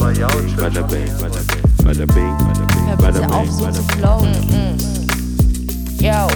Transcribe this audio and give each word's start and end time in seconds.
Bada 0.00 0.28
bing, 0.32 0.56
bada 0.56 0.82
bing, 0.88 1.10
bada 1.84 2.06
bing, 2.06 2.36
Hör 2.88 2.96
bada 2.96 3.20
bitte 3.20 3.34
auf, 3.34 3.42
bing, 3.44 3.52
so 3.52 3.64
bada 3.64 3.72
zu 3.74 3.86
bing. 3.86 3.98
flowen. 3.98 4.34
Yo. 6.00 6.26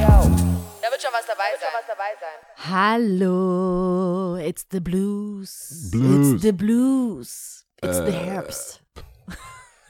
Da 0.82 0.90
wird 0.90 1.00
schon 1.00 1.12
was 1.12 1.26
dabei 1.26 1.50
sein. 1.58 2.38
Hallo, 2.70 4.36
it's 4.36 4.66
the 4.70 4.80
blues. 4.80 5.88
Blues. 5.90 6.34
It's 6.34 6.42
the 6.42 6.52
blues. 6.52 7.64
It's 7.82 7.96
the 7.98 8.10
Äh. 8.10 8.12
herbst. 8.12 8.82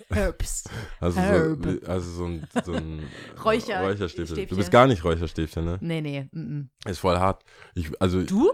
Herbst. 0.10 0.70
Also 1.00 1.18
Herb. 1.20 1.64
so, 1.64 1.90
also 1.90 2.10
so 2.12 2.24
ein, 2.26 2.46
so 2.64 2.72
ein 2.74 3.02
Räucher- 3.44 3.80
Räucherstäbchen. 3.82 4.26
Du 4.36 4.40
Stäbchen. 4.42 4.56
bist 4.58 4.70
gar 4.70 4.86
nicht 4.86 5.02
Räucherstäbchen, 5.02 5.64
ne? 5.64 5.78
Nee, 5.80 6.00
nee. 6.00 6.28
Mm 6.30 6.70
Ist 6.86 7.00
voll 7.00 7.18
hart. 7.18 7.42
Ich, 7.74 7.90
also 8.00 8.18
-mm. 8.18 8.26
Du? 8.28 8.52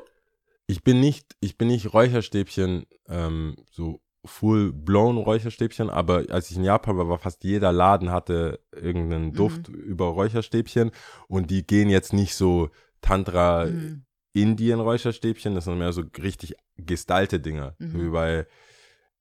ich 0.66 0.82
bin 0.82 1.00
nicht, 1.00 1.36
ich 1.40 1.58
bin 1.58 1.68
nicht 1.68 1.92
Räucherstäbchen, 1.92 2.86
ähm, 3.08 3.56
so 3.70 4.00
full 4.24 4.72
blown 4.72 5.16
Räucherstäbchen, 5.16 5.88
aber 5.88 6.24
als 6.30 6.50
ich 6.50 6.56
in 6.58 6.64
Japan 6.64 6.98
war, 6.98 7.08
war 7.08 7.18
fast 7.18 7.42
jeder 7.44 7.72
Laden 7.72 8.10
hatte 8.10 8.60
irgendeinen 8.72 9.32
Duft 9.32 9.68
über 9.68 10.06
Räucherstäbchen 10.06 10.90
und 11.28 11.50
die 11.50 11.66
gehen 11.66 11.88
jetzt 11.88 12.12
nicht 12.12 12.34
so 12.34 12.70
Tantra 13.00 13.66
Mhm. 13.66 14.04
Indien 14.32 14.78
Räucherstäbchen, 14.80 15.54
das 15.54 15.64
sind 15.64 15.78
mehr 15.78 15.92
so 15.92 16.02
richtig 16.22 16.54
gestylte 16.76 17.40
Dinger, 17.40 17.74
Mhm. 17.78 18.02
wie 18.02 18.10
bei 18.10 18.46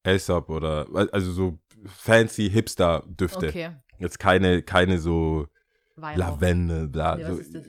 Aesop 0.04 0.50
oder 0.50 0.86
also 1.14 1.32
so 1.32 1.60
fancy 1.86 2.50
Hipster 2.50 3.04
Düfte. 3.08 3.48
Okay. 3.48 3.70
Jetzt 4.00 4.20
keine 4.20 4.62
keine 4.64 5.00
so. 5.00 5.48
Lavende, 6.16 6.88
bla, 6.88 7.16
Nee, 7.18 7.26
so, 7.26 7.60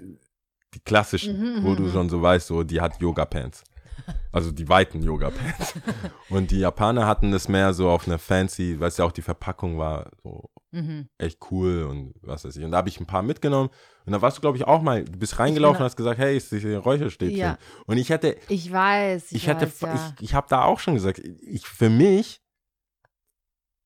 die 0.74 0.80
klassischen, 0.80 1.38
Mhm, 1.58 1.64
wo 1.64 1.70
mhm, 1.70 1.76
du 1.76 1.82
mhm. 1.84 1.92
schon 1.92 2.08
so 2.08 2.22
weißt, 2.22 2.46
so 2.46 2.62
die 2.62 2.80
hat 2.80 3.00
Yoga 3.00 3.24
Pants. 3.24 3.64
Also 4.32 4.52
die 4.52 4.68
weiten 4.68 5.02
Yoga 5.02 5.30
Pants. 5.30 5.74
Und 6.28 6.50
die 6.50 6.60
Japaner 6.60 7.06
hatten 7.06 7.30
das 7.32 7.48
mehr 7.48 7.72
so 7.74 7.88
auf 7.90 8.06
einer 8.06 8.18
fancy, 8.18 8.78
weil 8.78 8.88
es 8.88 8.96
ja 8.96 9.04
auch 9.04 9.12
die 9.12 9.22
Verpackung 9.22 9.78
war, 9.78 10.10
so 10.22 10.48
Mhm. 10.72 11.08
echt 11.18 11.38
cool 11.50 11.82
und 11.82 12.14
was 12.22 12.44
weiß 12.44 12.54
ich. 12.54 12.62
Und 12.64 12.70
da 12.70 12.76
habe 12.76 12.88
ich 12.88 13.00
ein 13.00 13.06
paar 13.06 13.22
mitgenommen. 13.22 13.70
Und 14.06 14.12
da 14.12 14.22
warst 14.22 14.36
du, 14.36 14.40
glaube 14.40 14.56
ich, 14.56 14.68
auch 14.68 14.80
mal, 14.82 15.04
du 15.04 15.18
bist 15.18 15.40
reingelaufen 15.40 15.78
bin- 15.78 15.82
und 15.82 15.84
hast 15.86 15.96
gesagt, 15.96 16.20
hey, 16.20 16.36
ist 16.36 16.50
hier 16.50 16.64
ein 16.70 16.76
Räucherstäbchen? 16.76 17.36
Ja. 17.36 17.58
Und 17.86 17.96
ich 17.98 18.08
hätte, 18.08 18.36
Ich 18.48 18.70
weiß. 18.70 19.32
Ich, 19.32 19.38
ich 19.38 19.46
hätte, 19.48 19.66
weiß, 19.66 19.80
ja. 19.80 20.14
ich, 20.20 20.22
ich 20.26 20.34
habe 20.34 20.46
da 20.48 20.62
auch 20.62 20.78
schon 20.78 20.94
gesagt, 20.94 21.18
ich, 21.18 21.66
für 21.66 21.90
mich, 21.90 22.40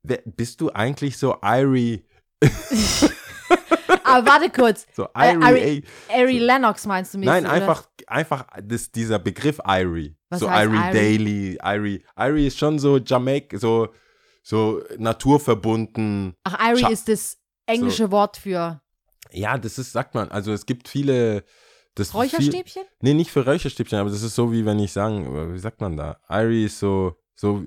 wer, 0.02 0.18
bist 0.26 0.60
du 0.60 0.72
eigentlich 0.72 1.16
so 1.16 1.38
Irie, 1.42 2.04
Aber 4.04 4.26
warte 4.26 4.50
kurz. 4.50 4.86
so 4.94 5.08
Äh, 5.16 5.32
Irie, 5.32 5.42
Ari- 5.42 5.60
ey, 5.60 5.84
Ari 6.22 6.38
Lennox 6.38 6.86
meinst 6.86 7.14
du 7.14 7.18
mich? 7.18 7.26
Nein, 7.26 7.46
einfach, 7.46 7.84
einfach 8.08 8.46
das, 8.62 8.90
dieser 8.92 9.18
Begriff 9.18 9.60
Irie. 9.66 10.16
Was 10.30 10.40
so 10.40 10.48
Irie 10.48 10.76
Irie? 10.76 10.92
Daily, 10.92 11.58
Irie. 11.62 12.02
Irie 12.16 12.46
ist 12.46 12.58
schon 12.58 12.78
so 12.78 12.98
Jamaik, 12.98 13.54
so, 13.58 13.88
so 14.42 14.82
naturverbunden. 14.98 16.34
Ach, 16.44 16.58
Ari 16.58 16.84
Scha- 16.84 16.90
ist 16.90 17.08
das 17.08 17.38
englische 17.66 18.10
Wort 18.10 18.36
für 18.36 18.80
Ja, 19.32 19.58
das 19.58 19.78
ist, 19.78 19.92
sagt 19.92 20.14
man, 20.14 20.30
also 20.30 20.52
es 20.52 20.66
gibt 20.66 20.88
viele. 20.88 21.44
Das 21.96 22.10
Viel, 22.10 22.20
Räucherstäbchen? 22.22 22.82
nee, 23.02 23.14
nicht 23.14 23.30
für 23.30 23.44
Räucherstäbchen, 23.46 24.00
aber 24.00 24.10
das 24.10 24.22
ist 24.24 24.34
so 24.34 24.50
wie 24.50 24.66
wenn 24.66 24.80
ich 24.80 24.92
sagen, 24.92 25.54
wie 25.54 25.58
sagt 25.60 25.80
man 25.80 25.96
da? 25.96 26.18
Irie 26.28 26.64
ist 26.64 26.80
so, 26.80 27.14
so, 27.36 27.64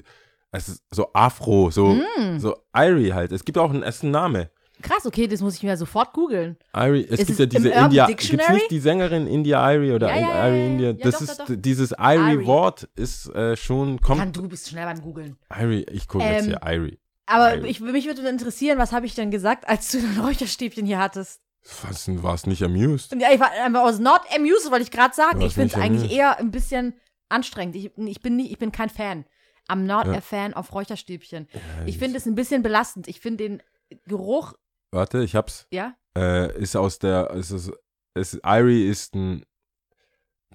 es 0.51 0.67
ist 0.67 0.83
so 0.91 1.09
Afro, 1.13 1.71
so, 1.71 1.93
Mm. 1.93 2.37
so 2.37 2.57
Irie 2.75 3.13
halt. 3.13 3.31
Es 3.31 3.45
gibt 3.45 3.57
auch 3.57 3.69
einen, 3.69 3.83
es 3.83 3.95
ist 3.97 4.03
ein 4.03 4.11
Name. 4.11 4.51
Krass, 4.81 5.05
okay, 5.05 5.27
das 5.27 5.41
muss 5.41 5.55
ich 5.55 5.63
mir 5.63 5.75
sofort 5.77 6.13
googeln. 6.13 6.57
Irie, 6.75 7.03
es 7.05 7.19
Ist 7.21 7.27
gibt 7.27 7.29
es 7.31 7.37
ja 7.39 7.45
diese 7.47 7.69
India, 7.69 8.05
gibt 8.07 8.21
Dictionary? 8.21 8.53
nicht 8.53 8.71
die 8.71 8.79
Sängerin 8.79 9.25
India 9.27 9.71
Irie 9.73 9.91
oder 9.93 10.09
Ja, 10.09 10.15
ja, 10.15 10.21
ja, 10.29 10.47
Irie 10.47 10.59
ja, 10.59 10.65
India? 10.67 10.87
ja, 10.89 10.93
Das 10.93 11.13
doch, 11.15 11.21
ist 11.21 11.39
doch, 11.39 11.45
doch. 11.47 11.55
dieses 11.57 11.91
Irie. 11.91 12.33
Irie-Wort 12.35 12.89
ist 12.95 13.27
äh, 13.33 13.55
schon 13.55 13.99
kommt. 14.01 14.19
Kann, 14.19 14.31
du 14.33 14.47
bist 14.47 14.69
schnell 14.69 14.85
beim 14.85 15.01
Googeln. 15.01 15.35
Irie, 15.55 15.85
ich 15.91 16.07
gucke 16.07 16.23
jetzt 16.25 16.47
Ähm, 16.47 16.57
hier 16.63 16.73
Irie. 16.73 16.99
Aber 17.25 17.55
Irie. 17.55 17.69
ich, 17.71 17.79
mich 17.81 18.05
würde 18.05 18.27
interessieren, 18.29 18.77
was 18.77 18.91
habe 18.91 19.05
ich 19.05 19.15
denn 19.15 19.31
gesagt, 19.31 19.67
als 19.67 19.91
du 19.91 19.99
dein 20.01 20.19
Räucherstäbchen 20.19 20.85
hier 20.85 20.99
hattest? 20.99 21.41
Was 21.81 22.05
denn, 22.05 22.23
warst 22.23 22.47
nicht 22.47 22.63
amused? 22.63 23.13
Ja, 23.19 23.29
ich 23.33 23.39
war 23.39 23.51
einfach 23.51 23.81
aus 23.81 23.99
not 23.99 24.21
amused, 24.33 24.69
wollte 24.71 24.83
ich 24.83 24.91
gerade 24.91 25.13
sagen. 25.13 25.41
Ich 25.41 25.53
finde 25.55 25.75
es 25.75 25.81
eigentlich 25.81 26.11
eher 26.11 26.37
ein 26.39 26.51
bisschen 26.51 26.93
anstrengend. 27.29 27.75
Ich, 27.75 27.91
ich, 27.97 28.21
bin 28.21 28.37
nicht, 28.37 28.51
ich 28.51 28.57
bin 28.57 28.71
kein 28.71 28.89
Fan. 28.89 29.25
I'm 29.67 29.79
not 29.85 30.05
Ja. 30.05 30.13
a 30.13 30.21
fan 30.21 30.53
of 30.53 30.71
Räucherstäbchen. 30.73 31.49
Ich 31.85 31.97
finde 31.97 32.17
es 32.19 32.25
ein 32.25 32.35
bisschen 32.35 32.63
belastend. 32.63 33.09
Ich 33.09 33.19
finde 33.19 33.43
den 33.49 33.63
Geruch, 34.05 34.53
Warte, 34.91 35.23
ich 35.23 35.35
hab's. 35.35 35.67
ja, 35.71 35.93
Äh, 36.17 36.57
ist 36.59 36.75
aus 36.75 36.99
der, 36.99 37.31
ist 37.31 37.51
es, 37.51 37.71
ist, 38.15 38.39
Irie 38.43 38.87
ist 38.89 39.13
ein, 39.15 39.45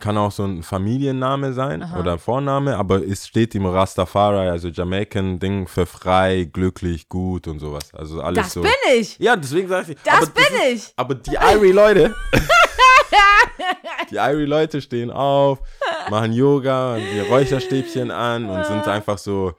kann 0.00 0.16
auch 0.18 0.32
so 0.32 0.44
ein 0.44 0.62
Familienname 0.64 1.52
sein 1.52 1.82
Aha. 1.82 2.00
oder 2.00 2.18
Vorname, 2.18 2.76
aber 2.76 3.06
es 3.06 3.28
steht 3.28 3.54
im 3.54 3.66
Rastafari, 3.66 4.48
also 4.48 4.68
Jamaican 4.68 5.38
Ding 5.38 5.68
für 5.68 5.86
frei, 5.86 6.48
glücklich, 6.52 7.08
gut 7.08 7.46
und 7.46 7.60
sowas. 7.60 7.94
Also 7.94 8.20
alles 8.22 8.44
das 8.46 8.52
so. 8.54 8.62
bin 8.62 8.72
ich. 8.94 9.18
Ja, 9.18 9.36
deswegen 9.36 9.68
sage 9.68 9.92
ich. 9.92 9.98
Das 10.02 10.30
bin 10.30 10.42
ist, 10.72 10.88
ich. 10.88 10.92
Aber 10.96 11.14
die 11.14 11.34
Irie-Leute, 11.36 12.14
die 14.10 14.16
Irie-Leute 14.16 14.80
stehen 14.80 15.10
auf, 15.10 15.60
machen 16.10 16.32
Yoga 16.32 16.94
und 16.94 17.02
ihr 17.14 17.24
Räucherstäbchen 17.28 18.10
an 18.10 18.48
und 18.50 18.64
sind 18.66 18.88
einfach 18.88 19.18
so 19.18 19.52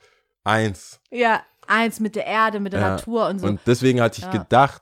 eins. 0.43 0.99
Ja, 1.11 1.41
eins 1.67 1.99
mit 1.99 2.15
der 2.15 2.25
Erde, 2.25 2.59
mit 2.59 2.73
der 2.73 2.81
Ja, 2.81 2.89
Natur 2.91 3.27
und 3.27 3.39
so. 3.39 3.47
Und 3.47 3.59
deswegen 3.65 4.01
hatte 4.01 4.19
ich 4.19 4.25
Ja. 4.25 4.31
gedacht, 4.31 4.81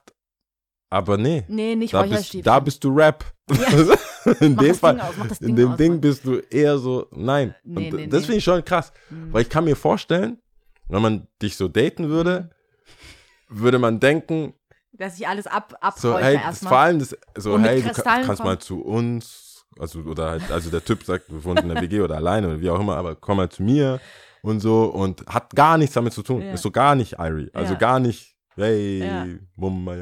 aber 0.90 1.16
nee, 1.16 1.44
nee, 1.48 1.74
nicht 1.74 1.94
da 1.94 2.02
bist, 2.02 2.46
da 2.46 2.60
bist 2.60 2.84
du 2.84 2.90
Rap. 2.94 3.24
Ja. 3.50 3.56
in 4.40 4.54
Mach 4.54 4.62
dem 4.62 4.74
Fall, 4.74 5.00
aus, 5.00 5.40
in 5.40 5.56
dem 5.56 5.72
aus, 5.72 5.76
Ding 5.76 5.92
Mann. 5.92 6.00
bist 6.00 6.24
du 6.24 6.38
eher 6.50 6.78
so, 6.78 7.06
nein. 7.10 7.54
Nee, 7.64 7.90
und 7.90 7.96
nee, 7.96 8.06
das 8.06 8.20
nee. 8.20 8.26
finde 8.26 8.38
ich 8.38 8.44
schon 8.44 8.64
krass, 8.64 8.92
Mhm. 9.10 9.32
weil 9.32 9.42
ich 9.42 9.48
kann 9.48 9.64
mir 9.64 9.74
vorstellen, 9.76 10.38
wenn 10.88 11.02
man 11.02 11.26
dich 11.40 11.56
so 11.56 11.66
daten 11.68 12.08
würde, 12.08 12.50
würde 13.48 13.78
man 13.78 13.98
denken, 14.00 14.54
Dass 14.92 15.18
ich 15.18 15.26
alles 15.26 15.46
ab, 15.46 15.74
so, 15.96 16.18
hey, 16.18 16.36
erstmal. 16.36 16.68
vor 16.70 16.78
allem 16.78 16.98
das, 16.98 17.16
so, 17.36 17.54
Und 17.54 17.64
hey, 17.64 17.80
du 17.80 17.88
ka- 17.88 17.92
Kristallen 17.94 18.26
kannst 18.26 18.44
mal 18.44 18.58
zu 18.58 18.82
uns, 18.82 19.64
also, 19.78 20.00
oder 20.00 20.30
halt, 20.30 20.50
also 20.50 20.70
der 20.70 20.84
Typ 20.84 21.02
sagt, 21.04 21.30
wir 21.32 21.42
wohnen 21.44 21.62
in 21.64 21.68
der 21.70 21.80
WG 21.82 22.00
oder 22.02 22.16
alleine 22.16 22.46
oder 22.48 22.60
wie 22.60 22.68
auch 22.70 22.78
immer, 22.78 22.96
aber 22.96 23.16
komm 23.16 23.38
mal 23.38 23.48
zu 23.48 23.62
mir 23.62 24.00
und 24.42 24.60
so 24.60 24.84
und 24.84 25.24
hat 25.26 25.54
gar 25.54 25.78
nichts 25.78 25.94
damit 25.94 26.12
zu 26.12 26.22
tun. 26.22 26.42
Ja. 26.42 26.52
Ist 26.52 26.62
so 26.62 26.70
gar 26.70 26.94
nicht 26.94 27.14
Irie, 27.18 27.50
also 27.54 27.72
Ja. 27.74 27.78
gar 27.78 27.98
nicht, 28.00 28.36
hey, 28.56 28.98
Ja. 29.04 29.26
Mumma, 29.56 29.94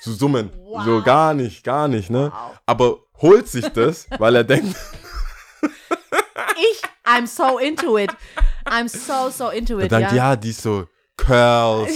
so 0.00 0.12
summen, 0.12 0.50
Wow. 0.56 0.84
so 0.84 1.02
gar 1.02 1.34
nicht, 1.34 1.62
gar 1.64 1.86
nicht, 1.88 2.10
ne? 2.10 2.32
Wow. 2.34 2.58
Aber 2.66 2.96
holt 3.20 3.46
sich 3.48 3.68
das, 3.68 4.06
weil 4.18 4.36
er 4.36 4.44
denkt, 4.44 4.74
Ich, 6.56 6.82
I'm 7.04 7.26
so 7.26 7.58
into 7.58 7.98
it. 7.98 8.10
I'm 8.66 8.88
so, 8.88 9.30
so 9.30 9.50
into 9.50 9.78
er 9.78 9.86
it, 9.86 9.92
denkt, 9.92 10.10
ja. 10.12 10.16
ja, 10.30 10.36
die 10.36 10.50
ist 10.50 10.62
so 10.62 10.86
Curls. 11.16 11.90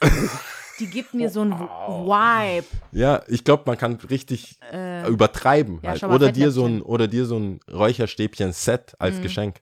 Die 0.80 0.86
gibt 0.86 1.12
mir 1.12 1.28
so 1.28 1.42
einen 1.42 1.52
Vibe. 1.60 2.64
Ja, 2.92 3.20
ich 3.28 3.44
glaube, 3.44 3.64
man 3.66 3.76
kann 3.76 3.96
richtig 4.08 4.58
Äh, 4.72 5.06
übertreiben. 5.10 5.78
halt. 5.84 6.02
Oder 6.04 6.32
dir 6.32 6.50
so 6.50 6.64
ein, 6.64 6.80
oder 6.80 7.06
dir 7.06 7.26
so 7.26 7.36
ein 7.36 7.60
Räucherstäbchen-Set 7.70 8.94
als 8.98 9.18
Mhm. 9.18 9.22
Geschenk. 9.22 9.60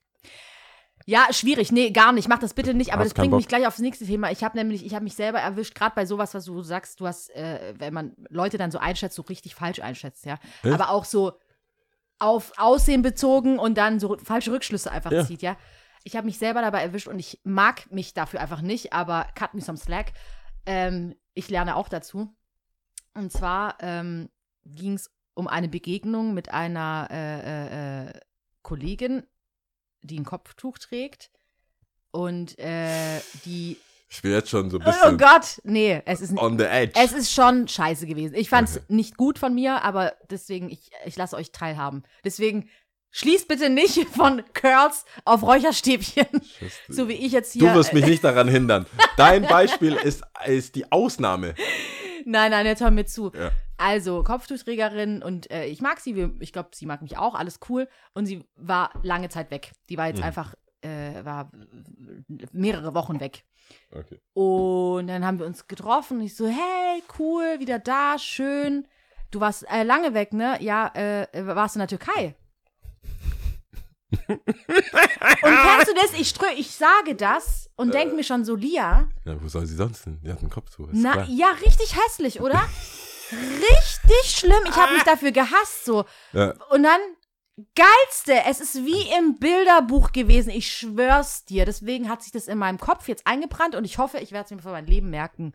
Ja, 1.11 1.27
schwierig. 1.31 1.73
Nee, 1.73 1.91
gar 1.91 2.13
nicht. 2.13 2.29
Mach 2.29 2.39
das 2.39 2.53
bitte 2.53 2.75
nicht. 2.75 2.93
Aber 2.93 3.01
Hast 3.01 3.13
das 3.13 3.15
bringt 3.15 3.31
Bock. 3.31 3.39
mich 3.39 3.49
gleich 3.49 3.67
aufs 3.67 3.79
nächste 3.79 4.05
Thema. 4.05 4.31
Ich 4.31 4.45
habe 4.45 4.59
nämlich, 4.59 4.85
ich 4.85 4.95
habe 4.95 5.05
mich 5.05 5.15
selber 5.15 5.39
erwischt, 5.41 5.75
gerade 5.75 5.95
bei 5.95 6.05
sowas, 6.05 6.35
was 6.35 6.45
du 6.45 6.63
sagst, 6.63 7.01
du 7.01 7.07
hast, 7.07 7.31
äh, 7.31 7.73
wenn 7.79 7.95
man 7.95 8.13
Leute 8.29 8.59
dann 8.59 8.71
so 8.71 8.79
einschätzt, 8.79 9.17
so 9.17 9.23
richtig 9.23 9.55
falsch 9.55 9.81
einschätzt, 9.81 10.27
ja. 10.27 10.39
Echt? 10.63 10.75
Aber 10.75 10.91
auch 10.91 11.07
so 11.07 11.33
auf 12.19 12.53
Aussehen 12.59 13.01
bezogen 13.01 13.59
und 13.59 13.79
dann 13.79 14.01
so 14.01 14.19
falsche 14.19 14.53
Rückschlüsse 14.53 14.91
einfach 14.91 15.11
Ja. 15.11 15.25
zieht, 15.25 15.41
ja. 15.41 15.57
Ich 16.05 16.15
habe 16.15 16.27
mich 16.27 16.37
selber 16.37 16.61
dabei 16.61 16.83
erwischt 16.83 17.09
und 17.09 17.19
ich 17.19 17.41
mag 17.43 17.91
mich 17.91 18.13
dafür 18.13 18.41
einfach 18.43 18.61
nicht, 18.61 18.93
aber 18.93 19.29
cut 19.35 19.55
me 19.55 19.63
some 19.63 19.79
slack. 19.79 20.13
Ähm, 20.67 21.15
ich 21.33 21.49
lerne 21.49 21.77
auch 21.77 21.89
dazu. 21.89 22.35
Und 23.15 23.33
zwar 23.33 23.77
ähm, 23.81 24.29
ging 24.67 24.93
es 24.93 25.11
um 25.33 25.49
eine 25.49 25.69
Begegnung 25.69 26.35
mit 26.35 26.53
einer 26.53 27.09
äh, 27.11 27.39
äh, 27.41 28.09
äh, 28.09 28.21
Kollegin, 28.63 29.23
die 30.09 30.19
ein 30.19 30.25
Kopftuch 30.25 30.79
trägt 30.79 31.31
und 32.11 32.59
äh, 32.59 33.21
die. 33.45 33.77
Ich 34.11 34.23
bin 34.23 34.33
jetzt 34.33 34.49
schon 34.49 34.71
so 34.71 34.79
ein 34.79 34.83
Oh 34.87 34.91
bisschen 34.91 35.19
Gott, 35.19 35.61
nee, 35.65 36.03
es 36.07 36.23
ist 36.23 36.37
on 36.39 36.59
the 36.59 36.65
edge. 36.65 36.93
es 36.99 37.13
ist 37.13 37.31
schon 37.33 37.69
scheiße 37.69 38.07
gewesen. 38.07 38.35
Ich 38.35 38.49
fand 38.49 38.69
es 38.69 38.81
nicht 38.89 39.17
gut 39.19 39.39
von 39.39 39.55
mir, 39.55 39.85
aber 39.85 40.15
deswegen, 40.31 40.71
ich, 40.71 40.91
ich 41.05 41.15
lasse 41.17 41.37
euch 41.37 41.53
teilhaben. 41.53 42.03
Deswegen 42.25 42.71
schließt 43.11 43.49
bitte 43.49 43.69
nicht 43.69 44.09
von 44.15 44.43
Curls 44.55 45.05
auf 45.27 45.43
Räucherstäbchen, 45.43 46.27
so 46.89 47.09
wie 47.09 47.13
ich 47.15 47.33
jetzt 47.33 47.53
hier. 47.53 47.69
du 47.69 47.75
wirst 47.75 47.93
mich 47.93 48.07
nicht 48.07 48.25
daran 48.25 48.49
hindern. 48.49 48.87
Dein 49.19 49.43
Beispiel 49.47 49.93
ist, 49.95 50.23
ist 50.47 50.75
die 50.75 50.91
Ausnahme. 50.91 51.55
Nein, 52.25 52.51
nein, 52.51 52.65
jetzt 52.65 52.81
hör 52.81 52.91
mir 52.91 53.05
zu. 53.07 53.31
Ja. 53.35 53.51
Also, 53.79 54.23
Kopftuchträgerin 54.25 55.23
und 55.23 55.51
äh, 55.51 55.67
ich 55.67 55.81
mag 55.81 56.01
sie, 56.01 56.15
wir, 56.17 56.35
ich 56.41 56.53
glaube, 56.53 56.71
sie 56.75 56.85
mag 56.87 57.01
mich 57.01 57.17
auch, 57.17 57.35
alles 57.35 57.61
cool. 57.69 57.89
Und 58.13 58.27
sie 58.27 58.45
war 58.57 58.91
lange 59.03 59.29
Zeit 59.29 59.51
weg. 59.51 59.73
Die 59.89 59.97
war 59.97 60.09
jetzt 60.09 60.19
Mhm. 60.19 60.25
einfach, 60.25 60.55
äh, 60.83 61.25
war 61.25 61.51
mehrere 62.53 62.95
Wochen 62.95 63.21
weg. 63.21 63.45
Okay. 63.93 64.19
Und 64.35 65.07
dann 65.07 65.25
haben 65.25 65.39
wir 65.39 65.47
uns 65.47 65.67
getroffen. 65.69 66.19
Und 66.19 66.25
ich 66.25 66.35
so, 66.37 66.47
hey, 66.47 67.03
cool, 67.19 67.61
wieder 67.61 67.79
da, 67.79 68.19
schön. 68.19 68.87
Du 69.31 69.41
warst 69.41 69.65
äh, 69.71 69.83
lange 69.83 70.15
weg, 70.15 70.33
ne? 70.33 70.57
Ja, 70.61 70.89
äh, 70.95 71.27
warst 71.47 71.75
du 71.77 71.81
in 71.81 71.87
der 71.87 71.99
Türkei? 71.99 72.35
und 74.29 74.41
kennst 74.47 75.89
du 75.89 75.95
das? 75.95 76.19
Ich, 76.19 76.31
strö 76.31 76.47
ich 76.57 76.71
sage 76.71 77.15
das 77.15 77.69
und 77.77 77.93
denke 77.95 78.15
mir 78.15 78.25
schon 78.25 78.45
so, 78.45 78.55
Lia, 78.55 79.09
Ja, 79.25 79.43
wo 79.43 79.49
soll 79.49 79.67
sie 79.67 79.77
sonst 79.77 80.05
hin? 80.05 80.19
Die 80.25 80.31
hat 80.33 80.41
einen 80.41 80.49
Kopf 80.51 80.71
zu. 80.71 80.87
ist 80.87 80.95
na, 80.95 81.13
klar. 81.13 81.27
ja, 81.29 81.49
richtig 81.65 81.95
hässlich, 81.97 82.41
oder? 82.41 82.61
richtig 83.33 84.37
schlimm. 84.37 84.65
Ich 84.69 84.77
habe 84.77 84.95
mich 84.95 85.05
dafür 85.05 85.33
gehasst, 85.33 85.85
so. 85.85 86.05
Ja. 86.33 86.55
Und 86.71 86.83
dann, 86.83 87.01
geilste, 87.75 88.45
es 88.49 88.61
ist 88.61 88.85
wie 88.85 89.11
im 89.19 89.39
Bilderbuch 89.39 90.13
gewesen. 90.13 90.51
Ich 90.51 90.71
schwör's 90.71 91.45
dir. 91.45 91.65
Deswegen 91.65 92.09
hat 92.09 92.23
sich 92.23 92.33
das 92.33 92.49
in 92.49 92.59
meinem 92.59 92.79
Kopf 92.79 93.09
jetzt 93.09 93.27
eingebrannt 93.27 93.75
und 93.75 93.85
ich 93.85 93.99
hoffe, 93.99 94.19
ich 94.19 94.33
werde 94.33 94.47
es 94.47 94.51
mir 94.51 94.63
für 94.63 94.71
mein 94.71 94.87
Leben 94.87 95.11
merken. 95.11 95.53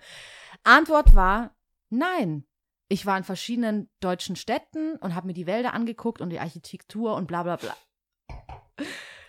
Antwort 0.63 1.15
war, 1.15 1.55
nein. 1.89 2.45
Ich 2.89 3.05
war 3.05 3.17
in 3.17 3.23
verschiedenen 3.23 3.89
deutschen 4.01 4.35
Städten 4.35 4.97
und 4.97 5.15
habe 5.15 5.27
mir 5.27 5.33
die 5.33 5.47
Wälder 5.47 5.73
angeguckt 5.73 6.21
und 6.21 6.29
die 6.29 6.39
Architektur 6.39 7.15
und 7.15 7.27
bla 7.27 7.43
bla 7.43 7.55
bla. 7.55 7.75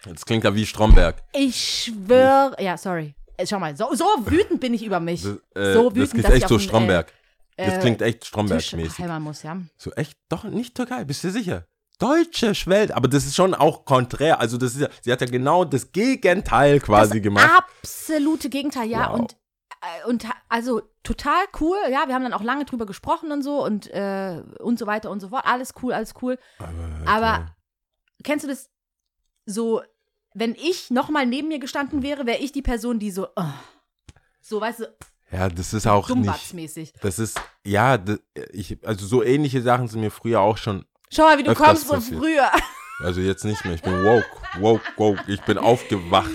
Das 0.05 0.26
klingt 0.26 0.44
ja 0.44 0.55
wie 0.55 0.67
Stromberg. 0.67 1.23
Ich 1.32 1.85
schwöre, 1.85 2.56
ja, 2.62 2.76
sorry. 2.76 3.14
Äh, 3.37 3.47
Schau 3.47 3.58
mal, 3.58 3.76
so, 3.76 3.94
so 3.94 4.05
wütend 4.26 4.61
bin 4.61 4.75
ich 4.75 4.85
über 4.85 5.00
mich. 5.00 5.23
Das, 5.23 5.37
äh, 5.55 5.73
so 5.73 5.88
das 5.88 5.97
wütend, 5.97 6.11
klingt 6.11 6.25
dass 6.25 6.35
ich 6.35 6.43
echt 6.43 6.49
so 6.49 6.56
äh, 6.56 6.61
Stromberg. 6.61 7.12
Das 7.56 7.74
äh, 7.74 7.78
klingt 7.80 8.02
echt 8.02 8.24
Stromberg-mäßig. 8.24 9.20
muss, 9.20 9.42
ja. 9.42 9.58
So 9.76 9.92
echt, 9.92 10.18
doch 10.28 10.44
nicht 10.44 10.74
Türkei, 10.74 11.04
bist 11.04 11.22
du 11.24 11.30
sicher? 11.30 11.66
Deutsche 11.98 12.54
Schwelt, 12.54 12.90
aber 12.92 13.06
das 13.06 13.24
ist 13.24 13.36
schon 13.36 13.54
auch 13.54 13.84
konträr. 13.84 14.40
Also 14.40 14.58
das 14.58 14.74
ist 14.74 14.80
ja, 14.80 14.88
sie 15.00 15.12
hat 15.12 15.20
ja 15.20 15.28
genau 15.28 15.64
das 15.64 15.92
Gegenteil 15.92 16.80
quasi 16.80 17.20
gemacht. 17.20 17.48
Absolute 17.56 18.50
Gegenteil, 18.50 18.88
ja. 18.88 19.10
Wow. 19.10 19.20
Und, 19.20 19.36
äh, 19.80 20.08
und 20.08 20.26
also 20.48 20.82
total 21.04 21.44
cool, 21.60 21.76
ja. 21.90 22.08
Wir 22.08 22.14
haben 22.14 22.24
dann 22.24 22.32
auch 22.32 22.42
lange 22.42 22.64
drüber 22.64 22.84
gesprochen 22.84 23.30
und 23.30 23.42
so 23.42 23.64
und, 23.64 23.88
äh, 23.90 24.42
und 24.58 24.78
so 24.78 24.86
weiter 24.86 25.10
und 25.10 25.20
so 25.20 25.28
fort. 25.28 25.44
Alles 25.46 25.72
cool, 25.82 25.92
alles 25.92 26.14
cool. 26.20 26.36
Aber, 26.58 27.06
Aber 27.06 27.56
kennst 28.24 28.44
du 28.44 28.48
das 28.48 28.70
so, 29.46 29.82
wenn 30.34 30.56
ich 30.56 30.90
nochmal 30.90 31.26
neben 31.26 31.46
mir 31.46 31.60
gestanden 31.60 32.02
wäre, 32.02 32.26
wäre 32.26 32.38
ich 32.38 32.50
die 32.50 32.62
Person, 32.62 32.98
die 32.98 33.12
so, 33.12 33.28
oh, 33.36 33.44
so, 34.40 34.60
weißt 34.60 34.80
du, 34.80 34.96
ja, 35.34 35.48
das 35.48 35.75
ist 35.75 35.86
auch 35.86 36.08
nicht. 36.10 36.94
Das 37.04 37.19
ist, 37.19 37.40
ja, 37.64 37.98
das, 37.98 38.19
ich, 38.52 38.78
also 38.86 39.06
so 39.06 39.22
ähnliche 39.22 39.62
Sachen 39.62 39.88
sind 39.88 40.00
mir 40.00 40.10
früher 40.10 40.40
auch 40.40 40.56
schon, 40.56 40.84
Schau 41.10 41.22
mal, 41.25 41.38
wie 41.38 41.42
du 41.42 41.54
kommst 41.54 41.86
so 41.88 42.00
früher. 42.00 42.50
also 43.00 43.20
jetzt 43.20 43.44
nicht 43.44 43.64
mehr. 43.64 43.75
Ich 43.75 43.82
bin 43.82 43.92
woke, 44.04 44.26
woke, 44.58 44.82
woke. 44.96 45.25
Ich 45.28 45.40
bin 45.42 45.58
aufgewacht. 45.58 46.31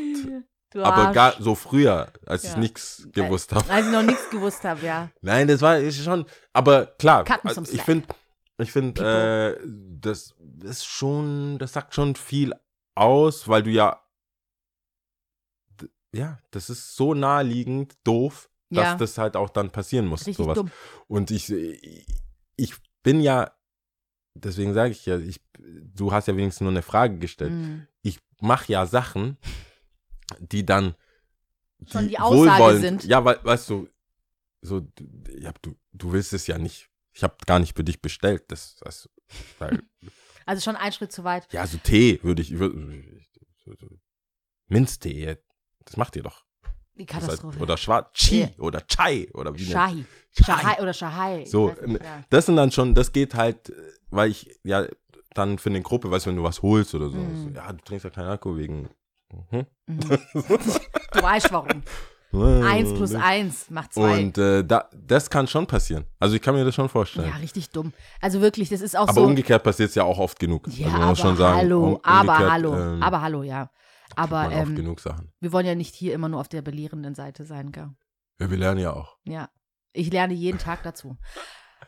Du 0.71 0.83
Aber 0.83 1.07
Arsch. 1.07 1.15
gar 1.15 1.41
so 1.41 1.55
früher, 1.55 2.11
als 2.27 2.43
ich 2.43 2.51
Ja. 2.51 2.57
nichts 2.59 3.07
gewusst 3.11 3.51
habe. 3.53 3.67
Als 3.71 3.87
ich 3.87 3.91
noch 3.91 4.03
nichts 4.03 4.29
gewusst 4.29 4.63
habe, 4.63 4.85
ja. 4.85 5.09
Nein, 5.21 5.47
das 5.47 5.61
war 5.61 5.79
ist 5.79 6.03
schon, 6.03 6.25
aber 6.53 6.85
klar, 6.85 7.25
also 7.43 7.63
ich 7.63 7.81
finde, 7.81 8.07
ich 8.59 8.71
finde, 8.71 9.57
äh, 9.59 9.67
das 9.99 10.35
ist 10.63 10.85
schon, 10.85 11.57
das 11.57 11.73
sagt 11.73 11.95
schon 11.95 12.15
viel 12.15 12.53
aus, 12.95 13.47
weil 13.47 13.63
du 13.63 13.71
ja, 13.71 13.99
ja, 16.13 16.37
das 16.51 16.69
ist 16.69 16.95
so 16.95 17.13
naheliegend 17.13 17.95
doof, 18.03 18.49
dass 18.69 18.83
Ja. 18.85 18.95
das 18.95 19.17
halt 19.17 19.35
auch 19.35 19.49
dann 19.49 19.71
passieren 19.71 20.05
muss, 20.05 20.21
Richtig 20.21 20.37
sowas. 20.37 20.55
dumm. 20.55 20.71
Und 21.07 21.31
ich, 21.31 21.49
ich 21.51 22.73
bin 23.03 23.21
ja, 23.21 23.51
deswegen 24.35 24.73
sage 24.73 24.91
ich 24.91 25.05
ja, 25.05 25.17
ich, 25.17 25.41
du 25.59 26.11
hast 26.11 26.27
ja 26.27 26.35
wenigstens 26.37 26.61
nur 26.61 26.71
eine 26.71 26.81
Frage 26.81 27.17
gestellt. 27.17 27.51
Mhm. 27.51 27.87
Ich 28.01 28.19
mache 28.41 28.71
ja 28.71 28.85
Sachen, 28.85 29.37
die 30.39 30.65
dann 30.65 30.95
Schon 31.89 32.07
die 32.09 32.19
Aussage 32.19 32.77
sind. 32.79 33.03
Ja, 33.05 33.23
weil, 33.23 33.39
weißt 33.43 33.69
du, 33.69 33.87
so, 34.61 34.81
du- 34.81 35.07
ja, 35.39 35.53
du, 35.61 35.75
du 35.93 36.11
willst 36.11 36.33
es 36.33 36.45
ja 36.47 36.57
nicht. 36.57 36.89
Ich 37.13 37.23
habe 37.23 37.35
gar 37.45 37.59
nicht 37.59 37.75
für 37.75 37.83
dich 37.85 38.01
bestellt. 38.01 38.43
Das, 38.49 38.75
das 38.81 39.09
weil, 39.59 39.81
Also 40.45 40.61
schon 40.61 40.75
einen 40.75 40.91
Schritt 40.91 41.11
zu 41.11 41.23
weit. 41.23 41.51
ja, 41.53 41.65
so 41.67 41.77
Tee 41.77 42.19
würde 42.23 42.41
ich, 42.41 42.57
würd, 42.59 42.73
Minztee, 44.67 45.37
das 45.85 45.97
macht 45.97 46.15
ihr 46.15 46.23
doch. 46.23 46.45
Die 46.99 47.05
Katastrophe. 47.05 47.59
oder 47.59 47.77
Schwarz, 47.77 48.09
Chi 48.13 48.41
Ja. 48.41 48.47
oder 48.59 48.81
Chai 48.87 49.27
oder 49.33 49.55
wie 49.55 49.65
Shahi. 49.65 50.05
Chai. 50.33 50.45
Shahai 50.45 50.81
oder 50.81 50.93
Shahai. 50.93 51.45
So, 51.45 51.69
nicht, 51.69 51.81
ähm, 51.83 51.99
ja. 52.03 52.23
Das 52.29 52.45
sind 52.45 52.57
dann 52.57 52.71
schon, 52.71 52.93
das 52.93 53.11
geht 53.11 53.33
halt, 53.35 53.71
weil 54.09 54.29
ich 54.31 54.59
ja 54.63 54.85
dann 55.33 55.57
für 55.57 55.69
eine 55.69 55.81
Gruppe, 55.81 56.11
weißt 56.11 56.25
du, 56.25 56.29
wenn 56.31 56.37
du 56.37 56.43
was 56.43 56.61
holst 56.61 56.93
oder 56.95 57.09
so, 57.09 57.17
so 57.17 57.49
ja, 57.55 57.71
du 57.71 57.77
trinkst 57.83 58.03
ja 58.03 58.09
keinen 58.09 58.27
Alkohol 58.27 58.57
wegen. 58.57 58.89
Mhm. 59.51 59.65
Mhm. 59.87 60.19
Du 61.11 61.23
weißt 61.23 61.51
warum. 61.51 61.81
Eins 62.63 62.93
plus 62.93 63.15
eins 63.15 63.71
macht 63.71 63.93
zwei. 63.95 64.19
Und 64.19 64.37
äh, 64.37 64.63
da, 64.63 64.87
das 64.93 65.27
kann 65.31 65.47
schon 65.47 65.65
passieren. 65.65 66.05
Also 66.19 66.35
ich 66.35 66.41
kann 66.43 66.53
mir 66.53 66.63
das 66.63 66.75
schon 66.75 66.87
vorstellen. 66.87 67.27
ja, 67.27 67.35
richtig 67.37 67.71
dumm. 67.71 67.91
Also 68.21 68.39
wirklich, 68.39 68.69
das 68.69 68.81
ist 68.81 68.95
auch 68.95 69.07
aber 69.07 69.21
so. 69.21 69.23
umgekehrt 69.25 69.63
passiert 69.63 69.89
es 69.89 69.95
ja 69.95 70.03
auch 70.03 70.19
oft 70.19 70.39
genug. 70.39 70.67
ja, 70.67 70.87
also 71.07 71.23
aber 71.23 71.35
sagen, 71.37 71.57
hallo, 71.57 71.87
um, 71.93 71.99
aber 72.03 72.37
hallo, 72.37 72.75
ähm, 72.75 73.01
aber 73.01 73.21
hallo, 73.21 73.41
ja. 73.41 73.71
Aber 74.15 74.51
ähm, 74.51 74.75
genug 74.75 74.99
Sachen. 74.99 75.31
wir 75.39 75.51
wollen 75.51 75.65
ja 75.65 75.75
nicht 75.75 75.95
hier 75.95 76.13
immer 76.13 76.29
nur 76.29 76.39
auf 76.39 76.49
der 76.49 76.61
belehrenden 76.61 77.15
Seite 77.15 77.43
sein, 77.45 77.71
gell? 77.71 77.89
Ja, 78.39 78.49
wir 78.49 78.57
lernen 78.57 78.79
ja 78.79 78.93
auch. 78.93 79.17
Ja. 79.25 79.49
Ich 79.93 80.11
lerne 80.11 80.33
jeden 80.33 80.57
Tag 80.59 80.83
dazu. 80.83 81.17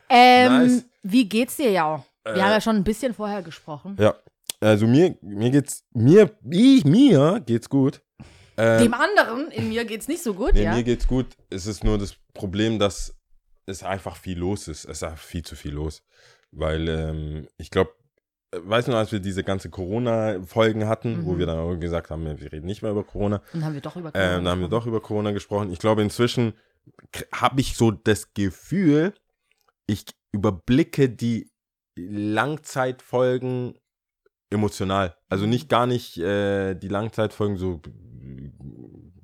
Ähm, 0.08 0.52
Nice. 0.66 0.84
Wie 1.02 1.28
geht's 1.28 1.56
dir, 1.56 1.70
ja? 1.70 2.04
Wir 2.24 2.34
Äh, 2.36 2.40
haben 2.40 2.50
ja 2.50 2.60
schon 2.60 2.76
ein 2.76 2.84
bisschen 2.84 3.14
vorher 3.14 3.42
gesprochen. 3.42 3.96
Ja. 3.98 4.14
Also 4.60 4.86
mir, 4.86 5.16
mir 5.22 5.50
geht's, 5.50 5.84
mir, 5.92 6.30
ich, 6.48 6.84
mir 6.84 7.40
geht's 7.44 7.68
gut. 7.68 8.00
Ähm, 8.56 8.82
Dem 8.84 8.94
anderen 8.94 9.50
in 9.50 9.68
mir 9.70 9.84
geht's 9.84 10.06
nicht 10.08 10.22
so 10.22 10.34
gut, 10.34 10.52
nee, 10.54 10.62
ja? 10.64 10.74
mir 10.74 10.84
geht's 10.84 11.08
gut. 11.08 11.26
Es 11.50 11.66
ist 11.66 11.82
nur 11.82 11.98
das 11.98 12.14
Problem, 12.34 12.78
dass 12.78 13.16
es 13.66 13.82
einfach 13.82 14.16
viel 14.16 14.38
los 14.38 14.68
ist. 14.68 14.84
Es 14.84 14.98
ist 14.98 15.02
einfach 15.04 15.18
viel 15.24 15.42
zu 15.44 15.56
viel 15.56 15.72
los. 15.72 16.02
Weil 16.52 16.88
ähm, 16.88 17.48
ich 17.56 17.70
glaube, 17.70 17.92
weißt 18.54 18.88
du 18.88 18.92
noch, 18.92 18.98
als 18.98 19.12
wir 19.12 19.20
diese 19.20 19.42
ganze 19.44 19.70
Corona-Folgen 19.70 20.86
hatten, 20.86 21.24
wo 21.24 21.32
Mhm. 21.32 21.38
wir 21.38 21.46
dann 21.46 21.80
gesagt 21.80 22.10
haben, 22.10 22.24
wir 22.24 22.52
reden 22.52 22.66
nicht 22.66 22.82
mehr 22.82 22.90
über 22.90 23.04
Corona, 23.04 23.42
Und 23.54 23.64
haben 23.64 23.74
wir 23.74 23.80
doch 23.80 23.96
über 23.96 24.10
Ähm, 24.14 24.44
da 24.44 24.50
haben 24.50 24.60
wir 24.60 24.68
doch 24.68 24.86
über 24.86 25.00
Corona 25.00 25.30
gesprochen. 25.32 25.72
Ich 25.72 25.78
glaube, 25.78 26.02
inzwischen 26.02 26.52
habe 27.32 27.60
ich 27.60 27.76
so 27.76 27.90
das 27.90 28.34
Gefühl, 28.34 29.14
ich 29.86 30.04
überblicke 30.32 31.08
die 31.08 31.50
Langzeitfolgen 32.42 33.78
emotional. 34.50 35.16
Also 35.28 35.46
nicht 35.46 35.68
gar 35.68 35.86
nicht 35.86 36.18
äh, 36.18 36.74
die 36.74 36.88
Langzeitfolgen 36.88 37.56
so, 37.56 37.80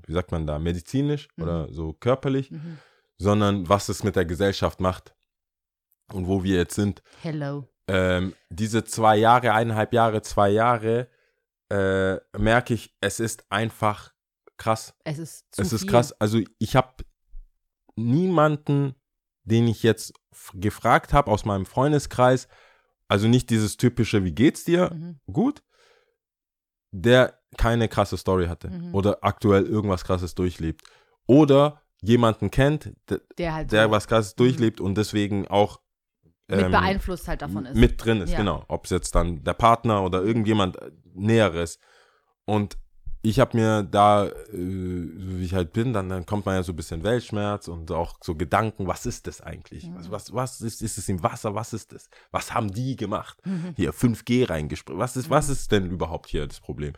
wie 0.06 0.12
sagt 0.12 0.32
man 0.32 0.46
da, 0.46 0.58
medizinisch 0.58 1.28
Mhm. 1.36 1.42
oder 1.44 1.72
so 1.72 1.92
körperlich, 1.92 2.50
Mhm. 2.50 2.78
sondern 3.18 3.68
was 3.68 3.88
es 3.88 4.04
mit 4.04 4.16
der 4.16 4.24
Gesellschaft 4.24 4.80
macht 4.80 5.14
und 6.12 6.26
wo 6.26 6.44
wir 6.44 6.56
jetzt 6.56 6.74
sind. 6.74 7.02
Hello. 7.22 7.66
Ähm, 7.88 8.34
diese 8.50 8.84
zwei 8.84 9.16
Jahre, 9.16 9.52
eineinhalb 9.52 9.92
Jahre, 9.92 10.22
zwei 10.22 10.50
Jahre, 10.50 11.08
äh, 11.70 12.16
merke 12.38 12.74
ich, 12.74 12.94
es 13.00 13.18
ist 13.20 13.44
einfach 13.50 14.12
krass. 14.56 14.94
Es 15.04 15.18
ist 15.18 15.46
zu 15.54 15.62
Es 15.62 15.72
ist 15.72 15.82
viel. 15.82 15.90
krass. 15.90 16.12
Also 16.20 16.40
ich 16.58 16.76
habe 16.76 17.04
niemanden, 17.96 18.94
den 19.44 19.66
ich 19.68 19.82
jetzt 19.82 20.12
gefragt 20.54 21.12
habe 21.12 21.30
aus 21.30 21.44
meinem 21.44 21.66
Freundeskreis, 21.66 22.48
also 23.08 23.28
nicht 23.28 23.50
dieses 23.50 23.76
typische, 23.76 24.24
wie 24.24 24.32
geht's 24.32 24.64
dir? 24.64 24.90
Mhm. 24.92 25.20
Gut, 25.32 25.62
der 26.92 27.38
keine 27.56 27.88
krasse 27.88 28.16
Story 28.18 28.46
hatte 28.46 28.68
Mhm. 28.68 28.94
oder 28.94 29.18
aktuell 29.22 29.64
irgendwas 29.66 30.04
krasses 30.04 30.34
durchlebt. 30.34 30.82
Oder 31.26 31.82
jemanden 32.02 32.50
kennt, 32.50 32.92
Der 33.38 33.54
halt 33.54 33.72
der 33.72 33.84
so 33.84 33.90
was 33.90 34.06
krasses 34.06 34.34
durchlebt 34.34 34.80
und 34.80 34.94
deswegen 34.96 35.48
auch 35.48 35.80
mit 36.48 36.60
ähm, 36.60 36.70
beeinflusst 36.70 37.28
halt 37.28 37.42
davon 37.42 37.66
ist. 37.66 37.76
mit 37.76 38.02
drin 38.04 38.20
ist, 38.22 38.30
Ja. 38.30 38.38
genau. 38.38 38.64
Ob 38.68 38.84
es 38.84 38.90
jetzt 38.90 39.14
dann 39.14 39.44
der 39.44 39.54
Partner 39.54 40.02
oder 40.02 40.22
irgendjemand 40.22 40.76
äh, 40.80 40.90
Näheres. 41.14 41.78
Und 42.46 42.78
ich 43.20 43.40
habe 43.40 43.56
mir 43.56 43.82
da, 43.82 44.26
äh, 44.26 44.32
so 44.52 45.38
wie 45.38 45.44
ich 45.44 45.52
halt 45.52 45.72
bin, 45.72 45.92
dann, 45.92 46.08
dann 46.08 46.24
kommt 46.24 46.46
man 46.46 46.54
ja 46.54 46.62
so 46.62 46.72
ein 46.72 46.76
bisschen 46.76 47.02
Weltschmerz 47.02 47.68
und 47.68 47.90
auch 47.90 48.16
so 48.22 48.34
Gedanken, 48.36 48.86
was 48.86 49.04
ist 49.06 49.26
das 49.26 49.40
eigentlich? 49.40 49.86
Mhm. 49.88 49.96
Was, 49.96 50.10
was, 50.10 50.32
was 50.32 50.60
ist, 50.62 50.80
ist 50.82 50.96
es 50.98 51.08
im 51.08 51.22
Wasser? 51.22 51.54
Was 51.54 51.72
ist 51.72 51.92
das? 51.92 52.08
Was 52.30 52.54
haben 52.54 52.72
die 52.72 52.96
gemacht? 52.96 53.38
Mhm. 53.44 53.74
Hier 53.76 53.92
5G 53.92 54.48
reingesprungen. 54.48 55.00
Was 55.00 55.16
ist, 55.16 55.28
was 55.30 55.48
ist 55.48 55.70
denn 55.72 55.90
überhaupt 55.90 56.28
hier 56.28 56.46
das 56.46 56.60
Problem? 56.60 56.94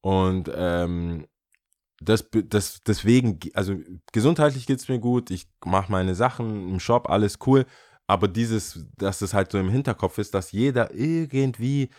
Und 0.00 0.50
ähm, 0.54 1.26
das, 2.00 2.28
das, 2.30 2.80
deswegen, 2.86 3.38
ge- 3.40 3.52
also 3.54 3.74
gesundheitlich 4.12 4.66
geht 4.66 4.78
es 4.78 4.88
mir 4.88 4.98
gut, 5.00 5.30
ich 5.30 5.48
mache 5.64 5.90
meine 5.90 6.14
Sachen 6.14 6.68
im 6.68 6.78
Shop, 6.80 7.10
alles 7.10 7.38
cool. 7.46 7.66
Aber 8.06 8.28
dieses, 8.28 8.86
dass 8.96 9.20
es 9.22 9.34
halt 9.34 9.50
so 9.50 9.58
im 9.58 9.68
Hinterkopf 9.68 10.18
ist, 10.18 10.34
dass 10.34 10.52
jeder 10.52 10.94
irgendwie 10.94 11.90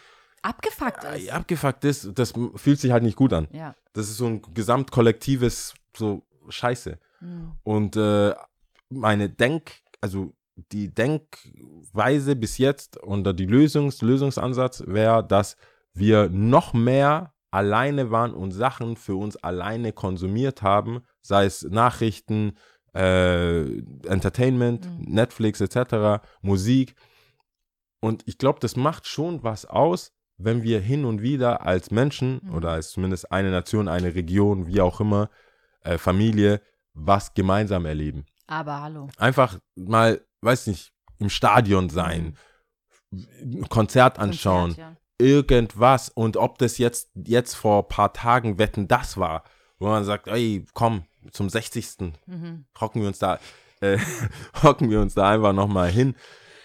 Abgefuckt 0.42 1.04
ist. 1.04 1.28
äh, 1.28 1.32
abgefuckt 1.32 1.84
ist, 1.84 2.12
das 2.18 2.34
fühlt 2.56 2.80
sich 2.80 2.92
halt 2.92 3.04
nicht 3.04 3.18
gut 3.18 3.34
an. 3.34 3.48
Ja. 3.52 3.76
Das 3.94 4.10
ist 4.10 4.18
so 4.18 4.28
ein 4.28 4.42
gesamtkollektives, 4.54 5.74
so 5.96 6.24
Scheiße. 6.48 7.00
Mhm. 7.20 7.52
Und 7.64 7.96
äh, 7.98 8.34
meine 8.90 9.30
Denk, 9.30 9.72
also 10.00 10.34
die 10.72 10.94
Denkweise 10.94 12.36
bis 12.36 12.58
jetzt 12.58 13.02
oder 13.04 13.34
die 13.34 13.46
Lösungs 13.46 14.02
Lösungsansatz 14.02 14.84
wäre, 14.88 15.26
dass 15.26 15.58
wir 15.94 16.30
noch 16.30 16.74
mehr 16.74 17.34
alleine 17.52 18.12
waren 18.12 18.34
und 18.34 18.52
Sachen 18.52 18.96
für 18.96 19.16
uns 19.16 19.36
alleine 19.38 19.94
konsumiert 19.94 20.62
haben, 20.62 21.02
sei 21.22 21.46
es 21.46 21.64
Nachrichten, 21.64 22.58
äh, 22.98 23.62
Entertainment, 24.08 24.86
Mhm. 24.86 25.14
Netflix 25.14 25.62
etc., 25.62 26.22
Musik. 26.42 26.96
Und 28.00 28.24
ich 28.28 28.38
glaube, 28.38 28.60
das 28.60 28.76
macht 28.76 29.08
schon 29.08 29.44
was 29.44 29.66
aus, 29.66 30.14
wenn 30.38 30.62
wir 30.64 30.80
hin 30.82 31.06
und 31.06 31.22
wieder 31.22 31.66
als 31.66 31.92
Menschen 31.92 32.40
Mhm. 32.44 32.54
oder 32.56 32.72
als 32.72 32.92
zumindest 32.92 33.32
eine 33.32 33.52
Nation, 33.52 33.88
eine 33.88 34.14
Region, 34.16 34.68
wie 34.68 34.82
auch 34.82 35.00
immer, 35.02 35.30
äh, 35.82 35.98
Familie, 35.98 36.62
was 36.94 37.34
gemeinsam 37.34 37.86
erleben. 37.86 38.26
Aber 38.48 38.82
hallo. 38.82 39.10
Einfach 39.18 39.60
mal, 39.76 40.22
weiß 40.42 40.68
nicht, 40.68 40.92
im 41.20 41.30
Stadion 41.30 41.90
sein, 41.90 42.38
ein 43.12 43.68
Konzert 43.70 44.20
anschauen, 44.20 44.72
Mhm. 44.72 44.76
Konzert, 44.76 44.98
ja. 45.20 45.26
irgendwas. 45.26 46.10
Und 46.10 46.38
ob 46.38 46.58
das 46.60 46.78
jetzt, 46.78 47.10
jetzt 47.16 47.56
vor 47.56 47.84
ein 47.84 47.88
paar 47.88 48.14
Tagen 48.14 48.58
Wetten 48.60 48.88
das 48.88 49.18
war, 49.18 49.44
wo 49.80 49.88
man 49.88 50.04
sagt, 50.04 50.28
ey, 50.28 50.66
komm, 50.74 51.06
zum 51.32 51.50
60. 51.50 52.14
Mhm. 52.26 52.66
hocken 52.80 53.02
wir 53.02 53.08
uns 53.08 53.20
da, 53.20 53.40
äh, 53.82 53.98
hocken 54.64 54.90
wir 54.90 55.02
uns 55.02 55.14
da 55.14 55.30
einfach 55.30 55.54
nochmal 55.54 55.90
hin. 55.90 56.16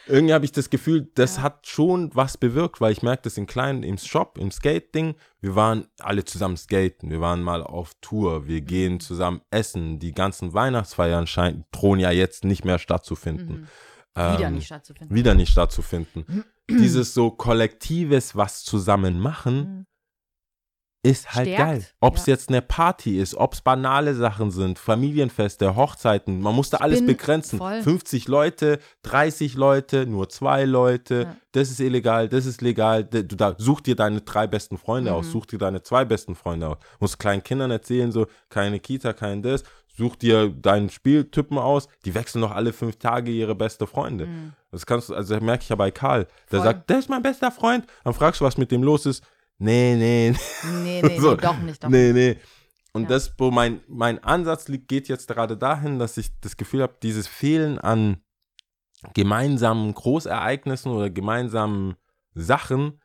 Irgendwie 0.08 0.34
habe 0.34 0.44
ich 0.44 0.50
das 0.50 0.68
Gefühl, 0.68 1.08
das 1.14 1.36
Ja. 1.36 1.42
hat 1.42 1.66
schon 1.68 2.10
was 2.14 2.36
bewirkt, 2.36 2.80
weil 2.80 2.90
ich 2.90 3.02
merke 3.02 3.22
das 3.22 3.36
in 3.36 3.46
kleinen, 3.46 3.84
im 3.84 3.98
Shop, 3.98 4.36
im 4.36 4.50
Skate-Ding. 4.50 5.14
Wir 5.40 5.54
waren 5.54 5.86
alle 6.00 6.24
zusammen 6.24 6.56
skaten, 6.56 7.08
wir 7.10 7.20
waren 7.20 7.40
mal 7.42 7.62
auf 7.62 7.92
Tour, 8.00 8.48
wir 8.48 8.62
gehen 8.62 8.98
zusammen 8.98 9.42
essen. 9.52 10.00
Die 10.00 10.12
ganzen 10.12 10.54
Weihnachtsfeiern 10.54 11.28
scheinen, 11.28 11.64
drohen 11.70 12.00
ja 12.00 12.10
jetzt 12.10 12.44
nicht 12.44 12.64
mehr 12.64 12.80
stattzufinden. 12.80 13.60
Mhm. 13.60 13.66
Wieder 14.36 14.46
Ähm, 14.48 14.54
nicht 14.54 14.66
stattzufinden. 14.66 15.16
wieder 15.16 15.34
nicht 15.34 15.52
stattzufinden. 15.52 16.44
Dieses 16.68 17.14
so 17.14 17.30
Kollektives, 17.30 18.34
was 18.36 18.64
zusammen 18.64 19.20
machen, 19.20 19.56
Mhm. 19.56 19.86
Ist 21.04 21.34
halt 21.34 21.48
Stärkt, 21.48 21.58
geil. 21.64 21.86
Ob 22.00 22.16
es 22.16 22.26
ja. 22.26 22.34
jetzt 22.34 22.48
eine 22.48 22.62
Party 22.62 23.18
ist, 23.18 23.34
ob 23.34 23.54
es 23.54 23.60
banale 23.60 24.14
Sachen 24.14 24.52
sind, 24.52 24.78
Familienfeste, 24.78 25.74
Hochzeiten, 25.74 26.40
man 26.40 26.54
musste 26.54 26.80
alles 26.80 27.04
begrenzen. 27.04 27.58
voll. 27.58 27.82
50 27.82 28.28
Leute, 28.28 28.78
30 29.02 29.54
Leute, 29.56 30.06
nur 30.06 30.28
zwei 30.28 30.64
Leute, 30.64 31.22
Ja. 31.26 31.36
das 31.52 31.70
ist 31.70 31.80
illegal, 31.80 32.28
das 32.28 32.46
ist 32.46 32.62
legal. 32.62 33.02
Du 33.04 33.24
da, 33.24 33.54
such 33.58 33.80
dir 33.80 33.96
deine 33.96 34.20
drei 34.20 34.46
besten 34.46 34.78
Freunde 34.78 35.12
aus, 35.12 35.26
Mhm. 35.26 35.30
such 35.32 35.46
dir 35.46 35.58
deine 35.58 35.82
zwei 35.82 36.04
besten 36.04 36.36
Freunde 36.36 36.68
aus. 36.68 36.76
Musst 37.00 37.18
kleinen 37.18 37.42
Kindern 37.42 37.72
erzählen, 37.72 38.12
so, 38.12 38.26
keine 38.48 38.78
Kita, 38.78 39.12
kein 39.12 39.42
das. 39.42 39.64
Such 39.94 40.16
dir 40.16 40.48
deinen 40.48 40.88
Spieltypen 40.88 41.58
aus, 41.58 41.86
die 42.04 42.14
wechseln 42.14 42.40
noch 42.40 42.52
alle 42.52 42.72
fünf 42.72 42.96
Tage 42.96 43.30
ihre 43.30 43.54
beste 43.54 43.86
Freunde. 43.86 44.26
Mhm. 44.26 44.52
Das 44.70 44.86
kannst 44.86 45.08
du, 45.10 45.14
also 45.14 45.38
merke 45.40 45.64
ich 45.64 45.68
ja 45.68 45.76
bei 45.76 45.90
Karl. 45.90 46.26
Der 46.50 46.60
Voll. 46.60 46.62
sagt, 46.68 46.88
der 46.88 46.98
ist 47.00 47.10
mein 47.10 47.22
bester 47.22 47.50
Freund. 47.50 47.84
Dann 48.04 48.14
fragst 48.14 48.40
du, 48.40 48.44
was 48.44 48.56
mit 48.56 48.70
dem 48.70 48.82
los 48.84 49.04
ist. 49.04 49.22
Nee, 49.62 49.94
nee, 49.96 50.34
Nee, 50.82 51.02
nee, 51.02 51.18
So. 51.20 51.30
nee, 51.32 51.36
doch 51.36 51.58
nicht, 51.58 51.82
doch 51.84 51.88
nee, 51.88 52.12
nee. 52.12 52.36
Und 52.92 53.04
Ja. 53.04 53.08
das, 53.10 53.32
wo 53.38 53.50
mein, 53.50 53.80
mein 53.88 54.22
Ansatz 54.22 54.68
liegt, 54.68 54.88
geht 54.88 55.08
jetzt 55.08 55.28
gerade 55.28 55.56
dahin, 55.56 55.98
dass 55.98 56.16
ich 56.18 56.28
das 56.40 56.56
Gefühl 56.56 56.82
habe, 56.82 56.96
dieses 57.02 57.26
Fehlen 57.26 57.78
an 57.78 58.22
gemeinsamen 59.14 59.92
Großereignissen 59.94 60.92
oder 60.92 61.10
gemeinsamen 61.10 61.96
Sachen, 62.34 63.00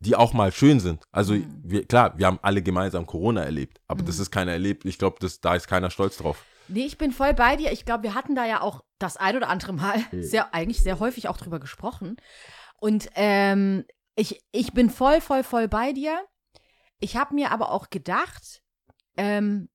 die 0.00 0.14
auch 0.14 0.32
mal 0.32 0.52
schön 0.52 0.78
sind. 0.80 1.02
Also 1.10 1.34
Mhm. 1.34 1.60
wir, 1.64 1.86
klar, 1.86 2.16
wir 2.18 2.26
haben 2.26 2.38
alle 2.42 2.62
gemeinsam 2.62 3.06
Corona 3.06 3.42
erlebt, 3.42 3.80
aber 3.88 4.02
das 4.02 4.16
Mhm. 4.16 4.22
ist 4.22 4.30
keiner 4.30 4.52
erlebt. 4.52 4.84
Ich 4.84 4.98
glaube, 4.98 5.16
da 5.40 5.54
ist 5.54 5.66
keiner 5.68 5.90
stolz 5.90 6.18
drauf. 6.18 6.44
Nee, 6.68 6.84
ich 6.84 6.98
bin 6.98 7.12
voll 7.12 7.34
bei 7.34 7.56
dir. 7.56 7.72
Ich 7.72 7.84
glaube, 7.84 8.02
wir 8.04 8.14
hatten 8.14 8.34
da 8.34 8.46
ja 8.46 8.60
auch 8.60 8.84
das 8.98 9.16
ein 9.16 9.36
oder 9.36 9.48
andere 9.48 9.72
Mal 9.72 9.98
Mhm. 10.12 10.22
sehr, 10.22 10.54
eigentlich 10.54 10.82
sehr 10.82 11.00
häufig 11.00 11.28
auch 11.28 11.36
drüber 11.36 11.58
gesprochen. 11.58 12.16
Und 12.80 13.08
ähm, 13.14 13.84
ich, 14.18 14.42
ich 14.50 14.72
bin 14.72 14.90
voll, 14.90 15.20
voll, 15.20 15.44
voll 15.44 15.68
bei 15.68 15.92
dir. 15.92 16.20
Ich 16.98 17.16
habe 17.16 17.34
mir 17.34 17.52
aber 17.52 17.70
auch 17.70 17.88
gedacht, 17.88 18.62
ähm, 19.16 19.68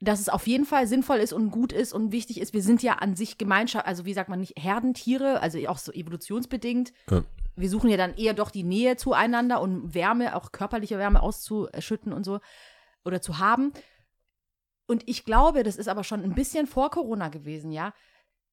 dass 0.00 0.20
es 0.20 0.28
auf 0.28 0.46
jeden 0.46 0.66
Fall 0.66 0.86
sinnvoll 0.86 1.16
ist 1.16 1.32
und 1.32 1.50
gut 1.50 1.72
ist 1.72 1.94
und 1.94 2.12
wichtig 2.12 2.40
ist. 2.40 2.52
Wir 2.52 2.62
sind 2.62 2.82
ja 2.82 2.94
an 2.94 3.16
sich 3.16 3.38
Gemeinschaft, 3.38 3.86
also 3.86 4.04
wie 4.04 4.12
sagt 4.12 4.28
man 4.28 4.40
nicht, 4.40 4.58
Herdentiere, 4.58 5.40
also 5.40 5.58
auch 5.68 5.78
so 5.78 5.92
evolutionsbedingt. 5.92 6.92
Ja. 7.10 7.24
Wir 7.56 7.70
suchen 7.70 7.88
ja 7.88 7.96
dann 7.96 8.14
eher 8.16 8.34
doch 8.34 8.50
die 8.50 8.64
Nähe 8.64 8.96
zueinander 8.96 9.62
und 9.62 9.94
Wärme, 9.94 10.36
auch 10.36 10.52
körperliche 10.52 10.98
Wärme 10.98 11.22
auszuschütten 11.22 12.12
und 12.12 12.24
so 12.24 12.40
oder 13.04 13.22
zu 13.22 13.38
haben. 13.38 13.72
Und 14.86 15.08
ich 15.08 15.24
glaube, 15.24 15.62
das 15.62 15.76
ist 15.76 15.88
aber 15.88 16.04
schon 16.04 16.22
ein 16.22 16.34
bisschen 16.34 16.66
vor 16.66 16.90
Corona 16.90 17.28
gewesen, 17.28 17.72
ja. 17.72 17.94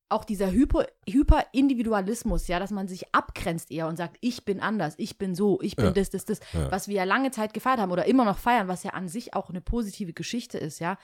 Auch 0.09 0.25
dieser 0.25 0.51
Hypo, 0.51 0.81
Hyperindividualismus, 1.07 2.47
ja, 2.47 2.59
dass 2.59 2.71
man 2.71 2.87
sich 2.87 3.13
abgrenzt 3.13 3.71
eher 3.71 3.87
und 3.87 3.95
sagt, 3.97 4.17
ich 4.21 4.43
bin 4.45 4.59
anders, 4.59 4.95
ich 4.97 5.17
bin 5.17 5.35
so, 5.35 5.61
ich 5.61 5.75
bin 5.75 5.85
Ja. 5.85 5.91
das, 5.91 6.09
das, 6.09 6.25
das, 6.25 6.39
Ja. 6.53 6.71
was 6.71 6.87
wir 6.87 6.95
ja 6.95 7.03
lange 7.03 7.31
Zeit 7.31 7.53
gefeiert 7.53 7.79
haben 7.79 7.91
oder 7.91 8.05
immer 8.05 8.25
noch 8.25 8.37
feiern, 8.37 8.67
was 8.67 8.83
ja 8.83 8.91
an 8.91 9.07
sich 9.07 9.33
auch 9.35 9.49
eine 9.49 9.61
positive 9.61 10.13
Geschichte 10.13 10.57
ist, 10.57 10.79
ja. 10.79 10.97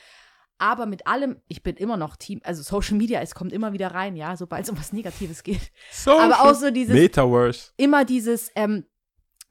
Aber 0.58 0.86
mit 0.86 1.06
allem, 1.06 1.42
ich 1.50 1.64
bin 1.64 1.76
immer 1.76 1.98
noch 1.98 2.16
Team, 2.16 2.40
also 2.44 2.64
Social 2.64 2.96
Media, 2.98 3.20
es 3.22 3.36
kommt 3.36 3.52
immer 3.52 3.74
wieder 3.74 3.90
rein, 3.94 4.16
ja, 4.16 4.38
sobald 4.38 4.64
es 4.64 4.70
um 4.70 4.78
was 4.80 4.94
Negatives 4.94 5.44
geht. 5.44 5.72
Aber 6.08 6.42
auch 6.50 6.56
so 6.56 6.72
dieses, 6.72 6.96
Metaverse. 6.96 7.72
immer 7.78 8.06
dieses, 8.06 8.52
ähm, 8.56 8.86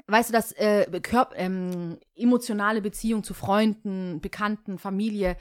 weißt 0.06 0.30
du, 0.30 0.32
das 0.32 0.52
äh, 0.52 0.86
ähm, 1.36 1.98
emotionale 2.16 2.80
Beziehung 2.80 3.22
zu 3.22 3.34
Freunden, 3.34 4.20
Bekannten, 4.20 4.78
Familie, 4.78 5.36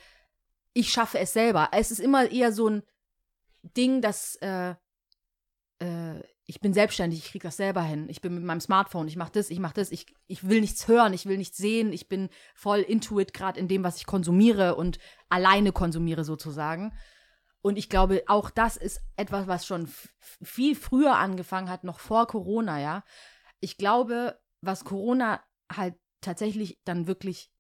ich 0.74 0.92
schaffe 0.92 1.20
es 1.20 1.34
selber. 1.34 1.70
Es 1.72 1.92
ist 1.92 2.00
immer 2.00 2.30
eher 2.30 2.52
so 2.52 2.68
ein 2.68 2.84
Ding, 3.64 4.02
dass 4.02 4.36
äh, 4.38 4.76
äh, 5.80 6.22
ich 6.46 6.60
bin 6.60 6.74
selbstständig, 6.74 7.20
ich 7.20 7.32
kriege 7.32 7.48
das 7.48 7.58
selber 7.58 7.82
hin. 7.82 8.10
Ich 8.10 8.22
bin 8.22 8.36
mit 8.36 8.44
meinem 8.44 8.60
Smartphone, 8.60 9.08
ich 9.08 9.16
mache 9.16 9.32
das, 9.32 9.50
ich 9.50 9.60
mache 9.60 9.76
das, 9.76 9.92
ich, 9.92 10.06
ich 10.28 10.48
will 10.48 10.60
nichts 10.60 10.88
hören, 10.88 11.14
ich 11.14 11.26
will 11.26 11.38
nichts 11.38 11.58
sehen, 11.58 11.94
ich 11.94 12.10
bin 12.10 12.30
voll 12.54 12.80
intuit 12.80 13.34
gerade 13.34 13.60
in 13.60 13.68
dem, 13.68 13.84
was 13.84 13.98
ich 13.98 14.06
konsumiere 14.06 14.76
und 14.76 15.00
alleine 15.30 15.72
konsumiere 15.72 16.26
sozusagen. 16.26 16.94
Und 17.62 17.78
ich 17.78 17.88
glaube, 17.88 18.24
auch 18.28 18.50
das 18.50 18.76
ist 18.76 19.02
etwas, 19.16 19.48
was 19.48 19.66
schon 19.66 19.90
viel 20.20 20.76
früher 20.76 21.16
angefangen 21.16 21.70
hat, 21.70 21.86
noch 21.86 22.00
vor 22.00 22.28
Corona, 22.28 22.82
ja. 22.82 23.06
Ich 23.62 23.78
glaube, 23.78 24.38
was 24.60 24.84
Corona 24.84 25.42
halt 25.72 25.96
tatsächlich 26.20 26.82
dann 26.84 27.08
wirklich 27.08 27.52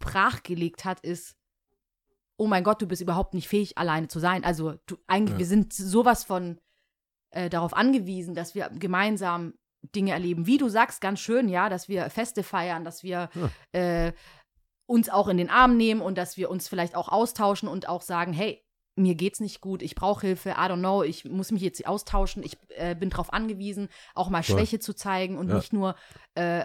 brachgelegt 0.00 0.84
hat, 0.84 1.00
ist, 1.00 1.36
oh 2.36 2.46
mein 2.46 2.64
Gott, 2.64 2.80
du 2.82 2.86
bist 2.86 3.02
überhaupt 3.02 3.34
nicht 3.34 3.48
fähig, 3.48 3.78
alleine 3.78 4.08
zu 4.08 4.18
sein. 4.18 4.44
Also 4.44 4.74
du, 4.86 4.96
eigentlich, 5.06 5.34
Ja. 5.34 5.38
wir 5.38 5.46
sind 5.46 5.72
sowas 5.72 6.24
von 6.24 6.58
äh, 7.30 7.48
darauf 7.48 7.74
angewiesen, 7.74 8.34
dass 8.34 8.54
wir 8.54 8.68
gemeinsam 8.70 9.54
Dinge 9.94 10.12
erleben. 10.12 10.46
Wie 10.46 10.58
du 10.58 10.68
sagst, 10.68 11.00
ganz 11.00 11.20
schön, 11.20 11.48
ja, 11.48 11.68
dass 11.68 11.88
wir 11.88 12.08
Feste 12.10 12.42
feiern, 12.42 12.84
dass 12.84 13.02
wir 13.02 13.30
äh, 13.72 14.12
uns 14.86 15.08
auch 15.08 15.28
in 15.28 15.36
den 15.38 15.50
Arm 15.50 15.76
nehmen 15.76 16.00
und 16.02 16.16
dass 16.18 16.36
wir 16.36 16.50
uns 16.50 16.68
vielleicht 16.68 16.94
auch 16.94 17.08
austauschen 17.08 17.68
und 17.68 17.88
auch 17.88 18.02
sagen, 18.02 18.32
hey, 18.32 18.64
mir 18.94 19.14
geht's 19.14 19.40
nicht 19.40 19.60
gut, 19.62 19.80
ich 19.82 19.94
brauche 19.94 20.26
Hilfe, 20.26 20.50
I 20.50 20.54
don't 20.68 20.78
know, 20.80 21.02
ich 21.02 21.24
muss 21.24 21.50
mich 21.50 21.62
jetzt 21.62 21.86
austauschen, 21.86 22.42
ich 22.42 22.58
äh, 22.76 22.94
bin 22.94 23.08
darauf 23.08 23.32
angewiesen, 23.32 23.88
auch 24.14 24.28
mal. 24.28 24.42
Schwäche 24.42 24.80
zu 24.80 24.92
zeigen 24.94 25.38
und 25.38 25.48
Ja. 25.48 25.54
nicht 25.56 25.72
nur 25.72 25.94
äh, 26.34 26.64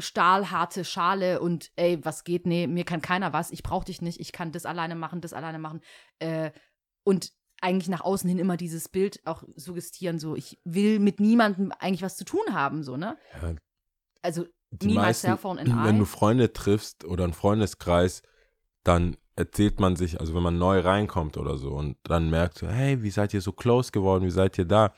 stahlharte 0.00 0.84
Schale 0.84 1.40
und 1.40 1.70
ey, 1.76 2.04
was 2.04 2.24
geht, 2.24 2.46
nee, 2.46 2.66
mir 2.66 2.84
kann 2.84 3.02
keiner 3.02 3.32
was, 3.32 3.50
ich 3.50 3.62
brauche 3.62 3.84
dich 3.86 4.02
nicht, 4.02 4.20
ich 4.20 4.32
kann 4.32 4.52
das 4.52 4.66
alleine 4.66 4.94
machen, 4.94 5.20
das 5.20 5.32
alleine 5.32 5.58
machen. 5.58 5.80
Äh, 6.18 6.50
und 7.04 7.32
eigentlich 7.60 7.88
nach 7.88 8.00
außen 8.00 8.28
hin 8.28 8.38
immer 8.38 8.56
dieses 8.56 8.88
Bild 8.88 9.20
auch 9.26 9.42
suggestieren, 9.56 10.18
so 10.18 10.34
ich 10.34 10.58
will 10.64 10.98
mit 10.98 11.20
niemandem 11.20 11.72
eigentlich 11.78 12.02
was 12.02 12.16
zu 12.16 12.24
tun 12.24 12.52
haben, 12.52 12.82
so, 12.82 12.96
ne? 12.96 13.18
Ja, 13.42 13.54
Also 14.22 14.46
die 14.70 14.88
Me, 14.88 14.94
meisten, 14.94 15.30
myself 15.30 15.44
and 15.46 15.68
I. 15.68 15.84
wenn 15.84 15.98
du 15.98 16.04
Freunde 16.04 16.52
triffst 16.52 17.04
oder 17.04 17.24
einen 17.24 17.32
Freundeskreis, 17.32 18.22
dann 18.84 19.16
erzählt 19.36 19.80
man 19.80 19.96
sich, 19.96 20.20
also 20.20 20.34
wenn 20.34 20.42
man 20.42 20.58
neu 20.58 20.80
reinkommt 20.80 21.36
oder 21.36 21.58
so 21.58 21.70
und 21.70 21.96
dann 22.04 22.30
merkt 22.30 22.58
so, 22.58 22.68
hey, 22.68 23.02
wie 23.02 23.10
seid 23.10 23.34
ihr 23.34 23.40
so 23.40 23.52
close 23.52 23.92
geworden, 23.92 24.24
wie 24.24 24.30
seid 24.30 24.56
ihr 24.58 24.64
da? 24.64 24.92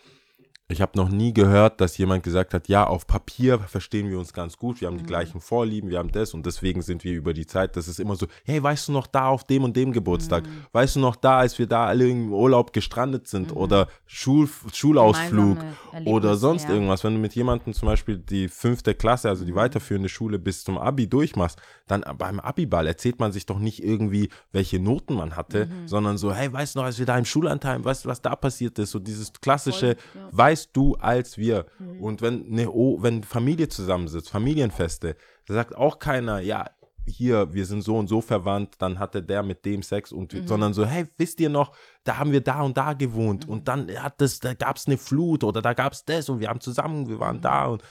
Ich 0.68 0.80
habe 0.80 0.92
noch 0.96 1.10
nie 1.10 1.34
gehört, 1.34 1.82
dass 1.82 1.98
jemand 1.98 2.22
gesagt 2.22 2.54
hat, 2.54 2.66
ja, 2.68 2.86
auf 2.86 3.06
Papier 3.06 3.58
verstehen 3.58 4.08
wir 4.08 4.18
uns 4.18 4.32
ganz 4.32 4.56
gut, 4.56 4.80
wir 4.80 4.88
haben 4.88 4.96
die 4.96 5.02
Mhm. 5.02 5.08
gleichen 5.08 5.40
Vorlieben, 5.40 5.90
wir 5.90 5.98
haben 5.98 6.10
das 6.12 6.32
und 6.32 6.46
deswegen 6.46 6.80
sind 6.80 7.04
wir 7.04 7.12
über 7.12 7.34
die 7.34 7.46
Zeit, 7.46 7.76
das 7.76 7.88
ist 7.88 8.00
immer 8.00 8.16
so, 8.16 8.26
hey, 8.44 8.62
weißt 8.62 8.88
du 8.88 8.92
noch 8.92 9.06
da 9.06 9.26
auf 9.26 9.44
dem 9.44 9.64
und 9.64 9.76
dem 9.76 9.92
Geburtstag? 9.92 10.46
Mhm. 10.46 10.66
Weißt 10.72 10.96
du 10.96 11.00
noch 11.00 11.16
da, 11.16 11.38
als 11.40 11.58
wir 11.58 11.66
da 11.66 11.86
alle 11.86 12.08
im 12.08 12.32
Urlaub 12.32 12.72
gestrandet 12.72 13.26
sind 13.28 13.50
Mhm. 13.50 13.56
oder 13.56 13.88
Schul 14.06 14.48
Schulausflug? 14.72 15.58
oder 16.06 16.36
sonst 16.36 16.64
ja. 16.68 16.70
irgendwas. 16.74 17.04
Wenn 17.04 17.14
du 17.14 17.20
mit 17.20 17.34
jemandem 17.34 17.74
zum 17.74 17.86
Beispiel 17.86 18.16
die 18.16 18.48
fünfte 18.48 18.94
Klasse, 18.94 19.28
also 19.28 19.44
die 19.44 19.52
Mhm. 19.52 19.56
weiterführende 19.56 20.08
Schule 20.08 20.38
bis 20.38 20.64
zum 20.64 20.78
Abi 20.78 21.06
durchmachst, 21.06 21.60
dann 21.86 22.02
beim 22.16 22.40
Abiball 22.40 22.86
erzählt 22.86 23.20
man 23.20 23.30
sich 23.30 23.44
doch 23.44 23.58
nicht 23.58 23.84
irgendwie, 23.84 24.30
welche 24.52 24.78
Noten 24.78 25.14
man 25.14 25.36
hatte, 25.36 25.66
Mhm. 25.66 25.88
sondern 25.88 26.16
so, 26.16 26.32
hey, 26.32 26.50
weißt 26.50 26.74
du 26.74 26.78
noch, 26.78 26.86
als 26.86 26.98
wir 26.98 27.04
da 27.04 27.18
im 27.18 27.26
Schullandheim, 27.26 27.84
weißt 27.84 28.06
du, 28.06 28.08
was 28.08 28.22
da 28.22 28.34
passiert 28.36 28.78
ist? 28.78 28.92
So 28.92 28.98
dieses 29.00 29.32
klassische, 29.34 29.96
Voll, 30.12 30.22
ja. 30.22 30.28
Weißt 30.52 30.70
du 30.76 30.94
als 30.96 31.38
wir. 31.38 31.66
Mhm. 31.78 32.00
Und 32.02 32.22
wenn, 32.22 32.48
ne, 32.50 32.68
oh, 32.70 33.02
wenn 33.02 33.22
Familie 33.24 33.68
zusammensitzt, 33.68 34.30
Familienfeste, 34.30 35.16
da 35.46 35.54
sagt 35.54 35.74
auch 35.76 35.98
keiner, 35.98 36.40
ja, 36.40 36.66
hier, 37.04 37.52
wir 37.52 37.66
sind 37.66 37.82
so 37.82 37.96
und 37.98 38.06
so 38.06 38.20
verwandt, 38.20 38.74
dann 38.78 38.98
hatte 39.00 39.22
der 39.24 39.42
mit 39.42 39.64
dem 39.64 39.82
Sex 39.82 40.12
und 40.12 40.32
Mhm. 40.34 40.46
sondern 40.46 40.72
so, 40.74 40.86
hey, 40.86 41.06
wisst 41.18 41.40
ihr 41.40 41.48
noch, 41.48 41.72
da 42.04 42.18
haben 42.18 42.30
wir 42.30 42.42
da 42.42 42.62
und 42.62 42.76
da 42.76 42.92
gewohnt 42.92 43.46
Mhm. 43.46 43.52
und 43.52 43.68
dann 43.68 43.90
hat 44.00 44.20
das, 44.20 44.38
da 44.38 44.54
gab 44.54 44.76
es 44.76 44.86
eine 44.86 44.98
Flut 44.98 45.42
oder 45.42 45.60
da 45.62 45.72
gab 45.72 45.94
es 45.94 46.04
das 46.04 46.28
und 46.28 46.38
wir 46.38 46.48
haben 46.48 46.60
zusammen, 46.60 47.08
wir 47.08 47.18
waren 47.18 47.38
Mhm. 47.38 47.42
da 47.42 47.66
und 47.66 47.82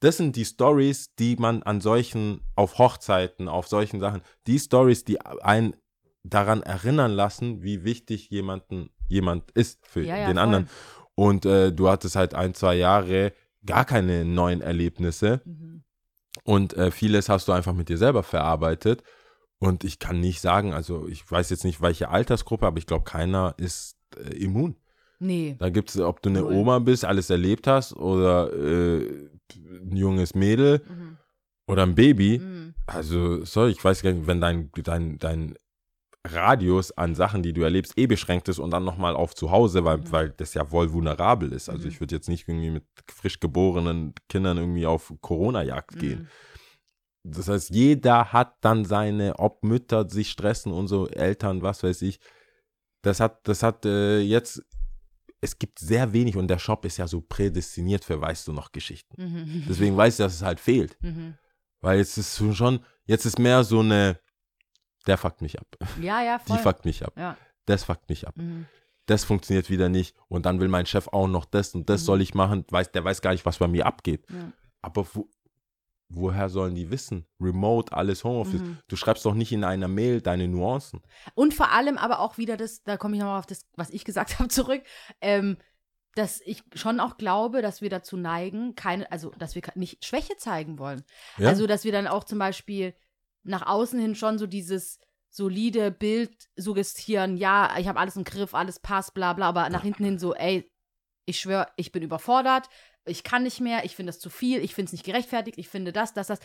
das 0.00 0.18
sind 0.18 0.36
die 0.36 0.44
Stories, 0.44 1.14
die 1.18 1.36
man 1.36 1.62
an 1.62 1.80
solchen, 1.80 2.40
auf 2.56 2.78
Hochzeiten, 2.78 3.48
auf 3.48 3.66
solchen 3.68 4.00
Sachen, 4.00 4.20
die 4.46 4.58
Stories, 4.58 5.02
die 5.04 5.20
einen 5.20 5.74
daran 6.22 6.62
erinnern 6.62 7.12
lassen, 7.12 7.62
wie 7.62 7.84
wichtig 7.84 8.28
jemanden, 8.28 8.90
jemand 9.08 9.50
ist 9.52 9.78
für 9.86 10.02
Ja, 10.02 10.16
ja, 10.18 10.26
den 10.26 10.36
voll. 10.36 10.44
anderen. 10.44 10.68
Und 11.18 11.44
äh, 11.46 11.72
du 11.72 11.88
hattest 11.88 12.14
halt 12.14 12.34
ein, 12.34 12.54
zwei 12.54 12.76
Jahre 12.76 13.32
gar 13.66 13.84
keine 13.84 14.24
neuen 14.24 14.60
Erlebnisse. 14.60 15.40
Mhm. 15.44 15.82
Und 16.44 16.74
äh, 16.76 16.92
vieles 16.92 17.28
hast 17.28 17.48
du 17.48 17.52
einfach 17.52 17.74
mit 17.74 17.88
dir 17.88 17.98
selber 17.98 18.22
verarbeitet. 18.22 19.02
Und 19.58 19.82
ich 19.82 19.98
kann 19.98 20.20
nicht 20.20 20.40
sagen, 20.40 20.72
also 20.72 21.08
ich 21.08 21.28
weiß 21.28 21.50
jetzt 21.50 21.64
nicht, 21.64 21.80
welche 21.82 22.10
Altersgruppe, 22.10 22.64
aber 22.66 22.78
ich 22.78 22.86
glaube, 22.86 23.02
keiner 23.02 23.54
ist 23.56 23.96
äh, 24.16 24.36
immun. 24.36 24.76
Nee. 25.18 25.56
Da 25.58 25.70
gibt 25.70 25.90
es, 25.90 25.98
ob 25.98 26.22
du 26.22 26.28
eine 26.28 26.42
Null. 26.42 26.54
Oma 26.54 26.78
bist, 26.78 27.04
alles 27.04 27.30
erlebt 27.30 27.66
hast 27.66 27.96
oder 27.96 28.52
äh, 28.52 29.28
ein 29.82 29.96
junges 29.96 30.36
Mädel 30.36 30.82
Mhm. 30.88 31.16
oder 31.66 31.82
ein 31.82 31.96
Baby. 31.96 32.38
Mhm. 32.38 32.74
Also, 32.86 33.44
sorry, 33.44 33.72
ich 33.72 33.84
weiß 33.84 34.02
gar 34.02 34.12
nicht, 34.12 34.28
wenn 34.28 34.40
dein, 34.40 34.70
dein, 34.84 35.18
dein 35.18 35.54
Radius 36.32 36.92
an 36.92 37.14
Sachen, 37.14 37.42
die 37.42 37.52
du 37.52 37.62
erlebst, 37.62 37.92
eh 37.96 38.06
beschränkt 38.06 38.48
ist 38.48 38.58
und 38.58 38.70
dann 38.70 38.84
nochmal 38.84 39.14
auf 39.16 39.34
zu 39.34 39.50
Hause, 39.50 39.84
weil, 39.84 39.98
Mhm. 39.98 40.12
weil 40.12 40.30
das 40.30 40.54
ja 40.54 40.70
wohl 40.70 40.92
vulnerabel 40.92 41.52
ist. 41.52 41.68
Also 41.68 41.82
Mhm. 41.84 41.88
ich 41.88 42.00
würde 42.00 42.14
jetzt 42.14 42.28
nicht 42.28 42.48
irgendwie 42.48 42.70
mit 42.70 42.84
frisch 43.10 43.40
geborenen 43.40 44.14
Kindern 44.28 44.58
irgendwie 44.58 44.86
auf 44.86 45.12
Corona-Jagd 45.20 45.98
gehen. 45.98 46.20
Mhm. 46.20 46.28
Das 47.32 47.48
heißt, 47.48 47.70
jeder 47.70 48.32
hat 48.32 48.56
dann 48.62 48.84
seine, 48.84 49.38
ob 49.38 49.62
Mütter 49.64 50.08
sich 50.08 50.30
stressen 50.30 50.72
und 50.72 50.88
so, 50.88 51.08
Eltern, 51.08 51.62
was 51.62 51.82
weiß 51.82 52.02
ich. 52.02 52.20
Das 53.02 53.20
hat, 53.20 53.46
das 53.46 53.62
hat 53.62 53.84
äh, 53.84 54.20
jetzt, 54.20 54.62
es 55.40 55.58
gibt 55.58 55.78
sehr 55.78 56.12
wenig 56.12 56.36
und 56.36 56.48
der 56.48 56.58
Shop 56.58 56.84
ist 56.84 56.96
ja 56.96 57.06
so 57.06 57.20
prädestiniert 57.20 58.04
für, 58.04 58.20
weißt 58.20 58.48
du 58.48 58.52
noch, 58.52 58.72
Geschichten. 58.72 59.22
Mhm. 59.22 59.64
Deswegen 59.68 59.96
weiß 59.96 60.14
ich, 60.14 60.18
dass 60.18 60.34
es 60.34 60.42
halt 60.42 60.58
fehlt. 60.60 60.96
Mhm. 61.02 61.34
Weil 61.80 61.98
jetzt 61.98 62.16
ist 62.18 62.42
schon, 62.56 62.80
jetzt 63.04 63.24
ist 63.24 63.38
mehr 63.38 63.62
so 63.62 63.80
eine, 63.80 64.18
der 65.06 65.16
fuckt 65.18 65.40
mich 65.42 65.58
ab. 65.60 65.66
Ja, 66.00 66.22
ja, 66.22 66.38
voll. 66.44 66.56
Die 66.56 66.62
fuckt 66.62 66.84
mich 66.84 67.04
ab. 67.04 67.12
ja. 67.16 67.36
Das 67.66 67.84
fuckt 67.84 68.08
mich 68.08 68.26
ab. 68.26 68.34
Mhm. 68.36 68.66
Das 69.06 69.24
funktioniert 69.24 69.68
wieder 69.70 69.88
nicht. 69.88 70.16
Und 70.28 70.46
dann 70.46 70.58
will 70.60 70.68
mein 70.68 70.86
Chef 70.86 71.08
auch 71.08 71.28
noch 71.28 71.44
das 71.44 71.74
und 71.74 71.88
das 71.90 72.00
Mhm. 72.02 72.04
soll 72.06 72.20
ich 72.22 72.34
machen. 72.34 72.64
Weiß, 72.70 72.92
der 72.92 73.04
weiß 73.04 73.20
gar 73.22 73.32
nicht, 73.32 73.44
was 73.46 73.58
bei 73.58 73.68
mir 73.68 73.84
abgeht. 73.86 74.24
Ja. 74.30 74.52
Aber 74.82 75.06
wo, 75.14 75.28
woher 76.08 76.48
sollen 76.48 76.74
die 76.74 76.90
wissen? 76.90 77.26
Remote, 77.40 77.92
alles 77.92 78.24
Homeoffice. 78.24 78.60
Mhm. 78.62 78.78
Du 78.88 78.96
schreibst 78.96 79.24
doch 79.26 79.34
nicht 79.34 79.52
in 79.52 79.64
einer 79.64 79.88
Mail 79.88 80.20
deine 80.22 80.48
Nuancen. 80.48 81.02
Und 81.34 81.52
vor 81.54 81.70
allem 81.72 81.98
aber 81.98 82.20
auch 82.20 82.38
wieder 82.38 82.56
das, 82.56 82.82
da 82.84 82.96
komme 82.96 83.16
ich 83.16 83.20
nochmal 83.20 83.38
auf 83.38 83.46
das, 83.46 83.66
was 83.76 83.90
ich 83.90 84.04
gesagt 84.04 84.30
habe, 84.38 84.48
zurück, 84.48 84.82
ähm, 85.20 85.58
dass 86.14 86.40
ich 86.40 86.62
schon 86.74 87.00
auch 87.00 87.16
glaube, 87.18 87.60
dass 87.62 87.82
wir 87.82 87.90
dazu 87.90 88.16
neigen, 88.16 88.74
keine, 88.74 89.10
also 89.12 89.30
dass 89.38 89.54
wir 89.54 89.62
nicht 89.74 90.04
Schwäche 90.04 90.36
zeigen 90.38 90.78
wollen. 90.78 91.04
Ja? 91.36 91.48
Also, 91.50 91.66
dass 91.66 91.84
wir 91.84 91.92
dann 91.92 92.06
auch 92.06 92.24
zum 92.24 92.38
Beispiel 92.38 92.94
nach 93.48 93.66
außen 93.66 93.98
hin 93.98 94.14
schon 94.14 94.38
so 94.38 94.46
dieses 94.46 94.98
solide 95.30 95.90
Bild 95.90 96.48
suggestieren, 96.56 97.36
ja, 97.36 97.76
ich 97.78 97.88
habe 97.88 97.98
alles 97.98 98.16
im 98.16 98.24
Griff, 98.24 98.54
alles 98.54 98.78
passt, 98.78 99.14
bla 99.14 99.32
bla, 99.32 99.48
aber 99.48 99.68
nach 99.70 99.82
hinten 99.82 100.04
hin 100.04 100.18
so, 100.18 100.34
ey, 100.34 100.70
ich 101.26 101.40
schwöre, 101.40 101.68
ich 101.76 101.92
bin 101.92 102.02
überfordert, 102.02 102.68
ich 103.04 103.22
kann 103.22 103.42
nicht 103.42 103.60
mehr, 103.60 103.84
ich 103.84 103.94
finde 103.94 104.10
das 104.10 104.20
zu 104.20 104.30
viel, 104.30 104.62
ich 104.62 104.74
finde 104.74 104.86
es 104.88 104.92
nicht 104.92 105.04
gerechtfertigt, 105.04 105.58
ich 105.58 105.68
finde 105.68 105.92
das, 105.92 106.14
das, 106.14 106.28
das. 106.28 106.40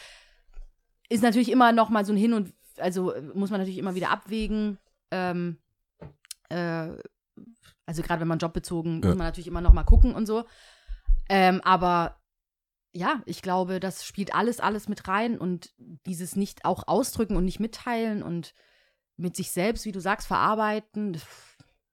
Ist 1.09 1.23
natürlich 1.23 1.51
immer 1.51 1.71
noch 1.71 1.89
mal 1.89 2.05
so 2.05 2.13
ein 2.13 2.17
Hin 2.17 2.33
und, 2.33 2.53
also 2.77 3.13
muss 3.33 3.51
man 3.51 3.59
natürlich 3.59 3.77
immer 3.77 3.95
wieder 3.95 4.09
abwägen. 4.09 4.79
Ähm, 5.11 5.59
äh, 6.49 6.89
also 7.85 8.01
gerade 8.01 8.21
wenn 8.21 8.27
man 8.27 8.39
jobbezogen, 8.39 9.01
Ja. 9.01 9.09
muss 9.09 9.17
man 9.17 9.27
natürlich 9.27 9.47
immer 9.47 9.61
noch 9.61 9.73
mal 9.73 9.83
gucken 9.83 10.15
und 10.15 10.25
so. 10.25 10.45
Ähm, 11.29 11.61
aber 11.63 12.17
ja, 12.93 13.21
ich 13.25 13.41
glaube, 13.41 13.79
das 13.79 14.05
spielt 14.05 14.33
alles, 14.35 14.59
alles 14.59 14.87
mit 14.87 15.07
rein 15.07 15.37
und 15.37 15.73
dieses 16.05 16.35
nicht 16.35 16.63
auch 16.65 16.87
ausdrücken 16.87 17.35
und 17.35 17.45
nicht 17.45 17.59
mitteilen 17.59 18.21
und 18.23 18.53
mit 19.17 19.35
sich 19.35 19.51
selbst, 19.51 19.85
wie 19.85 19.91
du 19.91 19.99
sagst, 19.99 20.27
verarbeiten. 20.27 21.19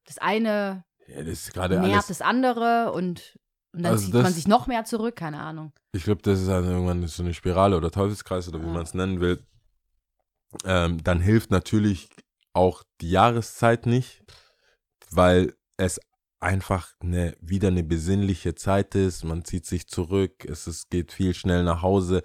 Das 0.06 0.18
eine 0.18 0.84
ja, 1.06 1.22
das 1.24 1.50
alles. 1.56 2.06
das 2.06 2.20
andere 2.22 2.92
und, 2.92 3.38
und 3.72 3.82
dann 3.82 3.92
Also 3.92 4.04
zieht 4.06 4.14
das- 4.14 4.22
man 4.22 4.32
sich 4.32 4.46
noch 4.48 4.66
mehr 4.66 4.84
zurück, 4.84 5.16
keine 5.16 5.40
Ahnung. 5.40 5.72
Ich 5.92 6.04
glaube, 6.04 6.22
das 6.22 6.40
ist 6.40 6.48
dann 6.48 6.64
irgendwann 6.64 7.06
so 7.06 7.22
eine 7.22 7.34
Spirale 7.34 7.76
oder 7.76 7.90
Teufelskreis 7.90 8.48
oder 8.48 8.60
wie 8.60 8.66
Ja. 8.66 8.72
man 8.72 8.82
es 8.82 8.94
nennen 8.94 9.20
will. 9.20 9.42
Ähm, 10.64 11.02
dann 11.02 11.20
hilft 11.20 11.50
natürlich 11.50 12.08
auch 12.52 12.82
die 13.00 13.10
Jahreszeit 13.10 13.86
nicht, 13.86 14.22
weil 15.10 15.54
es 15.76 16.00
einfach 16.40 16.88
eine, 17.00 17.34
wieder 17.40 17.68
eine 17.68 17.82
besinnliche 17.84 18.54
Zeit 18.54 18.94
ist. 18.94 19.24
Man 19.24 19.44
zieht 19.44 19.66
sich 19.66 19.86
zurück, 19.88 20.44
es 20.46 20.66
ist, 20.66 20.90
geht 20.90 21.12
viel 21.12 21.34
schnell 21.34 21.62
nach 21.64 21.82
Hause. 21.82 22.22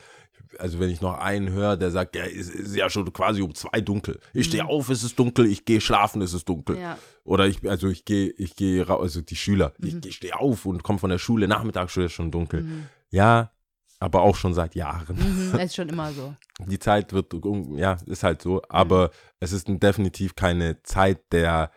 Also 0.58 0.80
wenn 0.80 0.90
ich 0.90 1.02
noch 1.02 1.18
einen 1.18 1.50
höre, 1.52 1.76
der 1.76 1.92
sagt, 1.92 2.16
ja, 2.16 2.24
es 2.24 2.50
ist 2.50 2.76
ja 2.76 2.90
schon 2.90 3.12
quasi 3.12 3.42
um 3.42 3.54
zwei 3.54 3.82
dunkel. 3.82 4.20
Ich 4.34 4.46
stehe 4.48 4.64
Mhm. 4.64 4.70
auf, 4.70 4.90
es 4.90 5.04
ist 5.04 5.20
dunkel, 5.20 5.46
ich 5.48 5.66
gehe 5.66 5.82
schlafen, 5.82 6.22
es 6.22 6.34
ist 6.34 6.48
dunkel. 6.48 6.78
Ja. 6.80 6.98
Oder 7.26 7.48
ich, 7.48 7.68
also 7.70 7.90
ich 7.90 8.06
gehe, 8.06 8.30
ich 8.38 8.56
gehe 8.56 8.88
raus, 8.88 9.02
also 9.02 9.22
die 9.22 9.36
Schüler, 9.36 9.74
Mhm. 9.80 9.88
ich, 9.88 10.06
ich 10.06 10.16
stehe 10.16 10.40
auf 10.40 10.66
und 10.66 10.82
komme 10.84 11.00
von 11.00 11.10
der 11.10 11.18
Schule, 11.18 11.48
Nachmittagsschule 11.50 12.06
ist 12.06 12.14
schon 12.14 12.32
dunkel. 12.32 12.64
Mhm. 12.64 12.86
Ja, 13.10 13.52
aber 14.00 14.22
auch 14.22 14.36
schon 14.36 14.54
seit 14.54 14.76
Jahren. 14.76 15.18
Mhm. 15.18 15.52
Das 15.58 15.64
ist 15.66 15.76
schon 15.76 15.90
immer 15.90 16.14
so. 16.14 16.34
Die 16.66 16.80
Zeit 16.80 17.12
wird, 17.12 17.34
ja, 17.76 17.98
ist 18.06 18.24
halt 18.24 18.42
so. 18.42 18.62
Aber 18.70 19.12
es 19.42 19.52
ist 19.52 19.68
definitiv 19.68 20.36
keine 20.36 20.82
Zeit 20.84 21.20
der 21.34 21.70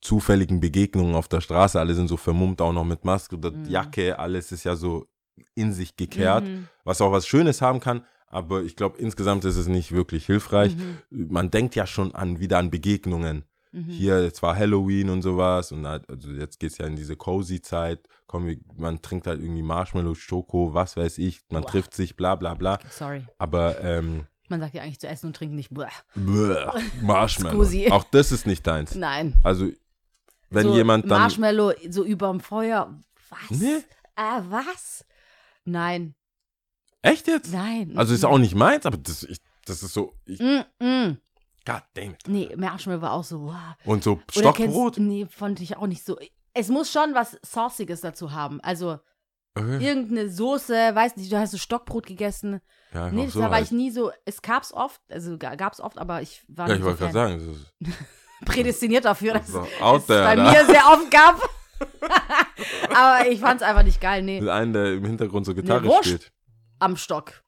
zufälligen 0.00 0.60
Begegnungen 0.60 1.14
auf 1.14 1.28
der 1.28 1.40
Straße. 1.40 1.78
Alle 1.78 1.94
sind 1.94 2.08
so 2.08 2.16
vermummt, 2.16 2.60
auch 2.60 2.72
noch 2.72 2.84
mit 2.84 3.04
Maske 3.04 3.36
oder 3.36 3.50
Mhm. 3.50 3.64
Jacke. 3.66 4.18
Alles 4.18 4.52
ist 4.52 4.64
ja 4.64 4.76
so 4.76 5.06
in 5.54 5.72
sich 5.72 5.96
gekehrt, 5.96 6.44
Mhm. 6.44 6.68
was 6.84 7.00
auch 7.00 7.12
was 7.12 7.26
Schönes 7.26 7.60
haben 7.62 7.80
kann. 7.80 8.04
Aber 8.28 8.62
ich 8.62 8.76
glaube, 8.76 8.98
insgesamt 8.98 9.44
ist 9.44 9.56
es 9.56 9.66
nicht 9.66 9.92
wirklich 9.92 10.26
hilfreich. 10.26 10.76
Mhm. 10.76 11.28
Man 11.30 11.50
denkt 11.50 11.74
ja 11.74 11.86
schon 11.86 12.14
an 12.14 12.38
wieder 12.40 12.58
an 12.58 12.70
Begegnungen. 12.70 13.44
Mhm. 13.72 13.84
Hier, 13.84 14.22
jetzt 14.22 14.42
war 14.42 14.56
Halloween 14.56 15.10
und 15.10 15.22
sowas 15.22 15.70
und 15.72 15.86
halt, 15.86 16.08
also 16.08 16.30
jetzt 16.30 16.58
geht's 16.60 16.78
ja 16.78 16.86
in 16.86 16.96
diese 16.96 17.16
cozy 17.16 17.60
Zeit. 17.60 18.00
Komm, 18.26 18.56
man 18.76 19.02
trinkt 19.02 19.26
halt 19.26 19.40
irgendwie 19.40 19.62
Marshmallow, 19.62 20.14
Schoko, 20.14 20.72
was 20.74 20.96
weiß 20.96 21.18
ich, 21.18 21.40
man 21.50 21.62
Boah. 21.62 21.70
trifft 21.70 21.94
sich, 21.94 22.16
bla 22.16 22.34
bla 22.36 22.54
bla. 22.54 22.78
Sorry. 22.90 23.24
Aber 23.38 23.80
ähm, 23.82 24.26
Man 24.48 24.58
sagt 24.60 24.74
ja 24.74 24.82
eigentlich 24.82 24.98
zu 25.00 25.06
essen 25.08 25.26
und 25.28 25.36
trinken 25.36 25.54
nicht. 25.56 25.70
Bäh. 25.72 25.86
bleh, 26.16 26.56
Marshmallow. 27.02 27.64
Auch 27.90 28.04
das 28.10 28.32
ist 28.32 28.46
nicht 28.46 28.66
deins. 28.66 28.94
Nein. 28.96 29.34
Also, 29.44 29.68
wenn 30.50 30.66
so 30.66 30.74
jemand 30.76 31.10
dann. 31.10 31.20
Marshmallow 31.20 31.72
so 31.88 32.04
überm 32.04 32.40
Feuer. 32.40 32.98
Was? 33.30 33.58
Nee. 33.58 33.76
Äh, 34.16 34.40
was? 34.48 35.04
Nein. 35.64 36.14
Echt 37.02 37.26
jetzt? 37.28 37.52
Nein. 37.52 37.96
Also 37.96 38.12
ist 38.14 38.24
auch 38.24 38.38
nicht 38.38 38.54
meins, 38.54 38.84
aber 38.86 38.98
das, 38.98 39.22
ich, 39.22 39.38
das 39.64 39.82
ist 39.82 39.94
so. 39.94 40.14
Ich, 40.26 40.38
Mm, 40.40 40.60
mm. 40.84 41.18
God 41.64 41.82
damn 41.94 42.12
it. 42.12 42.22
Nee, 42.26 42.54
Marshmallow 42.56 43.00
war 43.02 43.12
auch 43.12 43.24
so. 43.24 43.40
Wow. 43.46 43.54
Und 43.84 44.02
so 44.02 44.20
Stockbrot. 44.30 44.94
Kennst, 44.96 44.98
nee, 45.08 45.26
fand 45.30 45.60
ich 45.60 45.76
auch 45.76 45.86
nicht 45.86 46.04
so. 46.04 46.18
Es 46.52 46.68
muss 46.68 46.90
schon 46.90 47.14
was 47.14 47.38
Sauciges 47.42 48.00
dazu 48.00 48.32
haben. 48.32 48.60
Also 48.62 48.98
Okay. 49.56 49.84
irgendeine 49.84 50.30
Soße, 50.30 50.72
weiß 50.72 51.16
nicht, 51.16 51.30
du 51.32 51.36
hast 51.38 51.50
so 51.50 51.58
Stockbrot 51.58 52.06
gegessen. 52.06 52.60
Ja, 52.94 53.10
Nee, 53.10 53.22
auch 53.22 53.24
das 53.26 53.32
so 53.34 53.40
war 53.40 53.50
halt. 53.50 53.64
ich 53.64 53.72
nie 53.72 53.90
so. 53.90 54.12
Es 54.24 54.42
gab's 54.42 54.72
oft, 54.72 55.00
also 55.10 55.38
ga- 55.38 55.56
gab's 55.56 55.80
oft, 55.80 55.98
aber 55.98 56.22
ich 56.22 56.42
war 56.48 56.68
Ja, 56.68 56.74
nicht 56.74 56.78
ich 56.78 56.82
so 56.84 57.00
wollte 57.00 57.12
gerade 57.12 57.12
sagen, 57.12 57.56
das 57.80 57.88
ist, 57.88 57.98
prädestiniert 58.44 59.04
dafür, 59.04 59.34
dass 59.34 59.48
es 59.48 60.06
there. 60.06 60.24
bei 60.24 60.36
da. 60.36 60.50
mir 60.50 60.64
sehr 60.66 60.86
oft 60.86 61.10
gab. 61.10 61.40
aber 62.94 63.28
ich 63.28 63.40
fand's 63.40 63.62
einfach 63.62 63.82
nicht 63.82 64.00
geil. 64.00 64.22
Nee, 64.22 64.40
Mit 64.40 64.48
einem, 64.50 64.72
der 64.72 64.92
im 64.94 65.04
Hintergrund 65.04 65.46
so 65.46 65.54
Gitarre 65.54 65.84
Wurst. 65.84 66.06
spielt. 66.08 66.32
am 66.78 66.96
Stock. 66.96 67.42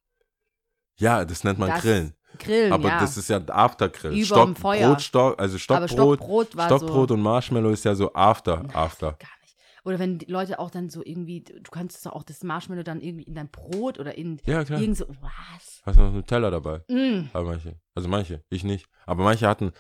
Ja, 0.97 1.25
das 1.25 1.45
nennt 1.45 1.59
man 1.59 1.71
Das- 1.71 1.83
Grillen. 1.83 2.15
Grillen, 2.39 2.73
Aber 2.73 2.89
ja. 2.89 2.99
das 2.99 3.19
ist 3.19 3.29
ja 3.29 3.41
Aftergrill. 3.49 4.13
Überm 4.13 4.25
Stock, 4.55 4.59
Feuer. 4.59 4.89
Brot, 4.89 5.03
Stock, 5.03 5.39
also 5.39 5.59
Stockbrot, 5.59 5.91
Stockbrot 6.19 6.53
Stockbrot 6.53 7.09
so. 7.11 7.15
und 7.15 7.21
Marshmallow 7.21 7.69
ist 7.71 7.85
ja 7.85 7.95
so 7.95 8.13
After, 8.15 8.65
After. 8.73 9.13
Gar 9.13 9.29
nicht. 9.43 9.55
Oder 9.85 9.99
wenn 9.99 10.19
die 10.19 10.27
Leute 10.33 10.59
auch 10.59 10.71
dann 10.71 10.89
so 10.89 11.03
irgendwie, 11.05 11.43
du 11.43 11.71
kannst 11.71 12.07
doch 12.07 12.13
auch 12.13 12.23
das 12.23 12.43
Marshmallow 12.43 12.85
dann 12.85 13.03
irgendwie 13.03 13.25
in 13.25 13.35
dein 13.35 13.51
Brot 13.51 13.99
oder 13.99 14.17
in 14.17 14.41
Ja, 14.47 14.65
klar. 14.65 14.81
irgend 14.81 14.97
so, 14.97 15.07
was? 15.21 15.83
Hast 15.85 15.99
du 15.99 16.03
noch 16.05 16.13
Nutella 16.13 16.51
dabei? 16.51 16.81
Mm. 16.89 17.29
Aber 17.35 17.45
manche. 17.51 17.79
Also 17.95 18.09
manche, 18.09 18.43
ich 18.49 18.65
nicht. 18.65 18.87
Aber 19.05 19.25
manche 19.25 19.47
hatten, 19.47 19.73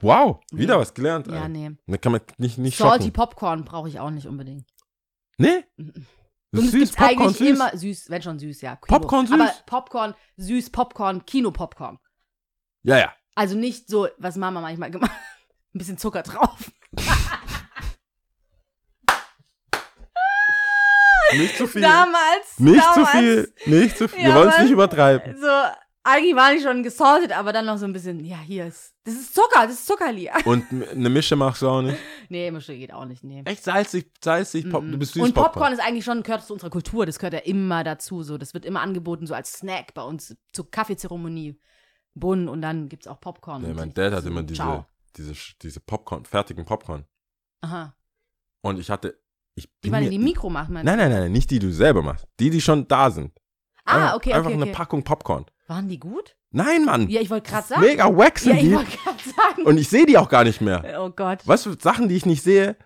wow, 0.00 0.40
wieder 0.52 0.74
Nee. 0.74 0.80
was 0.80 0.94
gelernt. 0.94 1.26
Ja, 1.26 1.42
ey. 1.44 1.48
nee. 1.48 1.70
Da 1.86 1.96
kann 1.98 2.12
man 2.12 2.20
nicht, 2.38 2.58
nicht 2.58 2.76
Salty 2.78 3.04
schocken. 3.04 3.12
Popcorn 3.12 3.64
brauche 3.64 3.88
ich 3.88 3.98
auch 4.00 4.10
nicht 4.10 4.26
unbedingt. 4.26 4.66
Nee? 5.38 5.64
Mhm. 5.76 6.06
Das 6.50 6.62
Und 6.62 6.70
süß, 6.70 6.80
gibt 6.90 6.96
Popcorn 6.96 7.18
eigentlich 7.20 7.36
süß. 7.38 7.48
immer 7.50 7.76
süß, 7.76 8.10
wenn 8.10 8.22
schon 8.22 8.38
süß, 8.38 8.60
ja. 8.62 8.76
Kino. 8.76 8.98
Popcorn 8.98 9.26
süß? 9.26 9.34
Aber 9.40 9.52
Popcorn, 9.66 10.14
süß, 10.38 10.70
Popcorn, 10.70 11.26
Kino-Popcorn. 11.26 11.98
Ja, 12.84 12.98
ja. 12.98 13.12
Also 13.34 13.54
nicht 13.56 13.88
so, 13.88 14.08
was 14.18 14.36
Mama 14.36 14.60
manchmal 14.60 14.90
gemacht 14.90 15.10
hat. 15.12 15.18
Ein 15.74 15.78
bisschen 15.78 15.98
Zucker 15.98 16.22
drauf. 16.22 16.70
Nicht 21.34 21.56
zu 21.58 21.66
viel. 21.66 21.82
Damals. 21.82 22.58
nicht 22.58 22.82
damals, 22.82 22.94
zu 22.94 23.06
viel. 23.18 23.54
Nicht 23.66 23.98
zu 23.98 24.08
viel. 24.08 24.20
Ja, 24.22 24.28
Wir 24.28 24.34
wollen 24.34 24.48
es 24.48 24.58
nicht 24.60 24.70
übertreiben. 24.70 25.36
So, 25.38 25.46
eigentlich 26.04 26.34
war 26.36 26.52
ich 26.54 26.62
schon 26.62 26.82
gesaltet, 26.82 27.32
aber 27.36 27.52
dann 27.52 27.66
noch 27.66 27.76
so 27.76 27.84
ein 27.84 27.92
bisschen, 27.92 28.24
ja, 28.24 28.38
hier 28.38 28.66
ist, 28.66 28.94
das 29.04 29.14
ist 29.14 29.34
Zucker, 29.34 29.62
das 29.66 29.72
ist 29.74 29.86
Zuckerli. 29.86 30.30
Und 30.44 30.64
eine 30.70 31.08
Mische 31.10 31.36
machst 31.36 31.60
du 31.62 31.68
auch 31.68 31.82
nicht. 31.82 31.98
nee, 32.28 32.50
Mische 32.50 32.76
geht 32.76 32.92
auch 32.92 33.04
nicht, 33.04 33.24
nee. 33.24 33.42
Echt 33.44 33.62
salzig, 33.64 34.10
salzig, 34.22 34.70
Pop, 34.70 34.82
Mhm. 34.84 34.92
du 34.92 34.98
bist 34.98 35.12
süß 35.14 35.22
Und 35.22 35.34
Popcorn 35.34 35.52
Popcorn. 35.52 35.72
ist 35.74 35.80
eigentlich 35.80 36.04
schon, 36.04 36.22
gehört 36.22 36.44
zu 36.46 36.52
unserer 36.54 36.70
Kultur, 36.70 37.04
das 37.04 37.18
gehört 37.18 37.34
ja 37.34 37.40
immer 37.40 37.84
dazu. 37.84 38.22
So. 38.22 38.38
Das 38.38 38.54
wird 38.54 38.64
immer 38.64 38.80
angeboten, 38.80 39.26
so 39.26 39.34
als 39.34 39.52
Snack 39.52 39.92
bei 39.94 40.02
uns 40.02 40.34
zur 40.52 40.70
Kaffeezeremonie. 40.70 41.58
Bun 42.14 42.48
und 42.48 42.62
dann 42.62 42.88
gibt 42.88 43.04
es 43.04 43.06
auch 43.06 43.20
Popcorn. 43.20 43.62
Nee, 43.62 43.74
mein 43.74 43.92
Dad 43.94 44.22
so, 44.22 44.28
immer 44.28 44.42
diese, 44.42 44.62
Ciao. 44.62 44.86
diese, 45.16 45.34
diese 45.62 45.78
Popcorn, 45.78 46.24
fertigen 46.24 46.64
Popcorn. 46.64 47.04
Aha. 47.60 47.94
Und 48.62 48.80
ich 48.80 48.90
hatte, 48.90 49.20
ich 49.54 49.66
Die 49.66 49.70
bin 49.82 49.90
man 49.92 50.02
in 50.04 50.10
die 50.10 50.18
Mikro 50.18 50.50
macht, 50.50 50.68
man. 50.70 50.84
nein, 50.84 50.98
nein, 50.98 51.10
nein, 51.10 51.30
nicht 51.30 51.48
die, 51.50 51.60
die 51.60 51.66
du 51.66 51.72
selber 51.72 52.02
machst. 52.02 52.26
Die, 52.40 52.50
die 52.50 52.60
schon 52.60 52.88
da 52.88 53.10
sind. 53.10 53.32
Ah, 53.88 53.94
Einfach- 54.04 54.16
okay, 54.16 54.32
Einfach 54.32 54.46
okay, 54.46 54.54
eine 54.54 54.62
okay. 54.64 54.72
Packung 54.72 55.02
Popcorn. 55.02 55.46
Waren 55.66 55.88
die 55.88 55.98
gut? 55.98 56.36
Nein, 56.50 56.84
Mann. 56.84 57.08
Ja, 57.08 57.20
ich 57.20 57.28
wollte 57.30 57.50
gerade 57.50 57.66
sagen. 57.66 57.80
Mega 57.82 58.16
wack 58.16 58.38
sind 58.38 58.56
ja, 58.56 58.62
ich 58.62 58.72
wollte 58.74 58.96
gerade 58.96 59.18
sagen. 59.36 59.62
Und 59.64 59.78
ich 59.78 59.88
sehe 59.88 60.06
die 60.06 60.16
auch 60.16 60.28
gar 60.28 60.44
nicht 60.44 60.60
mehr. 60.60 60.98
oh 61.02 61.10
Gott. 61.10 61.46
Weißt 61.46 61.66
du, 61.66 61.74
Sachen, 61.78 62.08
die 62.08 62.16
ich 62.16 62.24
nicht 62.26 62.42
sehe, 62.42 62.76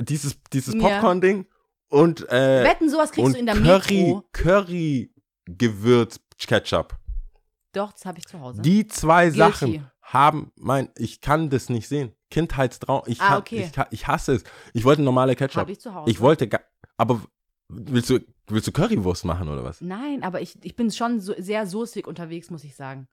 dieses, 0.00 0.36
dieses. 0.52 0.76
Popcorn-Ding 0.76 1.46
und, 1.88 2.28
äh, 2.30 2.64
Wetten, 2.64 2.88
sowas 2.88 3.12
kriegst 3.12 3.34
du 3.34 3.38
in 3.38 3.46
der 3.46 3.54
Curry, 3.54 4.02
Metro. 4.04 4.24
Curry 4.32 5.14
Gewürz 5.46 6.18
Ketchup. 6.38 6.96
Doch, 7.72 7.92
das 7.92 8.04
habe 8.04 8.18
ich 8.18 8.26
zu 8.26 8.40
Hause. 8.40 8.60
Die 8.62 8.86
zwei 8.86 9.26
Guilty. 9.30 9.38
Sachen 9.38 9.90
haben 10.02 10.52
mein, 10.56 10.88
ich 10.96 11.20
kann 11.20 11.48
das 11.48 11.68
nicht 11.68 11.88
sehen. 11.88 12.12
Kindheitstraum, 12.30 13.02
ich, 13.06 13.20
Ah, 13.20 13.38
okay. 13.38 13.70
ich, 13.74 13.82
ich 13.90 14.06
hasse 14.08 14.34
es. 14.34 14.44
Ich 14.74 14.84
wollte 14.84 15.02
normale 15.02 15.36
Ketchup. 15.36 15.60
habe 15.60 15.72
ich 15.72 15.80
zu 15.80 15.94
Hause. 15.94 16.10
Ich 16.10 16.20
wollte, 16.20 16.48
aber 16.96 17.20
willst 17.72 18.10
du, 18.10 18.20
willst 18.48 18.66
du 18.66 18.72
Currywurst 18.72 19.24
machen 19.24 19.48
oder 19.48 19.64
was? 19.64 19.80
Nein, 19.80 20.22
aber 20.22 20.40
ich, 20.40 20.56
ich 20.62 20.76
bin 20.76 20.90
schon 20.90 21.20
so, 21.20 21.34
sehr 21.38 21.66
soßig 21.66 22.06
unterwegs, 22.06 22.50
muss 22.50 22.64
ich 22.64 22.76
sagen. 22.76 23.08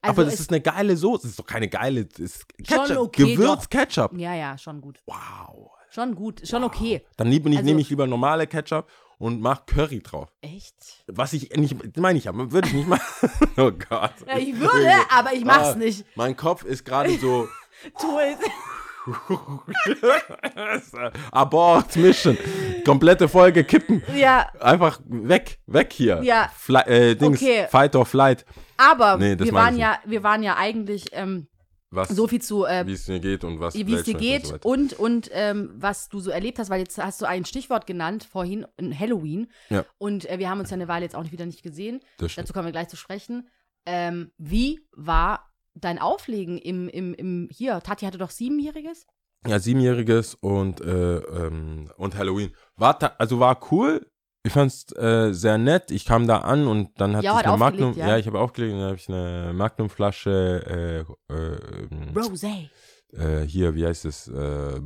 Also 0.00 0.12
aber 0.22 0.30
das 0.30 0.38
ist 0.38 0.50
eine 0.50 0.60
geile 0.60 0.96
Soße. 0.96 1.22
Das 1.22 1.30
ist 1.30 1.38
doch 1.40 1.46
keine 1.46 1.68
geile, 1.68 2.04
das 2.06 2.18
ist 2.20 2.46
Schon 2.68 2.78
Ketchup. 2.84 2.98
okay, 2.98 3.34
Gewürz 3.34 3.62
doch. 3.64 3.70
Ketchup. 3.70 4.12
Ja, 4.16 4.34
ja, 4.34 4.56
schon 4.56 4.80
gut. 4.80 5.00
Wow. 5.06 5.70
Schon 5.90 6.14
gut, 6.14 6.46
schon 6.46 6.62
okay. 6.64 7.02
Dann 7.16 7.28
nehme 7.30 7.48
ich, 7.50 7.56
Also- 7.56 7.64
nehme 7.66 7.80
ich 7.80 7.90
lieber 7.90 8.06
normale 8.06 8.46
Ketchup 8.46 8.88
und 9.18 9.40
mach 9.40 9.66
Curry 9.66 10.00
drauf. 10.00 10.32
Echt? 10.42 11.02
Was 11.08 11.32
ich 11.32 11.50
nicht, 11.56 11.96
meine 11.96 12.18
ich, 12.18 12.28
aber 12.28 12.52
würde 12.52 12.68
ich 12.68 12.74
nicht 12.74 12.86
machen. 12.88 13.30
oh 13.56 13.72
Gott. 13.72 14.12
Ja, 14.26 14.38
ich 14.38 14.54
würde, 14.60 14.92
aber 15.10 15.32
ich 15.32 15.44
mach's 15.44 15.70
Ah, 15.70 15.74
nicht. 15.74 16.04
Mein 16.14 16.36
Kopf 16.36 16.62
ist 16.64 16.84
gerade 16.84 17.18
so. 17.18 17.48
Tu 18.00 18.18
es. 18.18 18.38
Abort, 21.32 21.96
Mission. 21.96 22.36
Komplette 22.84 23.28
Folge 23.28 23.64
kippen. 23.64 24.02
Ja, 24.14 24.48
Einfach 24.60 25.00
weg, 25.06 25.58
weg 25.66 25.92
hier. 25.92 26.22
Ja. 26.22 26.50
Fly, 26.56 26.82
äh, 26.86 27.14
Dings, 27.14 27.40
Okay. 27.40 27.66
Fight 27.70 27.94
or 27.96 28.06
Flight. 28.06 28.44
aber 28.76 29.16
Nee, 29.16 29.38
wir, 29.38 29.52
waren 29.52 29.76
ja, 29.76 29.98
wir 30.04 30.22
waren 30.22 30.42
ja 30.42 30.56
eigentlich 30.56 31.06
ähm, 31.12 31.48
Was, 31.90 32.08
so 32.10 32.28
viel 32.28 32.42
zu, 32.42 32.64
äh, 32.64 32.86
wie 32.86 32.92
es 32.92 33.08
mir 33.08 33.20
geht 33.20 33.44
und 33.44 33.60
was 33.60 33.74
wie 33.74 33.94
es 33.94 34.04
dir 34.04 34.14
geht 34.14 34.52
und 34.62 34.90
so 34.92 34.96
und, 34.98 34.98
und 34.98 35.30
ähm, 35.32 35.70
was 35.74 36.08
du 36.08 36.20
so 36.20 36.30
erlebt 36.30 36.58
hast, 36.58 36.70
weil 36.70 36.80
jetzt 36.80 36.98
hast 36.98 37.20
du 37.20 37.26
ein 37.26 37.44
Stichwort 37.44 37.86
genannt 37.86 38.26
vorhin, 38.30 38.66
Halloween. 38.78 39.48
Ja. 39.70 39.84
Und 39.98 40.28
äh, 40.28 40.38
wir 40.38 40.50
haben 40.50 40.60
uns 40.60 40.70
ja 40.70 40.74
eine 40.74 40.88
Weile 40.88 41.04
jetzt 41.04 41.16
auch 41.16 41.30
wieder 41.30 41.46
nicht 41.46 41.62
gesehen. 41.62 42.00
Dazu 42.18 42.52
kommen 42.52 42.66
wir 42.66 42.72
gleich 42.72 42.88
zu 42.88 42.96
sprechen. 42.96 43.48
Ähm, 43.86 44.32
wie 44.36 44.80
war 44.92 45.47
dein 45.80 45.98
Auflegen 45.98 46.58
im, 46.58 46.88
im, 46.88 47.14
im, 47.14 47.48
hier, 47.52 47.80
Tati 47.80 48.04
hatte 48.06 48.18
doch 48.18 48.30
siebenjähriges? 48.30 49.06
Ja, 49.46 49.58
siebenjähriges 49.58 50.34
und, 50.34 50.80
äh, 50.80 51.16
ähm, 51.18 51.90
und 51.96 52.16
Halloween. 52.16 52.52
War, 52.76 52.98
also 53.20 53.38
war 53.40 53.58
cool. 53.70 54.10
Ich 54.44 54.52
fand's 54.52 54.90
äh, 54.96 55.32
sehr 55.32 55.58
nett. 55.58 55.90
Ich 55.90 56.04
kam 56.06 56.26
da 56.26 56.38
an 56.38 56.66
und 56.66 57.00
dann 57.00 57.16
hatte 57.16 57.24
Ja, 57.26 57.32
ich 57.32 57.38
hat 57.38 57.46
eine 57.46 57.56
Magnum. 57.58 57.92
ja. 57.94 58.08
Ja, 58.08 58.18
ich 58.18 58.26
habe 58.26 58.38
aufgelegt 58.40 58.72
und 58.72 58.78
dann 58.80 58.88
habe 58.88 58.96
ich 58.98 59.08
eine 59.08 59.52
Magnumflasche 59.54 61.06
äh, 61.28 61.32
äh, 61.32 61.58
ähm, 61.90 62.12
Rosé. 62.14 62.68
äh, 63.12 63.42
hier, 63.46 63.74
wie 63.74 63.86
heißt 63.86 64.04
es? 64.06 64.28
Äh, 64.28 64.80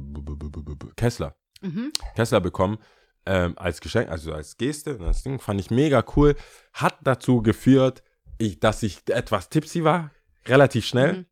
Kessler. 0.97 1.37
Mhm. 1.61 1.93
Kessler 2.17 2.41
bekommen 2.41 2.79
ähm, 3.25 3.55
als 3.57 3.81
Geschenk, 3.81 4.11
also 4.11 4.33
als 4.33 4.57
Geste. 4.57 4.99
Das 4.99 5.23
Ding 5.23 5.39
fand 5.39 5.61
ich 5.61 5.71
mega 5.71 6.05
cool. 6.17 6.35
Hat 6.73 6.97
dazu 7.03 7.41
geführt, 7.43 8.03
ich, 8.39 8.59
dass 8.59 8.83
ich 8.83 9.09
etwas 9.09 9.49
tipsy 9.49 9.85
war, 9.85 10.11
relativ 10.47 10.85
schnell. 10.87 11.27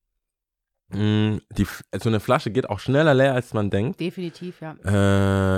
Mhm. 0.89 1.35
Mm, 1.37 1.41
die, 1.57 1.67
so 2.03 2.09
eine 2.09 2.19
Flasche 2.21 2.51
geht 2.51 2.69
auch 2.69 2.81
schneller 2.81 3.15
leer, 3.15 3.35
als 3.35 3.55
man 3.55 3.71
denkt. 3.71 4.01
Definitiv, 4.01 4.61
ja. 4.61 4.73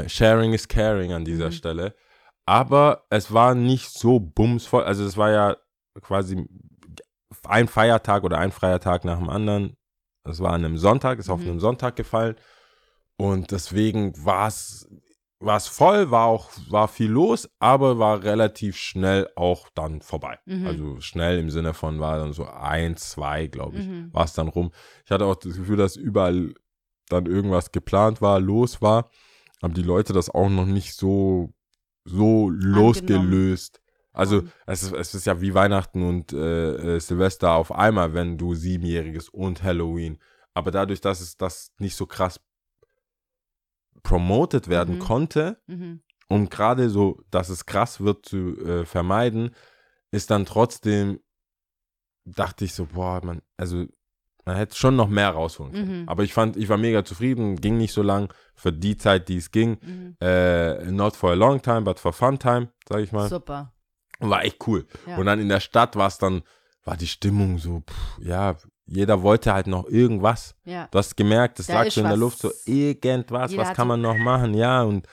Äh, 0.00 0.08
sharing 0.08 0.52
is 0.52 0.68
caring 0.68 1.12
an 1.12 1.24
dieser 1.24 1.46
Mhm. 1.46 1.52
Stelle. 1.52 1.94
Aber 2.44 3.06
es 3.08 3.32
war 3.32 3.54
nicht 3.54 3.88
so 3.90 4.20
bumsvoll. 4.20 4.84
Also 4.84 5.04
es 5.04 5.16
war 5.16 5.30
ja 5.30 5.56
quasi 6.02 6.46
ein 7.44 7.68
Feiertag 7.68 8.24
oder 8.24 8.38
ein 8.38 8.52
freier 8.52 8.80
Tag 8.80 9.04
nach 9.04 9.18
dem 9.18 9.30
anderen. 9.30 9.76
Es 10.24 10.40
war 10.40 10.52
an 10.52 10.64
einem 10.64 10.76
Sonntag, 10.76 11.18
ist 11.18 11.30
auf 11.30 11.40
Mhm. 11.40 11.48
einem 11.50 11.60
Sonntag 11.60 11.96
gefallen. 11.96 12.36
Und 13.16 13.52
deswegen 13.52 14.12
war 14.24 14.48
es 14.48 14.88
war 15.44 15.56
es 15.56 15.66
voll, 15.66 16.10
war 16.10 16.26
auch 16.26 16.50
war 16.68 16.88
viel 16.88 17.10
los, 17.10 17.48
aber 17.58 17.98
war 17.98 18.22
relativ 18.22 18.76
schnell 18.76 19.28
auch 19.36 19.68
dann 19.74 20.00
vorbei. 20.00 20.38
Mhm. 20.46 20.66
Also 20.66 21.00
schnell 21.00 21.38
im 21.38 21.50
Sinne 21.50 21.74
von 21.74 22.00
war 22.00 22.18
dann 22.18 22.32
so 22.32 22.46
ein, 22.46 22.96
zwei, 22.96 23.46
glaube 23.46 23.78
ich, 23.78 23.86
Mhm. 23.86 24.10
war 24.12 24.24
es 24.24 24.32
dann 24.34 24.48
rum. 24.48 24.70
Ich 25.04 25.10
hatte 25.10 25.24
auch 25.26 25.36
das 25.36 25.56
Gefühl, 25.56 25.76
dass 25.76 25.96
überall 25.96 26.54
dann 27.08 27.26
irgendwas 27.26 27.72
geplant 27.72 28.20
war, 28.22 28.40
los 28.40 28.80
war, 28.80 29.10
aber 29.60 29.74
die 29.74 29.82
Leute 29.82 30.12
das 30.12 30.30
auch 30.30 30.48
noch 30.48 30.66
nicht 30.66 30.94
so 30.94 31.52
so 32.04 32.50
losgelöst. 32.50 33.80
Also 34.12 34.38
haben. 34.38 34.52
es 34.66 34.82
ist, 34.82 34.92
es 34.92 35.14
ist 35.14 35.26
ja 35.26 35.40
wie 35.40 35.54
Weihnachten 35.54 36.02
und 36.06 36.32
äh, 36.32 36.96
äh, 36.96 37.00
Silvester 37.00 37.52
auf 37.52 37.72
einmal, 37.72 38.12
wenn 38.12 38.36
du 38.38 38.54
siebenjähriges 38.54 39.28
und 39.28 39.62
Halloween. 39.62 40.18
Aber 40.52 40.70
dadurch, 40.70 41.00
dass 41.00 41.20
es 41.20 41.36
das 41.36 41.72
nicht 41.78 41.96
so 41.96 42.06
krass 42.06 42.40
promoted 44.02 44.68
werden 44.68 44.96
Mhm. 44.96 45.00
konnte, 45.00 45.60
Mhm. 45.66 46.02
um 46.28 46.48
gerade 46.48 46.90
so, 46.90 47.20
dass 47.30 47.48
es 47.48 47.66
krass 47.66 48.00
wird 48.00 48.26
zu 48.26 48.56
äh, 48.58 48.84
vermeiden, 48.84 49.54
ist 50.10 50.30
dann 50.30 50.44
trotzdem, 50.46 51.20
dachte 52.24 52.64
ich 52.64 52.74
so, 52.74 52.86
boah, 52.86 53.20
man, 53.24 53.42
also 53.56 53.86
man 54.44 54.56
hätte 54.56 54.76
schon 54.76 54.96
noch 54.96 55.08
mehr 55.08 55.30
rausholen 55.30 55.72
können. 55.72 56.00
Mhm. 56.02 56.08
Aber 56.08 56.24
ich 56.24 56.34
fand, 56.34 56.56
ich 56.56 56.68
war 56.68 56.76
mega 56.78 57.04
zufrieden, 57.04 57.56
ging 57.56 57.78
nicht 57.78 57.92
so 57.92 58.02
lang 58.02 58.32
für 58.56 58.72
die 58.72 58.96
Zeit, 58.96 59.28
die 59.28 59.36
es 59.36 59.50
ging. 59.52 59.78
Mhm. 59.80 60.16
Äh, 60.20 60.90
not 60.90 61.14
for 61.16 61.30
a 61.30 61.34
long 61.34 61.62
time, 61.62 61.82
but 61.82 61.98
for 62.00 62.12
fun 62.12 62.38
time, 62.38 62.68
sag 62.88 63.00
ich 63.00 63.12
mal. 63.12 63.28
Super. 63.28 63.72
War 64.18 64.44
echt 64.44 64.66
cool. 64.66 64.86
Ja. 65.06 65.16
Und 65.16 65.26
dann 65.26 65.40
in 65.40 65.48
der 65.48 65.60
Stadt 65.60 65.96
war 65.96 66.08
es 66.08 66.18
dann, 66.18 66.42
war 66.84 66.96
die 66.96 67.06
Stimmung 67.06 67.58
so, 67.58 67.80
pff, 67.88 68.18
ja, 68.20 68.56
jeder 68.86 69.22
wollte 69.22 69.52
halt 69.52 69.66
noch 69.66 69.86
irgendwas. 69.88 70.54
Ja. 70.64 70.88
Du 70.90 70.98
hast 70.98 71.16
gemerkt, 71.16 71.60
es 71.60 71.66
Da 71.68 71.82
lag 71.82 71.90
so 71.90 72.00
in 72.00 72.08
der. 72.08 72.16
Luft, 72.16 72.38
so 72.38 72.50
irgendwas, 72.66 73.50
Jeder 73.52 73.62
was 73.62 73.74
kann 73.74 73.88
man 73.88 74.00
noch 74.00 74.16
machen, 74.16 74.54
ja. 74.54 74.82
Und 74.82 75.06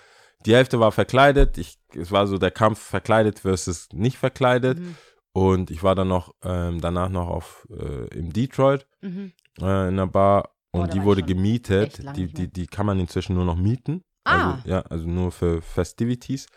die 0.45 0.55
Hälfte 0.55 0.79
war 0.79 0.91
verkleidet. 0.91 1.57
Ich, 1.57 1.77
es 1.95 2.11
war 2.11 2.27
so 2.27 2.37
der 2.37 2.51
Kampf 2.51 2.79
verkleidet 2.79 3.39
versus 3.39 3.89
nicht 3.93 4.17
verkleidet. 4.17 4.79
Mhm. 4.79 4.95
Und 5.31 5.71
ich 5.71 5.83
war 5.83 5.95
dann 5.95 6.07
noch 6.07 6.33
ähm, 6.43 6.81
danach 6.81 7.09
noch 7.09 7.27
auf 7.27 7.67
äh, 7.71 8.07
im 8.17 8.33
Detroit 8.33 8.87
Mhm. 9.01 9.31
äh, 9.59 9.63
in 9.63 9.93
einer 9.93 10.07
Bar 10.07 10.49
Oh, 10.71 10.81
und 10.81 10.89
da 10.89 10.93
die 10.93 11.03
wurde 11.03 11.23
gemietet. 11.23 11.99
Die, 12.15 12.27
die, 12.27 12.51
die 12.51 12.67
kann 12.67 12.85
man 12.85 12.99
inzwischen 12.99 13.35
nur 13.35 13.45
noch 13.45 13.55
mieten. 13.55 14.03
Ah. 14.23 14.53
Also, 14.53 14.69
ja, 14.69 14.81
also 14.81 15.07
nur 15.07 15.31
für 15.31 15.61
Festivities. 15.61 16.47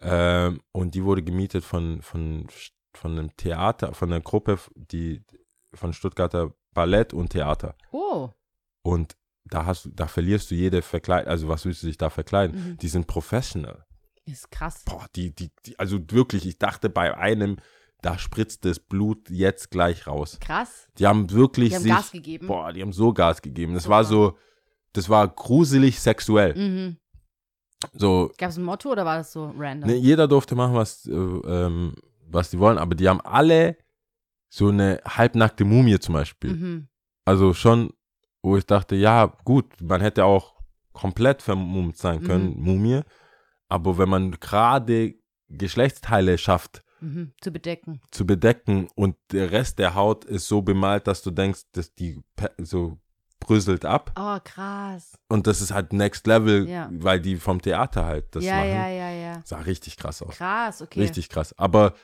Ähm, 0.00 0.60
und 0.72 0.94
die 0.94 1.04
wurde 1.04 1.22
gemietet 1.22 1.64
von, 1.64 2.00
von, 2.00 2.46
von 2.94 3.12
einem 3.12 3.36
Theater, 3.36 3.92
von 3.92 4.10
einer 4.10 4.22
Gruppe, 4.22 4.58
die 4.74 5.22
von 5.74 5.92
Stuttgarter 5.92 6.52
Ballett 6.72 7.12
und 7.12 7.30
Theater. 7.30 7.74
Oh. 7.92 8.30
Und 8.82 9.16
da 9.44 9.66
hast 9.66 9.86
du, 9.86 9.90
da 9.90 10.06
verlierst 10.06 10.50
du 10.50 10.54
jede 10.54 10.82
Verkleidung, 10.82 11.30
also 11.30 11.48
was 11.48 11.64
willst 11.64 11.82
du 11.82 11.86
dich 11.86 11.98
da 11.98 12.10
verkleiden? 12.10 12.70
Mhm. 12.72 12.76
Die 12.78 12.88
sind 12.88 13.06
professional. 13.06 13.84
Ist 14.24 14.50
krass. 14.50 14.82
Boah, 14.84 15.06
die, 15.16 15.34
die, 15.34 15.50
die, 15.66 15.78
also 15.78 15.98
wirklich, 16.10 16.46
ich 16.46 16.58
dachte 16.58 16.88
bei 16.88 17.16
einem, 17.16 17.56
da 18.02 18.16
spritzt 18.18 18.64
das 18.64 18.78
Blut 18.78 19.28
jetzt 19.28 19.70
gleich 19.70 20.06
raus. 20.06 20.38
Krass. 20.40 20.88
Die 20.98 21.06
haben 21.06 21.30
wirklich 21.30 21.70
Die 21.70 21.74
haben 21.76 21.82
sich, 21.82 21.92
Gas 21.92 22.12
gegeben. 22.12 22.46
boah, 22.46 22.72
die 22.72 22.82
haben 22.82 22.92
so 22.92 23.12
Gas 23.12 23.42
gegeben. 23.42 23.74
Das 23.74 23.84
Super. 23.84 23.96
war 23.96 24.04
so, 24.04 24.38
das 24.92 25.08
war 25.08 25.26
gruselig 25.28 26.00
sexuell. 26.00 26.54
Mhm. 26.54 26.96
So, 27.94 28.30
Gab 28.38 28.50
es 28.50 28.58
ein 28.58 28.64
Motto 28.64 28.90
oder 28.92 29.04
war 29.04 29.16
das 29.18 29.32
so 29.32 29.52
random? 29.56 29.88
ne, 29.90 29.96
jeder 29.96 30.28
durfte 30.28 30.54
machen, 30.54 30.74
was, 30.74 31.06
äh, 31.06 31.12
ähm, 31.12 31.94
was 32.28 32.50
die 32.50 32.58
wollen, 32.58 32.78
aber 32.78 32.94
die 32.94 33.08
haben 33.08 33.20
alle 33.22 33.76
so 34.50 34.68
eine 34.68 35.00
halbnackte 35.06 35.64
Mumie 35.64 35.98
zum 36.00 36.14
Beispiel. 36.14 36.52
Mhm. 36.52 36.88
Also 37.24 37.54
schon, 37.54 37.92
wo 38.42 38.56
ich 38.58 38.66
dachte, 38.66 38.96
ja, 38.96 39.26
gut, 39.44 39.66
man 39.80 40.00
hätte 40.02 40.24
auch 40.26 40.56
komplett 40.92 41.40
vermummt 41.40 41.96
sein 41.96 42.22
können, 42.22 42.56
Mhm. 42.58 42.62
Mumie. 42.62 43.00
Aber 43.68 43.96
wenn 43.96 44.08
man 44.08 44.32
gerade 44.32 45.14
Geschlechtsteile 45.48 46.36
schafft 46.38 46.82
Mhm. 47.02 47.32
Zu 47.40 47.50
bedecken. 47.50 48.00
zu 48.10 48.26
bedecken 48.26 48.88
und 48.94 49.16
der 49.32 49.50
Rest 49.52 49.78
der 49.78 49.94
Haut 49.94 50.24
ist 50.26 50.46
so 50.48 50.60
bemalt, 50.60 51.06
dass 51.06 51.22
du 51.22 51.30
denkst, 51.30 51.62
dass 51.72 51.94
die 51.94 52.20
so 52.58 52.98
bröselt 53.38 53.86
ab. 53.86 54.12
Oh, 54.18 54.36
krass. 54.44 55.14
Und 55.28 55.46
das 55.46 55.62
ist 55.62 55.72
halt 55.72 55.94
Next 55.94 56.26
Level, 56.26 56.68
Ja. 56.68 56.90
weil 56.92 57.18
die 57.20 57.36
vom 57.36 57.62
Theater 57.62 58.04
halt 58.04 58.26
das 58.36 58.44
ja, 58.44 58.56
machen. 58.56 58.68
ja, 58.68 58.88
ja, 58.88 59.10
ja. 59.12 59.40
Sah 59.46 59.60
richtig 59.60 59.96
krass 59.96 60.20
aus. 60.20 60.36
Krass, 60.36 60.82
okay. 60.82 61.00
Richtig 61.00 61.30
krass. 61.30 61.54
Aber 61.58 61.94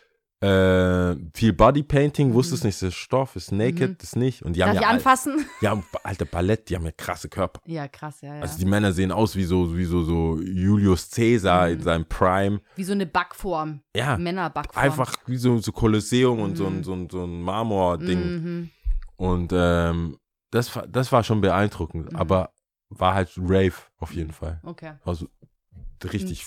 äh, 0.43 1.17
viel 1.35 1.53
Bodypainting, 1.55 2.29
Mhm. 2.29 2.35
wusstest 2.35 2.65
nicht, 2.65 2.77
das 2.83 2.89
ist 2.91 2.95
Stoff, 2.97 3.37
ist 3.37 3.53
naked, 3.53 3.91
Mhm. 3.91 3.97
ist 4.03 4.17
nicht. 4.17 4.43
Und 4.43 4.53
die 4.55 4.61
Darf 4.61 4.71
haben 4.71 4.81
ja, 4.83 4.89
anfassen? 4.89 5.47
die 5.63 5.69
haben 5.69 5.83
alte 6.03 6.27
Ballett, 6.27 6.69
die 6.69 6.77
haben 6.77 6.85
ja 6.85 6.93
krasse 6.93 7.29
Körper. 7.31 7.61
Ja, 7.65 7.89
krass, 7.89 8.21
ja, 8.21 8.35
ja. 8.37 8.41
Also 8.43 8.59
die 8.59 8.67
Männer 8.67 8.93
sehen 8.93 9.13
aus 9.13 9.35
wie 9.35 9.45
so, 9.45 9.75
wie 9.77 9.85
so, 9.87 10.03
so 10.03 10.39
Julius 10.41 11.11
Caesar 11.11 11.67
Mhm. 11.69 11.73
in 11.75 11.81
seinem 11.83 12.05
Prime. 12.07 12.61
Wie 12.77 12.85
so 12.85 12.93
eine 12.93 13.07
Backform. 13.07 13.81
Ja, 13.97 14.19
Männerbackform. 14.19 14.85
einfach 14.85 15.15
wie 15.27 15.39
so, 15.39 15.57
so 15.59 15.73
Kolosseum 15.73 16.39
und 16.41 16.57
so 16.57 16.67
ein, 16.67 16.79
Mhm. 16.79 16.85
so 16.85 16.93
ein, 16.93 17.09
so 17.11 17.25
ein 17.25 17.41
Marmor-Ding. 17.41 18.21
Mhm. 18.21 18.71
Und 19.17 19.53
ähm, 19.55 20.19
das, 20.51 20.77
war- 20.77 20.87
das 20.87 21.11
war 21.13 21.25
schon 21.25 21.41
beeindruckend, 21.41 22.13
Mhm. 22.13 22.19
aber 22.19 22.51
war 22.91 23.15
halt 23.15 23.31
Rave 23.39 23.73
auf 23.99 24.13
jeden 24.13 24.33
Fall. 24.33 24.61
Okay. 24.63 24.93
Also 25.05 25.27
richtig. 26.05 26.45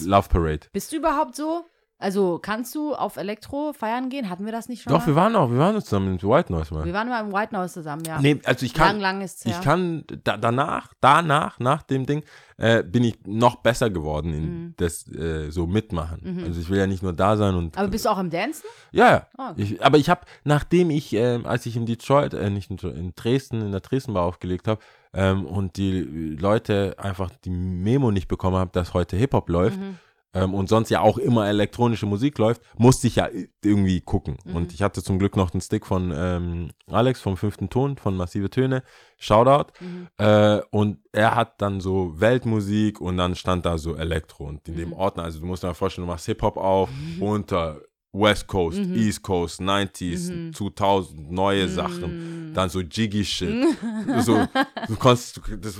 Love 0.00 0.28
Parade. 0.28 0.66
Bist 0.72 0.92
du 0.92 0.96
überhaupt 0.96 1.36
so? 1.36 1.64
Also 2.02 2.38
kannst 2.42 2.74
du 2.74 2.94
auf 2.94 3.16
Elektro 3.16 3.72
feiern 3.72 4.08
gehen? 4.10 4.28
Hatten 4.28 4.44
wir 4.44 4.52
das 4.52 4.68
nicht 4.68 4.82
schon 4.82 4.92
Doch, 4.92 5.00
mal? 5.00 5.06
wir 5.06 5.14
waren 5.14 5.36
auch, 5.36 5.50
wir 5.50 5.58
waren 5.58 5.80
zusammen 5.80 6.18
in 6.18 6.22
White 6.28 6.52
Noise 6.52 6.74
mal. 6.74 6.84
wir 6.84 6.92
waren 6.92 7.08
mal 7.08 7.20
im 7.24 7.32
White 7.32 7.54
Noise 7.54 7.74
zusammen, 7.74 8.02
ja. 8.06 8.20
Nee, 8.20 8.40
also 8.44 8.66
ich 8.66 8.74
kann, 8.74 9.00
lang, 9.00 9.00
lang 9.00 9.20
ist 9.22 9.44
her. 9.44 9.54
ich 9.56 9.64
kann 9.64 10.04
da, 10.24 10.36
danach, 10.36 10.92
danach, 11.00 11.58
nach 11.60 11.82
dem 11.82 12.04
Ding, 12.04 12.22
äh, 12.58 12.82
bin 12.82 13.04
ich 13.04 13.18
noch 13.26 13.56
besser 13.56 13.88
geworden 13.90 14.32
in 14.34 14.42
Mhm. 14.42 14.74
das 14.76 15.08
äh, 15.08 15.50
so 15.50 15.66
mitmachen. 15.66 16.20
Mhm. 16.22 16.44
Also 16.44 16.60
ich 16.60 16.68
will 16.68 16.78
ja 16.78 16.86
nicht 16.86 17.02
nur 17.02 17.12
da 17.12 17.36
sein 17.36 17.54
und 17.54 17.78
Aber 17.78 17.88
bist 17.88 18.04
du 18.04 18.10
auch 18.10 18.18
im 18.18 18.30
Dancen? 18.30 18.64
ja, 18.92 19.10
ja. 19.10 19.26
Ah, 19.38 19.50
okay. 19.52 19.62
Ich, 19.62 19.84
aber 19.84 19.98
ich 19.98 20.10
habe, 20.10 20.20
nachdem 20.44 20.90
ich, 20.90 21.12
ähm, 21.14 21.46
als 21.46 21.66
ich 21.66 21.76
in 21.76 21.86
Detroit, 21.86 22.34
äh, 22.34 22.50
nicht 22.50 22.70
in, 22.70 22.78
in 22.78 23.12
Dresden, 23.14 23.60
in 23.62 23.70
der 23.72 23.80
Dresden 23.80 24.12
Bar 24.14 24.24
aufgelegt 24.24 24.68
habe 24.68 24.80
ähm, 25.14 25.46
und 25.46 25.76
die 25.76 26.00
Leute 26.02 26.96
einfach 26.98 27.30
die 27.44 27.50
Memo 27.50 28.10
nicht 28.10 28.28
bekommen 28.28 28.56
haben, 28.56 28.70
dass 28.72 28.92
heute 28.94 29.16
Hip-Hop 29.16 29.48
läuft 29.48 29.78
Mhm. 29.78 29.98
Ähm, 30.34 30.54
und 30.54 30.68
sonst 30.68 30.88
ja 30.90 31.00
auch 31.00 31.18
immer 31.18 31.46
elektronische 31.46 32.06
Musik 32.06 32.38
läuft, 32.38 32.62
musste 32.78 33.06
ich 33.06 33.16
ja 33.16 33.28
irgendwie 33.62 34.00
gucken. 34.00 34.38
Mhm. 34.44 34.56
Und 34.56 34.72
ich 34.72 34.82
hatte 34.82 35.02
zum 35.02 35.18
Glück 35.18 35.36
noch 35.36 35.50
den 35.50 35.60
Stick 35.60 35.84
von 35.86 36.12
ähm, 36.14 36.70
Alex 36.90 37.20
vom 37.20 37.36
fünften 37.36 37.68
Ton, 37.70 37.96
von 37.98 38.16
Massive 38.16 38.48
Töne, 38.50 38.82
Shoutout. 39.18 39.72
Mhm. 39.80 40.08
Äh, 40.18 40.60
und 40.70 40.98
er 41.12 41.34
hat 41.34 41.60
dann 41.60 41.80
so 41.80 42.18
Weltmusik 42.20 43.00
und 43.00 43.16
dann 43.18 43.34
stand 43.34 43.66
da 43.66 43.76
so 43.78 43.94
Elektro. 43.96 44.44
Und 44.46 44.66
in 44.68 44.76
dem 44.76 44.88
Mhm. 44.88 44.94
Ordner, 44.94 45.24
also 45.24 45.40
du 45.40 45.46
musst 45.46 45.62
dir 45.62 45.68
mal 45.68 45.74
vorstellen, 45.74 46.06
du 46.06 46.12
machst 46.12 46.26
Hip-Hop 46.26 46.56
auf, 46.56 46.88
unter 47.20 47.80
West 48.14 48.46
Coast, 48.46 48.78
Mhm. 48.78 48.94
East 48.94 49.22
Coast, 49.22 49.60
90s, 49.60 50.30
Mhm. 50.30 50.52
2000, 50.52 51.30
neue 51.32 51.66
Sachen. 51.68 52.48
Mhm. 52.50 52.54
Dann 52.54 52.68
so 52.68 52.80
Jiggy 52.80 53.24
Shit. 53.24 53.48
so, 54.20 54.46
du 54.88 54.96
kannst, 54.96 55.38
du, 55.38 55.56
das, 55.56 55.76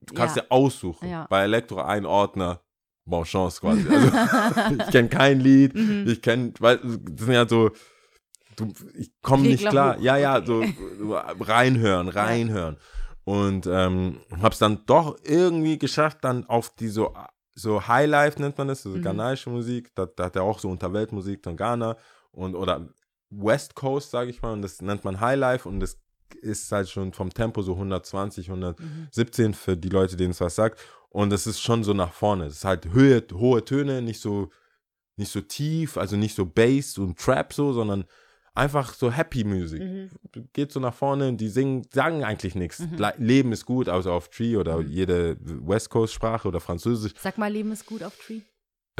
du 0.00 0.14
kannst 0.14 0.36
Ja. 0.36 0.42
ja. 0.42 0.50
aussuchen. 0.50 1.08
Ja. 1.10 1.26
Bei 1.28 1.42
Elektro 1.42 1.82
ein 1.82 2.06
Ordner, 2.06 2.60
bon 3.06 3.24
chance 3.24 3.60
quasi. 3.60 3.88
Also, 3.88 4.08
ich 4.78 4.90
kenne 4.90 5.08
kein 5.08 5.40
Lied, 5.40 5.74
Mhm. 5.74 6.04
ich 6.06 6.20
kenne, 6.20 6.52
weil 6.58 6.78
das 6.78 7.24
sind 7.26 7.32
ja 7.34 7.48
so, 7.48 7.70
du, 8.56 8.72
ich 8.94 9.10
komme 9.22 9.44
nicht 9.44 9.66
klar. 9.68 9.96
hoch, 9.96 10.02
Ja, 10.02 10.16
ja, 10.16 10.44
so, 10.44 10.64
reinhören, 11.40 12.08
reinhören. 12.08 12.76
Und 13.24 13.66
ähm, 13.66 14.20
hab's 14.40 14.58
dann 14.58 14.84
doch 14.86 15.16
irgendwie 15.24 15.78
geschafft, 15.78 16.18
dann 16.22 16.44
auf 16.46 16.70
die 16.76 16.88
so, 16.88 17.12
so 17.54 17.88
Highlife 17.88 18.40
nennt 18.40 18.56
man 18.58 18.68
das, 18.68 18.82
so 18.82 18.90
Mhm. 18.90 19.02
ghanaische 19.02 19.50
Musik, 19.50 19.92
da, 19.94 20.06
da 20.06 20.24
hat 20.26 20.36
er 20.36 20.42
auch 20.42 20.58
so 20.60 20.68
Unterweltmusik 20.70 21.42
von 21.42 21.56
Ghana 21.56 21.96
und 22.30 22.54
oder 22.54 22.88
West 23.30 23.74
Coast, 23.74 24.10
sage 24.12 24.30
ich 24.30 24.42
mal, 24.42 24.52
und 24.52 24.62
das 24.62 24.80
nennt 24.80 25.04
man 25.04 25.20
Highlife 25.20 25.68
und 25.68 25.80
das 25.80 25.98
ist 26.40 26.70
halt 26.70 26.88
schon 26.88 27.12
vom 27.12 27.30
Tempo 27.30 27.62
so 27.62 27.72
120, 27.72 28.48
117 28.50 29.54
für 29.54 29.76
die 29.76 29.88
Leute, 29.88 30.16
denen 30.16 30.30
es 30.30 30.40
was 30.40 30.54
sagt. 30.54 30.78
Und 31.16 31.30
das 31.30 31.46
ist 31.46 31.62
schon 31.62 31.82
so 31.82 31.94
nach 31.94 32.12
vorne. 32.12 32.44
Es 32.44 32.56
ist 32.56 32.64
halt 32.66 32.92
Höhe, 32.92 33.24
hohe 33.32 33.64
Töne, 33.64 34.02
nicht 34.02 34.20
so, 34.20 34.50
nicht 35.16 35.32
so 35.32 35.40
tief, 35.40 35.96
also 35.96 36.14
nicht 36.14 36.34
so 36.34 36.44
Bass 36.44 36.98
und 36.98 37.18
Trap 37.18 37.54
so, 37.54 37.72
sondern 37.72 38.04
einfach 38.54 38.92
so 38.92 39.10
Happy 39.10 39.42
Music. 39.42 39.80
Mhm. 39.80 40.10
Geht 40.52 40.72
so 40.72 40.78
nach 40.78 40.92
vorne, 40.92 41.32
die 41.32 41.48
singen, 41.48 41.86
sagen 41.90 42.22
eigentlich 42.22 42.54
nichts. 42.54 42.80
Mhm. 42.80 42.98
Le- 42.98 43.14
Leben 43.16 43.52
ist 43.52 43.64
gut, 43.64 43.88
außer 43.88 44.12
auf 44.12 44.28
Tree 44.28 44.56
oder 44.58 44.76
Mhm. 44.76 44.90
jede 44.90 45.36
West 45.40 45.88
Coast 45.88 46.12
Sprache 46.12 46.48
oder 46.48 46.60
Französisch. 46.60 47.14
Sag 47.18 47.38
mal, 47.38 47.50
Leben 47.50 47.72
ist 47.72 47.86
gut 47.86 48.02
auf 48.02 48.14
Tree. 48.18 48.40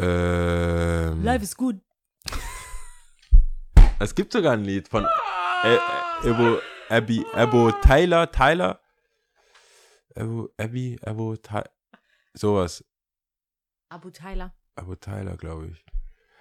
Ähm, 0.01 1.23
Life 1.23 1.45
ist 1.45 1.57
gut. 1.59 1.77
es 3.99 4.15
gibt 4.15 4.33
sogar 4.33 4.55
ein 4.55 4.65
Lied 4.65 4.89
von 4.89 5.05
äh, 5.65 5.75
äh, 5.75 5.79
Ebo, 6.31 6.59
Abby, 6.89 7.27
Ebo 7.35 7.73
Tyler, 7.83 8.31
Tyler. 8.33 8.81
Ebo, 10.15 10.49
Abby, 10.57 10.99
Ebo, 11.03 11.37
Tyler. 11.37 11.71
Sowas. 12.39 12.85
Abu 13.89 14.11
Tyler. 14.11 14.55
Ebo 14.77 14.95
Tyler, 14.97 15.37
glaube 15.37 15.69
ich. 15.69 15.85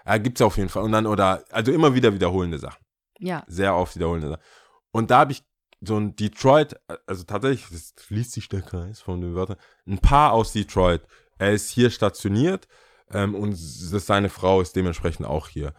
Ja, 0.06 0.18
gibt's 0.18 0.42
auf 0.42 0.58
jeden 0.58 0.70
Fall. 0.70 0.84
Und 0.84 0.92
dann, 0.92 1.06
oder, 1.08 1.44
also 1.52 1.72
immer 1.72 1.94
wieder 1.94 2.14
wiederholende 2.14 2.60
Sachen. 2.60 2.84
Ja. 3.20 3.44
Sehr 3.48 3.76
oft 3.76 3.96
wiederholende 3.96 4.30
Sachen. 4.30 4.44
Und 4.92 5.12
da 5.12 5.20
habe 5.20 5.32
ich 5.32 5.44
so 5.82 5.98
ein 5.98 6.16
Detroit, 6.16 6.76
also 7.06 7.24
tatsächlich, 7.24 7.70
das 7.70 7.94
schließt 8.06 8.32
sich 8.32 8.50
der 8.50 8.62
Kreis 8.62 9.02
von 9.02 9.22
den 9.22 9.36
Wörtern, 9.36 9.58
ein 9.88 10.00
Paar 10.00 10.34
aus 10.34 10.54
Detroit. 10.54 11.06
Er 11.38 11.52
ist 11.54 11.70
hier 11.70 11.90
stationiert 11.92 12.68
ähm, 13.12 13.36
und 13.36 13.54
s- 13.54 13.80
seine 14.06 14.30
Frau 14.30 14.62
ist 14.62 14.76
dementsprechend 14.76 15.26
auch 15.28 15.48
hier. 15.48 15.74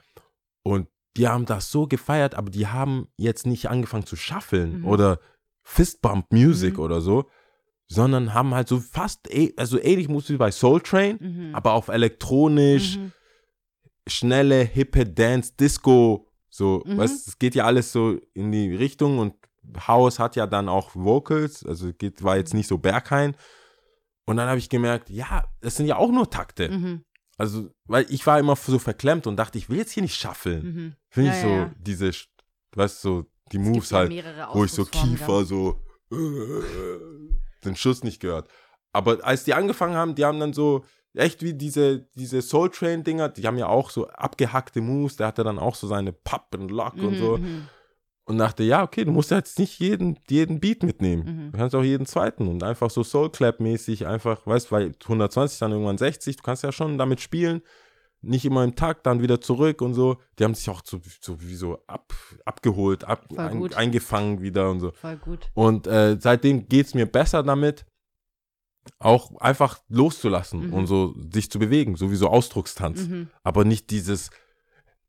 Und 0.62 0.88
die 1.16 1.28
haben 1.28 1.46
das 1.46 1.70
so 1.70 1.86
gefeiert, 1.86 2.34
aber 2.34 2.50
die 2.50 2.66
haben 2.68 3.08
jetzt 3.16 3.46
nicht 3.46 3.68
angefangen 3.68 4.06
zu 4.06 4.16
schaffeln 4.16 4.80
Mhm. 4.80 4.86
oder 4.86 5.18
Fistbump 5.64 6.30
Music 6.32 6.74
Mhm. 6.74 6.80
oder 6.80 7.00
so, 7.00 7.28
sondern 7.88 8.34
haben 8.34 8.54
halt 8.54 8.68
so 8.68 8.80
fast, 8.80 9.32
eh- 9.32 9.54
also 9.56 9.78
ähnlich 9.80 10.08
Musik 10.08 10.34
wie 10.34 10.38
bei 10.38 10.50
Soul 10.50 10.80
Train, 10.80 11.18
Mhm. 11.20 11.54
aber 11.54 11.72
auf 11.74 11.88
elektronisch, 11.88 12.98
Mhm. 12.98 13.12
schnelle, 14.08 14.62
hippe 14.64 15.04
Dance, 15.06 15.52
Disco, 15.58 16.28
so, 16.48 16.82
Mhm. 16.86 16.98
weißt 16.98 17.28
es 17.28 17.38
geht 17.38 17.54
ja 17.54 17.64
alles 17.64 17.92
so 17.92 18.18
in 18.34 18.50
die 18.52 18.74
Richtung 18.74 19.18
und 19.18 19.34
House 19.86 20.18
hat 20.18 20.36
ja 20.36 20.46
dann 20.46 20.68
auch 20.68 20.94
Vocals, 20.94 21.64
also 21.66 21.92
geht, 21.92 22.22
war 22.22 22.36
jetzt 22.36 22.54
nicht 22.54 22.68
so 22.68 22.78
Berghain. 22.78 23.36
Und 24.28 24.36
dann 24.38 24.48
habe 24.48 24.58
ich 24.58 24.68
gemerkt, 24.68 25.10
ja, 25.10 25.44
das 25.60 25.76
sind 25.76 25.86
ja 25.86 25.96
auch 25.96 26.10
nur 26.10 26.30
Takte. 26.30 26.68
Mhm. 26.70 27.04
Also, 27.38 27.70
weil 27.84 28.06
ich 28.08 28.26
war 28.26 28.38
immer 28.38 28.56
so 28.56 28.78
verklemmt 28.78 29.26
und 29.26 29.36
dachte, 29.36 29.58
ich 29.58 29.68
will 29.68 29.76
jetzt 29.78 29.92
hier 29.92 30.02
nicht 30.02 30.14
schaffeln. 30.16 30.64
Mhm. 30.64 30.96
Ich 31.10 31.16
will 31.16 31.26
Ja, 31.26 31.34
ja, 31.34 31.40
so 31.42 31.48
ja. 31.48 31.74
diese, 31.78 32.10
weißt 32.74 33.04
du, 33.04 33.08
so 33.08 33.26
die 33.52 33.58
Es 33.58 33.62
Moves 33.62 33.92
halt, 33.92 34.10
wo 34.54 34.64
ich 34.64 34.72
so 34.72 34.84
Kiefer 34.84 35.26
dann. 35.38 35.46
so 35.46 35.80
äh, 36.12 36.16
den 37.66 37.76
Schuss 37.76 38.02
nicht 38.02 38.20
gehört. 38.20 38.48
Aber 38.92 39.18
als 39.22 39.44
die 39.44 39.54
angefangen 39.54 39.94
haben, 39.94 40.14
die 40.14 40.24
haben 40.24 40.40
dann 40.40 40.52
so 40.52 40.84
echt 41.14 41.42
wie 41.42 41.54
diese, 41.54 42.06
diese 42.14 42.42
Soul 42.42 42.70
Train 42.70 43.04
Dinger, 43.04 43.28
die 43.28 43.46
haben 43.46 43.58
ja 43.58 43.66
auch 43.66 43.90
so 43.90 44.06
abgehackte 44.08 44.80
Moves, 44.80 45.16
der 45.16 45.28
hatte 45.28 45.44
dann 45.44 45.58
auch 45.58 45.74
so 45.74 45.86
seine 45.86 46.12
Pop 46.12 46.48
and 46.54 46.70
Lock 46.70 46.94
und 46.94 47.12
Mhm, 47.12 47.18
so 47.18 47.36
mhm. 47.38 47.68
und 48.26 48.38
dachte, 48.38 48.62
ja, 48.62 48.82
okay, 48.82 49.04
du 49.04 49.12
musst 49.12 49.30
jetzt 49.30 49.58
nicht 49.58 49.78
jeden, 49.78 50.18
jeden 50.28 50.60
Beat 50.60 50.82
mitnehmen. 50.82 51.24
Mhm. 51.24 51.52
Du 51.52 51.58
kannst 51.58 51.74
auch 51.74 51.82
jeden 51.82 52.06
zweiten 52.06 52.48
und 52.48 52.62
einfach 52.62 52.90
so 52.90 53.02
Soul 53.02 53.30
Clap 53.30 53.60
mäßig 53.60 54.06
einfach, 54.06 54.46
weißt, 54.46 54.70
weil 54.72 54.92
120 55.02 55.58
dann 55.58 55.72
irgendwann 55.72 55.98
60, 55.98 56.36
du 56.36 56.42
kannst 56.42 56.62
ja 56.62 56.72
schon 56.72 56.98
damit 56.98 57.20
spielen. 57.20 57.62
Nicht 58.22 58.44
immer 58.44 58.64
im 58.64 58.74
Takt, 58.74 59.06
dann 59.06 59.20
wieder 59.22 59.40
zurück 59.40 59.80
und 59.82 59.94
so. 59.94 60.16
Die 60.38 60.44
haben 60.44 60.54
sich 60.54 60.68
auch 60.70 60.82
so, 60.84 61.00
so 61.20 61.40
wie 61.42 61.54
so 61.54 61.78
ab, 61.86 62.12
abgeholt, 62.44 63.04
ab, 63.04 63.26
ein, 63.36 63.72
eingefangen 63.74 64.40
wieder 64.40 64.70
und 64.70 64.80
so. 64.80 64.90
Voll 64.92 65.16
gut. 65.18 65.50
Und 65.54 65.86
äh, 65.86 66.16
seitdem 66.20 66.68
geht 66.68 66.86
es 66.86 66.94
mir 66.94 67.06
besser 67.06 67.42
damit, 67.42 67.84
auch 68.98 69.36
einfach 69.40 69.78
loszulassen 69.88 70.68
Mhm. 70.68 70.72
und 70.72 70.86
so 70.86 71.14
sich 71.32 71.50
zu 71.50 71.58
bewegen, 71.58 71.96
so 71.96 72.10
wie 72.10 72.16
so 72.16 72.28
Ausdruckstanz. 72.28 73.06
Mhm. 73.08 73.28
Aber 73.42 73.64
nicht 73.64 73.90
dieses, 73.90 74.30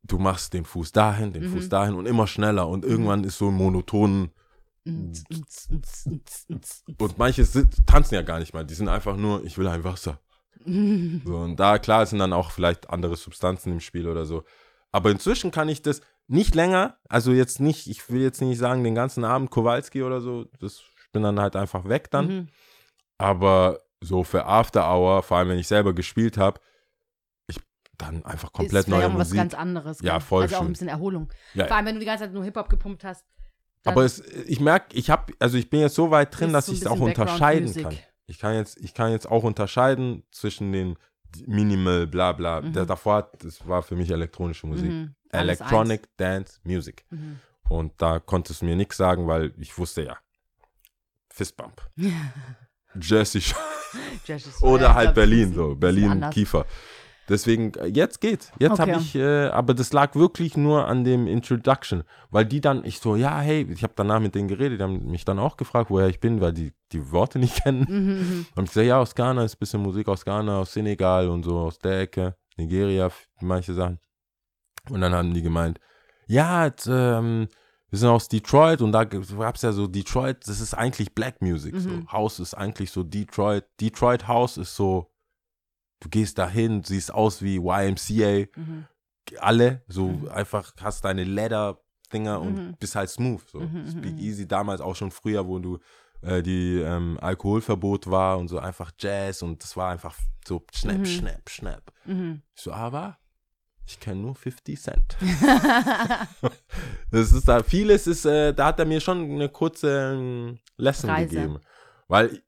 du 0.04 0.18
machst 0.20 0.54
den 0.54 0.66
Fuß 0.66 0.92
dahin, 0.92 1.32
den 1.34 1.44
Mhm. 1.44 1.54
Fuß 1.54 1.70
dahin 1.70 1.94
und 1.96 2.08
immer 2.08 2.28
schneller 2.28 2.68
und 2.68 2.84
irgendwann 2.86 3.24
ist 3.24 3.38
so 3.38 3.48
ein 3.50 3.54
monotonen 3.56 4.32
und 6.98 7.18
manche 7.18 7.44
sit- 7.46 7.86
tanzen 7.86 8.16
ja 8.16 8.22
gar 8.22 8.40
nicht 8.40 8.54
mal, 8.54 8.66
die 8.66 8.74
sind 8.74 8.88
einfach 8.90 9.18
nur, 9.18 9.44
ich 9.44 9.58
will 9.58 9.68
ein 9.68 9.84
Wasser. 9.84 10.20
So, 10.66 11.36
und 11.38 11.56
da, 11.58 11.80
klar, 11.80 12.06
sind 12.06 12.20
dann 12.20 12.34
auch 12.34 12.52
vielleicht 12.52 12.90
andere 12.90 13.16
Substanzen 13.16 13.74
im 13.74 13.80
Spiel 13.80 14.08
oder 14.08 14.26
so. 14.26 14.44
Aber 14.92 15.12
inzwischen 15.12 15.52
kann 15.52 15.70
ich 15.70 15.82
das 15.82 16.02
nicht 16.28 16.56
länger, 16.56 16.98
also 17.08 17.32
jetzt 17.32 17.60
nicht, 17.60 17.88
ich 17.88 18.10
will 18.10 18.22
jetzt 18.22 18.42
nicht 18.42 18.58
sagen, 18.58 18.84
den 18.84 18.96
ganzen 18.96 19.24
Abend 19.24 19.50
Kowalski 19.50 20.04
oder 20.04 20.20
so, 20.22 20.46
das, 20.60 20.84
ich 21.04 21.12
bin 21.12 21.24
dann 21.24 21.40
halt 21.40 21.56
einfach 21.56 21.88
weg 21.88 22.12
dann. 22.12 22.28
Mhm. 22.28 22.48
Aber 23.18 23.80
so 24.02 24.24
für 24.24 24.46
After 24.46 24.92
Hour, 24.92 25.24
vor 25.24 25.38
allem 25.38 25.50
wenn 25.50 25.60
ich 25.60 25.68
selber 25.68 25.94
gespielt 25.94 26.38
habe, 26.38 26.60
ich 27.48 27.60
dann 27.98 28.26
einfach 28.26 28.52
komplett 28.52 28.86
ist 28.86 28.90
neue 28.90 29.08
auch 29.08 29.14
was 29.14 29.30
Musik. 29.30 29.38
ganz 29.38 29.54
anderes. 29.54 30.02
Ja, 30.02 30.20
voll 30.20 30.44
Also 30.44 30.58
auch 30.58 30.62
ein 30.62 30.66
schön. 30.66 30.74
bisschen 30.74 30.88
Erholung. 30.90 31.30
Ja, 31.54 31.68
Vor 31.68 31.78
allem, 31.78 31.86
wenn 31.86 31.96
du 31.96 32.00
die 32.00 32.06
ganze 32.06 32.26
Zeit 32.26 32.34
nur 32.34 32.44
Hip-Hop 32.44 32.70
gepumpt 32.70 33.04
hast. 33.04 33.26
Aber 33.86 34.04
es, 34.04 34.20
ich 34.20 34.60
merke, 34.60 34.96
ich 34.98 35.10
habe, 35.10 35.34
also 35.40 35.58
ich 35.58 35.70
bin 35.70 35.80
jetzt 35.80 35.96
so 35.96 36.12
weit 36.12 36.38
drin, 36.38 36.52
dass 36.52 36.66
so 36.66 36.74
ich 36.74 36.82
es 36.82 36.88
auch 36.88 37.00
unterscheiden 37.00 37.74
kann. 37.74 37.98
Ich 38.28 38.40
kann 38.40 38.56
jetzt, 38.56 38.78
ich 38.80 38.94
kann 38.94 39.12
jetzt 39.12 39.30
auch 39.30 39.44
unterscheiden 39.44 40.24
zwischen 40.32 40.72
den 40.72 40.98
Minimal, 41.46 42.08
bla 42.08 42.32
bla. 42.32 42.62
Mhm. 42.62 42.74
Der 42.74 42.86
davor, 42.86 43.32
das 43.40 43.68
war 43.68 43.84
für 43.84 43.96
mich 43.96 44.10
elektronische 44.12 44.68
Musik. 44.68 44.90
Mhm. 44.92 45.16
Electronic 45.32 46.08
Dance 46.18 46.60
Music. 46.64 47.06
eins. 47.12 47.22
Mhm. 47.22 47.40
Und 47.70 47.94
da 48.02 48.20
konntest 48.20 48.62
du 48.62 48.66
mir 48.66 48.76
nichts 48.78 48.96
sagen, 48.98 49.28
weil 49.28 49.54
ich 49.58 49.78
wusste 49.78 50.04
ja. 50.04 50.18
Fistbump. 51.30 51.82
Ist- 54.48 54.64
Oder 54.64 54.94
halt 54.96 55.14
Berlin, 55.14 55.54
so. 55.54 55.76
Berlin. 55.76 56.26
Kiefer. 56.32 56.66
Deswegen, 57.30 57.74
äh, 57.74 57.88
jetzt 57.88 58.22
geht's. 58.22 58.52
Jetzt 58.60 58.80
habe 58.80 58.94
Okay. 58.94 59.02
ich, 59.02 59.16
äh, 59.16 59.48
aber 59.48 59.74
das 59.74 59.92
lag 59.92 60.16
wirklich 60.16 60.56
nur 60.56 60.88
an 60.88 61.04
dem 61.04 61.28
Introduction, 61.28 62.04
weil 62.30 62.46
die 62.46 62.62
dann, 62.62 62.86
ich 62.86 63.00
so, 63.00 63.16
ja, 63.16 63.40
hey, 63.40 63.68
ich 63.70 63.84
habe 63.84 63.94
danach 63.96 64.20
mit 64.20 64.34
denen 64.36 64.48
geredet, 64.48 64.80
die 64.80 64.84
haben 64.84 65.08
mich 65.08 65.26
dann 65.26 65.40
auch 65.40 65.58
gefragt, 65.58 65.90
woher 65.90 66.08
ich 66.08 66.20
bin, 66.20 66.40
weil 66.40 66.54
die 66.54 66.74
die 66.94 67.12
Worte 67.12 67.40
nicht 67.40 67.56
kennen. 67.64 67.86
Mhm, 67.90 68.08
mhm. 68.08 68.46
Und 68.56 68.66
ich 68.66 68.72
gesagt, 68.72 68.88
ja, 68.88 69.00
aus 69.00 69.14
Ghana 69.16 69.44
ist 69.44 69.56
ein 69.56 69.60
bisschen 69.60 69.82
Musik 69.82 70.08
aus 70.08 70.24
Ghana, 70.24 70.60
aus 70.60 70.74
Senegal 70.74 71.28
und 71.30 71.44
so, 71.44 71.58
aus 71.60 71.80
der 71.80 72.02
Ecke, 72.02 72.36
Nigeria, 72.56 73.10
manche 73.42 73.74
Sachen. 73.74 74.00
Und 74.90 75.02
dann 75.02 75.14
haben 75.14 75.34
die 75.34 75.42
gemeint, 75.42 75.80
ja, 76.28 76.66
jetzt, 76.66 76.88
ähm, 76.90 77.48
wir 77.90 78.00
sind 78.00 78.10
aus 78.10 78.28
Detroit 78.28 78.82
und 78.82 78.92
da 78.92 79.06
gab 79.06 79.56
es 79.56 79.62
ja 79.62 79.72
so 79.72 79.88
Detroit, 79.88 80.48
das 80.48 80.60
ist 80.60 80.74
eigentlich 80.74 81.14
Black 81.14 81.42
Music. 81.42 81.74
Mhm. 81.74 81.80
So. 81.80 82.12
House 82.12 82.40
ist 82.40 82.54
eigentlich 82.54 82.92
so 82.92 83.04
Detroit. 83.04 83.66
Detroit 83.80 84.28
House 84.28 84.58
ist 84.58 84.76
so, 84.76 85.10
du 86.00 86.10
gehst 86.10 86.38
dahin, 86.38 86.84
siehst 86.84 87.14
aus 87.14 87.42
wie 87.42 87.58
YMCA. 87.58 88.48
Mhm. 88.56 88.86
alle, 89.40 89.82
so 89.90 90.08
Mhm. 90.08 90.30
einfach 90.30 90.72
hast 90.80 91.04
deine 91.04 91.26
Leather-Dinger 91.26 92.40
und 92.40 92.54
Mhm. 92.56 92.76
bist 92.80 92.96
halt 92.96 93.10
smooth. 93.10 93.42
So. 93.50 93.60
Mhm, 93.60 93.82
mhm, 93.82 93.88
Speak 93.92 94.14
mhm. 94.14 94.20
Easy 94.20 94.48
damals 94.48 94.80
auch 94.80 94.96
schon 94.96 95.12
früher, 95.12 95.46
wo 95.48 95.60
du 95.60 95.80
äh, 96.22 96.42
die 96.42 96.80
ähm, 96.80 97.18
Alkoholverbot 97.22 98.10
war 98.10 98.38
und 98.40 98.48
so 98.48 98.58
einfach 98.58 98.92
Jazz 98.98 99.42
und 99.42 99.62
das 99.62 99.76
war 99.78 99.92
einfach 99.92 100.16
so 100.48 100.66
schnapp, 100.74 101.00
Mhm. 101.00 101.06
schnapp, 101.06 101.50
schnapp. 101.50 101.94
Mhm. 102.06 102.42
So, 102.56 102.72
aber 102.72 103.18
ich 103.86 104.00
kenne 104.00 104.22
nur 104.22 104.34
50 104.36 104.82
Cent. 104.82 105.18
Das 107.12 107.32
ist 107.32 107.48
da, 107.48 107.64
vieles 107.64 108.08
ist, 108.08 108.26
äh, 108.26 108.54
da 108.54 108.68
hat 108.68 108.80
er 108.80 108.86
mir 108.86 109.00
schon 109.00 109.30
eine 109.32 109.50
kurze 109.50 110.14
ähm, 110.16 110.60
Lesson 110.78 111.10
Reise. 111.10 111.36
gegeben. 111.36 111.60
Weil, 112.08 112.42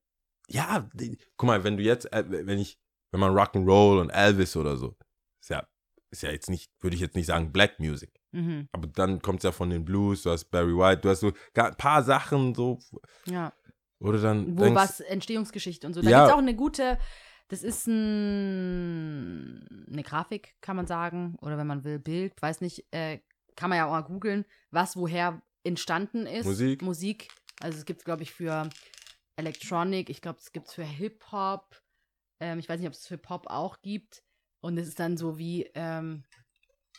ja, 0.48 0.90
die, 0.94 1.18
guck 1.38 1.48
mal, 1.48 1.64
wenn 1.64 1.78
du 1.78 1.84
jetzt, 1.84 2.12
äh, 2.12 2.24
wenn 2.28 2.60
ich, 2.60 2.78
wenn 3.12 3.20
man 3.20 3.34
Rock'n'Roll 3.34 4.00
und 4.02 4.10
Elvis 4.10 4.56
oder 4.56 4.78
so, 4.78 4.96
ist 5.42 5.50
ja, 5.50 5.68
ist 6.12 6.24
ja 6.24 6.32
jetzt 6.32 6.50
nicht, 6.50 6.72
würde 6.80 6.96
ich 6.96 7.02
jetzt 7.02 7.16
nicht 7.16 7.26
sagen 7.28 7.52
Black 7.52 7.80
Music. 7.80 8.12
mhm. 8.32 8.68
Aber 8.72 8.88
dann 8.88 9.22
kommt 9.22 9.40
es 9.40 9.44
ja 9.44 9.52
von 9.52 9.70
den 9.70 9.86
Blues, 9.86 10.24
du 10.24 10.30
hast 10.32 10.46
Barry 10.52 10.76
White, 10.76 11.02
du 11.02 11.10
hast 11.10 11.22
so 11.22 11.32
ein 11.56 11.76
paar 11.76 12.04
Sachen 12.04 12.54
so, 12.56 12.80
Ja. 13.26 13.54
oder 14.00 14.20
dann 14.20 14.58
Wo 14.58 14.64
denkst, 14.64 14.76
was 14.82 15.00
Entstehungsgeschichte 15.00 15.86
und 15.88 15.94
so. 15.94 16.02
Da 16.02 16.10
Ja. 16.10 16.20
gibt 16.20 16.30
es 16.30 16.34
auch 16.36 16.40
eine 16.40 16.56
gute, 16.56 16.98
das 17.48 17.64
ist 17.64 17.88
ein, 17.88 19.66
eine 19.92 20.04
Grafik, 20.04 20.56
kann 20.62 20.76
man 20.76 20.88
sagen, 20.88 21.36
oder 21.42 21.58
wenn 21.58 21.68
man 21.68 21.84
will, 21.84 22.00
Bild, 22.00 22.40
weiß 22.42 22.62
nicht, 22.62 22.86
äh, 22.92 23.20
kann 23.56 23.70
man 23.70 23.78
ja 23.78 23.86
auch 23.88 23.92
mal 23.92 24.02
googeln, 24.02 24.46
was 24.72 24.96
woher 24.96 25.42
entstanden 25.64 26.26
ist. 26.26 26.46
Musik. 26.46 26.82
Musik. 26.82 27.28
Also 27.60 27.78
es 27.78 27.86
gibt 27.86 28.00
es, 28.02 28.06
glaube 28.06 28.24
ich, 28.24 28.32
für 28.32 28.70
Electronic, 29.36 30.10
ich 30.10 30.22
glaube, 30.22 30.40
es 30.40 30.52
gibt 30.52 30.68
es 30.68 30.74
für 30.74 30.84
Hip-Hop. 30.84 31.82
Ähm, 32.40 32.60
ich 32.60 32.68
weiß 32.70 32.80
nicht, 32.80 32.88
ob 32.88 32.94
es 32.94 33.08
für 33.08 33.18
Pop 33.18 33.48
auch 33.48 33.82
gibt. 33.82 34.24
Und 34.62 34.78
es 34.78 34.88
ist 34.88 35.00
dann 35.00 35.18
so 35.18 35.38
wie, 35.38 35.70
ähm, 35.74 36.24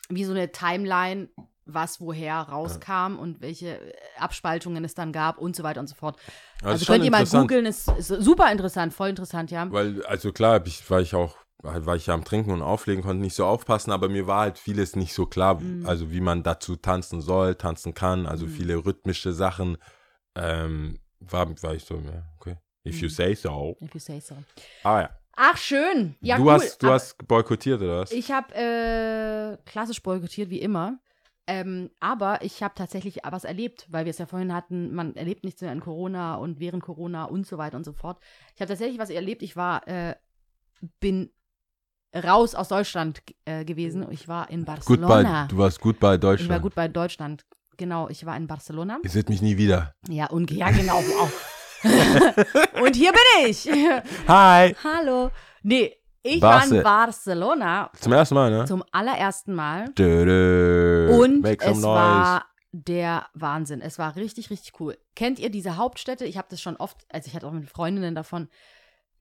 wie 0.08 0.24
so 0.24 0.32
eine 0.32 0.50
Timeline, 0.50 1.28
was 1.66 2.00
woher 2.00 2.36
rauskam 2.40 3.18
und 3.18 3.40
welche 3.40 3.78
äh, 3.78 3.92
Abspaltungen 4.18 4.84
es 4.84 4.94
dann 4.94 5.12
gab 5.12 5.38
und 5.38 5.54
so 5.54 5.62
weiter 5.62 5.80
und 5.80 5.86
so 5.88 5.94
fort. 5.94 6.18
das 6.62 6.72
Also 6.72 6.84
schon 6.84 6.94
könnt 6.96 7.04
ihr 7.04 7.10
mal 7.10 7.24
googeln, 7.26 7.66
ist, 7.66 7.88
ist 7.88 8.08
super 8.08 8.50
interessant, 8.50 8.92
voll 8.94 9.10
interessant, 9.10 9.50
ja. 9.50 9.70
Weil, 9.70 10.04
also 10.06 10.32
klar, 10.32 10.64
ich, 10.66 10.88
war 10.90 11.00
ich 11.00 11.14
auch, 11.14 11.36
war 11.62 11.94
ich 11.96 12.06
ja 12.06 12.14
am 12.14 12.24
Trinken 12.24 12.50
und 12.50 12.62
Auflegen, 12.62 13.02
konnte 13.04 13.22
nicht 13.22 13.34
so 13.36 13.44
aufpassen, 13.44 13.92
aber 13.92 14.08
mir 14.08 14.26
war 14.26 14.40
halt 14.40 14.58
vieles 14.58 14.96
nicht 14.96 15.12
so 15.12 15.26
klar, 15.26 15.60
Mhm. 15.60 15.86
also 15.86 16.10
wie 16.10 16.20
man 16.22 16.42
dazu 16.42 16.76
tanzen 16.76 17.20
soll, 17.20 17.54
tanzen 17.54 17.94
kann, 17.94 18.26
also 18.26 18.46
Mhm. 18.46 18.50
viele 18.50 18.76
rhythmische 18.86 19.32
Sachen, 19.32 19.76
ähm, 20.34 20.98
war, 21.20 21.46
war 21.62 21.74
ich 21.74 21.84
so, 21.84 21.96
ja, 21.96 22.24
okay, 22.38 22.56
if 22.84 23.00
you 23.00 23.08
Mhm. 23.08 23.12
say 23.12 23.34
so. 23.34 23.76
If 23.82 23.94
you 23.94 24.00
say 24.00 24.18
so. 24.20 24.36
Ah 24.82 25.02
ja, 25.02 25.19
Ach, 25.42 25.56
schön. 25.56 26.16
Ja, 26.20 26.36
du 26.36 26.42
cool. 26.42 26.52
hast, 26.52 26.82
du 26.82 26.88
hast 26.90 27.26
boykottiert, 27.26 27.80
oder 27.80 28.00
was? 28.00 28.12
Ich 28.12 28.30
habe 28.30 28.54
äh, 28.54 29.56
klassisch 29.64 30.02
boykottiert, 30.02 30.50
wie 30.50 30.60
immer. 30.60 30.98
Ähm, 31.46 31.88
aber 31.98 32.44
ich 32.44 32.62
habe 32.62 32.74
tatsächlich 32.76 33.20
was 33.24 33.44
erlebt, 33.44 33.86
weil 33.88 34.04
wir 34.04 34.10
es 34.10 34.18
ja 34.18 34.26
vorhin 34.26 34.52
hatten, 34.52 34.94
man 34.94 35.16
erlebt 35.16 35.42
nichts 35.42 35.62
mehr 35.62 35.72
in 35.72 35.80
Corona 35.80 36.34
und 36.34 36.60
während 36.60 36.82
Corona 36.82 37.24
und 37.24 37.46
so 37.46 37.56
weiter 37.56 37.78
und 37.78 37.84
so 37.84 37.94
fort. 37.94 38.18
Ich 38.54 38.60
habe 38.60 38.68
tatsächlich 38.68 38.98
was 38.98 39.08
erlebt. 39.08 39.42
Ich 39.42 39.56
war, 39.56 39.88
äh, 39.88 40.14
bin 41.00 41.30
raus 42.14 42.54
aus 42.54 42.68
Deutschland 42.68 43.22
äh, 43.46 43.64
gewesen. 43.64 44.06
Ich 44.10 44.28
war 44.28 44.50
in 44.50 44.66
gut 44.66 44.66
bei, 44.66 44.74
Barcelona. 44.74 45.46
du 45.46 45.56
warst 45.56 45.80
gut 45.80 45.98
bei 46.00 46.16
ich 46.16 46.20
Deutschland. 46.20 46.50
war 46.50 46.60
gut 46.60 46.74
bei 46.74 46.86
Deutschland. 46.86 47.46
Genau, 47.78 48.10
ich 48.10 48.26
war 48.26 48.36
in 48.36 48.46
Barcelona. 48.46 48.98
Ihr 49.02 49.10
seht 49.10 49.30
mich 49.30 49.40
nie 49.40 49.56
wieder. 49.56 49.94
Ja, 50.06 50.26
und 50.26 50.50
ja, 50.50 50.70
genau. 50.70 50.98
Wow. 50.98 51.59
und 52.82 52.96
hier 52.96 53.12
bin 53.12 53.46
ich. 53.48 53.68
Hi! 54.28 54.74
Hallo. 54.84 55.30
Nee, 55.62 55.96
ich 56.22 56.40
Barce- 56.42 56.70
war 56.70 56.76
in 56.78 56.82
Barcelona 56.82 57.90
Zum 57.98 58.12
ersten 58.12 58.34
Mal, 58.34 58.50
ne? 58.50 58.64
zum 58.66 58.84
allerersten 58.92 59.54
Mal. 59.54 59.88
Dö, 59.98 60.24
dö. 60.24 61.16
Und 61.18 61.42
Make 61.42 61.64
some 61.64 61.76
es 61.76 61.82
noise. 61.82 61.86
war 62.00 62.44
der 62.72 63.26
Wahnsinn. 63.34 63.80
Es 63.80 63.98
war 63.98 64.16
richtig, 64.16 64.50
richtig 64.50 64.78
cool. 64.80 64.98
Kennt 65.16 65.38
ihr 65.38 65.50
diese 65.50 65.76
Hauptstädte? 65.76 66.24
Ich 66.24 66.36
habe 66.38 66.48
das 66.50 66.60
schon 66.60 66.76
oft, 66.76 66.98
also 67.10 67.26
ich 67.28 67.34
hatte 67.34 67.46
auch 67.46 67.52
mit 67.52 67.68
Freundinnen 67.68 68.14
davon. 68.14 68.48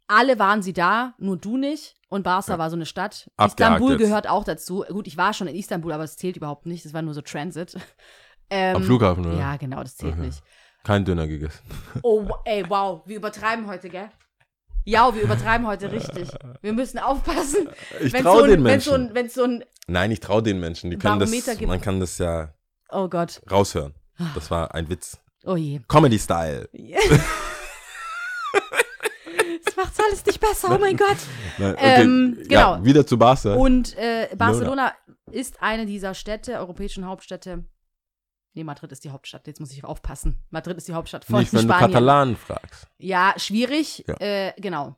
Alle 0.07 0.39
waren 0.39 0.61
sie 0.61 0.73
da, 0.73 1.13
nur 1.19 1.37
du 1.37 1.55
nicht. 1.57 1.95
Und 2.09 2.23
Barca 2.23 2.53
Ja. 2.53 2.57
war 2.57 2.69
so 2.69 2.75
eine 2.75 2.85
Stadt. 2.87 3.29
Abgehakt 3.37 3.59
Istanbul 3.75 3.91
jetzt. 3.91 3.99
gehört 4.01 4.27
auch 4.27 4.43
dazu. 4.43 4.83
Gut, 4.89 5.07
ich 5.07 5.17
war 5.17 5.33
schon 5.33 5.47
in 5.47 5.55
Istanbul, 5.55 5.93
aber 5.93 6.03
es 6.03 6.17
zählt 6.17 6.35
überhaupt 6.35 6.65
nicht. 6.65 6.83
Das 6.83 6.93
war 6.93 7.01
nur 7.03 7.13
so 7.13 7.21
Transit. 7.21 7.77
Ähm, 8.49 8.77
Am 8.77 8.83
Flughafen, 8.83 9.23
oder? 9.27 9.37
Ja, 9.37 9.57
genau, 9.57 9.81
das 9.83 9.95
zählt 9.95 10.13
Okay. 10.13 10.21
nicht. 10.25 10.41
Kein 10.83 11.05
Döner 11.05 11.27
gegessen. 11.27 11.59
Oh, 12.03 12.25
ey, 12.45 12.63
wow, 12.69 13.01
wir 13.05 13.17
übertreiben 13.17 13.67
heute, 13.67 13.89
gell? 13.89 14.09
Ja, 14.85 15.13
wir 15.13 15.21
übertreiben 15.21 15.67
heute 15.67 15.91
richtig. 15.91 16.29
Wir 16.61 16.73
müssen 16.73 16.97
aufpassen. 16.99 17.69
Ich 17.99 18.13
Wenn's 18.13 18.23
traue 18.23 18.41
so 18.41 18.47
den 18.47 18.63
wenn's 18.63 18.85
Menschen. 18.87 18.89
so 18.89 18.95
ein, 18.95 19.13
wenn's 19.13 19.33
so 19.33 19.43
ein, 19.43 19.63
Nein, 19.87 20.11
ich 20.11 20.19
traue 20.19 20.41
den 20.41 20.59
Menschen. 20.59 20.89
Die 20.89 20.97
können 20.97 21.19
das, 21.19 21.29
gibt- 21.31 21.61
man 21.67 21.81
kann 21.81 21.99
das 21.99 22.17
ja 22.17 22.53
oh 22.89 23.07
Gott, 23.07 23.41
raushören. 23.51 23.93
Das 24.35 24.49
war 24.51 24.73
ein 24.73 24.89
Witz. 24.89 25.19
oh 25.45 25.55
je. 25.55 25.79
Comedy-Style. 25.87 26.69
Das 29.65 29.75
macht's 29.77 29.99
alles 29.99 30.25
nicht 30.25 30.39
besser, 30.39 30.69
oh 30.75 30.77
mein 30.79 30.97
Gott. 30.97 31.17
Nein, 31.57 31.73
okay. 31.73 32.01
Ähm, 32.01 32.37
Ja, 32.49 32.73
genau. 32.75 32.85
wieder 32.85 33.05
zu 33.05 33.17
Barca. 33.17 33.53
Und 33.55 33.97
äh, 33.97 34.27
Barcelona 34.35 34.93
ist 35.31 35.61
eine 35.61 35.85
dieser 35.85 36.13
Städte, 36.13 36.57
europäischen 36.57 37.05
Hauptstädte. 37.05 37.65
Nee, 38.53 38.63
Madrid 38.63 38.91
ist 38.91 39.03
die 39.03 39.11
Hauptstadt. 39.11 39.47
Jetzt 39.47 39.59
muss 39.59 39.71
ich 39.71 39.83
aufpassen. 39.83 40.39
Madrid 40.49 40.77
ist 40.77 40.87
die 40.87 40.93
Hauptstadt 40.93 41.23
von 41.25 41.39
Nicht, 41.39 41.53
wenn 41.53 41.67
du 41.67 41.73
Spanien. 41.73 41.91
Katalanen 41.91 42.35
fragst. 42.35 42.87
Ja, 42.97 43.33
schwierig. 43.37 44.03
Ja. 44.07 44.15
Äh, 44.19 44.53
genau. 44.57 44.95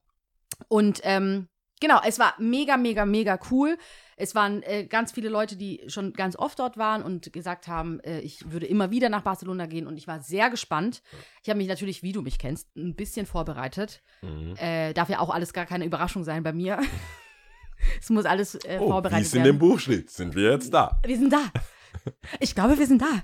Und 0.68 1.02
ähm, 1.04 1.48
genau, 1.80 2.00
es 2.06 2.18
war 2.18 2.34
mega, 2.40 2.78
mega, 2.78 3.06
mega 3.06 3.40
cool. 3.52 3.78
Es 4.16 4.36
waren 4.36 4.62
äh, 4.64 4.86
ganz 4.86 5.12
viele 5.12 5.30
Leute, 5.30 5.58
die 5.58 5.84
schon 5.88 6.14
ganz 6.14 6.36
oft 6.36 6.60
dort 6.60 6.78
waren 6.78 7.02
und 7.04 7.34
gesagt 7.34 7.68
haben, 7.68 8.00
äh, 8.02 8.20
ich 8.20 8.52
würde 8.52 8.68
immer 8.68 8.92
wieder 8.92 9.10
nach 9.10 9.24
Barcelona 9.24 9.66
gehen 9.66 9.88
und 9.88 9.98
ich 9.98 10.08
war 10.08 10.22
sehr 10.22 10.50
gespannt. 10.50 11.02
Ich 11.44 11.50
habe 11.50 11.58
mich 11.58 11.68
natürlich, 11.68 12.04
wie 12.04 12.12
du 12.14 12.22
mich 12.22 12.38
kennst, 12.38 12.74
ein 12.78 12.96
bisschen 12.96 13.26
vorbereitet. 13.26 14.02
Mhm. 14.22 14.56
Äh, 14.58 14.94
darf 14.94 15.10
ja 15.10 15.20
auch 15.20 15.30
alles 15.32 15.54
gar 15.54 15.66
keine 15.66 15.86
Überraschung 15.86 16.24
sein 16.24 16.44
bei 16.44 16.54
mir. 16.54 16.80
es 18.00 18.10
muss 18.10 18.26
alles 18.26 18.56
äh, 18.56 18.78
Oh, 18.80 18.86
wie 18.86 18.90
vorbereitet 18.90 19.26
es 19.28 19.34
in 19.34 19.44
werden. 19.44 19.54
dem 19.56 19.60
Buch 19.60 19.80
steht, 19.80 20.10
sind 20.12 20.36
wir 20.36 20.52
jetzt 20.52 20.72
da. 20.74 21.00
Wir 21.04 21.18
sind 21.18 21.34
da. 21.34 21.52
Ich 22.40 22.56
glaube, 22.56 22.78
wir 22.78 22.88
sind 22.88 23.02
da. 23.02 23.24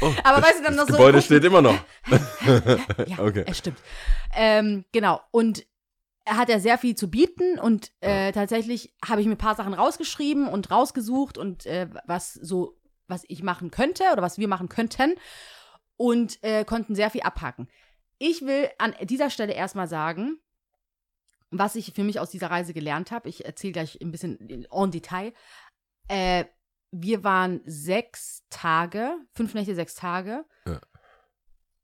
Oh, 0.00 0.12
Aber 0.24 0.40
das, 0.40 0.50
weißt 0.50 0.58
du, 0.60 0.64
dann 0.64 0.76
das 0.76 0.76
noch 0.76 0.86
so 0.86 0.92
Gebäude 0.92 1.18
gucken. 1.18 1.22
steht 1.22 1.44
immer 1.44 1.62
noch. 1.62 1.78
Ja, 3.06 3.18
Okay. 3.24 3.44
es 3.46 3.58
stimmt. 3.58 3.78
Ähm, 4.34 4.84
genau. 4.92 5.20
Und 5.30 5.66
er 6.24 6.36
hat 6.36 6.48
ja 6.48 6.60
sehr 6.60 6.78
viel 6.78 6.94
zu 6.94 7.10
bieten 7.10 7.58
und 7.58 7.90
äh, 8.00 8.30
tatsächlich 8.32 8.94
habe 9.04 9.20
ich 9.20 9.26
mir 9.26 9.34
ein 9.34 9.38
paar 9.38 9.56
Sachen 9.56 9.74
rausgeschrieben 9.74 10.48
und 10.48 10.70
rausgesucht 10.70 11.38
und 11.38 11.66
äh, 11.66 11.88
was 12.06 12.34
so, 12.34 12.78
was 13.08 13.24
ich 13.28 13.42
machen 13.42 13.70
könnte 13.70 14.04
oder 14.12 14.22
was 14.22 14.38
wir 14.38 14.46
machen 14.46 14.68
könnten 14.68 15.14
und 15.96 16.38
äh, 16.42 16.64
konnten 16.64 16.94
sehr 16.94 17.10
viel 17.10 17.22
abhaken. 17.22 17.68
Ich 18.18 18.42
will 18.42 18.68
an 18.78 18.94
dieser 19.02 19.30
Stelle 19.30 19.54
erstmal 19.54 19.88
sagen, 19.88 20.38
was 21.50 21.74
ich 21.74 21.92
für 21.94 22.04
mich 22.04 22.20
aus 22.20 22.30
dieser 22.30 22.50
Reise 22.50 22.74
gelernt 22.74 23.10
habe. 23.10 23.28
Ich 23.28 23.44
erzähle 23.44 23.72
gleich 23.72 23.98
ein 24.00 24.12
bisschen 24.12 24.66
en 24.70 24.90
Detail. 24.90 25.32
Wir 26.90 27.24
waren 27.24 27.60
sechs 27.64 28.44
Tage, 28.50 29.16
fünf 29.32 29.54
Nächte, 29.54 29.74
sechs 29.74 29.94
Tage. 29.94 30.44
Ja. 30.66 30.80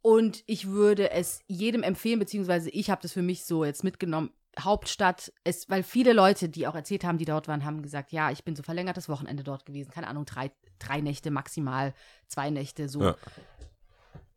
Und 0.03 0.45
ich 0.47 0.69
würde 0.69 1.11
es 1.11 1.41
jedem 1.49 1.83
empfehlen, 1.83 2.19
beziehungsweise 2.19 2.71
ich 2.71 2.91
habe 2.91 3.03
das 3.03 3.13
für 3.13 3.23
mich 3.23 3.45
so 3.45 3.65
jetzt 3.65 3.85
mitgenommen. 3.85 4.31
Hauptstadt, 4.59 5.33
es, 5.45 5.69
weil 5.69 5.83
viele 5.83 6.13
Leute, 6.13 6.49
die 6.49 6.67
auch 6.67 6.75
erzählt 6.75 7.05
haben, 7.05 7.19
die 7.19 7.25
dort 7.25 7.47
waren, 7.49 7.65
haben 7.65 7.83
gesagt, 7.83 8.13
ja, 8.13 8.31
ich 8.31 8.45
bin 8.45 8.57
so 8.57 8.63
verlängertes 8.63 9.09
Wochenende 9.09 9.43
dort 9.43 9.67
gewesen. 9.67 9.91
Keine 9.91 10.09
Ahnung, 10.09 10.25
drei, 10.25 10.51
drei 10.79 11.01
Nächte 11.01 11.31
maximal, 11.31 11.93
zwei 12.27 12.51
Nächte 12.51 12.89
so. 12.89 13.03
Ja. 13.03 13.17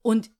Und 0.02 0.32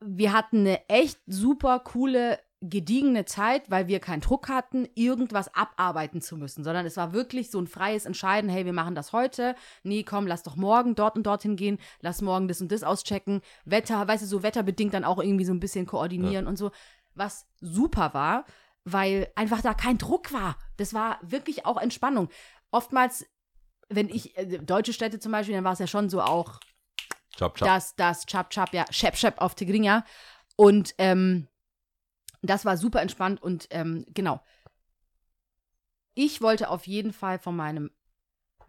wir 0.00 0.32
hatten 0.32 0.60
eine 0.60 0.88
echt 0.88 1.20
super 1.26 1.80
coole, 1.80 2.38
gediegene 2.62 3.26
Zeit, 3.26 3.70
weil 3.70 3.86
wir 3.86 4.00
keinen 4.00 4.22
Druck 4.22 4.48
hatten, 4.48 4.88
irgendwas 4.94 5.54
abarbeiten 5.54 6.22
zu 6.22 6.36
müssen, 6.36 6.64
sondern 6.64 6.86
es 6.86 6.96
war 6.96 7.12
wirklich 7.12 7.50
so 7.50 7.60
ein 7.60 7.66
freies 7.66 8.06
Entscheiden, 8.06 8.48
hey, 8.48 8.64
wir 8.64 8.72
machen 8.72 8.94
das 8.94 9.12
heute, 9.12 9.54
nee, 9.82 10.02
komm, 10.04 10.26
lass 10.26 10.42
doch 10.42 10.56
morgen 10.56 10.94
dort 10.94 11.16
und 11.16 11.26
dorthin 11.26 11.56
gehen, 11.56 11.78
lass 12.00 12.22
morgen 12.22 12.48
das 12.48 12.62
und 12.62 12.72
das 12.72 12.82
auschecken, 12.82 13.42
Wetter, 13.66 14.08
weißt 14.08 14.22
du, 14.22 14.26
so 14.26 14.42
wetterbedingt 14.42 14.94
dann 14.94 15.04
auch 15.04 15.18
irgendwie 15.18 15.44
so 15.44 15.52
ein 15.52 15.60
bisschen 15.60 15.86
koordinieren 15.86 16.46
und 16.46 16.56
so, 16.56 16.70
was 17.14 17.46
super 17.60 18.14
war, 18.14 18.46
weil 18.84 19.30
einfach 19.34 19.60
da 19.60 19.74
kein 19.74 19.98
Druck 19.98 20.32
war. 20.32 20.56
Das 20.76 20.94
war 20.94 21.18
wirklich 21.22 21.66
auch 21.66 21.76
Entspannung. 21.76 22.30
Oftmals, 22.70 23.26
wenn 23.88 24.08
ich, 24.08 24.36
äh, 24.38 24.58
deutsche 24.58 24.92
Städte 24.92 25.18
zum 25.18 25.32
Beispiel, 25.32 25.54
dann 25.54 25.64
war 25.64 25.72
es 25.72 25.78
ja 25.78 25.86
schon 25.86 26.08
so 26.08 26.22
auch, 26.22 26.60
Chop, 27.36 27.58
chop. 27.58 27.68
das, 27.68 27.94
das, 27.96 28.24
Chap, 28.24 28.48
Chap, 28.50 28.72
ja, 28.72 28.86
Shep, 28.90 29.16
Shep 29.16 29.40
auf 29.42 29.54
Tigrinya. 29.54 30.04
Und 30.56 30.94
ähm, 30.96 31.48
das 32.48 32.64
war 32.64 32.76
super 32.76 33.00
entspannt 33.02 33.42
und 33.42 33.66
ähm, 33.70 34.04
genau. 34.14 34.40
Ich 36.14 36.40
wollte 36.40 36.70
auf 36.70 36.86
jeden 36.86 37.12
Fall 37.12 37.38
von 37.38 37.54
meinem, 37.56 37.90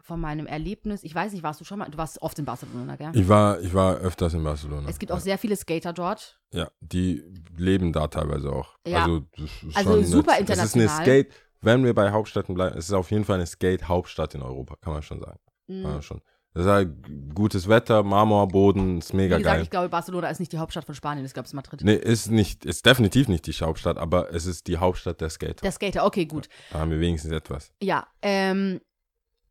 von 0.00 0.20
meinem 0.20 0.46
Erlebnis, 0.46 1.02
ich 1.02 1.14
weiß 1.14 1.32
nicht, 1.32 1.42
warst 1.42 1.60
du 1.60 1.64
schon 1.64 1.78
mal, 1.78 1.88
du 1.90 1.96
warst 1.98 2.20
oft 2.20 2.38
in 2.38 2.44
Barcelona, 2.44 2.96
gell? 2.96 3.10
Ich 3.14 3.28
war, 3.28 3.60
ich 3.60 3.72
war 3.72 3.96
öfters 3.96 4.34
in 4.34 4.44
Barcelona. 4.44 4.88
Es 4.88 4.98
gibt 4.98 5.12
auch 5.12 5.20
sehr 5.20 5.38
viele 5.38 5.56
Skater 5.56 5.92
dort. 5.92 6.40
Ja, 6.52 6.70
die 6.80 7.22
leben 7.56 7.92
da 7.92 8.08
teilweise 8.08 8.52
auch. 8.52 8.76
Ja. 8.86 9.04
Also, 9.04 9.26
Also 9.74 10.02
super 10.02 10.32
eine, 10.32 10.44
Das 10.44 10.58
ist 10.58 10.74
eine 10.74 10.84
international. 10.84 11.04
Skate, 11.04 11.34
wenn 11.60 11.84
wir 11.84 11.94
bei 11.94 12.10
Hauptstädten 12.10 12.54
bleiben, 12.54 12.76
es 12.76 12.86
ist 12.86 12.92
auf 12.94 13.10
jeden 13.10 13.24
Fall 13.24 13.36
eine 13.36 13.46
Skate-Hauptstadt 13.46 14.34
in 14.34 14.42
Europa, 14.42 14.76
kann 14.76 14.92
man 14.92 15.02
schon 15.02 15.20
sagen. 15.20 15.40
Kann 15.66 15.82
man 15.82 15.96
Mhm. 15.96 16.02
schon. 16.02 16.22
Das 16.58 16.66
ist 16.66 16.72
halt 16.72 17.34
gutes 17.36 17.68
Wetter, 17.68 18.02
Marmorboden, 18.02 18.98
ist 18.98 19.12
Wie 19.12 19.18
mega 19.18 19.38
gesagt, 19.38 19.54
geil. 19.54 19.62
ich 19.62 19.70
glaube, 19.70 19.88
Barcelona 19.90 20.28
ist 20.28 20.40
nicht 20.40 20.50
die 20.50 20.58
Hauptstadt 20.58 20.84
von 20.84 20.94
Spanien, 20.96 21.24
ich 21.24 21.32
glaube, 21.32 21.44
es 21.44 21.50
ist 21.50 21.54
Madrid. 21.54 21.82
Nee, 21.84 21.94
ist 21.94 22.32
nicht, 22.32 22.64
ist 22.64 22.84
definitiv 22.84 23.28
nicht 23.28 23.46
die 23.46 23.52
Hauptstadt, 23.52 23.96
aber 23.96 24.34
es 24.34 24.44
ist 24.44 24.66
die 24.66 24.76
Hauptstadt 24.78 25.20
der 25.20 25.30
Skater. 25.30 25.62
Der 25.62 25.70
Skater, 25.70 26.04
okay, 26.04 26.26
gut. 26.26 26.48
Da 26.72 26.80
haben 26.80 26.90
wir 26.90 26.98
wenigstens 26.98 27.30
etwas. 27.30 27.72
Ja, 27.80 28.08
ähm, 28.22 28.80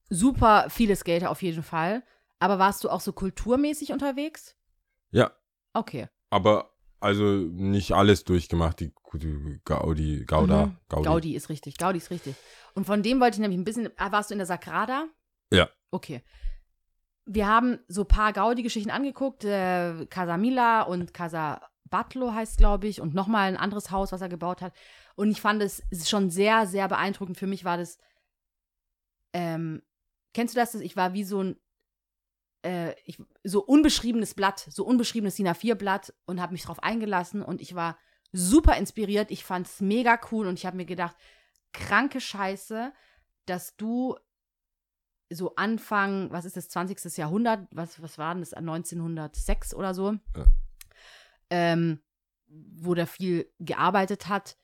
super 0.09 0.65
viele 0.69 0.97
Skater 0.97 1.31
auf 1.31 1.41
jeden 1.41 1.63
Fall. 1.63 2.03
Aber 2.39 2.59
warst 2.59 2.83
du 2.83 2.89
auch 2.89 2.99
so 2.99 3.13
kulturmäßig 3.13 3.93
unterwegs? 3.93 4.57
Ja, 5.11 5.31
Okay. 5.73 6.09
aber 6.29 6.71
also 6.99 7.23
nicht 7.23 7.93
alles 7.93 8.25
durchgemacht, 8.25 8.81
die, 8.81 8.91
die 9.13 9.61
Gaudi, 9.63 10.25
Gauda, 10.25 10.65
Mhm. 10.65 10.77
Gaudi. 10.89 11.03
Gaudi 11.05 11.35
ist 11.35 11.47
richtig, 11.47 11.77
Gaudi 11.77 11.99
ist 11.99 12.11
richtig. 12.11 12.35
Und 12.73 12.85
von 12.85 13.01
dem 13.01 13.21
wollte 13.21 13.35
ich 13.35 13.39
nämlich 13.39 13.57
ein 13.59 13.63
bisschen, 13.63 13.89
ah, 13.95 14.11
warst 14.11 14.29
du 14.29 14.33
in 14.33 14.39
der 14.39 14.45
Sagrada? 14.47 15.05
Ja. 15.53 15.69
Okay. 15.89 16.21
Wir 17.29 17.47
haben 17.47 17.79
so 17.89 18.01
ein 18.01 18.07
paar 18.07 18.31
Gaudi-Geschichten 18.31 18.89
angeguckt, 18.89 19.43
äh, 19.43 20.05
Casa 20.09 20.37
Mila 20.37 20.83
und 20.83 21.13
Casa 21.13 21.61
Batlo 21.89 22.33
heißt, 22.33 22.57
glaube 22.57 22.87
ich, 22.87 23.01
und 23.01 23.13
nochmal 23.13 23.49
ein 23.49 23.57
anderes 23.57 23.91
Haus, 23.91 24.11
was 24.11 24.21
er 24.21 24.29
gebaut 24.29 24.61
hat. 24.61 24.73
Und 25.15 25.31
ich 25.31 25.41
fand 25.41 25.61
es 25.61 25.83
schon 26.07 26.29
sehr, 26.29 26.67
sehr 26.67 26.87
beeindruckend. 26.87 27.37
Für 27.37 27.47
mich 27.47 27.65
war 27.65 27.77
das, 27.77 27.97
ähm, 29.33 29.81
kennst 30.33 30.55
du 30.55 30.59
das? 30.59 30.75
Ich 30.75 30.95
war 30.95 31.13
wie 31.13 31.23
so 31.23 31.43
ein, 31.43 31.59
äh, 32.63 32.93
ich, 33.03 33.21
so 33.43 33.63
unbeschriebenes 33.63 34.33
Blatt, 34.33 34.65
so 34.69 34.85
unbeschriebenes 34.85 35.35
DIN 35.35 35.47
A4-Blatt 35.47 36.13
und 36.25 36.41
habe 36.41 36.53
mich 36.53 36.63
drauf 36.63 36.81
eingelassen 36.81 37.41
und 37.41 37.61
ich 37.61 37.75
war 37.75 37.97
super 38.31 38.77
inspiriert. 38.77 39.31
Ich 39.31 39.43
fand 39.43 39.67
es 39.67 39.81
mega 39.81 40.19
cool 40.31 40.47
und 40.47 40.59
ich 40.59 40.65
habe 40.65 40.77
mir 40.77 40.85
gedacht, 40.85 41.15
kranke 41.73 42.21
Scheiße, 42.21 42.93
dass 43.45 43.75
du 43.75 44.15
so 45.29 45.55
Anfang, 45.55 46.31
was 46.31 46.45
ist 46.45 46.57
das, 46.57 46.69
20. 46.69 47.17
Jahrhundert, 47.17 47.67
was, 47.71 48.01
was 48.01 48.17
war 48.17 48.33
denn 48.33 48.41
das, 48.41 48.53
1906 48.53 49.73
oder 49.73 49.93
so, 49.93 50.13
Ja. 50.35 50.45
ähm, 51.49 51.99
wo 52.47 52.93
der 52.93 53.07
viel 53.07 53.51
gearbeitet 53.59 54.29
hat, 54.29 54.57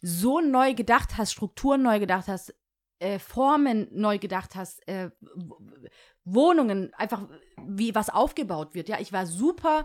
so 0.00 0.40
neu 0.40 0.74
gedacht 0.74 1.16
hast, 1.16 1.32
Strukturen 1.32 1.82
neu 1.82 1.98
gedacht 2.00 2.28
hast, 2.28 2.54
äh, 3.00 3.18
Formen 3.18 3.88
neu 3.92 4.18
gedacht 4.18 4.56
hast, 4.56 4.86
äh, 4.88 5.10
Wohnungen, 6.24 6.92
einfach 6.94 7.28
wie 7.66 7.94
was 7.94 8.10
aufgebaut 8.10 8.74
wird. 8.74 8.88
Ja, 8.88 8.98
ich 9.00 9.12
war 9.12 9.26
super, 9.26 9.84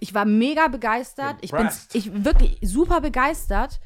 ich 0.00 0.14
war 0.14 0.24
mega 0.24 0.68
begeistert. 0.68 1.36
Ich 1.40 1.50
bin 1.52 1.60
Impressed. 1.60 1.94
ich 1.94 2.24
wirklich 2.24 2.58
super 2.62 3.00
begeistert. 3.00 3.80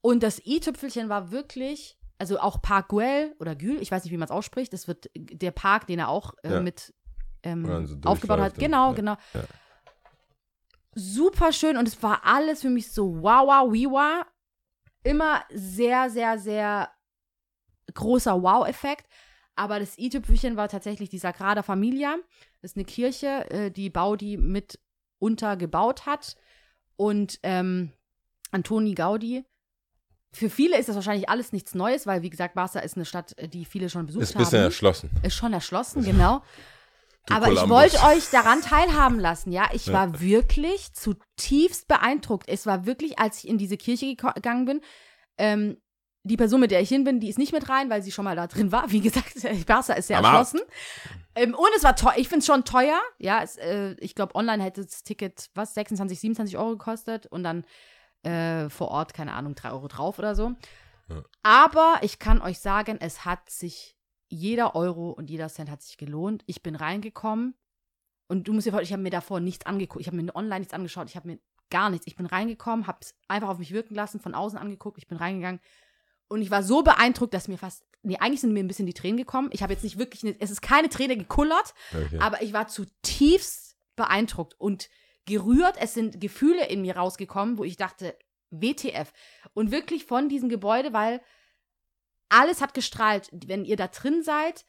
Und 0.00 0.22
das 0.22 0.44
i-Tüpfelchen 0.44 1.08
war 1.08 1.30
wirklich, 1.32 1.98
also 2.18 2.38
auch 2.38 2.62
Park 2.62 2.88
Güell 2.88 3.34
oder 3.38 3.54
Gül, 3.54 3.80
ich 3.80 3.90
weiß 3.90 4.04
nicht, 4.04 4.12
wie 4.12 4.16
man 4.16 4.26
es 4.26 4.30
ausspricht, 4.32 4.72
das 4.72 4.88
wird 4.88 5.10
der 5.14 5.50
Park, 5.50 5.86
den 5.86 5.98
er 5.98 6.08
auch 6.08 6.34
äh, 6.42 6.54
Ja. 6.54 6.60
mit 6.60 6.94
ähm, 7.42 7.86
so 7.86 7.96
aufgebaut 8.04 8.40
hat. 8.40 8.54
Genau, 8.58 8.90
ja, 8.90 8.94
genau. 8.94 9.16
ja. 9.34 9.42
Super 10.94 11.52
schön 11.52 11.76
und 11.76 11.86
es 11.86 12.02
war 12.02 12.24
alles 12.24 12.62
für 12.62 12.70
mich 12.70 12.90
so 12.90 13.22
wow, 13.22 13.46
wow, 13.46 13.72
wiwa. 13.72 14.26
Immer 15.04 15.44
sehr, 15.52 16.10
sehr, 16.10 16.38
sehr 16.38 16.90
großer 17.94 18.42
Wow-Effekt. 18.42 19.06
Aber 19.54 19.78
das 19.78 19.98
i-Tüpfelchen 19.98 20.56
war 20.56 20.68
tatsächlich 20.68 21.08
die 21.08 21.18
Sagrada 21.18 21.62
Familia. 21.62 22.16
Das 22.60 22.72
ist 22.72 22.76
eine 22.76 22.84
Kirche, 22.86 23.48
äh, 23.50 23.70
die 23.70 23.88
Baudi 23.90 24.36
mit 24.36 24.80
untergebaut 25.18 26.06
hat. 26.06 26.36
Und 26.96 27.38
ähm, 27.42 27.92
Antoni 28.50 28.94
Gaudi. 28.94 29.44
Für 30.36 30.50
viele 30.50 30.78
ist 30.78 30.88
das 30.90 30.96
wahrscheinlich 30.96 31.30
alles 31.30 31.52
nichts 31.52 31.74
Neues, 31.74 32.06
weil, 32.06 32.20
wie 32.20 32.28
gesagt, 32.28 32.54
Barca 32.54 32.80
ist 32.80 32.94
eine 32.96 33.06
Stadt, 33.06 33.34
die 33.54 33.64
viele 33.64 33.88
schon 33.88 34.04
besucht 34.04 34.22
Ist 34.24 34.36
ein 34.36 34.38
bisschen 34.40 34.58
haben. 34.58 34.64
erschlossen. 34.66 35.10
Ist 35.22 35.34
schon 35.34 35.52
erschlossen, 35.54 36.04
genau. 36.04 36.42
Du 37.26 37.34
Aber 37.34 37.48
ich 37.48 37.54
Columbus. 37.58 37.76
wollte 37.94 38.02
euch 38.04 38.28
daran 38.30 38.60
teilhaben 38.60 39.18
lassen, 39.18 39.50
ja. 39.50 39.68
Ich 39.72 39.86
Ja. 39.86 39.94
war 39.94 40.20
wirklich 40.20 40.92
zutiefst 40.92 41.88
beeindruckt. 41.88 42.48
Es 42.50 42.66
war 42.66 42.84
wirklich, 42.84 43.18
als 43.18 43.38
ich 43.42 43.48
in 43.48 43.56
diese 43.56 43.78
Kirche 43.78 44.14
gegangen 44.14 44.66
bin, 44.66 44.80
ähm, 45.38 45.78
die 46.22 46.36
Person, 46.36 46.60
mit 46.60 46.70
der 46.70 46.80
ich 46.82 46.88
hin 46.88 47.04
bin, 47.04 47.18
die 47.20 47.28
ist 47.30 47.38
nicht 47.38 47.52
mit 47.52 47.68
rein, 47.68 47.88
weil 47.88 48.02
sie 48.02 48.12
schon 48.12 48.24
mal 48.26 48.36
da 48.36 48.46
drin 48.46 48.72
war. 48.72 48.90
Wie 48.92 49.00
gesagt, 49.00 49.32
Barca 49.66 49.94
ist 49.94 50.08
sehr 50.08 50.18
erschlossen. 50.18 50.60
Ähm, 51.34 51.54
und 51.54 51.68
es 51.76 51.82
war 51.82 51.96
teuer. 51.96 52.14
Ich 52.16 52.28
finde 52.28 52.40
es 52.40 52.46
schon 52.46 52.64
teuer. 52.64 53.00
Ja, 53.18 53.42
es, 53.42 53.56
äh, 53.56 53.94
ich 54.00 54.14
glaube, 54.14 54.34
online 54.34 54.62
hätte 54.62 54.84
das 54.84 55.02
Ticket, 55.02 55.48
was, 55.54 55.74
26, 55.74 56.20
27 56.20 56.58
Euro 56.58 56.70
gekostet 56.70 57.26
und 57.26 57.42
dann 57.42 57.64
äh, 58.26 58.68
vor 58.70 58.88
Ort, 58.88 59.14
keine 59.14 59.32
Ahnung, 59.32 59.54
3 59.54 59.70
Euro 59.70 59.88
drauf 59.88 60.18
oder 60.18 60.34
so. 60.34 60.52
Ja. 61.08 61.22
Aber 61.42 61.98
ich 62.02 62.18
kann 62.18 62.42
euch 62.42 62.58
sagen, 62.58 62.98
es 63.00 63.24
hat 63.24 63.48
sich, 63.48 63.96
jeder 64.28 64.74
Euro 64.74 65.10
und 65.10 65.30
jeder 65.30 65.48
Cent 65.48 65.70
hat 65.70 65.82
sich 65.82 65.96
gelohnt. 65.96 66.42
Ich 66.46 66.62
bin 66.62 66.74
reingekommen 66.74 67.54
und 68.28 68.48
du 68.48 68.52
musst 68.52 68.66
dir 68.66 68.72
vorstellen, 68.72 68.86
ich 68.88 68.92
habe 68.92 69.02
mir 69.02 69.10
davor 69.10 69.38
nichts 69.40 69.66
angeguckt. 69.66 70.00
Ich 70.00 70.08
habe 70.08 70.16
mir 70.16 70.34
online 70.34 70.60
nichts 70.60 70.74
angeschaut. 70.74 71.08
Ich 71.08 71.16
habe 71.16 71.28
mir 71.28 71.38
gar 71.70 71.90
nichts. 71.90 72.06
Ich 72.06 72.16
bin 72.16 72.26
reingekommen, 72.26 72.86
habe 72.86 72.98
es 73.00 73.14
einfach 73.28 73.48
auf 73.48 73.58
mich 73.58 73.72
wirken 73.72 73.94
lassen, 73.94 74.20
von 74.20 74.34
außen 74.34 74.58
angeguckt. 74.58 74.98
Ich 74.98 75.06
bin 75.06 75.18
reingegangen 75.18 75.60
und 76.28 76.42
ich 76.42 76.50
war 76.50 76.62
so 76.64 76.82
beeindruckt, 76.82 77.34
dass 77.34 77.46
mir 77.46 77.58
fast, 77.58 77.84
nee, 78.02 78.16
eigentlich 78.18 78.40
sind 78.40 78.52
mir 78.52 78.60
ein 78.64 78.68
bisschen 78.68 78.86
die 78.86 78.94
Tränen 78.94 79.16
gekommen. 79.16 79.50
Ich 79.52 79.62
habe 79.62 79.72
jetzt 79.72 79.84
nicht 79.84 79.98
wirklich, 79.98 80.24
eine, 80.24 80.34
es 80.40 80.50
ist 80.50 80.60
keine 80.62 80.88
Träne 80.88 81.16
gekullert, 81.16 81.74
Okay. 81.94 82.18
aber 82.18 82.42
ich 82.42 82.52
war 82.52 82.66
zutiefst 82.66 83.76
beeindruckt 83.94 84.54
und 84.58 84.88
gerührt. 85.26 85.76
Es 85.78 85.94
sind 85.94 86.20
Gefühle 86.20 86.66
in 86.66 86.82
mir 86.82 86.96
rausgekommen, 86.96 87.58
wo 87.58 87.64
ich 87.64 87.76
dachte, 87.76 88.16
WTF. 88.50 89.12
Und 89.54 89.70
wirklich 89.70 90.04
von 90.06 90.28
diesem 90.28 90.48
Gebäude, 90.48 90.92
weil 90.92 91.20
alles 92.28 92.60
hat 92.60 92.74
gestrahlt. 92.74 93.28
Wenn 93.32 93.64
ihr 93.64 93.76
da 93.76 93.88
drin 93.88 94.22
seid, 94.22 94.64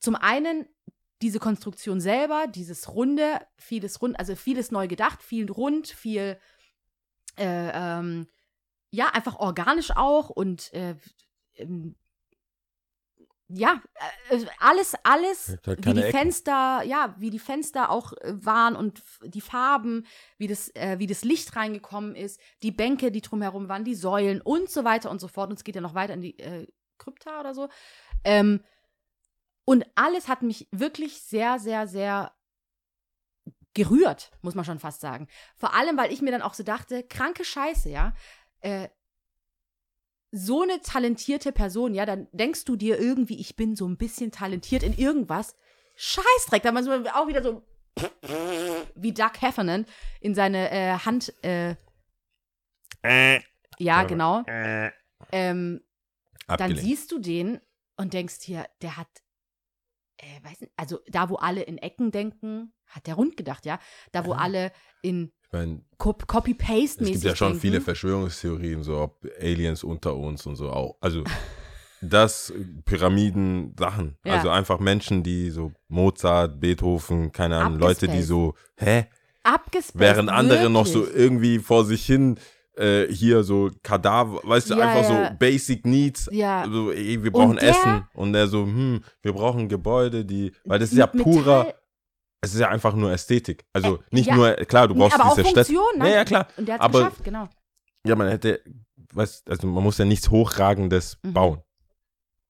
zum 0.00 0.14
einen 0.14 0.66
diese 1.22 1.40
Konstruktion 1.40 2.00
selber, 2.00 2.46
dieses 2.46 2.88
Runde, 2.94 3.40
vieles 3.56 4.00
rund, 4.00 4.18
also 4.18 4.36
vieles 4.36 4.70
neu 4.70 4.86
gedacht, 4.86 5.22
viel 5.22 5.50
rund, 5.50 5.88
viel, 5.88 6.38
äh, 7.36 7.70
ähm, 7.72 8.28
ja, 8.90 9.08
einfach 9.08 9.36
organisch 9.36 9.90
auch 9.96 10.30
und 10.30 10.72
äh, 10.72 10.94
ähm, 11.54 11.96
ja, 13.48 13.80
äh, 14.30 14.44
alles, 14.60 14.94
alles, 15.02 15.56
halt 15.66 15.84
wie 15.86 15.94
die 15.94 16.00
Ecken. 16.02 16.10
Fenster, 16.10 16.82
ja, 16.84 17.14
wie 17.18 17.30
die 17.30 17.38
Fenster 17.38 17.90
auch 17.90 18.12
äh, 18.12 18.34
waren 18.44 18.76
und 18.76 19.02
die 19.22 19.40
Farben, 19.40 20.06
wie 20.36 20.46
das, 20.46 20.68
äh, 20.74 20.96
wie 20.98 21.06
das 21.06 21.24
Licht 21.24 21.56
reingekommen 21.56 22.14
ist, 22.14 22.40
die 22.62 22.72
Bänke, 22.72 23.10
die 23.10 23.22
drumherum 23.22 23.68
waren, 23.68 23.84
die 23.84 23.94
Säulen 23.94 24.42
und 24.42 24.70
so 24.70 24.84
weiter 24.84 25.10
und 25.10 25.20
so 25.20 25.28
fort. 25.28 25.48
Und 25.48 25.56
es 25.56 25.64
geht 25.64 25.76
ja 25.76 25.80
noch 25.80 25.94
weiter 25.94 26.14
in 26.14 26.20
die 26.20 26.38
äh, 26.38 26.66
Krypta 26.98 27.40
oder 27.40 27.54
so. 27.54 27.68
Ähm, 28.22 28.62
und 29.64 29.86
alles 29.94 30.28
hat 30.28 30.42
mich 30.42 30.68
wirklich 30.70 31.22
sehr, 31.22 31.58
sehr, 31.58 31.86
sehr 31.86 32.32
gerührt, 33.72 34.30
muss 34.42 34.54
man 34.54 34.64
schon 34.64 34.78
fast 34.78 35.00
sagen. 35.00 35.26
Vor 35.56 35.74
allem, 35.74 35.96
weil 35.96 36.12
ich 36.12 36.20
mir 36.20 36.32
dann 36.32 36.42
auch 36.42 36.54
so 36.54 36.62
dachte, 36.62 37.02
kranke 37.02 37.44
Scheiße, 37.44 37.88
ja. 37.88 38.12
Äh, 38.60 38.88
so 40.30 40.62
eine 40.62 40.80
talentierte 40.80 41.52
Person, 41.52 41.94
ja, 41.94 42.04
dann 42.04 42.28
denkst 42.32 42.64
du 42.64 42.76
dir 42.76 42.98
irgendwie, 43.00 43.40
ich 43.40 43.56
bin 43.56 43.74
so 43.76 43.86
ein 43.88 43.96
bisschen 43.96 44.30
talentiert 44.30 44.82
in 44.82 44.96
irgendwas. 44.96 45.56
Scheißdreck, 45.96 46.62
da 46.62 46.72
muss 46.72 46.86
man 46.86 47.06
auch 47.08 47.26
wieder 47.26 47.42
so 47.42 47.62
wie 48.94 49.12
Doug 49.12 49.32
Heffernan 49.40 49.84
in 50.20 50.34
seine 50.34 50.70
äh, 50.70 50.92
Hand, 50.98 51.32
äh, 51.42 51.74
ja, 53.02 53.40
Ja. 53.78 54.02
genau. 54.04 54.42
Ähm, 55.32 55.80
dann 56.46 56.76
siehst 56.76 57.10
du 57.10 57.18
den 57.18 57.60
und 57.96 58.12
denkst 58.12 58.36
hier, 58.42 58.66
der 58.82 58.96
hat, 58.96 59.08
äh, 60.18 60.44
weiß 60.44 60.60
nicht, 60.60 60.72
also 60.76 61.00
da, 61.08 61.28
wo 61.28 61.36
alle 61.36 61.62
in 61.62 61.78
Ecken 61.78 62.10
denken, 62.12 62.72
hat 62.86 63.06
der 63.06 63.14
rund 63.14 63.36
gedacht, 63.36 63.66
ja. 63.66 63.80
Da, 64.12 64.24
wo 64.26 64.32
alle 64.32 64.72
in 65.02 65.32
Ich 65.50 65.52
mein, 65.52 65.82
Cop- 65.96 66.26
Copy-Paste-mäßig 66.26 67.14
es 67.16 67.22
gibt 67.22 67.24
ja 67.24 67.36
schon 67.36 67.48
denken. 67.48 67.60
viele 67.60 67.80
Verschwörungstheorien, 67.80 68.82
so 68.82 68.98
ob 68.98 69.24
Aliens 69.40 69.82
unter 69.82 70.14
uns 70.14 70.44
und 70.46 70.56
so 70.56 70.70
auch. 70.70 70.96
Also 71.00 71.24
das 72.00 72.52
Pyramiden 72.84 73.74
Sachen. 73.78 74.16
Ja. 74.24 74.34
Also 74.34 74.50
einfach 74.50 74.78
Menschen, 74.78 75.22
die 75.22 75.50
so 75.50 75.72
Mozart, 75.88 76.60
Beethoven, 76.60 77.32
keine 77.32 77.56
Ahnung, 77.56 77.78
Leute, 77.78 78.08
die 78.08 78.22
so, 78.22 78.54
hä? 78.76 79.06
Abgespaced, 79.42 79.98
Während 79.98 80.28
andere 80.30 80.68
noch 80.68 80.86
so 80.86 81.00
wirklich. 81.00 81.16
irgendwie 81.16 81.58
vor 81.60 81.84
sich 81.86 82.04
hin 82.04 82.38
äh, 82.76 83.06
hier 83.10 83.42
so 83.42 83.70
Kadaver, 83.82 84.40
weißt 84.44 84.70
du, 84.70 84.74
Ja, 84.76 84.86
einfach 84.88 85.10
ja. 85.10 85.30
so 85.30 85.36
Basic 85.38 85.84
Needs. 85.86 86.28
Ja. 86.30 86.66
So, 86.70 86.92
ey, 86.92 87.24
wir 87.24 87.32
brauchen 87.32 87.56
der- 87.56 87.70
Essen. 87.70 88.04
Und 88.14 88.34
der 88.34 88.46
so, 88.46 88.64
hm, 88.66 89.00
wir 89.22 89.32
brauchen 89.32 89.68
Gebäude, 89.68 90.24
die, 90.24 90.52
weil 90.64 90.78
das 90.78 90.92
ist 90.92 90.98
ja 90.98 91.06
purer, 91.06 91.72
es 92.40 92.54
ist 92.54 92.60
ja 92.60 92.68
einfach 92.68 92.94
nur 92.94 93.10
Ästhetik. 93.12 93.64
Also 93.72 93.96
Äh, 93.96 93.98
nicht 94.12 94.26
ja. 94.28 94.34
nur, 94.36 94.52
klar, 94.54 94.88
du 94.88 94.94
brauchst 94.94 95.18
aber 95.18 95.30
auch 95.30 95.34
diese 95.36 95.48
Städte. 95.48 95.64
Funktion, 95.64 95.98
ne? 95.98 96.08
Ja, 96.10 96.14
ja, 96.16 96.24
klar. 96.24 96.48
Und 96.56 96.66
der 96.68 96.74
hat 96.76 96.82
Aber- 96.82 96.98
geschafft, 97.00 97.24
genau. 97.24 97.48
Ja, 98.06 98.14
man 98.14 98.28
hätte, 98.28 98.62
weißt, 99.12 99.50
also 99.50 99.66
man 99.66 99.82
muss 99.82 99.98
ja 99.98 100.04
nichts 100.04 100.30
Hochragendes 100.30 101.18
Mhm. 101.22 101.32
bauen. 101.32 101.62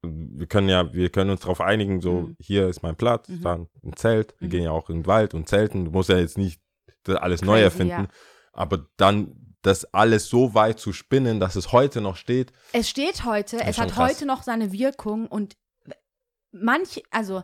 Wir 0.02 0.46
können 0.46 0.68
ja, 0.68 0.92
wir 0.92 1.10
können 1.10 1.30
uns 1.30 1.40
darauf 1.40 1.60
einigen, 1.60 2.00
so, 2.00 2.20
Mhm. 2.20 2.36
hier 2.38 2.68
ist 2.68 2.82
mein 2.82 2.96
Platz, 2.96 3.28
Mhm. 3.28 3.42
da 3.42 3.54
ein 3.54 3.96
Zelt, 3.96 4.34
wir 4.38 4.46
Mhm. 4.46 4.50
gehen 4.50 4.62
ja 4.64 4.70
auch 4.70 4.90
in 4.90 5.00
den 5.00 5.06
Wald 5.06 5.34
und 5.34 5.48
zelten, 5.48 5.86
du 5.86 5.90
musst 5.90 6.08
ja 6.10 6.18
jetzt 6.18 6.38
nicht 6.38 6.60
alles 7.06 7.42
neu 7.42 7.54
Crazy, 7.54 7.64
erfinden, 7.64 7.90
ja. 8.04 8.08
aber 8.52 8.86
dann 8.98 9.56
das 9.62 9.92
alles 9.94 10.28
so 10.28 10.54
weit 10.54 10.78
zu 10.78 10.92
spinnen, 10.92 11.40
dass 11.40 11.56
es 11.56 11.72
heute 11.72 12.00
noch 12.00 12.16
steht. 12.16 12.52
Es 12.72 12.88
steht 12.88 13.24
heute, 13.24 13.56
es 13.60 13.78
hat 13.78 13.90
krass. 13.92 14.10
heute 14.10 14.26
noch 14.26 14.42
seine 14.42 14.70
Wirkung 14.72 15.26
und 15.26 15.56
manch, 16.52 17.02
also 17.10 17.42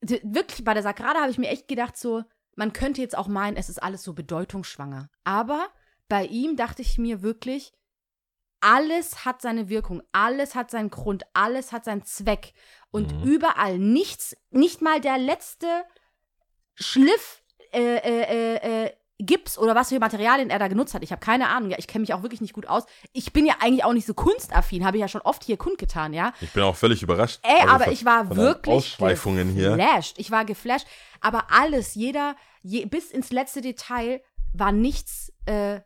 wirklich 0.00 0.64
bei 0.64 0.74
der 0.74 0.82
Sagrada 0.82 1.20
habe 1.20 1.30
ich 1.30 1.38
mir 1.38 1.48
echt 1.48 1.68
gedacht, 1.68 1.96
so, 1.96 2.22
man 2.54 2.72
könnte 2.72 3.00
jetzt 3.00 3.16
auch 3.16 3.28
meinen, 3.28 3.56
es 3.56 3.68
ist 3.68 3.82
alles 3.82 4.02
so 4.02 4.14
bedeutungsschwanger. 4.14 5.10
Aber 5.24 5.68
bei 6.08 6.24
ihm 6.26 6.56
dachte 6.56 6.82
ich 6.82 6.98
mir 6.98 7.22
wirklich, 7.22 7.72
alles 8.60 9.24
hat 9.24 9.42
seine 9.42 9.68
Wirkung, 9.68 10.02
alles 10.12 10.54
hat 10.54 10.70
seinen 10.70 10.90
Grund, 10.90 11.24
alles 11.34 11.72
hat 11.72 11.84
seinen 11.84 12.04
Zweck. 12.04 12.54
Und 12.90 13.12
Mhm. 13.12 13.22
überall 13.24 13.78
nichts, 13.78 14.34
nicht 14.50 14.80
mal 14.80 15.00
der 15.00 15.18
letzte 15.18 15.84
Schliff 16.74 17.42
äh, 17.72 17.96
äh, 17.96 18.22
äh, 18.22 18.84
äh, 18.86 18.92
Gips 19.18 19.56
oder 19.56 19.74
was 19.74 19.88
für 19.88 19.98
Materialien 19.98 20.50
er 20.50 20.58
da 20.58 20.68
genutzt 20.68 20.92
hat. 20.94 21.02
Ich 21.02 21.10
habe 21.10 21.20
keine 21.20 21.48
Ahnung. 21.48 21.70
Ja, 21.70 21.78
ich 21.78 21.86
kenne 21.86 22.02
mich 22.02 22.12
auch 22.12 22.22
wirklich 22.22 22.40
nicht 22.42 22.52
gut 22.52 22.66
aus. 22.66 22.84
Ich 23.12 23.32
bin 23.32 23.46
ja 23.46 23.54
eigentlich 23.60 23.84
auch 23.84 23.94
nicht 23.94 24.06
so 24.06 24.12
kunstaffin, 24.14 24.84
habe 24.84 24.98
ich 24.98 25.00
ja 25.00 25.08
schon 25.08 25.22
oft 25.22 25.42
hier 25.44 25.56
kundgetan, 25.56 26.12
ja. 26.12 26.32
Ich 26.42 26.52
bin 26.52 26.62
auch 26.62 26.76
völlig 26.76 27.02
überrascht. 27.02 27.40
Ey, 27.42 27.60
Also 27.62 27.68
aber 27.74 27.84
von- 27.84 27.92
ich 27.94 28.04
war 28.04 28.36
wirklich 28.36 28.74
Ausschweifungen 28.74 29.48
hier. 29.50 29.76
geflasht. 29.76 30.18
Ich 30.18 30.30
war 30.30 30.44
geflasht. 30.44 30.86
Aber 31.22 31.46
alles, 31.50 31.94
jeder, 31.94 32.36
je, 32.62 32.84
bis 32.84 33.10
ins 33.10 33.30
letzte 33.32 33.62
Detail 33.62 34.20
war 34.52 34.70
nichts 34.72 35.32
äh, 35.46 35.80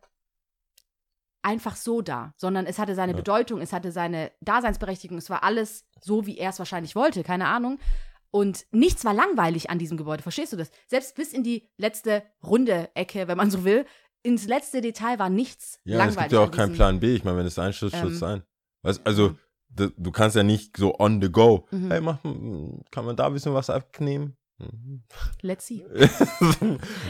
einfach 1.43 1.77
so 1.77 2.03
da, 2.03 2.35
sondern 2.37 2.67
es 2.67 2.79
hatte 2.79 2.95
seine 2.95 3.13
Ja. 3.13 3.17
Bedeutung, 3.17 3.61
es 3.61 3.73
hatte 3.73 3.93
seine 3.93 4.31
Daseinsberechtigung, 4.41 5.17
es 5.19 5.31
war 5.31 5.43
alles 5.43 5.87
so, 6.01 6.27
wie 6.27 6.37
er 6.37 6.51
es 6.51 6.59
wahrscheinlich 6.59 6.95
wollte, 6.97 7.23
keine 7.23 7.47
Ahnung. 7.47 7.79
Und 8.33 8.67
nichts 8.71 9.05
war 9.05 9.13
langweilig 9.15 9.71
an 9.71 9.79
diesem 9.79 9.97
Gebäude, 9.97 10.23
verstehst 10.23 10.53
du 10.53 10.57
das? 10.57 10.71
Selbst 10.87 11.17
bis 11.17 11.33
in 11.33 11.43
die 11.43 11.69
letzte 11.77 12.23
runde 12.45 12.89
Ecke, 12.95 13.27
wenn 13.29 13.37
man 13.37 13.51
so 13.51 13.65
will, 13.65 13.85
ins 14.23 14.47
letzte 14.47 14.81
Detail 14.81 15.19
war 15.19 15.31
nichts 15.31 15.81
Ja, 15.85 15.99
langweilig. 15.99 16.17
es 16.17 16.23
gibt 16.25 16.33
ja 16.33 16.41
auch 16.41 16.51
keinen 16.51 16.75
Plan 16.75 17.01
B. 17.01 17.15
Ich 17.15 17.25
meine, 17.25 17.39
wenn 17.39 17.47
es 17.47 17.59
einstürzt, 17.59 17.95
Ähm, 17.95 18.01
stürzt 18.01 18.17
es 18.17 18.23
ein. 18.23 18.43
Weißt, 18.83 19.01
also, 19.05 19.35
du, 19.71 20.11
kannst 20.13 20.37
ja 20.37 20.43
nicht 20.43 20.77
so 20.77 20.99
on 20.99 21.21
the 21.21 21.31
go. 21.31 21.67
Mhm. 21.71 21.91
Hey, 21.91 22.01
mach, 22.01 22.23
kann 22.91 23.05
man 23.05 23.17
da 23.17 23.27
ein 23.27 23.33
bisschen 23.33 23.55
was 23.55 23.69
abnehmen? 23.71 24.37
Mhm. 24.59 25.03
Let's 25.43 25.67
see. 25.67 25.85
ich 25.95 26.11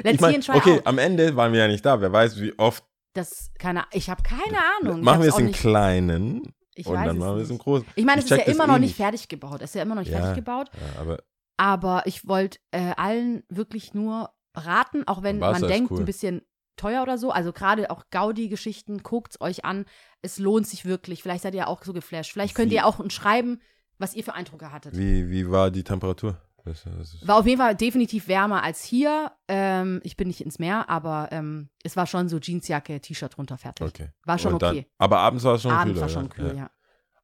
Let's 0.05 0.21
mein, 0.21 0.41
see 0.41 0.53
okay, 0.53 0.79
out. 0.79 0.87
am 0.87 0.99
Ende 0.99 1.35
waren 1.37 1.53
wir 1.53 1.61
ja 1.61 1.69
nicht 1.69 1.85
da. 1.85 2.01
Wer 2.01 2.13
weiß, 2.13 2.41
wie 2.41 2.59
oft. 2.59 2.85
Das, 3.13 3.51
keine, 3.59 3.85
ich 3.93 4.09
habe 4.09 4.23
keine 4.23 4.59
Ahnung. 4.79 4.99
Ich 4.99 5.05
machen 5.05 5.23
wir 5.23 5.29
es 5.31 5.39
in 5.39 5.51
kleinen 5.53 6.55
Ich 6.75 6.87
und 6.87 6.95
weiß 6.95 7.07
dann 7.07 7.17
es 7.17 7.21
machen 7.21 7.37
wir 7.37 7.43
es 7.43 7.49
in 7.51 7.55
nicht. 7.57 7.65
großen. 7.65 7.87
Ich 7.97 8.05
meine, 8.05 8.19
es 8.21 8.25
ist 8.25 8.31
ja 8.31 8.45
immer 8.45 8.65
eh 8.65 8.67
noch 8.69 8.79
nicht 8.79 8.89
nicht. 8.91 8.97
fertig 8.97 9.29
gebaut. 9.29 9.61
Es 9.63 9.71
ist 9.71 9.75
ja 9.75 9.83
immer 9.83 9.95
noch 9.97 10.03
nicht 10.03 10.13
Ja. 10.13 10.19
fertig 10.21 10.37
gebaut. 10.37 10.71
Ja, 10.95 11.01
aber 11.01 11.19
Aber 11.57 12.03
ich 12.07 12.27
wollte 12.27 12.59
äh, 12.71 12.93
allen 12.97 13.43
wirklich 13.49 13.93
nur 13.93 14.31
raten, 14.55 15.07
auch 15.07 15.23
wenn 15.23 15.39
man 15.39 15.61
denkt, 15.63 15.91
cool. 15.91 15.99
ein 16.01 16.05
bisschen 16.07 16.43
teuer 16.77 17.03
oder 17.03 17.19
so. 17.19 17.31
Also 17.33 17.53
gerade 17.53 17.91
auch 17.91 18.05
Gaudi-Geschichten, 18.11 19.03
guckt's 19.03 19.41
euch 19.41 19.65
an. 19.67 19.85
Es 20.23 20.39
lohnt 20.39 20.67
sich 20.67 20.85
wirklich. 20.87 21.23
Vielleicht 21.23 21.43
seid 21.43 21.55
ihr 21.55 21.69
auch 21.69 21.83
so 21.85 21.93
geflasht. 21.93 22.33
Vielleicht 22.33 22.55
könnt 22.55 22.71
Wie- 22.71 22.77
ihr 22.77 22.87
auch 22.87 22.99
uns 22.99 23.13
schreiben, 23.13 23.61
was 23.99 24.15
ihr 24.15 24.25
für 24.25 24.33
Eindrücke 24.35 24.73
hattet. 24.73 24.97
wie, 24.97 25.29
wie 25.31 25.51
war 25.51 25.71
die 25.71 25.85
Temperatur? 25.85 26.41
Das, 26.65 26.85
das 26.85 27.27
War 27.27 27.37
auf 27.39 27.47
jeden 27.47 27.61
Fall 27.61 27.75
definitiv 27.75 28.29
wärmer 28.29 28.63
als 28.63 28.83
hier. 28.85 29.33
Ähm, 29.49 30.01
ich 30.05 30.17
bin 30.17 30.29
nicht 30.29 30.41
ins 30.41 30.59
Meer, 30.59 30.89
aber 30.91 31.29
ähm, 31.33 31.69
es 31.83 31.97
war 31.97 32.07
schon 32.07 32.29
so 32.29 32.39
Jeansjacke, 32.39 33.01
T-Shirt 33.01 33.37
runter, 33.39 33.59
fertig. 33.59 33.87
okay. 33.87 34.09
War 34.25 34.39
schon 34.39 34.59
dann- 34.59 34.77
okay. 34.77 34.87
aber 34.99 35.19
abends 35.19 35.45
war 35.45 35.55
es 35.55 35.63
schon 35.63 35.71
Abends 35.73 35.93
kühler. 35.95 36.01
war 36.03 36.09
schon 36.09 36.23
ja. 36.25 36.29
kühl, 36.29 36.47
ja. 36.49 36.55
ja. 36.55 36.71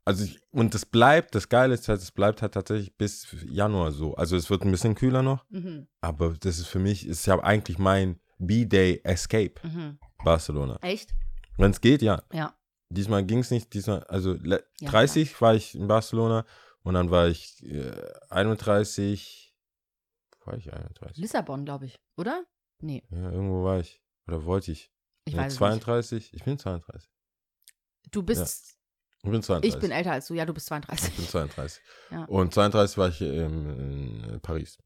Also 0.04 0.24
ich, 0.24 0.38
und 0.52 0.72
das 0.72 0.86
bleibt, 0.86 1.34
das 1.34 1.48
Geile 1.48 1.74
ist 1.74 1.88
halt, 1.88 2.00
es 2.00 2.12
bleibt 2.12 2.40
halt 2.40 2.54
tatsächlich 2.54 2.96
bis 2.96 3.26
Januar 3.48 3.90
so. 3.90 4.14
Also 4.14 4.36
es 4.36 4.48
wird 4.50 4.62
ein 4.64 4.70
bisschen 4.70 4.94
kühler 4.94 5.22
noch, 5.22 5.44
Mhm. 5.50 5.88
aber 6.00 6.34
das 6.38 6.58
ist 6.58 6.68
für 6.68 6.78
mich, 6.78 7.06
ist 7.08 7.26
ja 7.26 7.38
eigentlich 7.42 7.78
mein 7.78 8.20
B-Day 8.38 9.00
Escape, 9.02 9.54
Mhm. 9.64 9.98
Barcelona. 10.24 10.78
Echt? 10.82 11.12
Wenn 11.58 11.70
es 11.72 11.80
geht, 11.80 12.02
ja. 12.02 12.22
Ja. 12.32 12.54
Diesmal 12.88 13.24
ging 13.24 13.40
es 13.40 13.50
nicht, 13.50 13.72
diesmal, 13.74 14.04
also 14.04 14.34
Ja, 14.44 14.58
30 14.90 15.40
war 15.40 15.56
ich 15.56 15.74
in 15.74 15.88
Barcelona 15.88 16.44
und 16.86 16.94
dann 16.94 17.10
war 17.10 17.28
ich 17.28 17.62
äh, 17.64 17.92
31, 18.30 19.54
wo 20.40 20.50
war 20.52 20.58
ich 20.58 20.72
31? 20.72 21.16
Lissabon, 21.18 21.64
glaube 21.64 21.86
ich, 21.86 21.98
oder? 22.16 22.44
Nee, 22.80 23.02
Ja, 23.10 23.30
irgendwo 23.30 23.64
war 23.64 23.80
ich. 23.80 24.00
Oder 24.26 24.44
wollte 24.44 24.72
ich? 24.72 24.90
ich 25.24 25.34
Ja, 25.34 25.40
weiß 25.40 25.54
es 25.54 25.60
nicht. 25.60 25.68
32? 25.82 26.34
Ich 26.34 26.44
bin 26.44 26.58
32. 26.58 27.10
Du 28.12 28.22
bist, 28.22 28.76
Ich 29.22 29.30
bin 29.30 29.42
32. 29.42 29.74
ich 29.74 29.80
bin 29.80 29.90
älter 29.90 30.12
als 30.12 30.26
du, 30.28 30.34
ja, 30.34 30.44
du 30.44 30.54
bist 30.54 30.66
32. 30.66 31.08
Ich 31.08 31.16
bin 31.16 31.26
32. 31.26 31.82
Ja. 32.10 32.24
Und 32.26 32.54
32 32.54 32.98
war 32.98 33.08
ich 33.08 33.20
ähm, 33.20 34.24
in 34.34 34.40
Paris. 34.40 34.78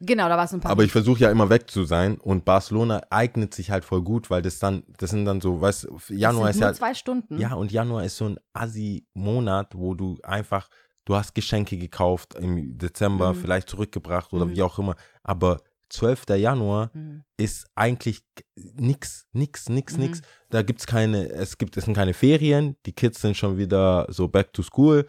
Genau, 0.00 0.28
da 0.28 0.36
war 0.36 0.44
es 0.46 0.52
ein 0.52 0.60
paar. 0.60 0.72
Aber 0.72 0.82
ich 0.82 0.90
versuche 0.90 1.20
ja 1.20 1.30
immer 1.30 1.48
weg 1.48 1.70
zu 1.70 1.84
sein 1.84 2.18
und 2.18 2.44
Barcelona 2.44 3.02
eignet 3.10 3.54
sich 3.54 3.70
halt 3.70 3.84
voll 3.84 4.02
gut, 4.02 4.30
weil 4.30 4.42
das 4.42 4.58
dann, 4.58 4.82
das 4.98 5.10
sind 5.10 5.24
dann 5.26 5.40
so, 5.40 5.60
weißt 5.60 5.84
du, 5.84 5.98
Januar 6.08 6.48
das 6.48 6.56
ist 6.56 6.58
sind 6.58 6.60
nur 6.62 6.70
ja, 6.70 6.74
zwei 6.74 6.94
Stunden. 6.94 7.38
ja 7.38 7.54
und 7.54 7.70
Januar 7.70 8.04
ist 8.04 8.16
so 8.16 8.28
ein 8.28 8.38
Assi-Monat, 8.52 9.74
wo 9.76 9.94
du 9.94 10.18
einfach, 10.24 10.68
du 11.04 11.14
hast 11.14 11.34
Geschenke 11.34 11.76
gekauft 11.78 12.34
im 12.34 12.78
Dezember, 12.78 13.32
Mhm. 13.32 13.36
vielleicht 13.40 13.68
zurückgebracht 13.68 14.32
oder 14.32 14.46
Mhm. 14.46 14.50
wie 14.56 14.62
auch 14.62 14.78
immer, 14.78 14.94
aber 15.22 15.60
12. 15.88 16.36
Januar 16.38 16.90
Mhm. 16.94 17.22
ist 17.36 17.66
eigentlich 17.74 18.22
nix, 18.56 19.26
nix, 19.32 19.68
nix, 19.68 19.94
Mhm. 19.94 20.00
nix. 20.04 20.22
Da 20.48 20.62
gibt's 20.62 20.86
keine, 20.86 21.28
es 21.30 21.58
gibt, 21.58 21.76
es 21.76 21.84
sind 21.84 21.92
keine 21.94 22.14
Ferien, 22.14 22.76
die 22.86 22.92
Kids 22.94 23.20
sind 23.20 23.36
schon 23.36 23.58
wieder 23.58 24.06
so 24.08 24.26
back 24.28 24.52
to 24.54 24.62
school. 24.62 25.06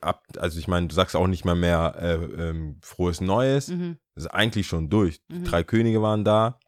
Ab, 0.00 0.24
also 0.38 0.58
ich 0.58 0.66
meine, 0.66 0.88
du 0.88 0.94
sagst 0.94 1.14
auch 1.14 1.28
nicht 1.28 1.44
mal 1.44 1.54
mehr 1.54 1.94
äh, 2.00 2.14
ähm, 2.48 2.78
frohes 2.82 3.20
Neues. 3.20 3.68
Mhm. 3.68 3.98
Das 4.16 4.24
ist 4.24 4.30
eigentlich 4.30 4.66
schon 4.66 4.88
durch. 4.88 5.20
Die 5.30 5.38
Mhm. 5.40 5.44
drei 5.44 5.62
Könige 5.62 6.02
waren 6.02 6.24
da, 6.24 6.58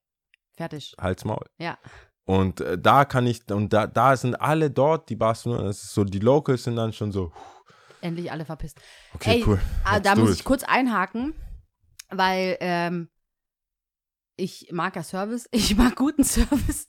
Fertig. 0.57 0.95
Hals 1.01 1.25
Maul. 1.25 1.45
Ja. 1.59 1.77
Und 2.25 2.61
äh, 2.61 2.79
da 2.79 3.05
kann 3.05 3.27
ich, 3.27 3.43
und 3.51 3.73
da, 3.73 3.87
da 3.87 4.17
sind 4.17 4.35
alle 4.41 4.71
dort, 4.71 5.09
die 5.11 5.17
Barcelona, 5.17 5.65
das 5.65 5.83
ist 5.83 5.93
so, 5.95 6.03
die 6.05 6.19
Locals 6.19 6.65
sind 6.65 6.77
dann 6.77 6.93
schon 6.93 7.13
so, 7.13 7.31
Endlich 8.01 8.31
alle 8.31 8.45
verpisst. 8.45 8.79
okay, 9.15 9.37
Ey, 9.39 9.45
cool. 9.47 9.61
Ah, 9.85 9.95
let's 9.97 10.05
da 10.05 10.15
do 10.15 10.21
muss 10.23 10.31
it. 10.33 10.37
ich 10.39 10.45
kurz 10.45 10.63
einhaken, 10.65 11.35
weil 12.11 12.57
ähm, 12.61 13.09
ich 14.37 14.71
mag 14.73 14.95
ja 14.97 15.03
Service, 15.03 15.49
ich 15.53 15.77
mag 15.77 15.97
guten 15.97 16.25
Service. 16.25 16.89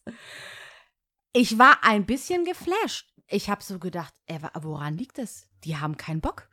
Ich 1.34 1.58
war 1.60 1.80
ein 1.84 2.06
bisschen 2.06 2.46
geflasht. 2.46 3.14
Ich 3.28 3.50
habe 3.50 3.64
so 3.64 3.78
gedacht, 3.80 4.14
ey, 4.26 4.40
woran 4.62 4.96
liegt 4.98 5.18
das? 5.18 5.48
Die 5.64 5.78
haben 5.78 5.98
keinen 5.98 6.22
Bock. 6.22 6.50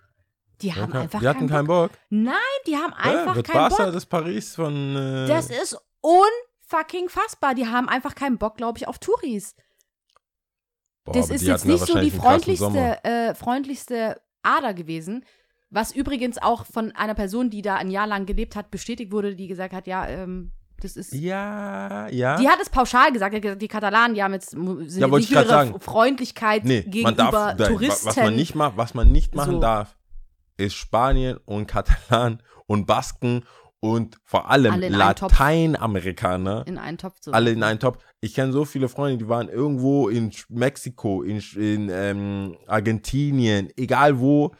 Die 0.60 0.72
haben 0.74 0.90
Okay. 0.92 0.98
einfach 1.02 1.20
Die 1.20 1.28
hatten 1.28 1.48
keinen 1.48 1.66
Bock. 1.66 1.90
Bock. 1.92 2.00
Nein, 2.10 2.34
die 2.66 2.76
haben 2.76 2.92
Ja, 2.92 2.98
einfach 3.20 3.34
wird 3.36 3.46
keinen 3.48 3.68
Barca 3.68 3.84
Bock. 3.84 3.92
das 3.92 4.06
Paris 4.06 4.54
von. 4.54 4.96
Äh, 4.96 5.26
Das 5.28 5.50
ist 5.50 5.76
unfucking 6.00 7.08
fassbar. 7.08 7.54
Die 7.54 7.66
haben 7.66 7.88
einfach 7.88 8.14
keinen 8.14 8.38
Bock, 8.38 8.56
glaube 8.56 8.78
ich, 8.78 8.86
auf 8.88 8.98
Touris. 8.98 9.54
boah, 11.04 11.12
das 11.12 11.30
ist 11.30 11.42
jetzt 11.42 11.64
da 11.64 11.68
nicht 11.68 11.86
so 11.86 11.98
die 11.98 12.10
freundlichste, 12.10 13.04
äh, 13.04 13.34
freundlichste 13.34 14.20
Ader 14.44 14.74
gewesen. 14.74 15.24
Was 15.70 15.92
übrigens 15.92 16.38
auch 16.40 16.64
von 16.66 16.92
einer 16.92 17.14
Person, 17.14 17.50
die 17.50 17.62
da 17.62 17.74
ein 17.76 17.90
Jahr 17.90 18.06
lang 18.06 18.26
gelebt 18.26 18.54
hat, 18.54 18.70
bestätigt 18.70 19.10
wurde, 19.10 19.34
die 19.34 19.48
gesagt 19.48 19.72
hat, 19.72 19.86
ja, 19.88 20.06
ähm, 20.06 20.52
das 20.80 20.96
ist. 20.96 21.12
Ja, 21.12 22.08
ja. 22.08 22.36
Die 22.36 22.48
hat 22.48 22.60
es 22.60 22.68
pauschal 22.70 23.10
gesagt, 23.12 23.34
die 23.60 23.68
Katalanen, 23.68 24.14
die 24.14 24.22
haben 24.22 24.34
jetzt 24.34 24.50
sind 24.50 24.90
Ja, 24.98 25.06
nicht 25.08 25.30
ihre 25.30 25.46
sagen. 25.46 25.80
Freundlichkeit 25.80 26.64
Nee, 26.64 26.82
gegenüber 26.82 27.08
man 27.08 27.16
darf, 27.16 27.56
da- 27.56 27.66
Touristen. 27.68 28.06
was 28.08 28.16
man 28.16 28.36
nicht, 28.36 28.54
ma 28.54 28.72
was 28.76 28.94
man 28.94 29.10
nicht 29.10 29.34
machen 29.34 29.54
So. 29.54 29.60
darf, 29.60 29.96
ist 30.56 30.74
Spanien 30.74 31.38
und 31.44 31.66
Katalan 31.66 32.40
und 32.66 32.86
Basken 32.86 33.44
und 33.84 34.18
vor 34.24 34.50
allem 34.50 34.72
Alle 34.72 34.86
in 34.86 34.94
einen 34.94 35.14
Topf. 35.14 35.32
Lateinamerikaner. 35.32 36.66
in 36.66 36.78
einen 36.78 36.96
Topf 36.98 37.20
zu 37.20 37.32
alle 37.32 37.50
in 37.50 37.62
einen 37.62 37.78
Top. 37.78 38.02
Ich 38.20 38.34
kenne 38.34 38.52
so 38.52 38.64
viele 38.64 38.88
Freunde, 38.88 39.18
die 39.18 39.28
waren 39.28 39.48
irgendwo 39.48 40.08
in 40.08 40.32
Mexiko, 40.48 41.22
in, 41.22 41.40
in 41.56 41.88
ähm, 41.90 42.56
Argentinien, 42.66 43.68
egal 43.76 44.18
wo, 44.18 44.54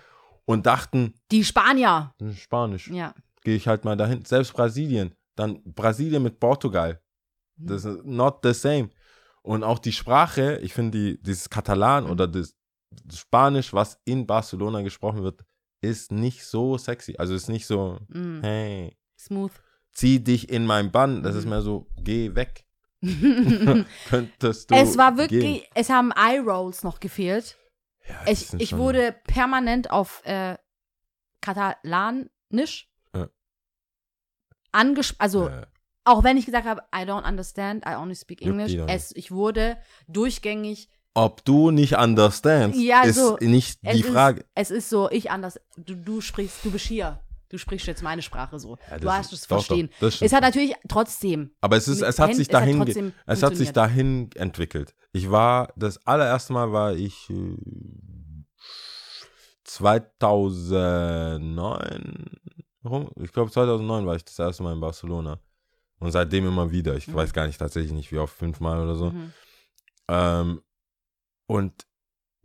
und 0.45 0.67
dachten, 0.67 1.15
Die 1.31 1.43
Spanier. 1.45 2.13
"Hm, 2.21 2.35
Spanisch, 2.35 2.89
Ja. 2.89 3.15
gehe 3.43 3.57
ich 3.57 3.67
halt 3.67 3.85
mal 3.85 3.97
dahin. 3.97 4.25
Selbst 4.25 4.53
Brasilien, 4.53 5.15
dann 5.37 5.63
Brasilien 5.65 6.23
mit 6.23 6.39
Portugal. 6.39 7.01
Hm. 7.59 7.67
Das 7.67 7.85
ist 7.85 8.05
not 8.05 8.41
the 8.43 8.53
same. 8.53 8.91
Und 9.43 9.63
auch 9.65 9.79
die 9.79 9.93
Sprache, 9.93 10.59
ich 10.63 10.73
finde, 10.75 10.99
die, 10.99 11.23
dieses 11.23 11.49
Katalan 11.49 12.05
Mhm. 12.05 12.11
oder 12.11 12.27
das, 12.29 12.55
das 13.05 13.19
Spanisch, 13.19 13.73
was 13.73 13.99
in 14.05 14.27
Barcelona 14.27 14.83
gesprochen 14.83 15.23
wird, 15.23 15.45
ist 15.81 16.13
nicht 16.13 16.45
so 16.45 16.77
sexy. 16.79 17.15
Also 17.19 17.35
ist 17.35 17.49
nicht 17.49 17.67
so, 17.67 17.99
Mm. 18.09 18.41
hey, 18.43 18.97
Smooth. 19.25 19.53
zieh 19.93 20.19
dich 20.23 20.49
in 20.51 20.67
mein 20.67 20.91
Bann. 20.93 21.23
Das 21.23 21.35
ist 21.37 21.45
Mhm. 21.45 21.51
mehr 21.51 21.63
so, 21.63 21.87
geh 21.97 22.35
weg. 22.35 22.65
Könntest 24.09 24.71
du. 24.71 24.75
es 24.75 24.97
war 24.97 25.17
wirklich, 25.17 25.41
Gehen. 25.63 25.63
es 25.75 25.91
haben 25.91 26.11
Eye-Rolls 26.13 26.83
noch 26.85 27.01
gefehlt. 27.01 27.57
Ja, 28.09 28.15
Ich, 28.27 28.53
ich 28.55 28.77
wurde 28.77 29.15
permanent 29.27 29.91
auf 29.91 30.23
äh, 30.25 30.57
Katalanisch 31.41 32.89
Ja. 33.15 33.29
angesprochen. 34.73 35.21
Also, 35.21 35.49
Äh, 35.49 35.67
auch 36.05 36.23
wenn 36.25 36.37
ich 36.37 36.45
gesagt 36.47 36.67
habe, 36.67 36.83
I 36.95 37.01
don't 37.09 37.27
understand, 37.27 37.85
I 37.87 37.95
only 37.97 38.15
speak 38.15 38.43
English, 38.43 38.75
es, 38.89 39.15
ich 39.17 39.31
wurde 39.31 39.79
durchgängig. 40.09 40.89
ob 41.15 41.45
du 41.45 41.71
nicht 41.71 41.97
understands, 41.97 42.77
Ja, 42.79 43.03
ist 43.05 43.15
so, 43.17 43.37
nicht 43.41 43.79
Es 43.83 43.97
die 43.97 44.03
Frage. 44.03 44.41
Ist, 44.41 44.49
es 44.55 44.71
ist 44.71 44.91
so, 44.91 45.09
ich 45.11 45.31
anders. 45.31 45.61
Du, 45.77 45.95
du 45.95 46.21
sprichst, 46.21 46.65
du 46.65 46.71
bist 46.73 46.87
hier. 46.87 47.21
Du 47.55 47.59
sprichst 47.59 47.87
jetzt 47.87 48.03
meine 48.03 48.21
Sprache 48.21 48.59
so. 48.59 48.77
Ja, 48.91 48.99
du 48.99 49.09
hast 49.13 49.33
es 49.33 49.43
doch, 49.43 49.59
doch, 49.59 49.65
verstehen. 49.65 49.89
stimmt. 49.97 50.23
es 50.23 50.33
hat 50.33 50.43
natürlich 50.43 50.75
trotzdem. 50.89 51.53
Aber 51.61 51.77
es 51.77 51.87
ist, 51.87 52.03
es 52.03 52.19
hat 52.19 52.35
sich 52.35 52.49
es 52.49 52.55
hat 52.55 52.63
dahin, 52.63 52.79
ge- 52.79 52.85
trotzdem 52.87 53.13
es 53.27 53.43
hat 53.45 53.55
sich 53.57 53.71
dahin 53.73 54.29
entwickelt. 54.35 54.93
Ich 55.13 55.31
war, 55.31 55.73
das 55.77 56.05
allererste 56.05 56.53
Mal 56.53 56.73
war 56.73 56.95
ich 56.95 57.31
äh, 57.31 57.57
2009 59.63 62.25
rum. 62.85 63.09
Ich 63.23 63.31
glaube 63.33 63.53
2009 63.53 64.05
war 64.07 64.17
ich 64.17 64.25
das 64.25 64.37
erste 64.39 64.63
Mal 64.65 64.73
in 64.73 64.81
Barcelona. 64.81 65.39
Und 66.01 66.11
seitdem 66.11 66.47
immer 66.49 66.73
wieder. 66.73 66.97
Ich 66.97 67.07
Mhm. 67.09 67.15
weiß 67.15 67.33
gar 67.33 67.47
nicht 67.47 67.59
tatsächlich 67.59 67.93
nicht, 67.93 68.11
wie 68.11 68.19
oft, 68.19 68.37
fünfmal 68.37 68.81
oder 68.81 68.97
so. 68.97 69.11
Mhm. 69.13 69.33
Ähm, 70.09 70.61
und 71.47 71.87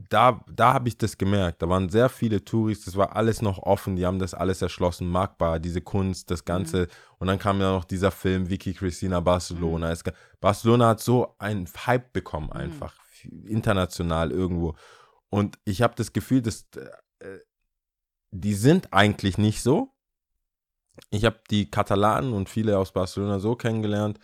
da, 0.07 0.43
da 0.49 0.73
habe 0.73 0.87
ich 0.87 0.97
das 0.97 1.17
gemerkt. 1.17 1.61
Da 1.61 1.67
waren 1.67 1.89
sehr 1.89 2.07
viele 2.07 2.43
Touris, 2.43 2.85
das 2.85 2.95
war 2.95 3.15
alles 3.15 3.41
noch 3.41 3.57
offen, 3.59 3.95
die 3.97 4.05
haben 4.05 4.19
das 4.19 4.33
alles 4.33 4.61
erschlossen, 4.61 5.09
Markbar, 5.09 5.59
diese 5.59 5.81
Kunst, 5.81 6.31
das 6.31 6.45
Ganze. 6.45 6.87
Und 7.17 7.27
dann 7.27 7.37
kam 7.37 7.59
ja 7.59 7.71
noch 7.73 7.83
dieser 7.83 8.11
Film 8.11 8.49
Vicky 8.49 8.73
Cristina 8.73 9.19
Barcelona. 9.19 9.91
Es, 9.91 10.03
ga- 10.03 10.13
Barcelona 10.39 10.87
hat 10.89 11.01
so 11.01 11.35
einen 11.37 11.67
Hype 11.85 12.13
bekommen, 12.13 12.51
einfach 12.51 12.95
international 13.45 14.31
irgendwo. 14.31 14.75
Und 15.29 15.59
ich 15.65 15.81
habe 15.81 15.95
das 15.95 16.13
Gefühl, 16.13 16.41
dass 16.41 16.67
äh, 17.19 17.39
die 18.31 18.53
sind 18.53 18.93
eigentlich 18.93 19.37
nicht 19.37 19.61
so. 19.61 19.93
Ich 21.09 21.25
habe 21.25 21.39
die 21.49 21.69
Katalanen 21.69 22.33
und 22.33 22.49
viele 22.49 22.77
aus 22.77 22.93
Barcelona 22.93 23.39
so 23.39 23.55
kennengelernt, 23.55 24.19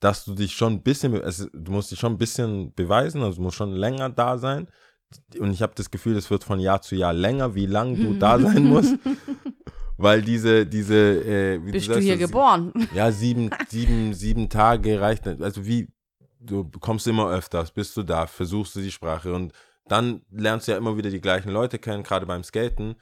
dass 0.00 0.24
du 0.24 0.34
dich 0.34 0.54
schon 0.54 0.74
ein 0.74 0.82
bisschen, 0.82 1.14
es, 1.14 1.48
du 1.52 1.72
musst 1.72 1.90
dich 1.90 1.98
schon 1.98 2.12
ein 2.12 2.18
bisschen 2.18 2.72
beweisen, 2.74 3.22
also 3.22 3.36
du 3.36 3.42
musst 3.42 3.56
schon 3.56 3.72
länger 3.72 4.10
da 4.10 4.38
sein. 4.38 4.68
Und 5.38 5.52
ich 5.52 5.62
habe 5.62 5.72
das 5.74 5.90
Gefühl, 5.90 6.16
es 6.16 6.30
wird 6.30 6.44
von 6.44 6.60
Jahr 6.60 6.82
zu 6.82 6.94
Jahr 6.96 7.12
länger, 7.12 7.54
wie 7.54 7.66
lang 7.66 7.96
du 7.96 8.14
da 8.14 8.38
sein 8.38 8.64
musst. 8.64 8.94
Weil 9.96 10.22
diese, 10.22 10.64
diese, 10.66 10.94
äh, 10.96 11.64
wie 11.66 11.72
Bist 11.72 11.88
du 11.88 11.94
sagst, 11.94 12.04
hier 12.06 12.14
sie- 12.16 12.20
geboren? 12.20 12.72
Ja, 12.94 13.10
sieben, 13.10 13.50
sieben, 13.68 14.14
sieben 14.14 14.48
Tage 14.48 15.00
reicht 15.00 15.26
nicht. 15.26 15.42
Also 15.42 15.66
wie, 15.66 15.88
du 16.38 16.64
kommst 16.80 17.06
immer 17.08 17.28
öfters, 17.30 17.72
bist 17.72 17.96
du 17.96 18.04
da, 18.04 18.26
versuchst 18.26 18.76
du 18.76 18.80
die 18.80 18.92
Sprache 18.92 19.34
und 19.34 19.52
dann 19.86 20.22
lernst 20.30 20.68
du 20.68 20.72
ja 20.72 20.78
immer 20.78 20.96
wieder 20.96 21.10
die 21.10 21.20
gleichen 21.20 21.50
Leute 21.50 21.78
kennen, 21.78 22.04
gerade 22.04 22.26
beim 22.26 22.44
Skaten. 22.44 22.94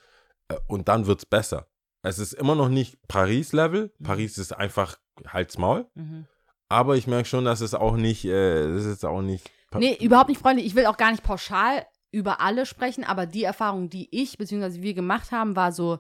äh, 0.49 0.55
Und 0.69 0.89
dann 0.89 1.07
wird's 1.07 1.27
besser. 1.27 1.67
Es 2.03 2.19
ist 2.19 2.33
immer 2.35 2.55
noch 2.55 2.69
nicht 2.69 2.97
Paris-Level. 3.09 3.93
Paris 4.03 4.39
ist 4.39 4.53
einfach 4.57 4.97
Halt's 5.27 5.59
Maul. 5.59 5.87
Mhm. 5.97 6.27
Aber 6.69 6.97
ich 6.97 7.07
merke 7.07 7.29
schon, 7.29 7.45
dass 7.45 7.61
es 7.61 7.75
auch 7.75 7.97
nicht, 7.97 8.25
äh, 8.25 8.73
das 8.73 8.85
ist 8.85 9.05
auch 9.05 9.21
nicht. 9.23 9.51
Pa- 9.71 9.81
Nee, 9.81 9.99
überhaupt 10.01 10.29
nicht 10.29 10.41
freundlich. 10.41 10.67
Ich 10.67 10.75
will 10.77 10.87
auch 10.87 10.97
gar 10.97 11.11
nicht 11.11 11.25
pauschal 11.25 11.85
über 12.17 12.41
alle 12.41 12.65
sprechen, 12.65 13.05
aber 13.05 13.27
die 13.27 13.45
Erfahrung, 13.45 13.91
die 13.91 14.09
ich 14.11 14.39
bzw. 14.39 14.81
wir 14.81 14.95
gemacht 14.95 15.33
haben, 15.33 15.55
war 15.55 15.71
so, 15.71 15.99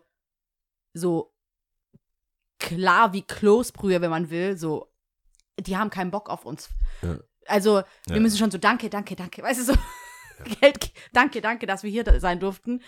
so 0.94 1.30
klar 2.58 3.12
wie 3.12 3.20
Kloßbrühe, 3.22 4.00
wenn 4.00 4.10
man 4.10 4.30
will. 4.30 4.56
So, 4.56 4.90
die 5.60 5.76
haben 5.76 5.90
keinen 5.90 6.10
Bock 6.10 6.30
auf 6.30 6.44
uns. 6.46 6.70
Ja. 7.02 7.18
Also, 7.46 7.82
wir 8.06 8.16
Ja. 8.16 8.20
müssen 8.20 8.38
schon 8.38 8.50
so, 8.50 8.56
danke, 8.58 8.88
danke, 8.88 9.14
danke. 9.14 9.42
Weißt 9.42 9.60
du, 9.60 9.74
so, 9.74 9.78
Geld, 10.60 10.90
danke, 11.12 11.40
danke, 11.42 11.66
dass 11.66 11.82
wir 11.82 11.90
hier 11.90 12.18
sein 12.18 12.40
durften. 12.40 12.82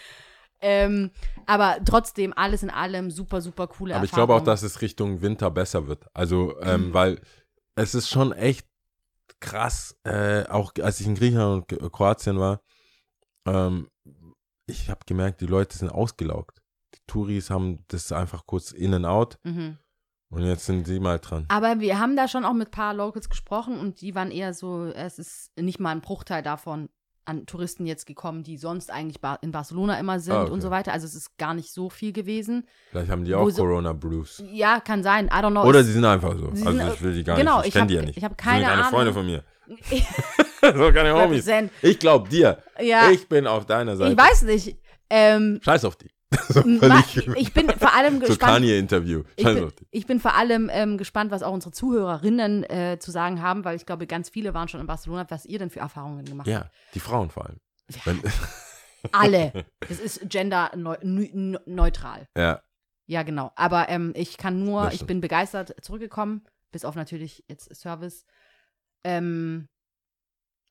Ähm, 0.61 1.11
aber 1.47 1.79
trotzdem, 1.85 2.33
alles 2.35 2.63
in 2.63 2.71
allem, 2.71 3.11
super, 3.11 3.41
super 3.43 3.69
coole 3.69 3.95
Aber 3.95 4.05
ich 4.05 4.11
Erfahrung. 4.11 4.29
glaube 4.29 4.41
auch, 4.41 4.45
dass 4.45 4.63
es 4.63 4.81
Richtung 4.81 5.21
Winter 5.21 5.51
besser 5.51 5.87
wird. 5.87 6.07
Also, 6.15 6.59
ähm, 6.63 6.89
Mhm. 6.89 6.95
weil 6.95 7.21
es 7.77 7.95
ist 7.95 8.09
schon 8.09 8.33
echt 8.33 8.67
krass, 9.39 9.97
äh, 10.05 10.45
auch 10.49 10.73
als 10.83 10.99
ich 11.01 11.07
in 11.07 11.15
Griechenland 11.15 11.71
und 11.73 11.93
Kroatien 11.93 12.39
war, 12.41 12.61
ähm, 13.55 13.89
ich 14.67 14.91
habe 14.91 15.01
gemerkt, 15.07 15.41
die 15.41 15.47
Leute 15.47 15.77
sind 15.77 15.91
ausgelaugt. 15.91 16.59
Die 16.95 17.01
Touris 17.07 17.51
haben 17.51 17.85
das 17.89 18.13
einfach 18.13 18.47
kurz 18.47 18.71
in 18.73 18.95
and 18.95 19.07
out 19.07 19.39
Mhm. 19.45 19.79
und 20.31 20.43
jetzt 20.43 20.67
sind 20.67 20.87
sie 20.87 21.01
mal 21.01 21.19
dran. 21.19 21.45
Aber 21.49 21.81
wir 21.81 21.99
haben 21.99 22.17
da 22.17 22.29
schon 22.29 22.45
auch 22.45 22.53
mit 22.55 22.69
ein 22.69 22.73
paar 22.73 22.95
Locals 22.95 23.29
gesprochen 23.29 23.79
und 23.79 24.01
die 24.01 24.15
waren 24.15 24.31
eher 24.31 24.53
so, 24.55 24.85
es 24.87 25.19
ist 25.19 25.51
nicht 25.59 25.81
mal 25.81 25.91
ein 25.93 26.01
Bruchteil 26.01 26.43
davon 26.43 26.89
an 27.27 27.45
Touristen 27.45 27.85
jetzt 27.85 28.07
gekommen, 28.07 28.43
die 28.43 28.57
sonst 28.57 28.91
eigentlich 28.91 29.19
in 29.43 29.53
Barcelona 29.53 29.99
immer 30.01 30.19
sind 30.19 30.33
Ah, 30.35 30.43
okay. 30.45 30.51
und 30.53 30.63
so 30.63 30.71
weiter. 30.71 30.95
Also 30.95 31.05
es 31.07 31.15
ist 31.15 31.37
gar 31.37 31.53
nicht 31.53 31.71
so 31.75 31.91
viel 31.91 32.15
gewesen. 32.15 32.67
Vielleicht 32.91 33.11
haben 33.11 33.27
die 33.27 33.35
auch 33.35 33.51
so- 33.51 33.65
Corona 33.65 33.93
Blues. 33.93 34.43
Ja, 34.51 34.81
kann 34.81 35.03
sein. 35.03 35.27
I 35.27 35.31
don't 35.33 35.51
know. 35.51 35.65
Oder 35.65 35.85
sie 35.85 35.93
sind 35.93 36.07
einfach 36.07 36.35
so. 36.39 36.47
Also 36.49 36.93
ich 36.95 37.03
will 37.03 37.13
die 37.13 37.25
gar 37.25 37.37
genau, 37.37 37.59
nicht. 37.59 37.69
Ich 37.69 37.69
ich 37.69 37.75
kenne 37.75 37.87
die 37.89 37.95
ja 37.97 38.03
nicht. 38.03 38.17
ich 38.17 38.25
hab 38.25 38.35
Das 38.35 38.43
keine 38.47 38.65
keine 38.65 38.79
Ahnung. 38.79 38.91
Freunde 38.91 39.13
von 39.13 39.27
mir. 39.27 39.45
sind 40.61 40.95
keine 40.95 41.15
Homies. 41.15 41.49
Ich 41.83 41.99
glaube 41.99 42.29
dir. 42.29 42.63
Ja, 42.81 43.11
ich, 43.11 43.23
Ich 43.23 43.29
bin 43.29 43.47
auf 43.47 43.67
deiner 43.67 43.97
Seite. 43.97 44.17
weiß 44.17 44.43
nicht. 44.43 44.79
Ähm, 45.11 45.61
Scheiß 45.63 45.85
auf 45.85 45.97
die. 45.97 46.11
so 46.49 46.63
ich 47.37 47.55
bin 47.55 47.71
vor 47.71 47.95
allem 47.95 48.15
so 48.21 48.27
gespannt. 48.27 48.53
Kanye-Interview. 48.53 49.23
Ich 49.37 49.45
bin, 49.45 49.65
auf 49.65 49.73
die. 49.73 49.87
ich 49.91 50.07
bin 50.07 50.21
vor 50.21 50.35
allem 50.35 50.69
ähm, 50.71 50.99
gespannt, 50.99 51.31
was 51.31 51.43
auch 51.43 51.53
unsere 51.53 51.73
Zuhörerinnen 51.73 52.65
äh, 52.65 52.99
zu 53.01 53.11
sagen 53.11 53.41
haben, 53.41 53.65
weil 53.65 53.77
ich 53.77 53.87
glaube, 53.87 54.07
ganz 54.07 54.29
viele 54.29 54.53
waren 54.53 54.69
schon 54.69 54.81
in 54.81 54.87
Barcelona, 54.87 55.25
was 55.31 55.47
ihr 55.47 55.59
denn 55.59 55.71
für 55.71 55.81
Erfahrungen 55.81 56.27
gemacht 56.27 56.47
habt. 56.47 56.65
Ja, 56.65 56.71
die 56.93 57.01
Frauen 57.01 57.31
vor 57.31 57.47
allem. 57.47 57.61
Wenn, 58.05 58.21
Alle. 59.13 59.65
Es 59.89 60.01
ist 60.01 60.29
genderneutral. 60.29 62.29
ja, 62.37 62.61
Ja, 63.07 63.23
genau. 63.23 63.53
Aber 63.57 63.89
ähm, 63.89 64.13
ich 64.15 64.37
kann 64.37 64.63
nur, 64.65 64.93
ich 64.93 65.07
bin 65.07 65.23
begeistert 65.23 65.75
zurückgekommen, 65.83 66.45
bis 66.73 66.85
auf 66.85 66.95
natürlich 66.95 67.43
jetzt 67.49 67.75
Service. 67.75 68.27
Ähm, 69.05 69.69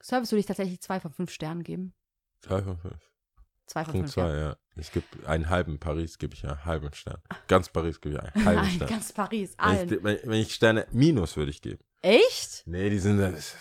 Service 0.02 0.32
würde 0.32 0.40
ich 0.42 0.46
tatsächlich 0.46 0.82
zwei 0.82 1.00
von 1.00 1.12
fünf 1.12 1.32
Sternen 1.32 1.64
geben. 1.64 1.94
zwei 2.42 2.62
von 2.62 2.78
fünf. 2.78 3.12
Zwei 3.66 3.84
von 3.84 3.92
Punkt 3.94 4.10
fünf. 4.10 4.14
zwei, 4.14 4.38
ja. 4.38 4.56
Ich 4.78 4.92
gebe 4.92 5.06
einen 5.28 5.50
halben 5.50 5.80
Paris, 5.80 6.18
gebe 6.18 6.34
ich 6.36 6.46
einen 6.46 6.64
halben 6.66 6.94
Stern. 6.94 7.22
Ganz 7.48 7.68
Paris 7.70 8.00
gebe 8.00 8.16
ich 8.16 8.22
einen 8.22 8.46
halben 8.46 8.62
Nein, 8.62 8.72
Stern. 8.72 8.90
ganz 8.90 9.12
Paris, 9.12 9.56
Wenn 9.58 9.66
allen. 9.66 9.94
ich, 9.94 10.04
wenn, 10.04 10.20
wenn 10.24 10.40
ich 10.42 10.54
Sterne 10.54 10.88
minus 10.92 11.36
würde 11.36 11.52
ich 11.52 11.62
geben. 11.62 11.84
Echt? 12.02 12.64
Nee, 12.68 12.90
die 12.90 13.00
sind. 13.00 13.18
Das, 13.18 13.56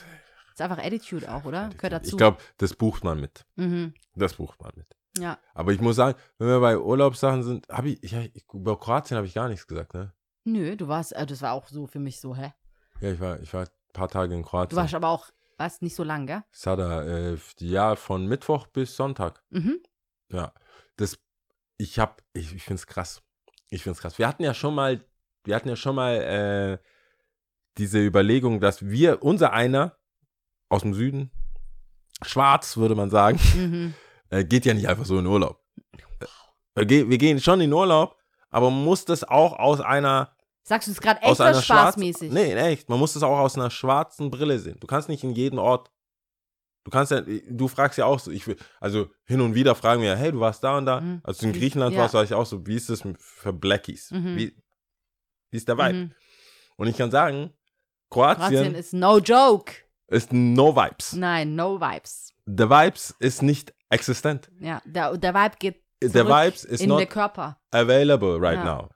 Ist 0.53 0.61
einfach 0.61 0.79
Attitude 0.79 1.33
auch, 1.33 1.45
oder? 1.45 1.71
Gehört 1.71 1.93
dazu. 1.95 2.11
ich 2.11 2.17
glaube, 2.17 2.39
das 2.59 2.75
bucht 2.75 3.03
man 3.03 3.19
mit. 3.21 3.45
Mhm. 3.57 3.95
Das 4.15 4.35
bucht 4.35 4.61
man 4.63 4.73
mit. 4.77 4.87
Ja. 5.19 5.39
Aber 5.55 5.73
ich 5.73 5.81
muss 5.81 5.97
sagen, 5.97 6.17
wenn 6.39 6.49
wir 6.49 6.61
bei 6.61 6.79
Urlaubssachen 6.79 7.43
sind, 7.43 7.67
habe 7.71 7.89
ich, 7.89 8.03
ich, 8.05 8.13
ich, 8.13 8.45
über 8.53 8.79
Kroatien 8.79 9.17
habe 9.17 9.27
ich 9.27 9.35
gar 9.35 9.49
nichts 9.49 9.67
gesagt, 9.67 9.95
ne? 9.95 10.13
Nö, 10.45 10.77
du 10.77 10.87
warst, 10.87 11.13
äh, 11.15 11.27
das 11.27 11.41
war 11.43 11.53
auch 11.55 11.67
so 11.69 11.87
für 11.87 11.99
mich 11.99 12.21
so, 12.21 12.37
hä? 12.37 12.53
Ja, 13.01 13.11
ich 13.13 13.19
war, 13.21 13.41
ich 13.41 13.53
war 13.55 13.63
ein 13.63 13.69
paar 13.95 14.09
Tage 14.09 14.35
in 14.35 14.43
Du 14.43 14.49
Kroatien. 14.49 14.77
warst 14.77 14.95
aber 14.95 15.09
auch, 15.09 15.31
warst 15.57 15.83
nicht 15.83 15.95
so 15.95 16.05
lang, 16.05 16.27
gell? 16.27 16.43
Sada, 16.51 17.03
äh, 17.03 17.39
ja, 17.59 17.97
von 17.97 18.27
Mittwoch 18.27 18.67
bis 18.67 18.97
Sonntag. 18.97 19.43
Mhm. 19.51 19.81
Ja, 20.31 20.53
das, 20.97 21.19
ich 21.79 21.99
hab, 21.99 22.23
ich, 22.33 22.55
ich 22.55 22.63
find's 22.63 22.87
krass. 22.87 23.23
Ich 23.71 23.83
find's 23.83 24.01
krass. 24.01 24.19
Wir 24.19 24.29
hatten 24.29 24.43
ja 24.43 24.55
schon 24.55 24.75
mal, 24.75 25.05
wir 25.45 25.55
hatten 25.55 25.69
ja 25.69 25.77
schon 25.77 25.95
mal 25.95 26.15
äh, 26.15 26.79
diese 27.79 27.99
Überlegung, 28.05 28.61
dass 28.61 28.87
wir, 28.87 29.23
unser 29.23 29.53
einer 29.53 29.97
aus 30.69 30.83
dem 30.83 30.95
Süden, 30.95 31.31
schwarz 32.23 32.77
würde 32.77 32.95
man 32.95 33.11
sagen, 33.11 33.39
Mhm. 33.55 33.95
äh, 34.31 34.45
geht 34.45 34.65
ja 34.65 34.75
nicht 34.75 34.89
einfach 34.89 35.05
so 35.05 35.19
in 35.19 35.27
Urlaub. 35.27 35.63
Äh, 36.75 36.89
wir 36.89 37.19
gehen 37.19 37.41
schon 37.41 37.61
in 37.61 37.73
Urlaub, 37.73 38.17
aber 38.51 38.71
muss 38.71 39.05
das 39.05 39.25
auch 39.25 39.59
aus 39.59 39.81
einer, 39.81 40.36
Sagst 40.69 40.89
du 40.89 40.93
es 40.93 41.01
gerade 41.01 41.23
aus 41.23 41.33
echt 41.33 41.41
oder 41.41 41.49
einer 41.51 41.63
schwarzen, 41.63 42.03
spaßmäßig? 42.03 42.33
nee, 42.33 42.51
in 42.51 42.59
echt, 42.59 42.89
man 42.89 42.99
muss 42.99 43.13
das 43.13 43.23
auch 43.23 43.39
aus 43.39 43.57
einer 43.57 43.71
schwarzen 43.71 44.31
Brille 44.33 44.59
sehen. 44.59 44.77
Du 44.81 44.89
kannst 44.89 45.09
nicht 45.09 45.23
in 45.23 45.31
jeden 45.31 45.59
Ort 45.59 45.93
Du 46.87 46.91
kannst 46.91 47.11
ja, 47.11 47.21
du 47.21 47.67
fragst 47.67 47.99
ja 47.99 48.05
auch 48.05 48.21
so, 48.21 48.31
ich 48.31 48.47
will, 48.47 48.57
also 48.79 49.11
hin 49.25 49.41
und 49.41 49.57
wieder 49.57 49.75
fragen 49.75 50.03
wir, 50.03 50.15
hey, 50.15 50.31
du 50.31 50.39
warst 50.39 50.63
da 50.63 50.79
und 50.79 50.87
da. 50.87 51.01
Mhm. 51.01 51.21
Als 51.25 51.39
du 51.39 51.47
in 51.47 51.53
Griechenland 51.53 51.93
ja. 51.93 52.03
warst, 52.03 52.15
war 52.15 52.23
ich 52.23 52.33
auch 52.33 52.47
so, 52.47 52.65
wie 52.65 52.77
ist 52.77 52.89
das 52.89 53.03
für 53.19 53.53
Blackies? 53.53 54.13
Mhm. 54.13 54.37
Wie, 54.37 54.57
wie 55.51 55.57
ist 55.57 55.67
der 55.67 55.77
Vibe? 55.77 55.93
Mhm. 55.95 56.13
Und 56.77 56.87
ich 56.87 56.97
kann 56.97 57.11
sagen, 57.11 57.53
Kroatien, 58.09 58.37
Kroatien 58.37 58.75
ist 58.77 58.93
no 58.93 59.19
joke. 59.19 59.73
ist 60.07 60.33
no 60.33 60.77
Vibes. 60.77 61.15
Nein, 61.15 61.57
no 61.57 61.81
vibes. 61.81 62.33
The 62.47 62.71
Vibes 62.71 63.17
ist 63.19 63.43
nicht 63.43 63.75
existent. 63.91 64.49
Ja, 64.61 64.81
der, 64.85 65.17
der 65.19 65.35
Vibe 65.35 65.57
geht 65.59 65.83
zurück 66.01 66.29
Vibes 66.29 66.65
is 66.65 66.81
in 66.83 66.89
not 66.89 67.11
Körper. 67.11 67.59
available 67.73 68.39
right 68.41 68.59
Ja. 68.59 68.77
now. 68.77 68.91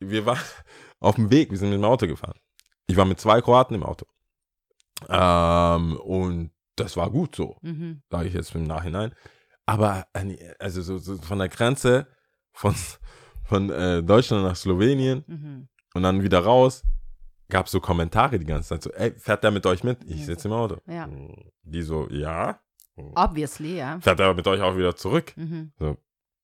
Wir 0.00 0.24
waren 0.24 0.40
auf 1.00 1.16
dem 1.16 1.30
Weg, 1.30 1.50
wir 1.50 1.58
sind 1.58 1.70
mit 1.70 1.78
dem 1.78 1.84
Auto 1.84 2.06
gefahren. 2.06 2.38
Ich 2.86 2.96
war 2.96 3.04
mit 3.04 3.20
zwei 3.20 3.40
Kroaten 3.40 3.74
im 3.74 3.82
Auto. 3.82 4.06
Ähm, 5.08 5.96
und 5.98 6.50
das 6.76 6.96
war 6.96 7.10
gut 7.10 7.36
so. 7.36 7.56
Mhm. 7.62 8.02
sage 8.10 8.28
ich 8.28 8.34
jetzt 8.34 8.54
im 8.54 8.64
Nachhinein. 8.64 9.14
Aber 9.66 10.06
also 10.58 10.82
so, 10.82 10.98
so 10.98 11.16
von 11.18 11.38
der 11.38 11.48
Grenze 11.48 12.06
von, 12.52 12.74
von 13.44 13.70
äh, 13.70 14.02
Deutschland 14.02 14.44
nach 14.44 14.56
Slowenien 14.56 15.24
Mhm. 15.26 15.68
und 15.94 16.02
dann 16.02 16.22
wieder 16.22 16.40
raus, 16.40 16.82
gab 17.48 17.66
es 17.66 17.72
so 17.72 17.80
Kommentare 17.80 18.38
die 18.38 18.44
ganze 18.46 18.70
Zeit. 18.70 18.82
So, 18.82 18.90
ey, 18.92 19.12
fährt 19.18 19.44
der 19.44 19.50
mit 19.50 19.64
euch 19.66 19.84
mit? 19.84 20.04
Ich 20.04 20.24
sitze 20.26 20.48
im 20.48 20.54
Auto. 20.54 20.76
Ja. 20.86 21.08
Die 21.62 21.82
so, 21.82 22.08
ja. 22.10 22.60
Obviously, 22.96 23.76
ja. 23.78 23.98
Fährt 24.00 24.20
er 24.20 24.34
mit 24.34 24.46
euch 24.46 24.60
auch 24.60 24.76
wieder 24.76 24.94
zurück? 24.96 25.36
Mhm. 25.36 25.72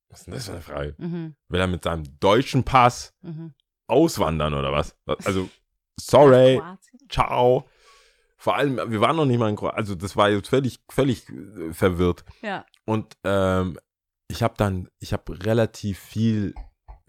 Was 0.08 0.20
ist 0.20 0.26
denn 0.26 0.34
das 0.34 0.46
für 0.46 0.52
eine 0.52 0.60
Frage? 0.62 0.94
Mhm. 0.98 1.36
Will 1.48 1.60
er 1.60 1.66
mit 1.68 1.84
seinem 1.84 2.04
deutschen 2.18 2.64
Pass 2.64 3.14
Mhm. 3.22 3.54
Auswandern 3.90 4.54
oder 4.54 4.72
was? 4.72 4.96
Also, 5.24 5.48
sorry, 5.98 6.60
ciao. 7.08 7.68
Vor 8.36 8.56
allem, 8.56 8.76
wir 8.90 9.00
waren 9.00 9.16
noch 9.16 9.26
nicht 9.26 9.38
mal 9.38 9.50
in 9.50 9.56
Kroatien. 9.56 9.78
Also, 9.78 9.94
das 9.94 10.16
war 10.16 10.30
jetzt 10.30 10.48
völlig, 10.48 10.80
völlig 10.90 11.28
äh, 11.28 11.72
verwirrt. 11.72 12.24
Ja. 12.40 12.64
Und 12.86 13.16
ähm, 13.24 13.78
ich 14.28 14.42
habe 14.42 14.54
dann, 14.56 14.88
ich 14.98 15.12
habe 15.12 15.44
relativ 15.44 15.98
viel 15.98 16.54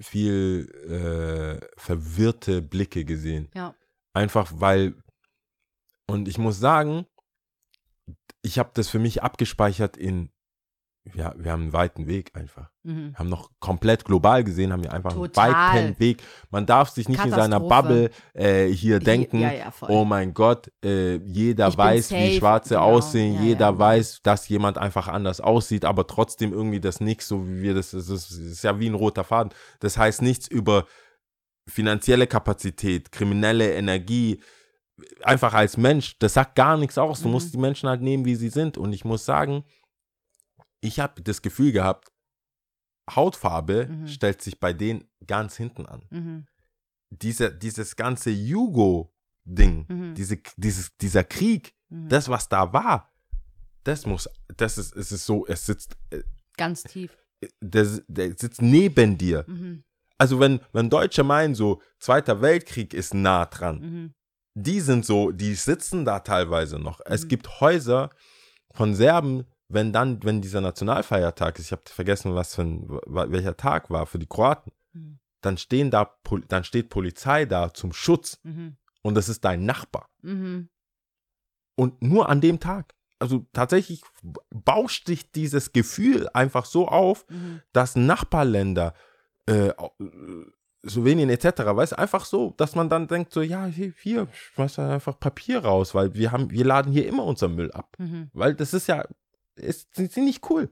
viel 0.02 0.70
äh, 0.90 1.80
verwirrte 1.80 2.62
Blicke 2.62 3.06
gesehen. 3.06 3.50
Ja. 3.54 3.76
Einfach 4.14 4.52
weil, 4.56 4.96
und 6.08 6.28
ich 6.28 6.38
muss 6.38 6.60
sagen, 6.60 7.06
ich 8.42 8.60
habe 8.60 8.72
das 8.74 8.90
für 8.90 9.00
mich 9.00 9.24
abgespeichert 9.24 9.98
in, 9.98 10.32
ja, 11.16 11.34
wir 11.36 11.52
haben 11.52 11.64
einen 11.64 11.74
weiten 11.74 12.06
Weg 12.06 12.32
einfach. 12.36 12.70
Mhm. 12.84 13.16
Haben 13.16 13.30
noch 13.30 13.50
komplett 13.60 14.06
global 14.06 14.44
gesehen, 14.44 14.72
haben 14.72 14.84
wir 14.84 14.94
einfach 14.94 15.14
Total. 15.14 15.54
einen 15.54 15.90
weiten 15.90 16.00
Weg. 16.00 16.22
Man 16.52 16.66
darf 16.68 16.90
sich 16.90 17.10
nicht 17.10 17.24
in 17.26 17.32
seiner. 17.32 17.60
Bubble 17.60 18.12
äh, 18.34 18.68
hier 18.68 19.00
denken, 19.00 19.40
Ja, 19.40 19.52
ja, 19.52 19.74
oh 19.88 20.06
mein 20.06 20.34
Gott, 20.34 20.72
äh, 20.86 21.16
jeder 21.16 21.70
Ich 21.70 21.78
weiß, 21.78 22.12
wie 22.12 22.38
Schwarze 22.38 22.76
genau. 22.76 22.84
aussehen, 22.84 23.36
Ja, 23.36 23.42
jeder 23.42 23.80
weiß, 23.80 24.22
dass 24.22 24.48
jemand 24.48 24.78
einfach 24.78 25.08
anders 25.08 25.42
aussieht, 25.42 25.86
aber 25.86 26.06
trotzdem 26.06 26.54
irgendwie 26.54 26.80
das 26.80 27.00
nicht 27.02 27.24
so 27.24 27.48
wie 27.48 27.62
wir 27.64 27.74
das, 27.74 27.92
das 27.92 28.08
ist, 28.10 28.30
das 28.32 28.38
ist 28.38 28.64
ja 28.64 28.80
wie 28.80 28.88
ein 28.90 28.96
roter 28.96 29.24
Faden. 29.24 29.54
Das 29.80 29.98
heißt 29.98 30.22
nichts 30.22 30.48
über 30.48 30.86
finanzielle 31.68 32.28
Kapazität, 32.28 33.12
kriminelle 33.12 33.74
Energie, 33.74 34.42
einfach 35.24 35.54
als 35.54 35.78
Mensch, 35.78 36.18
das 36.20 36.34
sagt 36.36 36.56
gar 36.56 36.78
nichts 36.78 36.98
aus. 36.98 37.22
Du 37.22 37.28
Mhm. 37.28 37.32
musst 37.34 37.54
die 37.54 37.58
Menschen 37.58 37.90
halt 37.90 38.02
nehmen, 38.02 38.26
wie 38.26 38.36
sie 38.36 38.50
sind. 38.50 38.78
Und 38.78 38.94
ich 38.94 39.04
muss 39.06 39.26
sagen, 39.26 39.64
ich 40.82 41.00
habe 41.00 41.22
das 41.22 41.42
Gefühl 41.42 41.72
gehabt, 41.72 42.12
Hautfarbe 43.14 43.88
Mhm. 43.88 44.08
stellt 44.08 44.42
sich 44.42 44.60
bei 44.60 44.74
denen 44.74 45.06
ganz 45.26 45.56
hinten 45.58 45.86
an. 45.86 46.06
Mhm. 46.10 46.46
Diese, 47.10 47.52
dieses 47.52 47.96
ganze 47.96 48.30
Jugo-Ding, 48.30 49.86
Mhm. 49.90 50.16
diese, 50.16 50.38
dieses, 50.58 50.96
dieser 50.98 51.24
Krieg, 51.24 51.74
Mhm. 51.90 52.10
das, 52.10 52.30
was 52.30 52.48
da 52.48 52.72
war, 52.74 53.12
das 53.84 54.06
muss, 54.06 54.30
das 54.56 54.78
ist, 54.78 54.96
es 54.96 55.12
ist 55.12 55.26
so, 55.26 55.46
es 55.48 55.66
sitzt, 55.66 55.98
äh, 56.12 56.22
Ganz 56.58 56.84
tief. 56.84 57.18
der, 57.62 57.86
der 58.08 58.38
sitzt 58.38 58.62
neben 58.62 59.18
dir. 59.18 59.44
Mhm. 59.48 59.84
Also 60.18 60.40
wenn, 60.40 60.62
wenn 60.72 60.90
Deutsche 60.90 61.24
meinen, 61.24 61.56
so, 61.56 61.82
Zweiter 62.00 62.42
Weltkrieg 62.42 62.94
ist 62.94 63.14
nah 63.16 63.46
dran, 63.48 63.80
Mhm. 63.82 64.14
die 64.54 64.80
sind 64.80 65.06
so, 65.06 65.32
die 65.32 65.56
sitzen 65.56 66.06
da 66.06 66.20
teilweise 66.20 66.78
noch. 66.78 67.02
Es 67.06 67.28
gibt 67.28 67.60
Häuser 67.60 68.12
von 68.74 68.94
Serben, 68.96 69.46
wenn 69.74 69.92
dann, 69.94 70.24
wenn 70.24 70.42
dieser 70.42 70.62
Nationalfeiertag 70.62 71.58
ist, 71.60 71.66
ich 71.68 71.72
habe 71.72 71.82
vergessen, 71.86 72.36
was 72.36 72.56
für 72.56 72.64
ein, 72.64 72.90
welcher 73.08 73.58
Tag 73.58 73.90
war 73.90 74.06
für 74.06 74.20
die 74.20 74.28
Kroaten, 74.28 74.72
Mhm. 74.94 75.20
dann 75.42 75.58
stehen 75.58 75.90
da, 75.92 76.16
dann 76.50 76.64
steht 76.64 76.90
Polizei 76.90 77.46
da 77.46 77.74
zum 77.74 77.94
Schutz 77.94 78.40
Mhm. 78.44 78.78
und 79.04 79.16
das 79.16 79.30
ist 79.30 79.44
dein 79.46 79.66
Nachbar. 79.66 80.10
Mhm. 80.22 80.70
Und 81.76 82.02
nur 82.02 82.30
an 82.30 82.42
dem 82.42 82.60
Tag. 82.60 82.94
Also 83.20 83.46
tatsächlich 83.54 84.04
bauscht 84.50 85.08
sich 85.08 85.32
dieses 85.32 85.74
Gefühl 85.74 86.28
einfach 86.34 86.66
so 86.66 86.88
auf, 86.88 87.26
Mhm. 87.30 87.62
dass 87.72 87.96
Nachbarländer, 87.96 88.94
äh, 89.48 89.68
äh, 89.70 89.74
Slowenien 90.88 91.30
etc., 91.30 91.46
weißt 91.76 91.98
einfach 91.98 92.26
so, 92.26 92.56
dass 92.58 92.74
man 92.76 92.90
dann 92.90 93.08
denkt, 93.08 93.32
so, 93.32 93.42
ja, 93.44 93.66
hier, 93.68 93.94
hier 94.02 94.28
schmeiß 94.34 94.76
da 94.76 94.94
einfach 94.96 95.20
Papier 95.20 95.60
raus, 95.64 95.94
weil 95.94 96.16
wir 96.16 96.32
haben, 96.32 96.50
wir 96.50 96.66
laden 96.66 96.92
hier 96.92 97.08
immer 97.08 97.24
unser 97.24 97.48
Müll 97.48 97.72
ab. 97.72 97.96
Mhm. 98.00 98.32
Weil 98.34 98.56
das 98.56 98.74
ist 98.74 98.88
ja, 98.88 99.06
ist, 99.62 99.96
sind 99.96 100.12
sie 100.12 100.22
nicht 100.22 100.50
cool. 100.50 100.72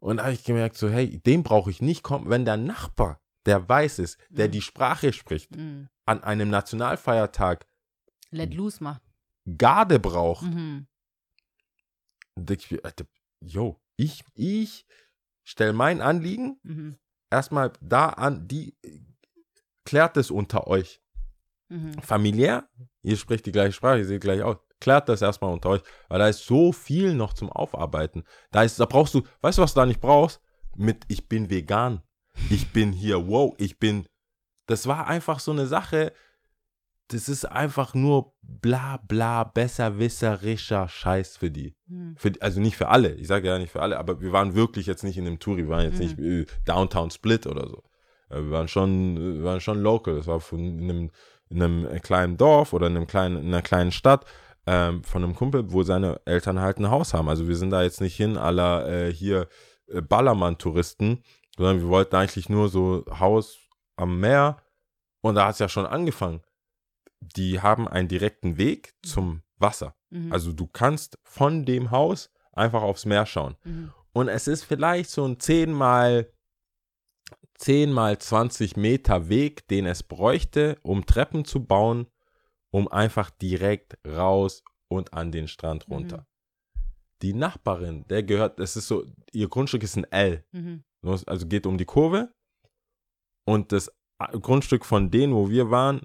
Und 0.00 0.18
da 0.18 0.24
habe 0.24 0.34
ich 0.34 0.44
gemerkt, 0.44 0.76
so, 0.76 0.88
hey, 0.88 1.18
den 1.20 1.42
brauche 1.42 1.70
ich 1.70 1.80
nicht 1.82 2.02
kommen, 2.02 2.28
wenn 2.30 2.44
der 2.44 2.56
Nachbar, 2.56 3.20
der 3.46 3.68
weiß 3.68 3.98
ist, 3.98 4.18
der 4.30 4.48
Mhm. 4.48 4.52
die 4.52 4.62
Sprache 4.62 5.12
spricht, 5.12 5.54
Mhm. 5.56 5.88
an 6.04 6.22
einem 6.22 6.50
Nationalfeiertag 6.50 7.66
Let 8.30 8.54
loose 8.54 8.82
macht. 8.82 9.02
Garde 9.56 9.98
braucht, 9.98 10.42
Mhm. 10.42 10.86
ich 12.50 12.78
yo, 13.40 13.80
ich, 13.96 14.24
ich 14.34 14.86
stelle 15.44 15.72
mein 15.72 16.00
Anliegen 16.00 16.58
Mhm. 16.62 16.98
erstmal 17.30 17.72
da 17.80 18.08
an, 18.10 18.46
die 18.48 18.76
klärt 19.84 20.16
es 20.16 20.30
unter 20.30 20.66
euch. 20.66 21.00
Mhm. 21.68 21.94
Familiär, 22.02 22.68
ihr 23.02 23.16
spricht 23.16 23.46
die 23.46 23.52
gleiche 23.52 23.72
Sprache, 23.72 23.98
ihr 23.98 24.06
seht 24.06 24.20
gleich 24.22 24.42
aus. 24.42 24.58
Klärt 24.80 25.08
das 25.08 25.22
erstmal 25.22 25.52
unter 25.52 25.70
euch, 25.70 25.82
weil 26.08 26.18
da 26.18 26.28
ist 26.28 26.44
so 26.44 26.72
viel 26.72 27.14
noch 27.14 27.32
zum 27.32 27.50
Aufarbeiten. 27.50 28.24
Da 28.50 28.62
ist, 28.62 28.78
da 28.78 28.84
brauchst 28.84 29.14
du, 29.14 29.22
weißt 29.40 29.58
du, 29.58 29.62
was 29.62 29.74
du 29.74 29.80
da 29.80 29.86
nicht 29.86 30.00
brauchst? 30.00 30.40
Mit 30.76 31.04
ich 31.08 31.28
bin 31.28 31.48
vegan. 31.48 32.02
Ich 32.50 32.72
bin 32.72 32.92
hier, 32.92 33.28
wow, 33.28 33.54
ich 33.56 33.78
bin. 33.78 34.06
Das 34.66 34.86
war 34.86 35.06
einfach 35.06 35.40
so 35.40 35.52
eine 35.52 35.66
Sache. 35.66 36.12
Das 37.08 37.28
ist 37.28 37.44
einfach 37.44 37.94
nur 37.94 38.34
bla 38.42 38.98
bla 38.98 39.44
besserwisserischer 39.44 40.88
Scheiß 40.88 41.36
für 41.36 41.50
die. 41.50 41.74
Mhm. 41.86 42.16
Für, 42.18 42.32
also 42.40 42.60
nicht 42.60 42.76
für 42.76 42.88
alle, 42.88 43.14
ich 43.14 43.28
sage 43.28 43.48
ja 43.48 43.58
nicht 43.58 43.70
für 43.70 43.80
alle, 43.80 43.96
aber 43.98 44.20
wir 44.20 44.32
waren 44.32 44.54
wirklich 44.54 44.86
jetzt 44.86 45.04
nicht 45.04 45.16
in 45.16 45.26
einem 45.26 45.38
Touri, 45.38 45.64
wir 45.64 45.68
waren 45.68 45.84
jetzt 45.84 46.00
nicht 46.00 46.18
äh, 46.18 46.46
Downtown 46.64 47.10
Split 47.10 47.46
oder 47.46 47.68
so. 47.68 47.84
Äh, 48.28 48.42
Wir 48.42 48.50
waren 48.50 48.68
schon, 48.68 49.36
wir 49.36 49.44
waren 49.44 49.60
schon 49.60 49.80
local. 49.80 50.16
Das 50.16 50.26
war 50.26 50.40
von 50.40 50.60
einem, 50.60 51.10
in 51.48 51.62
einem 51.62 52.02
kleinen 52.02 52.36
Dorf 52.36 52.72
oder 52.72 52.88
in, 52.88 52.96
einem 52.96 53.06
kleinen, 53.06 53.38
in 53.38 53.46
einer 53.46 53.62
kleinen 53.62 53.92
Stadt 53.92 54.24
ähm, 54.66 55.04
von 55.04 55.22
einem 55.22 55.34
Kumpel, 55.34 55.72
wo 55.72 55.82
seine 55.82 56.20
Eltern 56.24 56.60
halt 56.60 56.78
ein 56.78 56.90
Haus 56.90 57.14
haben. 57.14 57.28
Also 57.28 57.48
wir 57.48 57.56
sind 57.56 57.70
da 57.70 57.82
jetzt 57.82 58.00
nicht 58.00 58.16
hin, 58.16 58.36
aller 58.36 58.88
äh, 58.88 59.12
hier 59.12 59.48
äh, 59.88 60.00
Ballermann-Touristen, 60.00 61.22
sondern 61.56 61.80
wir 61.80 61.88
wollten 61.88 62.16
eigentlich 62.16 62.48
nur 62.48 62.68
so 62.68 63.04
Haus 63.18 63.58
am 63.96 64.20
Meer 64.20 64.58
und 65.22 65.36
da 65.36 65.46
hat 65.46 65.54
es 65.54 65.58
ja 65.60 65.68
schon 65.68 65.86
angefangen. 65.86 66.42
Die 67.20 67.60
haben 67.60 67.88
einen 67.88 68.08
direkten 68.08 68.58
Weg 68.58 68.94
zum 69.02 69.42
Wasser. 69.56 69.94
Mhm. 70.10 70.32
Also 70.32 70.52
du 70.52 70.66
kannst 70.66 71.18
von 71.24 71.64
dem 71.64 71.90
Haus 71.90 72.30
einfach 72.52 72.82
aufs 72.82 73.06
Meer 73.06 73.26
schauen. 73.26 73.56
Mhm. 73.64 73.92
Und 74.12 74.28
es 74.28 74.48
ist 74.48 74.64
vielleicht 74.64 75.10
so 75.10 75.24
ein 75.26 75.38
10 75.38 75.72
mal 75.72 76.30
10 77.58 77.92
mal 77.92 78.18
20 78.18 78.76
Meter 78.76 79.28
Weg, 79.28 79.66
den 79.68 79.86
es 79.86 80.02
bräuchte, 80.02 80.78
um 80.82 81.06
Treppen 81.06 81.44
zu 81.44 81.64
bauen, 81.64 82.06
um 82.76 82.88
einfach 82.88 83.30
direkt 83.30 83.96
raus 84.06 84.62
und 84.88 85.14
an 85.14 85.32
den 85.32 85.48
Strand 85.48 85.88
runter. 85.88 86.26
Die 87.22 87.32
Nachbarin, 87.32 88.04
der 88.08 88.22
gehört, 88.22 88.58
das 88.58 88.76
ist 88.76 88.86
so, 88.88 89.06
ihr 89.32 89.48
Grundstück 89.48 89.82
ist 89.82 89.96
ein 89.96 90.04
L. 90.12 90.44
Mhm. 90.52 90.84
Also 91.26 91.46
geht 91.46 91.64
um 91.66 91.78
die 91.78 91.86
Kurve. 91.86 92.34
Und 93.48 93.72
das 93.72 93.90
Grundstück 94.42 94.84
von 94.84 95.10
denen, 95.10 95.32
wo 95.34 95.48
wir 95.48 95.70
waren, 95.70 96.02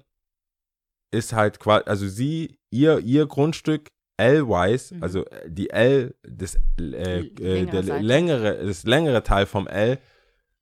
ist 1.12 1.34
halt 1.34 1.58
quasi, 1.60 1.84
also 1.86 2.08
sie, 2.08 2.56
ihr, 2.70 2.98
ihr 3.00 3.26
Grundstück 3.26 3.90
L-wise, 4.16 4.94
Mhm. 4.94 5.02
also 5.02 5.26
äh, 5.26 5.50
die 5.50 5.68
L, 5.70 6.14
das, 6.22 6.54
äh, 6.78 7.24
Die 7.24 7.42
äh, 7.42 7.54
längere 7.54 7.70
der 7.72 7.82
Seite. 7.84 8.04
längere, 8.04 8.66
das 8.66 8.84
längere 8.84 9.22
Teil 9.22 9.44
vom 9.46 9.66
L 9.66 9.98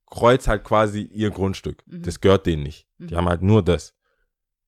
kreuzt 0.07 0.49
halt 0.49 0.65
quasi 0.65 1.03
ihr 1.03 1.31
Grundstück. 1.31 1.85
Mhm. 1.87 2.03
Das 2.03 2.21
gehört 2.21 2.47
denen 2.47 2.65
nicht. 2.65 2.89
Die 2.99 3.13
Mhm. 3.15 3.17
haben 3.17 3.29
halt 3.29 3.43
nur 3.43 3.63
das. 3.63 3.95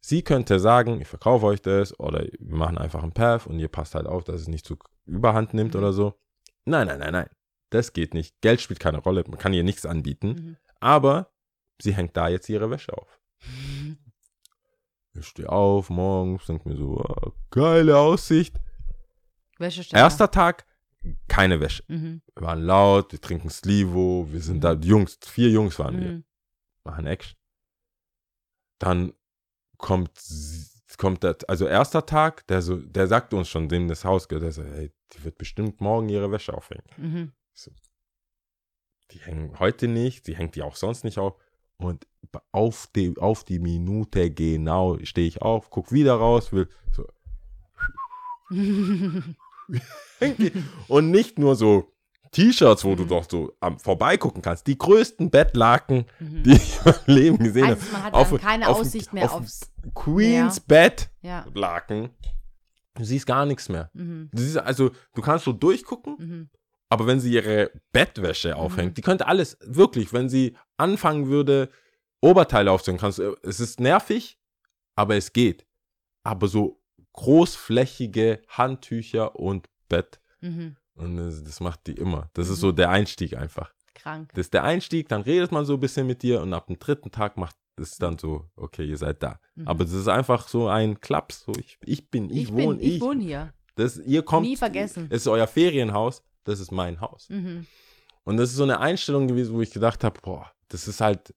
Sie 0.04 0.22
könnte 0.22 0.58
sagen, 0.58 1.00
ich 1.00 1.06
verkaufe 1.06 1.46
euch 1.46 1.62
das 1.62 1.98
oder 2.00 2.24
wir 2.24 2.56
machen 2.56 2.76
einfach 2.76 3.02
einen 3.04 3.12
Path 3.12 3.46
und 3.46 3.58
ihr 3.60 3.68
passt 3.68 3.94
halt 3.94 4.06
auf, 4.06 4.24
dass 4.24 4.40
es 4.40 4.48
nicht 4.48 4.66
zu 4.66 4.76
überhand 5.06 5.54
nimmt 5.54 5.74
Mhm. 5.74 5.78
oder 5.80 5.92
so. 5.92 6.18
Nein, 6.64 6.88
nein, 6.88 6.98
nein, 6.98 7.12
nein. 7.12 7.28
Das 7.70 7.92
geht 7.92 8.12
nicht. 8.12 8.40
Geld 8.40 8.60
spielt 8.60 8.80
keine 8.80 8.98
Rolle. 8.98 9.22
Man 9.28 9.38
kann 9.38 9.52
ihr 9.54 9.62
nichts 9.62 9.86
anbieten. 9.86 10.28
Mhm. 10.28 10.56
Aber 10.80 11.30
sie 11.80 11.94
hängt 11.94 12.16
da 12.16 12.28
jetzt 12.28 12.48
ihre 12.48 12.68
Wäsche 12.70 12.92
auf. 12.96 13.18
Mhm. 13.46 13.96
Ich 15.14 15.26
stehe 15.26 15.50
auf 15.50 15.90
morgens, 15.90 16.46
denke 16.46 16.66
mir 16.70 16.76
so, 16.76 16.98
ah, 17.02 17.32
geile 17.50 17.98
Aussicht. 17.98 18.56
Wäsche 19.58 19.84
steht 19.84 19.98
Erster 19.98 20.30
Tag, 20.30 20.64
keine 21.28 21.60
Wäsche. 21.60 21.84
Mhm. 21.88 22.22
Wir 22.34 22.46
waren 22.46 22.62
laut, 22.62 23.12
wir 23.12 23.20
trinken 23.20 23.50
Slivo, 23.50 24.26
wir 24.32 24.40
sind 24.40 24.64
da, 24.64 24.74
die 24.74 24.88
Jungs, 24.88 25.18
vier 25.22 25.50
Jungs 25.50 25.78
waren 25.78 26.00
wir, 26.00 26.08
Mhm. 26.12 26.24
machen 26.82 27.06
Action. 27.06 27.36
Dann 28.78 29.12
kommt, 29.82 30.18
sie- 30.18 30.70
kommt 30.96 31.22
der, 31.22 31.36
also 31.48 31.66
erster 31.66 32.06
Tag, 32.06 32.46
der 32.46 32.62
so, 32.62 32.76
der 32.76 33.06
sagt 33.08 33.34
uns 33.34 33.48
schon, 33.48 33.68
dem 33.68 33.88
das 33.88 34.04
Haus 34.04 34.28
gehört, 34.28 34.44
der 34.44 34.52
so, 34.52 34.62
hey, 34.62 34.90
die 35.12 35.24
wird 35.24 35.36
bestimmt 35.36 35.80
morgen 35.80 36.08
ihre 36.08 36.30
Wäsche 36.30 36.54
aufhängen. 36.54 36.84
Mhm. 36.96 37.32
Die 39.10 39.18
hängen 39.18 39.58
heute 39.58 39.88
nicht, 39.88 40.26
die 40.26 40.36
hängt 40.36 40.54
die 40.54 40.62
auch 40.62 40.76
sonst 40.76 41.04
nicht 41.04 41.18
auf. 41.18 41.34
Und 41.76 42.06
auf 42.52 42.88
die, 42.94 43.14
auf 43.18 43.44
die 43.44 43.58
Minute 43.58 44.30
genau 44.30 44.98
stehe 45.02 45.26
ich 45.26 45.42
auf, 45.42 45.68
guck 45.70 45.92
wieder 45.92 46.14
raus, 46.14 46.52
will 46.52 46.68
so. 46.92 47.06
Und 50.88 51.10
nicht 51.10 51.38
nur 51.38 51.56
so 51.56 51.92
T-Shirts, 52.32 52.84
wo 52.84 52.94
du 52.94 53.04
Mhm. 53.04 53.08
doch 53.08 53.28
so 53.30 53.52
am 53.60 53.78
vorbeigucken 53.78 54.42
kannst. 54.42 54.66
Die 54.66 54.76
größten 54.78 55.30
Bettlaken, 55.30 56.06
Mhm. 56.18 56.42
die 56.42 56.52
ich 56.52 56.84
meinem 56.84 56.94
Leben 57.06 57.38
gesehen 57.38 57.64
habe. 57.68 57.74
Also 57.80 57.92
man 57.92 58.02
hat 58.02 58.14
Auf- 58.14 58.40
keine 58.40 58.68
auf- 58.68 58.80
Aussicht 58.80 59.12
mehr 59.12 59.24
auf- 59.32 59.40
aufs. 59.42 59.60
Queens 59.94 60.56
Ja. 60.56 60.62
Bettlaken. 61.44 62.10
Du 62.94 63.04
siehst 63.04 63.26
gar 63.26 63.46
nichts 63.46 63.68
mehr. 63.68 63.90
Mhm. 63.94 64.28
Du 64.32 64.42
siehst, 64.42 64.58
also, 64.58 64.90
du 65.14 65.22
kannst 65.22 65.44
so 65.44 65.52
durchgucken, 65.52 66.16
Mhm. 66.18 66.50
aber 66.90 67.06
wenn 67.06 67.20
sie 67.20 67.32
ihre 67.32 67.70
Bettwäsche 67.92 68.56
aufhängt, 68.56 68.96
die 68.98 69.02
könnte 69.02 69.26
alles, 69.26 69.56
wirklich, 69.62 70.12
wenn 70.12 70.28
sie 70.28 70.56
anfangen 70.76 71.28
würde, 71.28 71.68
Oberteile 72.20 72.70
aufzuhängen, 72.70 73.00
kannst 73.00 73.18
du, 73.18 73.34
es 73.42 73.60
ist 73.60 73.80
nervig, 73.80 74.38
aber 74.96 75.16
es 75.16 75.32
geht. 75.32 75.66
Aber 76.22 76.48
so 76.48 76.80
großflächige 77.14 78.40
Handtücher 78.48 79.36
und 79.36 79.68
Bett, 79.88 80.20
Mhm. 80.40 80.76
Und 80.94 81.16
das, 81.16 81.42
das 81.44 81.60
macht 81.60 81.86
die 81.86 81.92
immer. 81.92 82.30
Das 82.34 82.48
ist 82.48 82.60
so 82.60 82.72
der 82.72 82.90
Einstieg 82.90 83.36
einfach. 83.36 83.72
Krank. 83.94 84.30
Das 84.34 84.46
ist 84.46 84.54
der 84.54 84.64
Einstieg, 84.64 85.08
dann 85.08 85.22
redet 85.22 85.52
man 85.52 85.64
so 85.64 85.74
ein 85.74 85.80
bisschen 85.80 86.06
mit 86.06 86.22
dir 86.22 86.40
und 86.40 86.52
ab 86.54 86.66
dem 86.66 86.78
dritten 86.78 87.10
Tag 87.10 87.36
macht 87.36 87.56
es 87.76 87.96
dann 87.96 88.18
so, 88.18 88.46
okay, 88.56 88.84
ihr 88.84 88.96
seid 88.98 89.22
da. 89.22 89.38
Mhm. 89.54 89.68
Aber 89.68 89.84
das 89.84 89.92
ist 89.94 90.08
einfach 90.08 90.48
so 90.48 90.68
ein 90.68 91.00
Klaps, 91.00 91.44
so 91.44 91.52
ich, 91.58 91.78
ich 91.84 92.10
bin, 92.10 92.28
ich, 92.30 92.44
Ich, 92.44 92.52
wohne, 92.52 92.78
bin, 92.78 92.80
ich 92.80 93.00
wohne 93.00 93.22
hier. 93.22 93.52
Das, 93.76 93.96
ihr 93.98 94.22
kommt, 94.22 94.46
Nie 94.46 94.56
vergessen. 94.56 95.06
Es 95.10 95.22
ist 95.22 95.26
euer 95.28 95.46
Ferienhaus, 95.46 96.22
das 96.44 96.60
ist 96.60 96.70
mein 96.72 97.00
Haus. 97.00 97.28
Mhm. 97.30 97.66
Und 98.24 98.36
das 98.36 98.50
ist 98.50 98.56
so 98.56 98.62
eine 98.64 98.78
Einstellung 98.80 99.26
gewesen, 99.28 99.54
wo 99.54 99.60
ich 99.62 99.70
gedacht 99.72 100.04
habe, 100.04 100.20
boah, 100.20 100.50
das 100.68 100.86
ist 100.88 101.00
halt, 101.00 101.34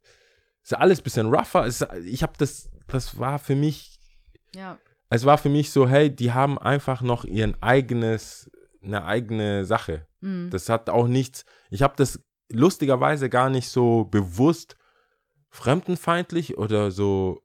ist 0.64 0.74
alles 0.74 0.99
ein 0.99 1.03
bisschen 1.03 1.34
rougher. 1.34 1.66
Ist- 1.66 1.88
ich 2.06 2.24
habe 2.24 2.34
das, 2.38 2.70
das 2.88 3.18
war 3.18 3.39
für 3.39 3.56
mich, 3.56 3.99
Ja. 4.56 4.78
es 5.10 5.26
war 5.26 5.38
für 5.38 5.49
mich 5.49 5.72
so, 5.72 5.88
hey, 5.88 6.14
die 6.14 6.32
haben 6.34 6.58
einfach 6.60 7.01
noch 7.01 7.24
ihren 7.26 7.62
eigenes, 7.64 8.49
eine 8.86 9.06
eigene 9.06 9.66
Sache. 9.66 10.08
Mhm. 10.22 10.50
Das 10.52 10.70
hat 10.70 10.90
auch 10.90 11.08
nichts, 11.08 11.46
ich 11.70 11.82
habe 11.82 11.94
das 11.98 12.20
lustigerweise 12.52 13.30
gar 13.30 13.50
nicht 13.50 13.70
so 13.70 14.06
bewusst 14.06 14.76
fremdenfeindlich 15.50 16.58
oder 16.58 16.92
so, 16.92 17.42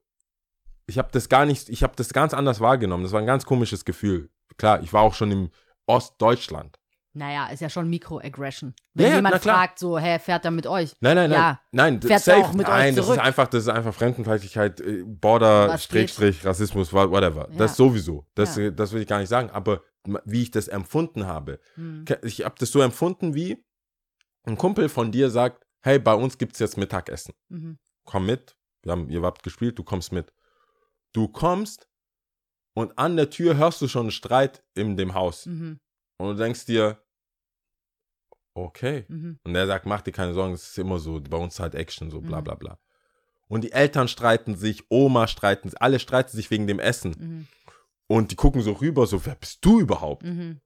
ich 0.85 0.97
habe 0.97 1.09
das 1.11 1.29
gar 1.29 1.45
nicht, 1.45 1.69
ich 1.69 1.83
habe 1.83 1.93
das 1.95 2.11
ganz 2.13 2.33
anders 2.33 2.59
wahrgenommen. 2.59 3.03
Das 3.03 3.13
war 3.13 3.19
ein 3.21 3.25
ganz 3.25 3.45
komisches 3.45 3.85
Gefühl. 3.85 4.29
Klar, 4.57 4.81
ich 4.83 4.91
war 4.91 5.01
auch 5.01 5.13
schon 5.13 5.31
im 5.31 5.49
Ostdeutschland. 5.87 6.77
Naja, 7.13 7.47
ist 7.47 7.59
ja 7.61 7.69
schon 7.69 7.89
Microaggression. 7.89 8.73
Wenn 8.93 9.09
Ja, 9.09 9.15
jemand 9.15 9.35
fragt, 9.41 9.79
so, 9.79 9.97
hä, 9.99 10.17
fährt 10.19 10.45
er 10.45 10.51
mit 10.51 10.65
euch? 10.65 10.93
Nein, 11.01 11.15
nein, 11.15 11.29
nein. 11.29 11.39
Ja. 11.39 11.61
Nein, 11.71 11.99
das 11.99 12.07
Fährt 12.09 12.21
safe. 12.23 12.37
auch 12.45 12.53
mit 12.53 12.67
euch 12.67 12.73
nein, 12.73 12.95
das 12.95 13.03
ist 13.05 13.11
zurück. 13.13 13.25
einfach, 13.25 13.47
das 13.47 13.63
ist 13.63 13.69
einfach 13.69 13.93
Fremdenfeindlichkeit, 13.93 14.79
äh, 14.79 15.03
Border, 15.05 15.77
Strich, 15.77 16.45
Rassismus, 16.45 16.93
wha- 16.93 17.09
whatever. 17.09 17.49
Ja. 17.51 17.57
Das 17.57 17.75
sowieso. 17.75 18.25
Das, 18.33 18.57
das 18.75 18.91
will 18.93 19.01
ich 19.01 19.07
gar 19.07 19.19
nicht 19.19 19.27
sagen. 19.29 19.49
Aber 19.49 19.81
wie 20.25 20.41
ich 20.43 20.51
das 20.51 20.67
empfunden 20.67 21.27
habe, 21.27 21.59
Hm. 21.75 22.05
ke- 22.05 22.19
ich 22.23 22.43
habe 22.43 22.55
das 22.57 22.71
so 22.71 22.81
empfunden, 22.81 23.33
wie 23.35 23.63
ein 24.43 24.57
Kumpel 24.57 24.89
von 24.89 25.11
dir 25.11 25.29
sagt, 25.29 25.65
hey, 25.81 25.99
bei 25.99 26.13
uns 26.13 26.37
gibt 26.37 26.53
es 26.53 26.59
jetzt 26.59 26.77
Mittagessen. 26.77 27.33
Mhm. 27.49 27.77
Komm 28.05 28.25
mit. 28.25 28.57
Wir 28.83 28.91
haben, 28.93 29.09
ihr 29.09 29.21
habt 29.21 29.43
gespielt, 29.43 29.77
du 29.77 29.83
kommst 29.83 30.11
mit. 30.11 30.33
Du 31.13 31.27
kommst 31.27 31.87
und 32.73 32.97
an 32.97 33.15
der 33.15 33.29
Tür 33.29 33.57
hörst 33.57 33.81
du 33.81 33.87
schon 33.87 34.03
einen 34.03 34.11
Streit 34.11 34.63
in 34.73 34.97
dem 34.97 35.13
Haus. 35.13 35.45
Mhm. 35.45 35.79
Und 36.17 36.27
du 36.37 36.43
denkst 36.43 36.65
dir, 36.65 37.03
okay. 38.53 39.05
Mhm. 39.07 39.39
Und 39.43 39.55
er 39.55 39.67
sagt, 39.67 39.85
mach 39.85 40.01
dir 40.01 40.11
keine 40.11 40.33
Sorgen, 40.33 40.53
es 40.53 40.69
ist 40.71 40.77
immer 40.79 40.99
so, 40.99 41.19
bei 41.21 41.37
uns 41.37 41.59
halt 41.59 41.75
Action, 41.75 42.09
so 42.09 42.21
bla 42.21 42.39
Mhm. 42.39 42.43
bla 42.43 42.55
bla. 42.55 42.79
Und 43.47 43.63
die 43.63 43.71
Eltern 43.73 44.07
streiten 44.07 44.55
sich, 44.55 44.83
Oma 44.89 45.27
streiten 45.27 45.69
sich, 45.69 45.81
alle 45.81 45.99
streiten 45.99 46.35
sich 46.35 46.49
wegen 46.51 46.67
dem 46.67 46.79
Essen. 46.79 47.47
Und 48.11 48.31
die 48.31 48.35
gucken 48.35 48.61
so 48.61 48.73
rüber, 48.73 49.07
so, 49.07 49.25
wer 49.25 49.35
bist 49.35 49.63
du 49.63 49.79
überhaupt? 49.79 50.23
Mhm. 50.23 50.59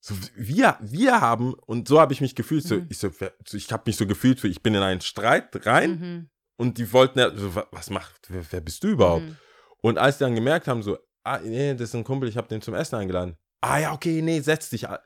So, 0.00 0.14
wir, 0.34 0.78
wir 0.80 1.20
haben, 1.20 1.52
und 1.54 1.88
so 1.88 2.00
habe 2.00 2.12
ich 2.14 2.20
mich 2.20 2.34
gefühlt, 2.34 2.64
so, 2.64 2.76
Mhm. 2.76 2.86
ich, 2.88 2.98
so, 2.98 3.10
wer, 3.20 3.32
so, 3.46 3.56
ich 3.56 3.70
habe 3.72 3.82
mich 3.86 3.96
so 3.96 4.06
gefühlt, 4.06 4.38
so, 4.40 4.48
ich 4.48 4.62
bin 4.62 4.74
in 4.74 4.82
einen 4.82 5.00
Streit 5.02 5.66
rein 5.66 5.90
Mhm. 6.00 6.30
und 6.58 6.78
die 6.78 6.90
wollten, 6.92 7.18
ja, 7.18 7.36
so, 7.36 7.54
wa- 7.54 7.66
was 7.72 7.90
macht, 7.90 8.20
wer, 8.30 8.44
wer 8.50 8.60
bist 8.60 8.82
du 8.84 8.88
überhaupt? 8.88 9.26
Mhm. 9.26 9.36
Und 9.82 9.98
als 9.98 10.18
die 10.18 10.24
dann 10.24 10.34
gemerkt 10.34 10.68
haben, 10.68 10.82
so, 10.82 10.98
ah, 11.24 11.38
nee, 11.40 11.72
das 11.74 11.90
ist 11.90 11.94
ein 11.94 12.04
Kumpel, 12.04 12.28
ich 12.28 12.36
habe 12.36 12.48
den 12.48 12.62
zum 12.62 12.74
Essen 12.74 12.94
eingeladen. 12.96 13.36
Ah 13.60 13.78
ja, 13.78 13.92
okay, 13.92 14.22
nee, 14.22 14.40
setz 14.40 14.70
dich. 14.70 14.88
a- 14.88 15.02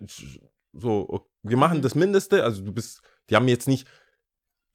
So, 0.72 1.28
wir 1.42 1.56
machen 1.56 1.78
Mhm. 1.78 1.82
das 1.82 1.94
Mindeste. 1.96 2.44
Also 2.44 2.62
du 2.62 2.72
bist, 2.72 3.00
die 3.30 3.34
haben 3.36 3.48
jetzt 3.48 3.66
nicht, 3.68 3.88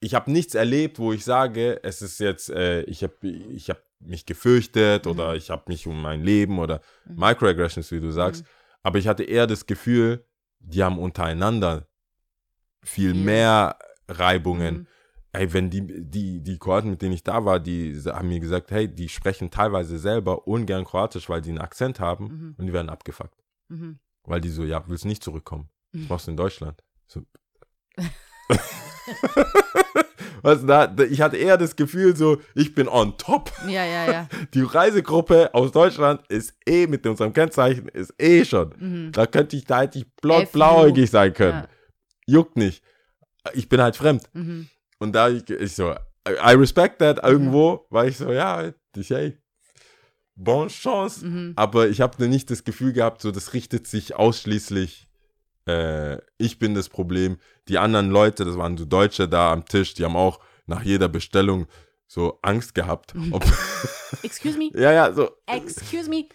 ich 0.00 0.14
habe 0.14 0.30
nichts 0.30 0.54
erlebt, 0.54 0.98
wo 0.98 1.12
ich 1.12 1.24
sage, 1.24 1.80
es 1.82 2.02
ist 2.02 2.18
jetzt, 2.20 2.50
äh, 2.50 2.82
ich 2.82 3.02
habe 3.02 3.14
ich 3.26 3.70
hab 3.70 3.80
mich 4.00 4.26
gefürchtet 4.26 5.04
Mhm. 5.06 5.10
oder 5.12 5.34
ich 5.36 5.50
habe 5.50 5.64
mich 5.68 5.86
um 5.86 6.00
mein 6.00 6.22
Leben 6.22 6.58
oder 6.58 6.80
Mhm. 7.06 7.16
Microaggressions, 7.20 7.90
wie 7.92 8.00
du 8.00 8.10
sagst. 8.12 8.42
Mhm. 8.42 8.48
Aber 8.82 8.98
ich 8.98 9.08
hatte 9.08 9.24
eher 9.24 9.46
das 9.46 9.66
Gefühl, 9.66 10.24
die 10.60 10.82
haben 10.82 10.98
untereinander 10.98 11.86
viel 12.82 13.14
mehr 13.14 13.78
Reibungen 14.08 14.74
Mhm. 14.80 14.86
ey, 15.32 15.52
wenn 15.52 15.68
die, 15.68 15.82
die, 15.86 16.40
die 16.42 16.58
Kroaten, 16.58 16.88
mit 16.90 17.02
denen 17.02 17.12
ich 17.12 17.22
da 17.22 17.44
war, 17.44 17.60
die 17.60 17.94
haben 18.06 18.28
mir 18.28 18.40
gesagt, 18.40 18.70
hey, 18.70 18.88
die 18.88 19.08
sprechen 19.10 19.50
teilweise 19.50 19.98
selber 19.98 20.46
ungern 20.48 20.84
Kroatisch, 20.84 21.28
weil 21.28 21.42
die 21.42 21.50
einen 21.50 21.58
Akzent 21.58 22.00
haben 22.00 22.24
Mhm. 22.24 22.54
und 22.56 22.66
die 22.66 22.72
werden 22.72 22.88
abgefuckt. 22.88 23.42
Mhm. 23.68 23.98
Weil 24.24 24.40
die 24.40 24.48
so, 24.48 24.64
ja, 24.64 24.82
willst 24.88 25.04
nicht 25.04 25.22
zurückkommen. 25.22 25.68
Was 25.92 26.08
machst 26.08 26.26
du 26.26 26.30
in 26.30 26.36
Deutschland? 26.38 26.82
So. 27.06 27.22
Was 30.46 30.64
da, 30.64 30.86
da- 30.86 31.02
ich 31.02 31.20
hatte 31.20 31.36
eher 31.36 31.56
das 31.58 31.74
Gefühl 31.74 32.14
so, 32.14 32.40
ich 32.54 32.72
bin 32.72 32.86
on 32.86 33.18
top. 33.18 33.50
Ja, 33.66 33.84
ja, 33.84 34.12
ja. 34.12 34.28
Die 34.54 34.62
Reisegruppe 34.62 35.52
aus 35.52 35.72
Deutschland 35.72 36.20
ist 36.28 36.54
eh 36.64 36.86
mit 36.86 37.04
unserem 37.04 37.32
Kennzeichen, 37.32 37.88
ist 37.88 38.14
eh 38.16 38.44
schon. 38.44 38.72
Mhm. 38.78 39.10
Da 39.10 39.26
könnte 39.26 39.56
ich, 39.56 39.64
da 39.64 39.80
hätte 39.80 39.98
ich 39.98 40.06
blond, 40.22 40.52
blauäugig 40.52 41.10
sein 41.10 41.34
können. 41.34 41.64
Ja. 41.64 41.68
Juckt 42.26 42.56
nicht. 42.56 42.84
Ich 43.54 43.68
bin 43.68 43.80
halt 43.80 43.96
fremd. 43.96 44.22
Mhm. 44.34 44.68
Und 45.00 45.16
da 45.16 45.30
ich, 45.30 45.50
ich 45.50 45.74
so, 45.74 45.90
I 46.28 46.54
respect 46.54 47.00
that 47.00 47.24
irgendwo, 47.24 47.84
weil 47.90 48.08
ich 48.10 48.16
so, 48.16 48.30
ja, 48.30 48.70
ich, 48.96 49.10
hey, 49.10 49.36
bonne 50.36 50.68
chance. 50.70 51.26
Mhm. 51.26 51.54
Aber 51.56 51.88
ich 51.88 52.00
habe 52.00 52.28
nicht 52.28 52.52
das 52.52 52.62
Gefühl 52.62 52.92
gehabt, 52.92 53.20
so, 53.20 53.32
das 53.32 53.52
richtet 53.52 53.88
sich 53.88 54.14
ausschließlich, 54.14 55.08
äh, 55.66 56.18
ich 56.38 56.58
bin 56.58 56.74
das 56.74 56.88
Problem. 56.88 57.38
Die 57.68 57.78
anderen 57.78 58.10
Leute, 58.10 58.44
das 58.44 58.56
waren 58.56 58.76
so 58.76 58.84
Deutsche 58.84 59.28
da 59.28 59.52
am 59.52 59.64
Tisch, 59.64 59.94
die 59.94 60.04
haben 60.04 60.16
auch 60.16 60.40
nach 60.66 60.82
jeder 60.82 61.08
Bestellung 61.08 61.66
so 62.06 62.38
Angst 62.42 62.74
gehabt. 62.74 63.14
Mhm. 63.14 63.32
Ob, 63.32 63.44
Excuse 64.22 64.56
me? 64.58 64.70
ja, 64.74 64.92
ja, 64.92 65.12
so, 65.12 65.30
Excuse 65.46 66.08
me? 66.08 66.26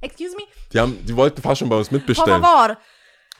Excuse 0.00 0.36
me? 0.36 0.42
die, 0.72 0.78
haben, 0.80 1.04
die 1.04 1.16
wollten 1.16 1.42
fast 1.42 1.58
schon 1.60 1.68
bei 1.68 1.76
uns 1.76 1.88
Por 1.88 1.98
mitbestellen. 1.98 2.42
favor. 2.42 2.78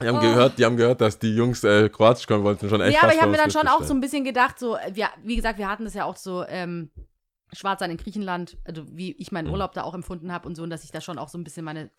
Die 0.03 0.07
haben, 0.09 0.17
Oh. 0.17 0.21
gehört, 0.21 0.59
die 0.59 0.65
haben 0.65 0.77
gehört, 0.79 1.01
dass 1.03 1.19
die 1.19 1.35
Jungs 1.37 1.63
äh, 1.63 1.89
Kroatisch 1.91 2.27
können 2.27 2.43
wollten, 2.43 2.69
schon 2.71 2.81
echt 2.81 2.95
Ja, 2.95 3.03
aber 3.03 3.13
ich 3.15 3.21
habe 3.21 3.31
mir 3.31 3.37
dann 3.37 3.51
schon 3.51 3.69
auch 3.69 3.83
so 3.83 3.93
ein 3.93 4.01
bisschen 4.01 4.25
gedacht, 4.25 4.59
so, 4.59 4.77
äh, 4.77 4.95
wir, 4.95 5.09
wie 5.23 5.37
gesagt, 5.37 5.59
wir 5.59 5.69
hatten 5.69 5.85
das 5.85 5.93
ja 5.95 6.05
auch 6.07 6.17
so, 6.17 6.45
ähm, 6.49 6.91
Schwarzsein 7.53 7.91
in 7.91 7.97
Griechenland, 7.99 8.57
also 8.65 8.85
wie 8.89 9.13
ich 9.13 9.31
meinen 9.31 9.49
Mhm. 9.49 9.53
Urlaub 9.53 9.73
da 9.75 9.83
auch 9.83 9.93
empfunden 9.95 10.33
habe 10.33 10.49
und 10.49 10.55
so, 10.55 10.63
und 10.63 10.71
dass 10.71 10.85
ich 10.85 10.91
da 10.93 11.01
schon 11.03 11.19
auch 11.19 11.29
so 11.29 11.37
ein 11.37 11.45
bisschen 11.45 11.65
meine, 11.65 11.91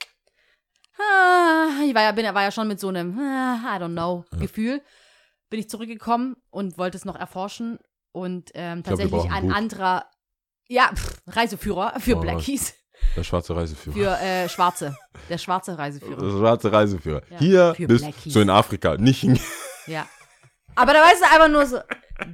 ah, 1.01 1.83
ich 1.85 1.93
war 1.95 2.01
ja, 2.03 2.11
bin, 2.11 2.25
war 2.33 2.43
ja 2.43 2.51
schon 2.51 2.67
mit 2.67 2.79
so 2.79 2.89
einem, 2.89 3.17
ah, 3.19 3.75
I 3.77 3.79
don't 3.81 3.93
know, 3.93 4.25
Ja. 4.33 4.39
Gefühl, 4.39 4.81
bin 5.49 5.59
ich 5.59 5.69
zurückgekommen 5.69 6.35
und 6.49 6.77
wollte 6.77 6.97
es 6.97 7.05
noch 7.05 7.15
erforschen 7.15 7.79
und 8.11 8.51
ähm, 8.53 8.83
glaub, 8.83 8.97
tatsächlich 8.97 9.11
brauchen 9.21 9.31
ein 9.33 9.47
Buch. 9.49 9.55
anderer, 9.55 10.05
ja, 10.67 10.89
pff, 10.93 11.21
Reiseführer 11.27 11.99
für 11.99 12.15
Oh, 12.17 12.21
Blackies, 12.21 12.73
Der 13.15 13.23
schwarze 13.23 13.55
Reiseführer. 13.55 13.95
für 14.17 14.23
äh, 14.23 14.47
Schwarze, 14.49 14.95
der 15.29 15.37
schwarze 15.37 15.77
Reiseführer, 15.77 16.17
Das 16.21 16.31
schwarze 16.33 16.71
Reiseführer. 16.71 17.21
Ja, 17.29 17.39
Hier 17.39 17.73
für 17.75 17.87
bist 17.87 18.03
Blackies. 18.05 18.33
so 18.33 18.41
in 18.41 18.49
Afrika, 18.49 18.95
nicht 18.97 19.23
in. 19.23 19.39
ja. 19.87 20.07
Aber 20.75 20.93
da 20.93 21.01
weißt 21.03 21.21
du 21.21 21.25
einfach 21.25 21.49
nur 21.49 21.65
so, 21.65 21.79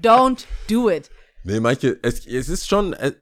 don't 0.01 0.45
do 0.69 0.89
it. 0.91 1.09
Nee, 1.43 1.59
manche, 1.59 1.97
es, 2.03 2.25
es 2.27 2.49
ist 2.49 2.67
schon, 2.67 2.93
äh, 2.93 3.13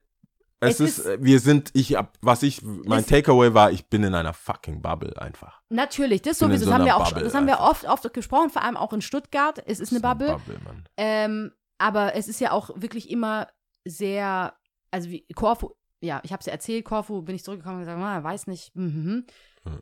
es, 0.60 0.80
Es 0.80 0.80
ist, 0.80 0.98
ist- 1.00 1.06
äh, 1.06 1.18
wir 1.22 1.40
sind, 1.40 1.70
ich 1.74 1.96
hab, 1.96 2.18
was 2.22 2.44
ich, 2.44 2.62
mein 2.64 3.06
Takeaway 3.06 3.54
war, 3.54 3.72
ich 3.72 3.88
bin 3.88 4.04
in 4.04 4.16
einer 4.16 4.34
fucking 4.34 4.82
Bubble 4.82 5.14
einfach. 5.22 5.62
Natürlich, 5.70 6.22
das 6.22 6.40
sowieso, 6.40 6.66
so 6.66 6.72
das 6.72 6.80
haben 6.80 6.86
wir 6.86 6.96
auch 6.96 7.10
Bubble 7.10 7.24
das 7.24 7.34
haben 7.36 7.48
wir 7.48 7.60
oft, 7.60 7.86
oft 7.86 8.14
gesprochen, 8.14 8.50
vor 8.50 8.64
allem 8.64 8.78
auch 8.78 8.94
in 8.94 9.02
Stuttgart. 9.02 9.62
Es 9.66 9.80
ist 9.80 9.92
eine 9.92 10.00
So 10.00 10.08
Bubble. 10.08 10.28
Bubble, 10.34 10.60
Mann. 10.64 10.84
Ähm, 10.98 11.52
aber 11.78 12.16
es 12.16 12.28
ist 12.28 12.40
ja 12.40 12.52
auch 12.52 12.70
wirklich 12.76 13.10
immer 13.10 13.48
sehr, 13.86 14.56
also 14.92 15.10
wie 15.10 15.26
Korfu, 15.36 15.72
ja, 16.02 16.22
ich 16.24 16.32
habe 16.32 16.40
es 16.40 16.46
ja 16.46 16.54
erzählt, 16.54 16.86
Korfu 16.86 17.22
bin 17.22 17.36
ich 17.36 17.44
zurückgekommen 17.44 17.78
und 17.78 17.82
gesagt, 17.86 18.00
ah, 18.02 18.24
weiß 18.24 18.48
nicht. 18.48 18.76
Mhm. 18.76 19.26
Ja. 19.66 19.80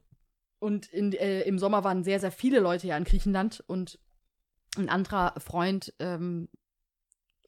Und 0.60 0.88
in, 0.88 1.12
äh, 1.14 1.42
im 1.42 1.60
Sommer 1.60 1.84
waren 1.84 2.04
sehr, 2.04 2.20
sehr 2.20 2.32
viele 2.32 2.60
Leute 2.60 2.88
ja 2.88 2.98
in 2.98 3.04
Griechenland 3.04 3.64
und 3.68 4.00
ein 4.78 4.90
anderer 4.90 5.34
Freund 5.40 5.94
ähm, 6.00 6.48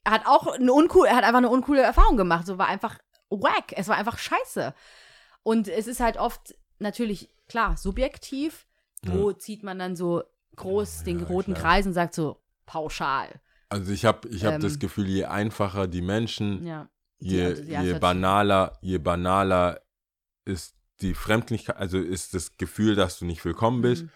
hat 0.08 0.28
auch 0.28 0.46
eine 0.48 0.72
uncool, 0.72 1.08
er 1.08 1.16
hat 1.16 1.24
einfach 1.24 1.38
eine 1.40 1.50
uncoole 1.50 1.82
Erfahrung 1.82 2.18
gemacht. 2.18 2.46
So 2.46 2.58
war 2.60 2.68
einfach 2.68 3.00
wack. 3.42 3.74
Es 3.76 3.88
war 3.88 3.98
einfach 3.98 4.18
scheiße. 4.18 4.74
Und 5.44 5.68
es 5.68 5.88
ist 5.88 6.00
halt 6.00 6.18
oft 6.18 6.56
natürlich, 6.80 7.30
klar, 7.48 7.78
subjektiv. 7.78 8.66
Wo 9.08 9.32
zieht 9.34 9.62
man 9.62 9.78
dann 9.78 9.96
so 9.96 10.24
groß 10.56 11.04
den 11.04 11.20
Ja, 11.20 11.26
roten 11.28 11.54
klar. 11.54 11.64
Kreis 11.64 11.86
und 11.86 11.94
sagt 11.94 12.16
so 12.16 12.42
pauschal. 12.66 13.30
Also 13.70 13.92
ich 13.92 14.04
habe 14.04 14.28
ich 14.30 14.46
hab 14.46 14.56
Ähm, 14.56 14.62
das 14.62 14.80
Gefühl, 14.80 15.08
je 15.08 15.26
einfacher 15.26 15.88
die 15.88 16.02
Menschen, 16.02 16.66
Ja. 16.66 16.90
je, 17.20 17.54
ja, 17.66 17.82
es 17.82 17.86
je 17.88 17.94
banaler, 18.00 18.78
je 18.82 18.98
banaler 18.98 19.80
ist 20.46 20.76
die 21.02 21.14
Fremdlichkeit, 21.14 21.78
also 21.78 22.00
ist 22.00 22.34
das 22.34 22.58
Gefühl, 22.58 22.96
dass 22.96 23.20
du 23.20 23.26
nicht 23.26 23.46
willkommen 23.46 23.82
bist. 23.84 24.04
Mhm. 24.06 24.10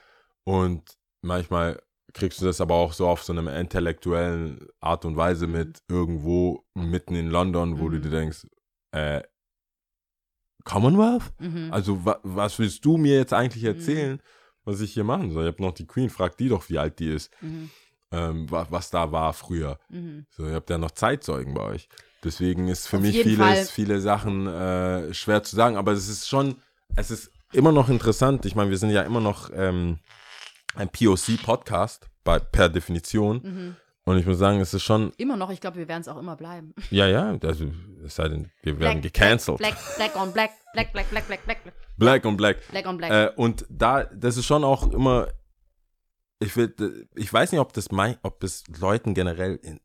Und 0.46 0.98
manchmal 1.22 1.80
kriegst 2.14 2.42
du 2.42 2.46
das 2.46 2.62
aber 2.62 2.74
auch 2.76 2.94
so 2.94 3.08
auf 3.08 3.22
so 3.24 3.32
einer 3.34 3.56
intellektuellen 3.60 4.68
Art 4.80 5.06
und 5.06 5.18
Weise 5.18 5.46
Mhm. 5.46 5.54
mit, 5.54 5.84
irgendwo 5.88 6.66
mitten 6.74 7.14
in 7.14 7.30
London, 7.30 7.80
wo 7.80 7.90
du 7.90 7.98
Mhm. 7.98 8.02
dir 8.02 8.10
denkst, 8.10 8.48
äh, 8.92 9.22
Commonwealth? 10.64 11.24
Mhm. 11.40 11.70
Also 11.72 12.04
wa 12.06 12.20
was 12.24 12.60
willst 12.60 12.84
du 12.86 12.98
mir 12.98 13.16
jetzt 13.16 13.34
eigentlich 13.34 13.64
Mhm. 13.64 13.70
erzählen, 13.70 14.22
was 14.66 14.82
ich 14.82 14.94
hier 14.94 15.04
machen 15.04 15.32
soll? 15.32 15.46
Ich 15.48 15.54
habe 15.54 15.64
noch 15.64 15.74
die 15.74 15.88
Queen, 15.88 16.10
frag 16.10 16.38
die 16.38 16.50
doch, 16.50 16.70
wie 16.70 16.78
alt 16.78 17.00
die 17.00 17.10
ist, 17.12 17.32
Mhm. 17.42 17.70
ähm, 18.12 18.52
wa 18.52 18.68
was 18.70 18.90
da 18.90 19.12
war 19.12 19.34
früher. 19.34 19.80
Mhm. 19.90 20.26
So, 20.30 20.46
ihr 20.48 20.54
habt 20.56 20.70
ja 20.70 20.78
noch 20.78 20.92
Zeitzeugen 20.92 21.54
bei 21.54 21.62
euch. 21.64 21.90
Deswegen 22.24 22.68
ist 22.68 22.88
für 22.88 22.98
Auf 22.98 23.04
mich 23.04 23.22
vieles, 23.22 23.38
Fall. 23.38 23.66
viele 23.66 24.02
Sachen 24.02 24.46
äh, 24.48 25.14
schwer 25.14 25.42
zu 25.44 25.56
sagen, 25.56 25.78
aber 25.78 25.94
es 25.94 26.10
ist 26.10 26.28
schon, 26.28 26.56
es 26.96 27.10
ist 27.12 27.32
immer 27.54 27.72
noch 27.72 27.88
interessant. 27.90 28.46
Ich 28.46 28.56
meine, 28.56 28.70
wir 28.70 28.78
sind 28.78 28.90
ja 28.90 29.04
immer 29.04 29.22
noch 29.22 29.50
ähm, 29.54 30.00
ein 30.76 30.90
POC-Podcast, 30.90 32.08
per 32.52 32.70
Definition. 32.70 33.76
Und 34.10 34.18
ich 34.18 34.26
muss 34.26 34.40
sagen, 34.40 34.60
es 34.60 34.74
ist 34.74 34.82
schon, 34.82 35.12
Immer 35.18 35.38
noch, 35.38 35.52
ich 35.52 35.62
glaube, 35.62 35.78
wir 35.78 35.88
werden 35.88 36.02
es 36.02 36.08
auch 36.08 36.18
immer 36.18 36.36
bleiben. 36.36 36.74
ja, 36.90 37.06
ja, 37.08 37.38
also 37.44 37.72
es 38.04 38.16
sei 38.16 38.28
denn, 38.28 38.50
wir 38.64 38.80
werden 38.80 39.04
gecancelt. 39.04 39.60
Black, 39.60 39.78
black 39.98 40.16
on 40.16 40.34
black, 40.34 40.50
black, 40.74 40.92
black, 40.92 41.10
black, 41.12 41.28
black, 41.28 41.46
black, 41.46 41.60
Black 41.98 42.26
on 42.26 42.36
Black. 42.36 42.68
black 42.72 42.88
on 42.88 42.98
black. 42.98 43.12
Äh, 43.12 43.32
und 43.36 43.68
da, 43.70 44.06
das 44.06 44.38
ist 44.38 44.48
schon 44.48 44.64
auch 44.64 44.92
immer, 44.92 45.28
ich 46.40 46.56
will, 46.56 47.08
ich 47.14 47.32
weiß 47.32 47.52
nicht, 47.52 47.62
ob 47.62 47.72
das 47.74 47.92
mein, 47.92 48.18
ob 48.24 48.40
das 48.40 48.64
Leuten 48.80 49.14
generell, 49.14 49.60
in, 49.62 49.80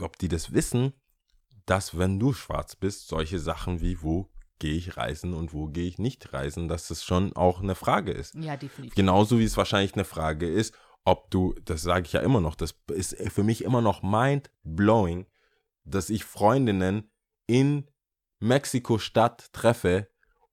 ob 0.00 0.16
die 0.18 0.28
das 0.28 0.52
wissen, 0.52 0.92
dass 1.66 1.98
wenn 1.98 2.20
du 2.20 2.32
schwarz 2.32 2.76
bist, 2.76 3.08
solche 3.08 3.40
Sachen 3.40 3.80
wie 3.80 4.02
wo 4.02 4.30
gehe 4.60 4.74
ich 4.74 4.96
reisen 4.96 5.34
und 5.34 5.52
wo 5.52 5.66
gehe 5.66 5.88
ich 5.88 5.98
nicht 5.98 6.32
reisen, 6.32 6.68
dass 6.68 6.86
das 6.86 7.02
schon 7.02 7.32
auch 7.32 7.60
eine 7.60 7.74
Frage 7.74 8.12
ist. 8.12 8.36
ja, 8.36 8.56
definitiv. 8.56 8.94
Genauso 8.94 9.40
wie 9.40 9.44
es 9.44 9.56
wahrscheinlich 9.56 9.94
eine 9.94 10.04
Frage 10.04 10.46
ist, 10.46 10.74
ob 11.04 11.30
du, 11.30 11.54
das 11.64 11.82
sage 11.82 12.06
ich 12.06 12.12
ja 12.12 12.20
immer 12.20 12.40
noch, 12.40 12.54
das 12.54 12.74
ist 12.92 13.16
für 13.32 13.42
mich 13.42 13.64
immer 13.64 13.80
noch 13.80 14.02
mind 14.02 14.50
blowing, 14.62 15.26
dass 15.84 16.10
ich 16.10 16.24
Freundinnen 16.24 17.10
in 17.46 17.88
Mexiko-Stadt 18.40 19.52
treffe 19.52 20.08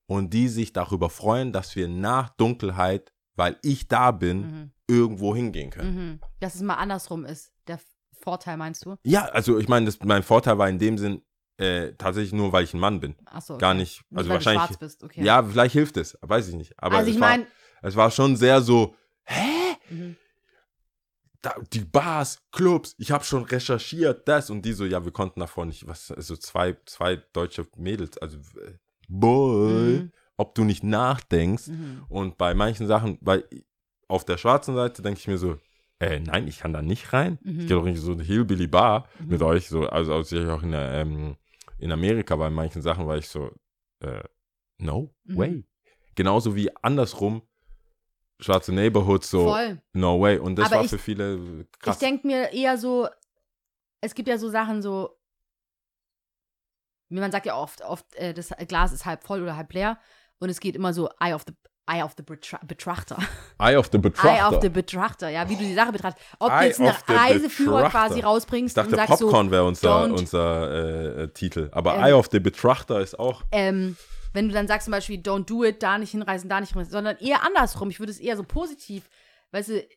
und 0.07 0.33
die 0.33 0.47
sich 0.47 0.73
darüber 0.73 1.09
freuen, 1.09 1.51
dass 1.51 1.75
wir 1.75 1.87
nach 1.87 2.29
Dunkelheit, 2.29 3.11
weil 3.35 3.57
ich 3.61 3.87
da 3.87 4.11
bin, 4.11 4.39
Mhm. 4.41 4.71
irgendwo 4.87 5.35
hingehen 5.35 5.69
können. 5.69 5.95
Mhm. 5.95 6.19
Dass 6.39 6.55
es 6.55 6.61
mal 6.61 6.75
andersrum 6.75 7.25
ist. 7.25 7.51
Der 7.67 7.79
Vorteil, 8.21 8.57
meinst 8.57 8.85
du? 8.85 8.95
Ja, 9.03 9.25
also 9.25 9.57
ich 9.59 9.67
meine, 9.67 9.85
das- 9.85 9.99
mein 10.03 10.23
Vorteil 10.23 10.57
war 10.57 10.69
in 10.69 10.79
dem 10.79 10.97
Sinn 10.97 11.21
äh, 11.59 11.93
tatsächlich 11.97 12.33
nur, 12.33 12.51
weil 12.53 12.63
ich 12.65 12.75
ein 12.75 12.79
Mann 12.79 12.99
bin. 12.99 13.15
Achso. 13.25 13.57
Gar 13.57 13.73
nicht, 13.73 14.03
Nicht, 14.11 14.17
also 14.19 14.29
weil 14.29 14.35
wahrscheinlich. 14.35 14.61
du 14.61 14.67
schwarz 14.67 14.77
bist, 14.79 15.03
okay. 15.03 15.23
Ja, 15.23 15.41
vielleicht 15.41 15.73
hilft 15.73 15.97
es, 15.97 16.15
weiß 16.21 16.49
ich 16.49 16.53
nicht. 16.53 16.71
Aber 16.77 16.97
also 16.97 17.09
es 17.09 17.15
ich 17.15 17.19
war- 17.19 17.29
meine, 17.29 17.47
es 17.81 17.95
war 17.95 18.11
schon 18.11 18.35
sehr 18.35 18.61
so, 18.61 18.95
hä? 19.25 19.75
mhm. 19.89 20.15
Da, 21.41 21.55
die 21.73 21.85
Bars, 21.85 22.39
Clubs, 22.51 22.93
ich 22.97 23.11
habe 23.11 23.23
schon 23.23 23.43
recherchiert, 23.43 24.27
das 24.27 24.49
und 24.49 24.63
die 24.63 24.73
so, 24.73 24.85
ja, 24.85 25.03
wir 25.05 25.11
konnten 25.11 25.39
davor 25.39 25.65
nicht, 25.65 25.87
was, 25.87 26.11
also 26.11 26.35
zwei, 26.37 26.75
zwei 26.85 27.17
deutsche 27.33 27.65
Mädels, 27.75 28.17
also, 28.17 28.37
äh, 28.59 28.73
boy, 29.07 29.99
Mhm. 29.99 30.11
ob 30.37 30.55
du 30.55 30.63
nicht 30.63 30.83
nachdenkst. 30.83 31.67
Mhm. 31.67 32.05
Und 32.09 32.37
bei 32.37 32.53
manchen 32.53 32.87
Sachen, 32.87 33.17
weil 33.21 33.47
auf 34.07 34.25
der 34.25 34.37
schwarzen 34.37 34.75
Seite 34.75 35.01
denke 35.01 35.19
ich 35.19 35.27
mir 35.27 35.37
so, 35.37 35.57
äh, 35.99 36.19
nein, 36.19 36.47
ich 36.47 36.59
kann 36.59 36.73
da 36.73 36.81
nicht 36.81 37.11
rein. 37.13 37.39
Mhm. 37.43 37.59
Ich 37.61 37.67
gehe 37.67 37.75
doch 37.77 37.83
nicht 37.85 37.99
so 37.99 38.11
eine 38.11 38.23
Hillbilly 38.23 38.67
Bar 38.67 39.07
Mhm. 39.19 39.27
mit 39.29 39.41
euch, 39.41 39.67
so, 39.67 39.87
also 39.87 40.13
als 40.13 40.31
ich 40.31 40.47
auch 40.47 40.63
in, 40.63 40.71
der, 40.71 40.91
ähm, 40.93 41.37
in 41.79 41.91
Amerika 41.91 42.35
bei 42.35 42.49
manchen 42.49 42.81
Sachen 42.81 43.07
war 43.07 43.17
ich 43.17 43.27
so, 43.27 43.51
äh, 43.99 44.23
no 44.79 45.13
Mhm. 45.25 45.37
way. 45.37 45.63
Genauso 46.15 46.55
wie 46.55 46.75
andersrum, 46.77 47.41
schwarze 48.39 48.71
Neighborhoods, 48.73 49.29
so, 49.29 49.45
voll. 49.51 49.81
no 49.93 50.19
way. 50.21 50.37
Und 50.37 50.55
das 50.57 50.67
Aber 50.67 50.77
war 50.77 50.83
ich- 50.85 50.89
für 50.91 50.97
viele 50.99 51.65
krass. 51.79 51.95
Ich 51.95 51.99
denke 51.99 52.27
mir 52.27 52.53
eher 52.53 52.77
so, 52.77 53.07
es 54.01 54.13
gibt 54.13 54.27
ja 54.29 54.37
so 54.37 54.49
Sachen 54.49 54.81
so, 54.81 55.17
wie 57.09 57.19
man 57.19 57.31
sagt 57.31 57.45
ja 57.45 57.55
oft, 57.57 57.81
oft 57.83 58.15
äh, 58.15 58.33
das 58.33 58.49
Glas 58.67 58.91
ist 58.91 59.05
halb 59.05 59.23
voll 59.23 59.41
oder 59.41 59.55
halb 59.55 59.71
leer 59.73 59.97
und 60.39 60.49
es 60.49 60.59
geht 60.59 60.75
immer 60.75 60.93
so 60.93 61.09
Eye 61.19 61.33
of 61.33 61.43
the 61.47 61.53
Eye 61.89 62.03
of 62.03 62.15
the 62.17 62.23
Betra 62.23 62.59
Betrachter. 62.65 63.17
Eye 63.59 63.77
of 63.77 63.87
the 63.89 63.97
Eye 63.97 64.01
Betrachter. 64.01 64.49
of 64.57 64.61
the 64.61 64.67
Betrachter, 64.67 65.29
ja, 65.29 65.47
wie 65.47 65.55
du 65.55 65.61
die 65.63 65.73
Sache 65.73 65.93
betrachtest. 65.93 66.27
Ob 66.39 66.51
Eye 66.51 66.59
du 66.59 66.65
jetzt 66.67 66.79
eine 66.81 66.89
of 66.89 67.03
the 67.07 67.13
Reiseführer 67.13 67.83
Betrachter. 67.83 68.07
quasi 68.09 68.19
rausbringst 68.19 68.77
ich 68.77 68.83
dachte, 68.83 68.89
und 68.89 68.95
sagst 68.97 69.17
so, 69.19 69.25
Popcorn 69.27 69.51
wäre 69.51 69.63
unser, 69.63 70.03
unser 70.03 70.69
äh, 70.69 71.23
äh, 71.23 71.27
Titel. 71.29 71.69
Aber 71.71 71.95
Ähm. 71.95 72.03
Eye 72.03 72.11
of 72.13 72.27
the 72.29 72.41
Betrachter 72.41 72.99
ist 72.99 73.17
auch. 73.17 73.43
ähm, 73.53 73.95
wenn 74.33 74.47
du 74.47 74.53
dann 74.53 74.67
sagst 74.67 74.85
zum 74.85 74.91
Beispiel, 74.91 75.19
don't 75.19 75.45
do 75.45 75.63
it, 75.63 75.81
da 75.83 75.97
nicht 75.97 76.11
hinreisen, 76.11 76.49
da 76.49 76.59
nicht 76.59 76.69
hinreisen, 76.69 76.91
sondern 76.91 77.17
eher 77.17 77.43
andersrum. 77.43 77.89
Ich 77.89 77.99
würde 77.99 78.11
es 78.11 78.19
eher 78.19 78.37
so 78.37 78.43
positiv, 78.43 79.09
weißt 79.51 79.69
du, 79.69 79.87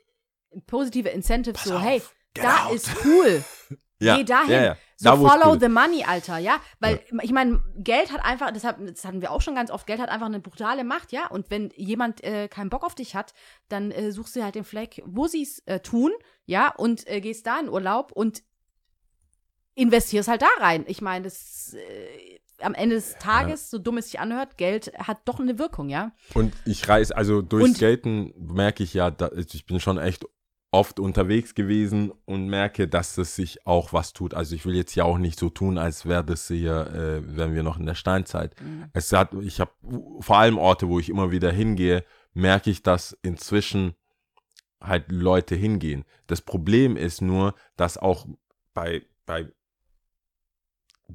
positive 0.66 1.08
Incentives, 1.08 1.60
Pass 1.62 1.68
so, 1.68 1.76
auf, 1.76 1.82
hey, 1.82 2.02
da 2.34 2.66
out. 2.66 2.74
ist 2.74 2.90
cool. 3.04 3.44
Ja, 4.02 4.16
Geh 4.16 4.24
dahin. 4.24 4.50
ja, 4.50 4.62
ja. 4.62 4.76
So 4.96 5.10
Da, 5.10 5.16
follow 5.16 5.58
the 5.60 5.68
money, 5.68 6.04
Alter, 6.04 6.38
ja? 6.38 6.58
Weil, 6.78 7.00
ich 7.20 7.32
meine, 7.32 7.62
Geld 7.76 8.10
hat 8.10 8.24
einfach, 8.24 8.50
deshalb, 8.50 8.78
das 8.86 9.04
hatten 9.04 9.20
wir 9.20 9.30
auch 9.30 9.42
schon 9.42 9.54
ganz 9.54 9.70
oft, 9.70 9.86
Geld 9.86 10.00
hat 10.00 10.08
einfach 10.08 10.24
eine 10.24 10.40
brutale 10.40 10.84
Macht, 10.84 11.12
ja? 11.12 11.26
Und 11.26 11.50
wenn 11.50 11.68
jemand 11.76 12.24
äh, 12.24 12.48
keinen 12.48 12.70
Bock 12.70 12.82
auf 12.82 12.94
dich 12.94 13.14
hat, 13.14 13.34
dann 13.68 13.90
äh, 13.90 14.10
suchst 14.10 14.34
du 14.36 14.42
halt 14.42 14.54
den 14.54 14.64
Fleck, 14.64 15.02
wo 15.04 15.26
sie 15.26 15.42
es 15.42 15.58
äh, 15.66 15.80
tun, 15.80 16.12
ja? 16.46 16.72
Und 16.74 17.06
äh, 17.08 17.20
gehst 17.20 17.46
da 17.46 17.60
in 17.60 17.68
Urlaub 17.68 18.10
und 18.12 18.42
investierst 19.74 20.28
halt 20.30 20.40
da 20.40 20.48
rein. 20.60 20.84
Ich 20.88 21.02
meine, 21.02 21.24
das 21.24 21.74
äh, 21.74 22.39
am 22.62 22.74
Ende 22.74 22.96
des 22.96 23.16
Tages, 23.18 23.70
so 23.70 23.78
dumm 23.78 23.98
es 23.98 24.10
sich 24.10 24.20
anhört, 24.20 24.56
Geld 24.56 24.92
hat 24.98 25.18
doch 25.24 25.40
eine 25.40 25.58
Wirkung, 25.58 25.88
ja? 25.88 26.12
Und 26.34 26.52
ich 26.64 26.88
reise, 26.88 27.16
also 27.16 27.42
durch 27.42 27.64
Und- 27.64 27.76
Skaten 27.76 28.32
merke 28.36 28.82
ich 28.82 28.94
ja, 28.94 29.10
da, 29.10 29.30
ich 29.34 29.66
bin 29.66 29.80
schon 29.80 29.98
echt 29.98 30.24
oft 30.72 31.00
unterwegs 31.00 31.56
gewesen 31.56 32.12
und 32.26 32.46
merke, 32.46 32.86
dass 32.86 33.18
es 33.18 33.34
sich 33.34 33.66
auch 33.66 33.92
was 33.92 34.12
tut. 34.12 34.34
Also 34.34 34.54
ich 34.54 34.64
will 34.64 34.76
jetzt 34.76 34.94
ja 34.94 35.02
auch 35.02 35.18
nicht 35.18 35.36
so 35.38 35.48
tun, 35.50 35.78
als 35.78 36.06
wäre 36.06 36.24
das 36.24 36.46
hier, 36.46 36.86
äh, 36.94 37.36
wären 37.36 37.54
wir 37.54 37.64
noch 37.64 37.76
in 37.78 37.86
der 37.86 37.96
Steinzeit. 37.96 38.54
Es 38.92 39.12
hat, 39.12 39.34
ich 39.42 39.58
habe 39.60 39.72
vor 40.20 40.36
allem 40.38 40.58
Orte, 40.58 40.86
wo 40.88 41.00
ich 41.00 41.08
immer 41.08 41.32
wieder 41.32 41.50
hingehe, 41.50 42.04
merke 42.34 42.70
ich, 42.70 42.84
dass 42.84 43.18
inzwischen 43.22 43.94
halt 44.80 45.10
Leute 45.10 45.56
hingehen. 45.56 46.04
Das 46.28 46.40
Problem 46.40 46.96
ist 46.96 47.20
nur, 47.20 47.54
dass 47.76 47.98
auch 47.98 48.26
bei, 48.72 49.02
bei 49.26 49.50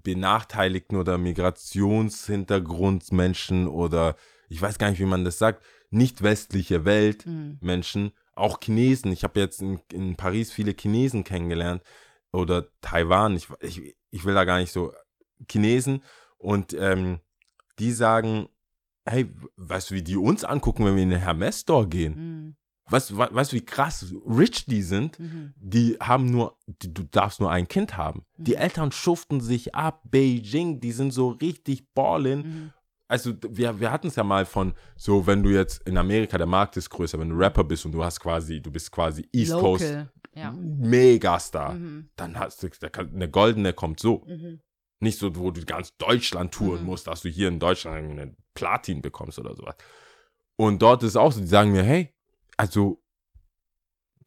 Benachteiligten 0.03 0.97
oder 0.97 1.17
Migrationshintergrundmenschen 1.17 3.67
oder 3.67 4.15
ich 4.49 4.61
weiß 4.61 4.77
gar 4.77 4.89
nicht, 4.89 4.99
wie 4.99 5.05
man 5.05 5.25
das 5.25 5.39
sagt, 5.39 5.63
nicht 5.89 6.21
westliche 6.21 6.85
Welt 6.85 7.25
Mhm. 7.25 7.57
Menschen, 7.61 8.11
auch 8.35 8.59
Chinesen. 8.61 9.11
Ich 9.11 9.23
habe 9.23 9.39
jetzt 9.39 9.61
in, 9.61 9.79
in 9.91 10.15
Paris 10.15 10.51
viele 10.51 10.75
Chinesen 10.77 11.23
kennengelernt 11.23 11.81
oder 12.31 12.67
Taiwan. 12.81 13.35
Ich, 13.35 13.47
ich, 13.61 13.95
ich 14.11 14.25
will 14.25 14.33
da 14.33 14.43
gar 14.43 14.59
nicht 14.59 14.71
so 14.71 14.93
Chinesen 15.49 16.03
und 16.37 16.73
ähm, 16.73 17.19
die 17.79 17.91
sagen, 17.91 18.49
hey, 19.05 19.31
weißt 19.55 19.91
du, 19.91 19.95
wie 19.95 20.03
die 20.03 20.17
uns 20.17 20.43
angucken, 20.43 20.85
wenn 20.85 20.95
wir 20.95 21.03
in 21.03 21.11
den 21.11 21.19
Hermes 21.19 21.61
Store 21.61 21.87
gehen? 21.87 22.15
Mhm. 22.15 22.55
Weißt, 22.89 23.09
du, 23.09 23.17
we- 23.17 23.29
weißt 23.31 23.53
wie 23.53 23.65
krass 23.65 24.13
rich 24.27 24.65
die 24.65 24.83
sind? 24.83 25.19
Mhm. 25.19 25.53
Die 25.57 25.97
haben 25.99 26.29
nur, 26.29 26.57
die, 26.67 26.93
du 26.93 27.03
darfst 27.03 27.39
nur 27.39 27.49
ein 27.51 27.67
Kind 27.67 27.97
haben. 27.97 28.25
Die 28.37 28.51
Mhm. 28.51 28.57
Eltern 28.57 28.91
schuften 28.91 29.41
sich 29.41 29.73
ab, 29.73 30.03
Beijing, 30.11 30.79
die 30.79 30.91
sind 30.91 31.11
so 31.11 31.29
richtig 31.29 31.91
ballin. 31.93 32.39
Mhm. 32.39 32.71
Also 33.07 33.33
wir, 33.47 33.79
wir 33.79 33.91
hatten 33.91 34.07
es 34.07 34.15
ja 34.15 34.23
mal 34.23 34.45
von, 34.45 34.73
so 34.95 35.25
wenn 35.27 35.43
du 35.43 35.49
jetzt 35.51 35.87
in 35.87 35.97
Amerika, 35.97 36.37
der 36.37 36.47
Markt 36.47 36.75
ist 36.77 36.89
größer, 36.89 37.19
wenn 37.19 37.29
du 37.29 37.35
Rapper 37.35 37.63
bist 37.63 37.85
und 37.85 37.91
du 37.91 38.03
hast 38.03 38.19
quasi, 38.19 38.61
du 38.61 38.71
bist 38.71 38.91
quasi 38.91 39.27
East 39.31 39.53
Coast 39.53 39.83
Local. 39.83 40.11
Ja. 40.35 40.51
Megastar, 40.51 41.73
Mhm. 41.73 42.09
dann 42.15 42.37
hast 42.39 42.61
du, 42.63 42.69
eine 42.97 43.29
goldene 43.29 43.73
kommt 43.73 43.99
so. 43.99 44.23
Mhm. 44.27 44.59
Nicht 45.01 45.19
so, 45.19 45.35
wo 45.35 45.51
du 45.51 45.63
ganz 45.65 45.95
Deutschland 45.97 46.53
touren 46.53 46.81
Mhm. 46.81 46.85
musst, 46.87 47.07
dass 47.07 47.21
du 47.21 47.29
hier 47.29 47.47
in 47.47 47.59
Deutschland 47.59 47.97
einen 47.97 48.37
Platin 48.53 49.01
bekommst 49.01 49.39
oder 49.39 49.55
sowas. 49.55 49.75
Und 50.57 50.81
dort 50.81 51.03
ist 51.03 51.09
es 51.11 51.15
auch 51.15 51.31
so, 51.31 51.41
die 51.41 51.47
sagen 51.47 51.71
mir, 51.73 51.83
hey, 51.83 52.14
also 52.57 53.01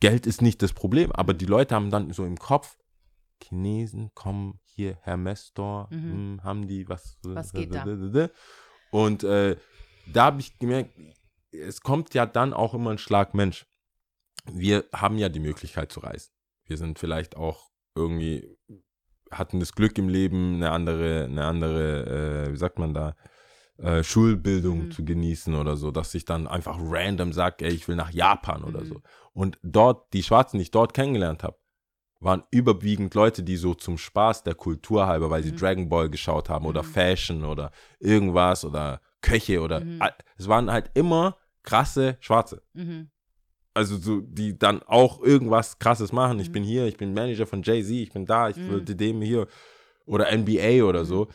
Geld 0.00 0.26
ist 0.26 0.42
nicht 0.42 0.62
das 0.62 0.72
Problem, 0.72 1.10
aber 1.12 1.34
die 1.34 1.46
Leute 1.46 1.74
haben 1.74 1.90
dann 1.90 2.12
so 2.12 2.24
im 2.24 2.36
Kopf, 2.36 2.76
Chinesen 3.42 4.12
kommen 4.14 4.60
hier, 4.64 4.96
Hermes 5.02 5.48
Store, 5.48 5.88
Mhm. 5.90 6.12
hm, 6.12 6.44
haben 6.44 6.68
die 6.68 6.88
was? 6.88 7.18
Was 7.22 7.52
geht 7.52 7.74
da? 7.74 7.84
Und 8.90 9.24
äh, 9.24 9.56
da 10.12 10.24
habe 10.26 10.40
ich 10.40 10.58
gemerkt, 10.58 10.98
es 11.50 11.80
kommt 11.80 12.14
ja 12.14 12.26
dann 12.26 12.52
auch 12.52 12.74
immer 12.74 12.90
ein 12.90 12.98
Schlag 12.98 13.34
Mensch. 13.34 13.66
Wir 14.50 14.84
haben 14.94 15.18
ja 15.18 15.28
die 15.28 15.40
Möglichkeit 15.40 15.92
zu 15.92 16.00
reisen. 16.00 16.32
Wir 16.64 16.76
sind 16.76 16.98
vielleicht 16.98 17.36
auch 17.36 17.70
irgendwie, 17.94 18.56
hatten 19.30 19.60
das 19.60 19.72
Glück 19.72 19.98
im 19.98 20.08
Leben, 20.08 20.54
eine 20.56 20.70
andere, 20.70 21.24
eine 21.24 21.44
andere, 21.44 22.46
äh, 22.46 22.52
wie 22.52 22.56
sagt 22.56 22.78
man 22.78 22.94
da, 22.94 23.16
äh, 23.78 24.02
Schulbildung 24.02 24.80
Mhm. 24.80 24.90
zu 24.90 25.04
genießen 25.04 25.54
oder 25.54 25.76
so, 25.76 25.90
dass 25.90 26.14
ich 26.14 26.24
dann 26.24 26.46
einfach 26.46 26.76
random 26.80 27.32
sage, 27.32 27.64
ey, 27.64 27.72
ich 27.72 27.86
will 27.88 27.96
nach 27.96 28.10
Japan 28.10 28.64
oder 28.64 28.82
Mhm. 28.82 28.86
so. 28.86 29.00
Und 29.32 29.58
dort, 29.62 30.12
die 30.12 30.22
Schwarzen, 30.22 30.58
die 30.58 30.62
ich 30.62 30.70
dort 30.70 30.94
kennengelernt 30.94 31.42
habe, 31.44 31.56
waren 32.20 32.42
überwiegend 32.50 33.14
Leute, 33.14 33.44
die 33.44 33.56
so 33.56 33.74
zum 33.74 33.96
Spaß 33.96 34.42
der 34.42 34.56
Kultur 34.56 35.06
halber, 35.06 35.30
weil 35.30 35.44
sie 35.44 35.52
Mhm. 35.52 35.56
Dragon 35.56 35.88
Ball 35.88 36.10
geschaut 36.10 36.48
haben 36.48 36.66
oder 36.66 36.82
Mhm. 36.82 36.86
Fashion 36.86 37.44
oder 37.44 37.70
irgendwas 38.00 38.64
oder 38.64 39.00
Köche 39.20 39.60
oder 39.60 39.80
Mhm. 39.84 40.00
es 40.36 40.48
waren 40.48 40.70
halt 40.70 40.90
immer 40.94 41.36
krasse 41.62 42.16
Schwarze. 42.20 42.62
Mhm. 42.72 43.10
Also 43.74 43.96
so, 43.96 44.20
die 44.20 44.58
dann 44.58 44.82
auch 44.82 45.22
irgendwas 45.22 45.78
krasses 45.78 46.10
machen. 46.10 46.40
Ich 46.40 46.48
Mhm. 46.48 46.52
bin 46.52 46.62
hier, 46.64 46.86
ich 46.86 46.96
bin 46.96 47.14
Manager 47.14 47.46
von 47.46 47.62
Jay-Z, 47.62 47.90
ich 47.92 48.10
bin 48.10 48.26
da, 48.26 48.48
ich 48.48 48.56
Mhm. 48.56 48.68
will 48.68 48.80
dem 48.82 49.22
hier 49.22 49.46
oder 50.04 50.30
NBA 50.32 50.82
oder 50.84 51.04
so. 51.04 51.28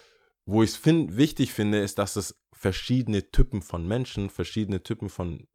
Wo 0.45 0.63
ich 0.63 0.71
es 0.71 0.75
find, 0.77 1.15
wichtig 1.15 1.53
finde, 1.53 1.79
ist, 1.79 1.97
dass 1.99 2.15
es 2.15 2.39
verschiedene 2.53 3.31
Typen 3.31 3.61
von 3.61 3.87
Menschen, 3.87 4.29
verschiedene 4.29 4.83
Typen 4.83 5.09
von 5.09 5.47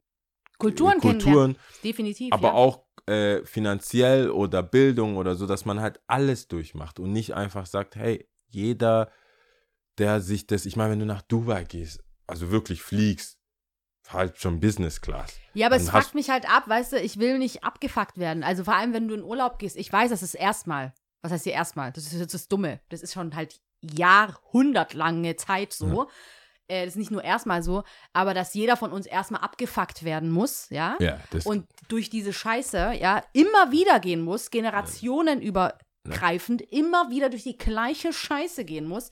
Kulturen, 0.57 0.97
äh, 0.97 1.01
kennenlernen. 1.01 1.21
Kulturen 1.21 1.55
Definitiv. 1.83 2.33
aber 2.33 2.49
ja. 2.49 2.53
auch 2.53 2.85
äh, 3.07 3.43
finanziell 3.45 4.29
oder 4.29 4.61
Bildung 4.63 5.17
oder 5.17 5.35
so, 5.35 5.45
dass 5.45 5.65
man 5.65 5.79
halt 5.79 5.99
alles 6.07 6.47
durchmacht 6.47 6.99
und 6.99 7.11
nicht 7.13 7.33
einfach 7.33 7.65
sagt, 7.65 7.95
hey, 7.95 8.27
jeder, 8.47 9.11
der 9.97 10.21
sich 10.21 10.47
das, 10.47 10.65
ich 10.65 10.75
meine, 10.75 10.91
wenn 10.91 10.99
du 10.99 11.05
nach 11.05 11.21
Dubai 11.21 11.63
gehst, 11.63 12.03
also 12.27 12.51
wirklich 12.51 12.81
fliegst, 12.81 13.39
halt 14.09 14.37
schon 14.37 14.59
Business 14.59 15.01
Class. 15.01 15.33
Ja, 15.53 15.67
aber 15.67 15.75
es 15.75 15.85
Dann 15.85 15.93
hast- 15.93 16.05
fuckt 16.05 16.15
mich 16.15 16.29
halt 16.29 16.49
ab, 16.49 16.67
weißt 16.67 16.93
du, 16.93 16.99
ich 16.99 17.19
will 17.19 17.37
nicht 17.37 17.63
abgefuckt 17.63 18.17
werden. 18.17 18.43
Also 18.43 18.63
vor 18.63 18.75
allem, 18.75 18.93
wenn 18.93 19.07
du 19.07 19.13
in 19.15 19.23
Urlaub 19.23 19.59
gehst. 19.59 19.77
Ich 19.77 19.91
weiß, 19.91 20.09
das 20.09 20.23
ist 20.23 20.33
erstmal. 20.33 20.93
Was 21.21 21.31
heißt 21.31 21.43
hier 21.43 21.53
erstmal? 21.53 21.91
Das 21.91 22.05
ist 22.05 22.13
jetzt 22.19 22.33
das 22.33 22.47
Dumme. 22.47 22.79
Das 22.89 23.01
ist 23.01 23.13
schon 23.13 23.35
halt 23.35 23.59
jahrhundertlange 23.81 25.35
Zeit 25.35 25.73
so. 25.73 26.09
Äh, 26.67 26.85
das 26.85 26.93
ist 26.93 26.99
nicht 26.99 27.11
nur 27.11 27.23
erstmal 27.23 27.63
so, 27.63 27.83
aber 28.13 28.33
dass 28.33 28.53
jeder 28.53 28.77
von 28.77 28.91
uns 28.91 29.05
erstmal 29.05 29.41
abgefuckt 29.41 30.03
werden 30.03 30.31
muss, 30.31 30.69
ja. 30.69 30.95
Ja, 30.99 31.19
Und 31.45 31.67
durch 31.87 32.09
diese 32.09 32.31
Scheiße, 32.31 32.93
ja, 32.99 33.23
immer 33.33 33.71
wieder 33.71 33.99
gehen 33.99 34.21
muss, 34.21 34.51
generationenübergreifend, 34.51 36.61
immer 36.61 37.09
wieder 37.09 37.29
durch 37.29 37.43
die 37.43 37.57
gleiche 37.57 38.13
Scheiße 38.13 38.65
gehen 38.65 38.87
muss, 38.87 39.09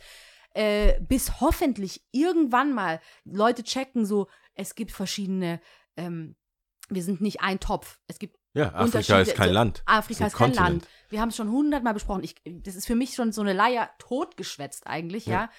äh, 0.53 0.99
bis 1.01 1.41
hoffentlich 1.41 2.03
irgendwann 2.11 2.74
mal 2.74 3.01
Leute 3.26 3.63
checken, 3.63 4.05
so, 4.05 4.28
es 4.53 4.76
gibt 4.76 4.91
verschiedene, 4.91 5.59
ähm, 5.97 6.36
wir 6.89 7.03
sind 7.03 7.22
nicht 7.22 7.41
ein 7.41 7.59
Topf. 7.59 7.99
Es 8.07 8.18
gibt 8.18 8.38
ja, 8.58 8.74
Afrika 8.74 9.20
ist 9.20 9.36
kein 9.36 9.51
Land. 9.51 9.84
Afrika 9.86 10.28
ist 10.28 10.34
ein 10.34 10.38
kein 10.38 10.51
Kontinent. 10.53 10.84
Land. 10.84 10.88
Wir 11.10 11.22
haben 11.22 11.30
es 11.30 11.36
schon 11.36 11.51
hundertmal 11.51 11.93
besprochen. 11.93 12.24
Ich, 12.24 12.36
das 12.45 12.76
ist 12.76 12.88
für 12.88 12.95
mich 12.95 13.14
schon 13.14 13.32
so 13.32 13.41
eine 13.41 13.53
Leier 13.53 13.89
totgeschwätzt 13.99 14.88
eigentlich, 14.88 15.26
ja. 15.26 15.43
Ja. 15.43 15.49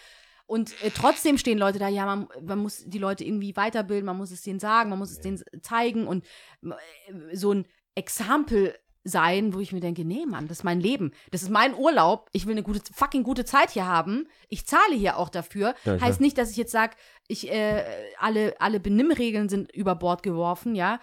Und 0.46 0.72
äh, 0.82 0.90
trotzdem 0.90 1.36
stehen 1.36 1.58
Leute 1.58 1.78
da, 1.78 1.88
ja, 1.88 2.06
man, 2.06 2.28
man 2.42 2.58
muss 2.58 2.82
die 2.86 2.98
Leute 2.98 3.22
irgendwie 3.22 3.54
weiterbilden, 3.54 4.06
man 4.06 4.16
muss 4.16 4.30
es 4.30 4.42
denen 4.42 4.58
sagen, 4.58 4.88
man 4.88 4.98
muss 4.98 5.10
es 5.10 5.20
denen 5.20 5.42
zeigen 5.60 6.06
und 6.06 6.24
äh, 6.62 7.36
so 7.36 7.52
ein 7.52 7.66
Exempel 7.94 8.74
sein, 9.04 9.54
wo 9.54 9.60
ich 9.60 9.72
mir 9.72 9.80
denke, 9.80 10.04
nee, 10.04 10.24
Mann, 10.26 10.48
das 10.48 10.58
ist 10.58 10.64
mein 10.64 10.80
Leben. 10.80 11.12
Das 11.30 11.42
ist 11.42 11.50
mein 11.50 11.74
Urlaub. 11.74 12.28
Ich 12.32 12.46
will 12.46 12.52
eine 12.52 12.62
gute, 12.62 12.80
fucking 12.92 13.22
gute 13.22 13.44
Zeit 13.44 13.70
hier 13.70 13.86
haben. 13.86 14.26
Ich 14.48 14.66
zahle 14.66 14.94
hier 14.94 15.18
auch 15.18 15.28
dafür. 15.28 15.74
Ja, 15.84 16.00
heißt 16.00 16.20
nicht, 16.20 16.38
dass 16.38 16.50
ich 16.50 16.56
jetzt 16.56 16.72
sage, 16.72 16.94
ich, 17.26 17.50
äh, 17.50 17.84
alle, 18.18 18.58
alle 18.60 18.80
Benimmregeln 18.80 19.48
sind 19.48 19.70
über 19.72 19.94
Bord 19.94 20.22
geworfen, 20.22 20.74
ja. 20.74 21.00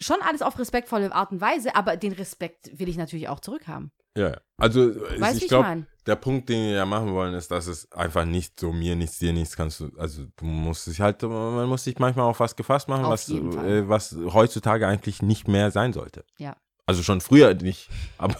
Schon 0.00 0.22
alles 0.22 0.42
auf 0.42 0.58
respektvolle 0.58 1.12
Art 1.12 1.32
und 1.32 1.40
Weise, 1.40 1.74
aber 1.74 1.96
den 1.96 2.12
Respekt 2.12 2.78
will 2.78 2.88
ich 2.88 2.96
natürlich 2.96 3.28
auch 3.28 3.40
zurückhaben. 3.40 3.90
Ja, 4.16 4.36
also 4.56 4.90
äh, 4.90 5.20
Weißt 5.20 5.36
ich 5.36 5.42
ich 5.44 5.48
glaube, 5.48 5.86
der 6.06 6.16
Punkt, 6.16 6.48
den 6.48 6.68
wir 6.68 6.74
ja 6.74 6.86
machen 6.86 7.12
wollen, 7.12 7.34
ist, 7.34 7.50
dass 7.50 7.66
es 7.66 7.90
einfach 7.92 8.24
nicht 8.24 8.58
so 8.58 8.72
mir 8.72 8.96
nichts, 8.96 9.18
dir 9.18 9.32
nichts 9.32 9.56
kannst 9.56 9.80
du, 9.80 9.90
also 9.96 10.24
du 10.36 10.44
musst 10.44 10.86
dich 10.86 11.00
halt, 11.00 11.22
man 11.22 11.68
muss 11.68 11.84
sich 11.84 11.98
manchmal 11.98 12.24
auf 12.24 12.40
was 12.40 12.56
gefasst 12.56 12.88
machen, 12.88 13.04
Auf 13.04 13.12
was, 13.12 13.28
äh, 13.28 13.88
was 13.88 14.16
heutzutage 14.32 14.88
eigentlich 14.88 15.22
nicht 15.22 15.46
mehr 15.46 15.70
sein 15.70 15.92
sollte. 15.92 16.24
Ja. 16.38 16.56
Also 16.86 17.02
schon 17.02 17.20
früher 17.20 17.54
nicht, 17.54 17.90
aber, 18.18 18.36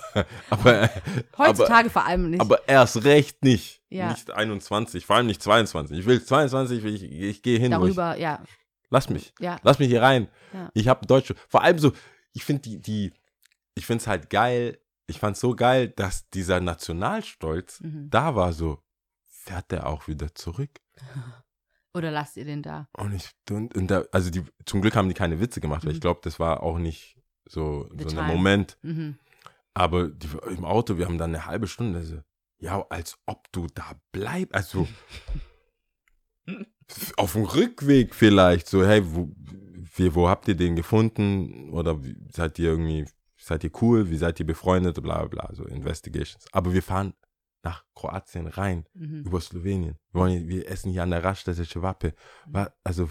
aber, 0.50 0.90
Heutzutage 1.36 1.90
vor 1.90 2.06
allem 2.06 2.30
nicht. 2.30 2.40
aber, 2.40 2.56
aber 2.56 2.68
erst 2.68 3.04
recht 3.04 3.44
nicht. 3.44 3.82
Ja. 3.90 4.10
Nicht 4.10 4.30
21, 4.30 5.06
vor 5.06 5.16
allem 5.16 5.26
nicht 5.26 5.42
22. 5.42 5.98
Ich 5.98 6.06
will 6.06 6.22
22, 6.22 6.82
will 6.82 6.94
ich, 6.94 7.04
ich 7.04 7.42
gehe 7.42 7.58
hin. 7.58 7.72
wo 7.72 7.86
Ich, 7.86 7.94
Darüber, 7.94 8.16
ja, 8.16 8.42
lass 8.90 9.08
mich. 9.08 9.32
ja. 9.40 9.58
Lass 9.62 9.78
mich 9.78 9.88
hier 9.88 10.02
rein. 10.02 10.28
Ja. 10.52 10.70
Ich 10.74 10.88
habe 10.88 11.06
Deutsche. 11.06 11.34
Vor 11.48 11.62
allem 11.62 11.78
so, 11.78 11.92
ich 12.32 12.44
finde 12.44 12.62
die, 12.62 12.80
die, 12.80 13.12
ich 13.74 13.86
finde 13.86 14.02
es 14.02 14.06
halt 14.06 14.30
geil. 14.30 14.78
Ich 15.06 15.18
fand 15.20 15.36
es 15.36 15.40
so 15.40 15.54
geil, 15.56 15.88
dass 15.88 16.28
dieser 16.30 16.60
Nationalstolz 16.60 17.80
Mhm. 17.80 18.10
da 18.10 18.34
war. 18.34 18.52
So, 18.52 18.82
fährt 19.24 19.70
der 19.70 19.86
auch 19.86 20.06
wieder 20.08 20.34
zurück? 20.34 20.70
Oder 21.94 22.10
lasst 22.10 22.36
ihr 22.36 22.44
den 22.44 22.62
da? 22.62 22.86
Und 22.92 23.14
ich, 23.14 23.30
und, 23.50 23.74
und 23.74 23.86
da, 23.90 24.04
also 24.12 24.30
die, 24.30 24.44
zum 24.66 24.82
Glück 24.82 24.94
haben 24.94 25.08
die 25.08 25.14
keine 25.14 25.40
Witze 25.40 25.60
gemacht, 25.60 25.82
weil 25.84 25.90
Mhm. 25.92 25.96
ich 25.96 26.00
glaube, 26.02 26.20
das 26.22 26.38
war 26.38 26.62
auch 26.62 26.78
nicht 26.78 27.16
so, 27.46 27.88
The 27.96 28.08
so 28.10 28.18
ein. 28.18 28.26
Moment. 28.26 28.76
Mhm. 28.82 29.18
Aber 29.74 30.08
die, 30.08 30.28
im 30.48 30.64
Auto, 30.66 30.98
wir 30.98 31.06
haben 31.06 31.18
dann 31.18 31.34
eine 31.34 31.46
halbe 31.46 31.66
Stunde, 31.66 32.02
so, 32.04 32.20
ja, 32.58 32.84
als 32.90 33.18
ob 33.26 33.50
du 33.52 33.66
da 33.74 33.92
bleibst. 34.12 34.54
Also, 34.54 34.86
auf 37.16 37.32
dem 37.32 37.44
Rückweg 37.44 38.14
vielleicht, 38.14 38.68
so, 38.68 38.84
hey, 38.86 39.02
wo, 39.04 39.30
wie, 39.96 40.14
wo 40.14 40.28
habt 40.28 40.48
ihr 40.48 40.54
den 40.56 40.76
gefunden? 40.76 41.70
Oder 41.70 42.02
wie, 42.04 42.16
seid 42.32 42.58
ihr 42.58 42.70
irgendwie, 42.70 43.06
seid 43.36 43.64
ihr 43.64 43.70
cool? 43.82 44.10
Wie 44.10 44.16
seid 44.16 44.38
ihr 44.40 44.46
befreundet? 44.46 45.00
Bla, 45.02 45.24
bla, 45.24 45.46
bla, 45.46 45.54
so 45.54 45.64
Investigations. 45.64 46.46
Aber 46.52 46.72
wir 46.72 46.82
fahren 46.82 47.14
nach 47.62 47.84
Kroatien 47.94 48.46
rein, 48.46 48.84
Mhm. 48.94 49.24
über 49.26 49.40
Slowenien. 49.40 49.96
Wir, 50.12 50.20
wollen, 50.20 50.48
wir 50.48 50.68
essen 50.68 50.92
hier 50.92 51.02
an 51.02 51.10
der 51.10 51.24
Raststätte 51.24 51.64
Schwappe. 51.64 52.14
Wa- 52.46 52.72
Also, 52.84 53.10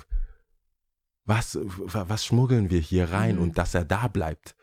was, 1.25 1.55
wa- 1.61 2.05
was 2.07 2.25
schmuggeln 2.25 2.69
wir 2.69 2.79
hier 2.79 3.11
rein 3.11 3.35
Mhm. 3.35 3.41
und 3.41 3.57
dass 3.57 3.75
er 3.75 3.83
da 3.85 4.07
bleibt? 4.07 4.55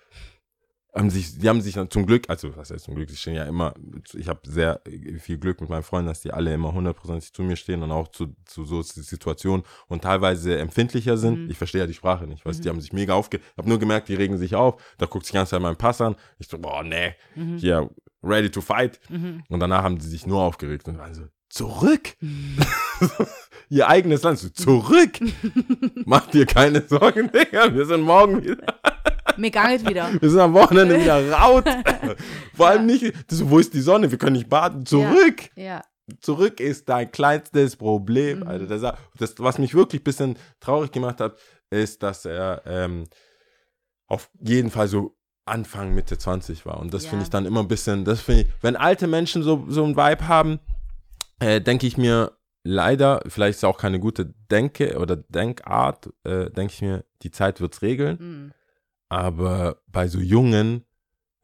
Haben 0.96 1.10
sich, 1.10 1.36
die 1.38 1.48
haben 1.48 1.60
sich 1.60 1.74
dann 1.74 1.90
zum 1.90 2.06
Glück, 2.06 2.30
also 2.30 2.56
was 2.56 2.70
heißt 2.70 2.84
zum 2.84 2.94
Glück, 2.94 3.10
sie 3.10 3.16
stehen 3.16 3.34
ja 3.34 3.44
immer, 3.44 3.74
ich 4.14 4.28
habe 4.28 4.40
sehr 4.44 4.80
viel 5.18 5.38
Glück 5.38 5.60
mit 5.60 5.68
meinen 5.68 5.82
Freunden, 5.82 6.06
dass 6.06 6.20
die 6.20 6.32
alle 6.32 6.54
immer 6.54 6.72
hundertprozentig 6.72 7.32
zu 7.32 7.42
mir 7.42 7.56
stehen 7.56 7.82
und 7.82 7.90
auch 7.90 8.06
zu, 8.08 8.34
zu 8.44 8.64
so 8.64 8.80
Situationen 8.80 9.64
und 9.88 10.02
teilweise 10.02 10.56
empfindlicher 10.58 11.16
sind. 11.16 11.44
Mhm. 11.46 11.50
Ich 11.50 11.58
verstehe 11.58 11.80
ja 11.80 11.86
die 11.88 11.94
Sprache 11.94 12.28
nicht, 12.28 12.44
weißt, 12.46 12.60
Mhm. 12.60 12.62
die 12.62 12.68
haben 12.68 12.80
sich 12.80 12.92
mega 12.92 13.14
aufge... 13.14 13.38
Ich 13.38 13.58
habe 13.58 13.68
nur 13.68 13.80
gemerkt, 13.80 14.08
die 14.08 14.14
regen 14.14 14.38
sich 14.38 14.54
auf, 14.54 14.80
da 14.98 15.06
guckt 15.06 15.24
sich 15.26 15.32
die 15.32 15.36
ganze 15.38 15.50
Zeit 15.50 15.62
mein 15.62 15.76
Pass 15.76 16.00
an. 16.00 16.14
Ich 16.38 16.46
so, 16.46 16.58
boah, 16.58 16.84
nee, 16.84 17.14
Mhm. 17.34 17.56
hier, 17.56 17.90
ready 18.22 18.48
to 18.50 18.60
fight. 18.60 19.00
Mhm. 19.10 19.42
Und 19.48 19.58
danach 19.60 19.82
haben 19.82 19.98
sie 19.98 20.08
sich 20.08 20.26
nur 20.28 20.42
aufgeregt 20.42 20.86
und 20.86 20.98
waren 20.98 21.12
so, 21.14 21.24
zurück! 21.48 22.14
Ihr 23.68 23.88
eigenes 23.88 24.22
Land, 24.22 24.38
so, 24.38 24.48
zurück! 24.50 25.18
Mach 26.04 26.26
dir 26.28 26.46
keine 26.46 26.82
Sorgen, 26.86 27.30
Digga, 27.32 27.74
wir 27.74 27.86
sind 27.86 28.02
morgen 28.02 28.44
wieder, 28.44 28.74
Mir 29.36 29.50
gangelt 29.50 29.88
wieder. 29.88 30.10
wir 30.20 30.30
sind 30.30 30.40
am 30.40 30.54
Wochenende 30.54 30.98
wieder 31.00 31.30
raut. 31.38 31.64
Vor 32.54 32.68
allem 32.68 32.86
nicht, 32.86 33.12
das, 33.28 33.38
so, 33.38 33.50
wo 33.50 33.58
ist 33.58 33.74
die 33.74 33.80
Sonne, 33.80 34.10
wir 34.10 34.18
können 34.18 34.36
nicht 34.36 34.48
baden, 34.48 34.84
zurück! 34.86 35.50
Ja. 35.56 35.82
Zurück 36.20 36.60
ist 36.60 36.88
dein 36.88 37.10
kleinstes 37.10 37.76
Problem. 37.76 38.40
Mhm. 38.40 38.46
Also 38.48 38.66
das, 38.66 38.94
das, 39.18 39.34
was 39.38 39.58
mich 39.58 39.74
wirklich 39.74 40.02
ein 40.02 40.04
bisschen 40.04 40.36
traurig 40.60 40.92
gemacht 40.92 41.18
hat, 41.20 41.38
ist, 41.70 42.02
dass 42.02 42.26
er 42.26 42.62
ähm, 42.66 43.04
auf 44.06 44.28
jeden 44.40 44.70
Fall 44.70 44.86
so 44.88 45.16
Anfang, 45.46 45.94
Mitte 45.94 46.18
20 46.18 46.66
war. 46.66 46.78
Und 46.78 46.92
das 46.92 47.04
Ja. 47.04 47.10
finde 47.10 47.24
ich 47.24 47.30
dann 47.30 47.46
immer 47.46 47.60
ein 47.60 47.68
bisschen, 47.68 48.04
das 48.04 48.20
finde 48.20 48.42
ich, 48.42 48.48
wenn 48.60 48.76
alte 48.76 49.06
Menschen 49.06 49.42
so, 49.42 49.64
so 49.68 49.82
einen 49.84 49.96
Vibe 49.96 50.28
haben, 50.28 50.58
äh, 51.40 51.60
denke 51.60 51.86
ich 51.86 51.96
mir 51.96 52.32
leider, 52.64 53.20
vielleicht 53.26 53.52
ist 53.56 53.58
es 53.58 53.64
auch 53.64 53.78
keine 53.78 53.98
gute 53.98 54.32
Denke 54.50 54.98
oder 54.98 55.16
Denkart, 55.16 56.10
äh, 56.24 56.50
denke 56.50 56.72
ich 56.74 56.82
mir, 56.82 57.04
die 57.22 57.30
Zeit 57.30 57.60
wird's 57.60 57.82
regeln. 57.82 58.18
Mhm. 58.20 58.52
Aber 59.14 59.78
bei 59.86 60.08
so 60.08 60.18
Jungen, 60.18 60.84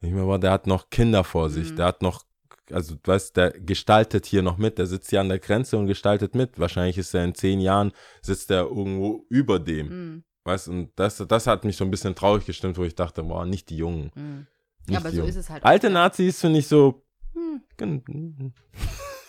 ich 0.01 0.11
boah, 0.13 0.39
der 0.39 0.51
hat 0.51 0.67
noch 0.67 0.89
Kinder 0.89 1.23
vor 1.23 1.49
sich, 1.49 1.71
Mhm. 1.71 1.75
der 1.77 1.85
hat 1.85 2.01
noch, 2.01 2.25
also 2.71 2.95
weißt, 3.03 3.37
der 3.37 3.51
gestaltet 3.51 4.25
hier 4.25 4.41
noch 4.41 4.57
mit, 4.57 4.77
der 4.77 4.87
sitzt 4.87 5.09
hier 5.09 5.21
an 5.21 5.29
der 5.29 5.39
Grenze 5.39 5.77
und 5.77 5.87
gestaltet 5.87 6.35
mit. 6.35 6.59
Wahrscheinlich 6.59 6.97
ist 6.97 7.13
er 7.13 7.23
in 7.23 7.35
zehn 7.35 7.59
Jahren, 7.61 7.91
sitzt 8.21 8.51
er 8.51 8.63
irgendwo 8.63 9.25
über 9.29 9.59
dem. 9.59 9.87
Mhm. 9.87 10.23
Weißt 10.43 10.67
und 10.69 10.91
das, 10.95 11.17
das 11.17 11.47
hat 11.47 11.63
mich 11.65 11.77
so 11.77 11.85
ein 11.85 11.91
bisschen 11.91 12.15
traurig 12.15 12.45
gestimmt, 12.45 12.77
wo 12.77 12.83
ich 12.83 12.95
dachte, 12.95 13.23
boah, 13.23 13.45
nicht 13.45 13.69
die 13.69 13.77
Jungen. 13.77 14.11
Mhm. 14.15 14.47
Nicht 14.87 14.91
Ja, 14.91 14.97
aber 14.99 15.11
so 15.11 15.17
Jungen. 15.17 15.29
ist 15.29 15.35
es 15.35 15.49
halt. 15.49 15.63
Alte. 15.63 15.89
Nazis 15.89 16.39
finde 16.41 16.59
ich 16.59 16.67
so, 16.67 17.03
Hm. 17.33 17.61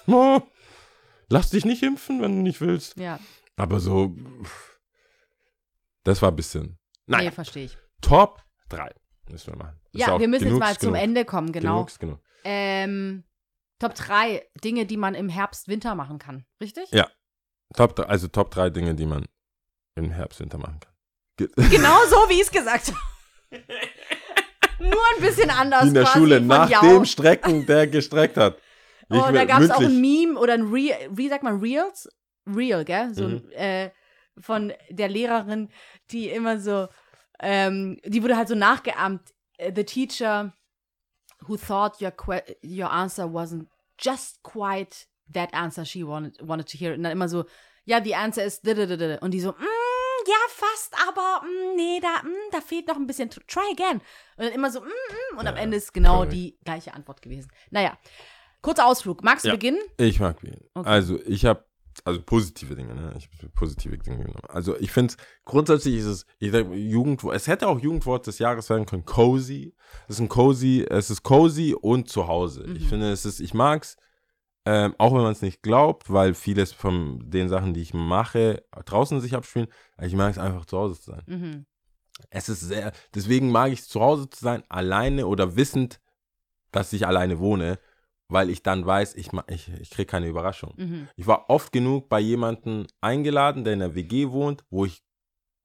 oh, 0.09 0.41
lass 1.29 1.51
dich 1.51 1.65
nicht 1.65 1.83
impfen, 1.83 2.21
wenn 2.21 2.37
du 2.37 2.43
nicht 2.43 2.61
willst. 2.61 2.97
Ja, 2.99 3.21
Aber 3.57 3.79
so, 3.79 4.17
das 6.05 6.21
war 6.23 6.31
ein 6.33 6.37
bisschen. 6.37 6.79
Naja, 7.07 7.25
nee, 7.25 7.31
verstehe 7.31 7.67
ich. 7.67 7.79
Top 8.03 8.43
3 8.69 8.91
müssen 9.31 9.53
wir 9.55 9.57
machen. 9.59 9.81
Ist 9.93 10.01
Ja, 10.01 10.19
wir 10.21 10.29
müssen 10.29 10.49
jetzt 10.49 10.59
mal 10.59 10.77
zum 10.77 10.91
genug. 10.93 11.03
Ende 11.03 11.25
kommen, 11.25 11.53
genau. 11.53 11.75
Genug 11.77 11.89
ist 11.89 11.99
genug. 11.99 12.21
Ähm, 12.45 13.25
Top 13.79 13.95
3 13.95 14.47
Dinge, 14.63 14.85
die 14.87 14.97
man 14.97 15.15
im 15.15 15.29
Herbst, 15.29 15.69
Winter 15.69 15.95
machen 15.95 16.19
kann. 16.19 16.45
Richtig? 16.61 16.91
Ja. 16.93 17.09
Top, 17.75 17.99
also 18.01 18.29
Top 18.29 18.51
3 18.51 18.71
Dinge, 18.71 18.95
die 18.95 19.07
man 19.07 19.27
im 19.97 20.11
Herbst, 20.11 20.41
Winter 20.41 20.59
machen 20.59 20.79
kann. 20.81 20.93
Ge- 21.39 21.49
Genau 21.71 21.99
so, 22.09 22.17
wie 22.29 22.35
ich 22.35 22.43
es 22.43 22.51
gesagt 22.51 22.89
habe. 22.89 23.63
Nur 24.79 25.01
ein 25.17 25.21
bisschen 25.21 25.51
anders. 25.51 25.85
Wie 25.85 25.89
in 25.89 25.95
der 25.95 26.07
Schule, 26.07 26.41
nach 26.41 26.69
Jau. 26.69 26.81
dem 26.81 27.05
Strecken, 27.05 27.67
der 27.67 27.87
gestreckt 27.87 28.37
hat. 28.37 28.59
Oh, 29.11 29.29
da 29.33 29.45
gab 29.45 29.61
es 29.61 29.71
auch 29.71 29.81
ein 29.81 30.01
Meme 30.01 30.39
oder 30.39 30.55
ein 30.55 30.73
Real, 30.73 30.99
wie 31.11 31.29
sagt 31.29 31.43
man, 31.45 31.61
Reels? 31.61 32.09
Real, 32.47 32.85
gell? 32.85 33.15
So 33.15 33.25
Mhm. 33.29 33.35
ein, 33.35 33.53
äh, 33.53 33.91
von 34.41 34.73
der 34.89 35.09
Lehrerin, 35.09 35.69
die 36.11 36.29
immer 36.31 36.59
so, 36.59 36.89
ähm, 37.43 37.99
die 38.07 38.23
wurde 38.23 38.37
halt 38.37 38.49
so 38.49 38.55
nachgeahmt. 38.55 39.21
Äh, 39.59 39.73
The 39.75 39.85
teacher 39.85 40.55
who 41.47 41.57
thought 41.57 42.01
your, 42.01 42.13
your 42.63 42.91
answer 42.91 43.25
wasn't 43.25 43.67
just 43.99 44.43
quite 44.43 45.07
that 45.33 45.53
answer 45.55 45.85
she 45.85 46.05
wanted, 46.07 46.37
wanted 46.41 46.69
to 46.71 46.79
hear. 46.79 46.95
Und 46.95 47.03
dann 47.03 47.13
immer 47.13 47.29
so, 47.29 47.45
ja, 47.85 48.03
the 48.03 48.15
answer 48.15 48.45
is. 48.45 48.61
Und 49.21 49.31
die 49.33 49.41
so, 49.41 49.51
mm, 49.53 50.25
ja, 50.27 50.37
fast, 50.49 50.95
aber 51.09 51.45
mm, 51.45 51.77
nee, 51.77 52.01
da, 52.01 52.23
mm, 52.23 52.51
da 52.53 52.61
fehlt 52.61 52.87
noch 52.87 52.97
ein 52.97 53.07
bisschen. 53.07 53.29
Try 53.31 53.73
again. 53.73 54.01
Und 54.37 54.45
dann 54.47 54.53
immer 54.53 54.71
so, 54.71 54.81
mm, 54.81 54.85
mm, 54.85 55.39
und 55.39 55.47
am 55.47 55.57
Ja, 55.57 55.63
Ende 55.63 55.77
ist 55.77 55.93
genau 55.93 56.19
correct. 56.19 56.33
die 56.33 56.59
gleiche 56.65 56.95
Antwort 56.95 57.23
gewesen. 57.23 57.51
Naja, 57.71 57.99
kurzer 58.61 58.87
Ausflug. 58.87 59.23
Magst 59.25 59.45
du 59.45 59.49
Ja. 59.49 59.55
beginnen? 59.55 59.81
Ich 59.97 60.21
mag 60.21 60.41
Wien. 60.43 60.61
Okay. 60.75 60.89
Also, 60.89 61.19
ich 61.27 61.45
habe 61.45 61.65
also 62.05 62.21
positive 62.23 62.75
Dinge, 62.75 62.95
ne? 62.95 63.15
Ich 63.17 63.29
hab 63.43 63.55
positive 63.55 63.97
Dinge 63.99 64.19
genommen. 64.25 64.45
Also, 64.49 64.77
ich 64.79 64.91
finde 64.91 65.15
grundsätzlich 65.45 65.97
ist 65.97 66.07
es, 66.07 66.27
ich 66.39 66.51
sag, 66.53 66.67
Jugendwort, 66.73 67.37
es 67.37 67.47
hätte 67.47 67.69
auch 67.69 67.79
Jugendwort 67.81 68.27
des 68.27 68.39
Jahres 68.39 68.69
werden 68.71 68.87
können, 68.87 69.05
cozy. 69.05 69.75
Es 70.09 70.17
ist 70.17 70.21
ein 70.21 70.29
cozy, 70.29 70.87
es 70.89 71.11
ist 71.11 71.23
cozy 71.23 71.75
und 71.81 72.09
zu 72.09 72.27
Hause. 72.29 72.65
Ich 72.77 72.85
Mhm. 72.85 72.89
finde, 72.89 73.11
es 73.13 73.25
ist, 73.25 73.41
ich 73.41 73.55
mag's, 73.55 73.97
Ähm, 74.65 74.95
auch 74.99 75.13
wenn 75.13 75.23
man 75.23 75.33
es 75.33 75.43
nicht 75.43 75.61
glaubt, 75.61 76.09
weil 76.13 76.35
vieles 76.35 76.73
von 76.73 77.29
den 77.29 77.49
Sachen, 77.49 77.75
die 77.75 77.83
ich 77.83 77.95
mache, 77.95 78.63
draußen 78.85 79.21
sich 79.21 79.35
abspielen. 79.35 79.67
Ich 80.01 80.15
mag 80.15 80.31
es 80.31 80.39
einfach 80.39 80.67
zu 80.67 80.79
Hause 80.79 81.01
zu 81.01 81.11
sein. 81.11 81.23
Mhm. 81.27 81.67
Es 82.31 82.49
ist 82.49 82.61
sehr, 82.61 82.93
deswegen 83.13 83.51
mag 83.51 83.73
ich 83.73 83.81
es 83.81 83.89
zu 83.89 84.01
Hause 84.01 84.31
zu 84.31 84.39
sein, 84.41 84.63
alleine 84.69 85.27
oder 85.27 85.57
wissend, 85.57 85.99
dass 86.71 86.93
ich 86.93 87.09
alleine 87.09 87.41
wohne, 87.41 87.81
weil 88.33 88.51
ich 88.51 88.63
dann 88.63 88.85
weiß, 88.87 89.15
ich, 89.17 89.31
ich, 89.49 89.71
ich 89.81 89.91
kriege 89.91 90.07
keine 90.07 90.27
Überraschung. 90.27 90.75
Mhm. 90.77 91.09
Ich 91.17 91.27
war 91.27 91.51
oft 91.51 91.73
genug 91.73 92.09
bei 92.09 92.21
jemandem 92.21 92.87
eingeladen, 93.01 93.65
der 93.65 93.75
in 93.75 93.81
der 93.81 93.95
WG 93.95 94.31
wohnt, 94.31 94.65
wo 94.71 94.85
ich 94.85 95.03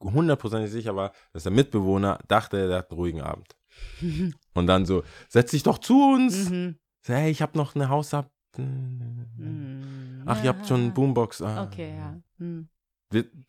hundertprozentig 0.02 0.72
sicher 0.72 0.96
war, 0.96 1.12
dass 1.34 1.44
der 1.44 1.52
Mitbewohner 1.52 2.20
dachte, 2.28 2.68
der 2.68 2.80
hat 2.80 2.92
einen 2.92 3.00
ruhigen 3.00 3.22
Abend. 3.22 3.56
Und 4.54 4.68
dann 4.68 4.86
so, 4.86 5.04
setz 5.30 5.52
dich 5.52 5.64
doch 5.64 5.78
zu 5.78 6.14
uns. 6.14 6.50
Mhm. 6.50 6.78
Hey, 7.06 7.32
ich 7.32 7.42
habe 7.42 7.58
noch 7.58 7.76
eine 7.76 7.90
Hausab. 7.90 8.32
Mhm. 8.58 10.24
Ach, 10.26 10.44
ihr 10.44 10.50
habt 10.50 10.68
schon 10.68 10.82
eine 10.82 10.92
Boombox. 10.92 11.42
Ah. 11.42 11.64
Okay, 11.64 11.96
ja. 11.96 12.20
Mhm. 12.38 12.68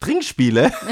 Trinkspiele. 0.00 0.70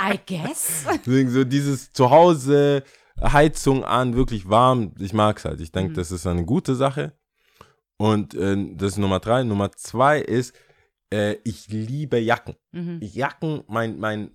I 0.00 0.18
guess. 0.26 0.84
Deswegen 1.06 1.30
so 1.30 1.44
dieses 1.44 1.92
Zuhause, 1.92 2.82
Heizung 3.22 3.84
an, 3.84 4.14
wirklich 4.14 4.48
warm. 4.48 4.92
Ich 4.98 5.12
mag's 5.12 5.44
halt. 5.44 5.60
Ich 5.60 5.72
denke, 5.72 5.90
Mhm. 5.92 5.94
das 5.96 6.10
ist 6.10 6.26
eine 6.26 6.44
gute 6.44 6.74
Sache. 6.74 7.12
Und 7.96 8.34
äh, 8.34 8.56
das 8.76 8.92
ist 8.92 8.98
Nummer 8.98 9.20
drei. 9.20 9.42
Nummer 9.44 9.72
zwei 9.72 10.20
ist, 10.20 10.54
äh, 11.12 11.36
ich 11.44 11.68
liebe 11.68 12.18
Jacken. 12.18 12.56
Mhm. 12.72 12.98
Jacken, 13.02 13.62
mein, 13.68 13.98
mein, 13.98 14.30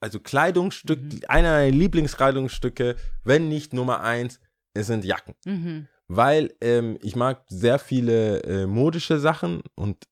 also 0.00 0.20
Kleidungsstück, 0.20 1.00
Mhm. 1.00 1.20
einer 1.28 1.52
meiner 1.52 1.70
Lieblingskleidungsstücke, 1.70 2.96
wenn 3.24 3.48
nicht 3.48 3.72
Nummer 3.72 4.00
eins, 4.00 4.40
es 4.74 4.86
sind 4.88 5.04
Jacken. 5.04 5.34
Mhm. 5.44 5.88
Weil 6.08 6.52
ähm, 6.60 6.98
ich 7.02 7.16
mag 7.16 7.44
sehr 7.48 7.78
viele 7.78 8.42
äh, 8.42 8.66
modische 8.66 9.18
Sachen 9.20 9.62
und 9.74 10.04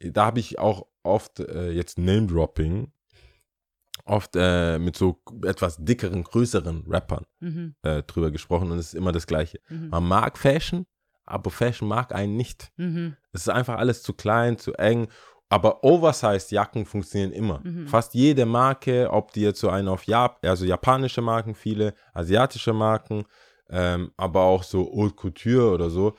da 0.00 0.26
habe 0.26 0.40
ich 0.40 0.58
auch 0.58 0.86
oft 1.04 1.40
äh, 1.40 1.70
jetzt 1.70 1.96
Name-Dropping, 1.98 2.90
oft 4.04 4.36
äh, 4.36 4.78
mit 4.78 4.96
so 4.96 5.20
etwas 5.44 5.76
dickeren, 5.78 6.24
größeren 6.24 6.84
Rappern 6.88 7.24
Mhm. 7.40 7.74
äh, 7.82 8.02
drüber 8.02 8.30
gesprochen 8.30 8.70
und 8.70 8.78
es 8.78 8.88
ist 8.88 8.94
immer 8.94 9.12
das 9.12 9.26
Gleiche. 9.26 9.60
Mhm. 9.68 9.88
Man 9.88 10.06
mag 10.06 10.36
Fashion, 10.38 10.86
aber 11.24 11.50
Fashion 11.50 11.88
mag 11.88 12.14
einen 12.14 12.36
nicht. 12.36 12.70
Mhm. 12.76 13.16
Es 13.32 13.42
ist 13.42 13.48
einfach 13.48 13.78
alles 13.78 14.02
zu 14.02 14.12
klein, 14.12 14.58
zu 14.58 14.74
eng. 14.74 15.08
Aber 15.50 15.84
Oversized 15.84 16.50
Jacken 16.50 16.84
funktionieren 16.86 17.32
immer. 17.32 17.60
Mhm. 17.62 17.86
Fast 17.86 18.14
jede 18.14 18.44
Marke, 18.46 19.10
ob 19.10 19.32
die 19.32 19.42
jetzt 19.42 19.60
so 19.60 19.68
einen 19.68 19.88
auf 19.88 20.04
Jap 20.04 20.44
also 20.44 20.64
japanische 20.64 21.20
Marken, 21.20 21.54
viele 21.54 21.94
asiatische 22.12 22.72
Marken, 22.72 23.24
ähm, 23.70 24.10
aber 24.16 24.40
auch 24.42 24.62
so 24.62 24.90
Haute 24.94 25.14
Couture 25.14 25.72
oder 25.72 25.90
so. 25.90 26.14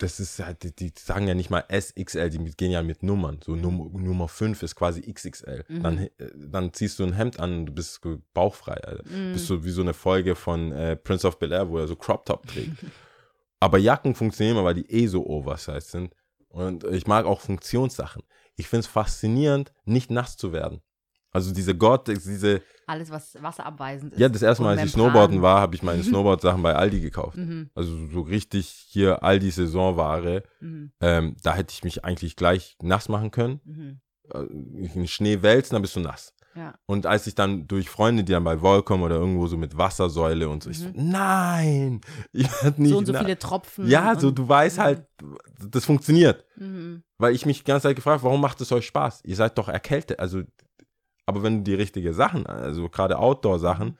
Das 0.00 0.18
ist 0.18 0.38
halt, 0.38 0.62
die, 0.62 0.74
die 0.74 0.92
sagen 0.98 1.28
ja 1.28 1.34
nicht 1.34 1.50
mal 1.50 1.64
SXL, 1.70 2.30
die 2.30 2.38
gehen 2.56 2.70
ja 2.70 2.82
mit 2.82 3.02
Nummern. 3.02 3.38
So 3.44 3.54
Num 3.54 3.92
Nummer 4.02 4.28
5 4.28 4.62
ist 4.62 4.74
quasi 4.74 5.02
XXL. 5.02 5.64
Mhm. 5.68 5.82
Dann, 5.82 5.98
äh, 5.98 6.10
dann 6.36 6.72
ziehst 6.72 6.98
du 6.98 7.04
ein 7.04 7.12
Hemd 7.12 7.38
an 7.38 7.58
und 7.58 7.66
du 7.66 7.72
bist 7.72 8.00
bauchfrei, 8.32 8.82
Alter. 8.82 9.04
Mhm. 9.06 9.34
Bist 9.34 9.46
so 9.46 9.62
wie 9.62 9.70
so 9.70 9.82
eine 9.82 9.92
Folge 9.92 10.36
von 10.36 10.72
äh, 10.72 10.96
Prince 10.96 11.26
of 11.26 11.38
Bel 11.38 11.52
Air, 11.52 11.68
wo 11.68 11.78
er 11.78 11.86
so 11.86 11.96
Crop 11.96 12.24
Top 12.24 12.46
trägt. 12.46 12.78
Aber 13.60 13.76
Jacken 13.76 14.14
funktionieren 14.14 14.56
immer, 14.56 14.64
weil 14.64 14.74
die 14.74 14.90
eh 14.90 15.06
so 15.06 15.26
oversized 15.26 15.90
sind. 15.90 16.14
Und 16.48 16.84
ich 16.84 17.06
mag 17.06 17.26
auch 17.26 17.42
Funktionssachen. 17.42 18.22
Ich 18.56 18.68
finde 18.68 18.80
es 18.80 18.86
faszinierend, 18.86 19.72
nicht 19.84 20.10
nass 20.10 20.38
zu 20.38 20.52
werden. 20.52 20.80
Also 21.32 21.52
diese 21.54 21.76
Gore-Tex, 21.76 22.24
diese, 22.24 22.60
Alles, 22.86 23.10
was 23.10 23.40
wasserabweisend 23.40 24.14
ist. 24.14 24.18
ja, 24.20 24.28
das 24.28 24.42
erste 24.42 24.62
Mal, 24.62 24.76
als 24.76 24.86
ich. 24.88 24.92
Snowboarden 24.92 25.42
war, 25.42 25.60
habe 25.60 25.76
ich 25.76 25.82
meine 25.82 26.02
Snowboard-Sachen 26.02 26.62
bei 26.62 26.74
Aldi 26.74 27.00
gekauft. 27.00 27.36
Mhm. 27.36 27.70
Also 27.74 28.08
so 28.08 28.20
richtig 28.22 28.66
hier 28.88 29.22
Aldi 29.22 29.50
Saisonware. 29.50 30.42
Mhm. 30.60 30.92
Ähm, 31.00 31.36
da 31.42 31.54
hätte 31.54 31.72
ich 31.72 31.84
mich 31.84 32.04
eigentlich 32.04 32.36
gleich 32.36 32.76
nass 32.82 33.08
machen 33.08 33.30
können. 33.30 33.60
Mhm. 33.64 34.00
Äh, 34.32 34.42
in 34.94 35.06
Schnee 35.06 35.42
wälzen, 35.42 35.74
dann 35.74 35.82
bist 35.82 35.94
du 35.96 36.00
nass. 36.00 36.34
Ja. 36.56 36.74
Und 36.86 37.06
als 37.06 37.28
ich 37.28 37.36
dann 37.36 37.68
durch 37.68 37.88
Freunde, 37.88 38.24
die 38.24 38.32
dann 38.32 38.42
bei 38.42 38.60
Volcom 38.60 39.02
oder 39.02 39.14
irgendwo 39.14 39.46
so 39.46 39.56
mit 39.56 39.78
Wassersäule 39.78 40.48
und 40.48 40.64
so, 40.64 40.70
ich 40.70 40.80
so, 40.80 40.88
nein, 40.94 42.00
ich 42.32 42.48
werde 42.62 42.82
nicht. 42.82 42.90
Mhm. 42.90 42.92
So 42.92 42.98
und 42.98 43.06
so 43.06 43.14
viele 43.14 43.38
Tropfen. 43.38 43.86
Ja, 43.86 44.18
so 44.18 44.32
du 44.32 44.48
weißt 44.48 44.78
halt, 44.78 45.06
das 45.64 45.84
funktioniert. 45.84 46.44
Mhm. 46.56 47.04
Weil 47.18 47.34
ich 47.34 47.46
mich 47.46 47.58
die 47.58 47.64
ganze 47.64 47.86
Zeit 47.86 47.96
gefragt, 47.96 48.24
warum 48.24 48.40
macht 48.40 48.60
es 48.60 48.72
euch 48.72 48.86
Spaß? 48.86 49.20
Ihr 49.24 49.36
seid 49.36 49.56
doch 49.58 49.68
erkältet. 49.68 50.18
Also, 50.18 50.42
aber 51.30 51.42
wenn 51.42 51.58
du 51.58 51.62
die 51.70 51.74
richtige 51.74 52.12
Sachen, 52.14 52.46
also 52.46 52.88
gerade 52.88 53.18
Outdoor-Sachen 53.18 53.96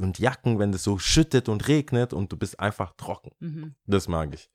und 0.00 0.18
Jacken, 0.18 0.58
wenn 0.58 0.72
es 0.74 0.82
so 0.82 0.98
schüttet 0.98 1.48
und 1.48 1.68
regnet 1.68 2.12
und 2.12 2.32
du 2.32 2.36
bist 2.36 2.58
einfach 2.58 2.92
trocken, 2.96 3.30
Mhm. 3.40 3.74
das 3.86 4.08
mag 4.08 4.34
ich. 4.34 4.50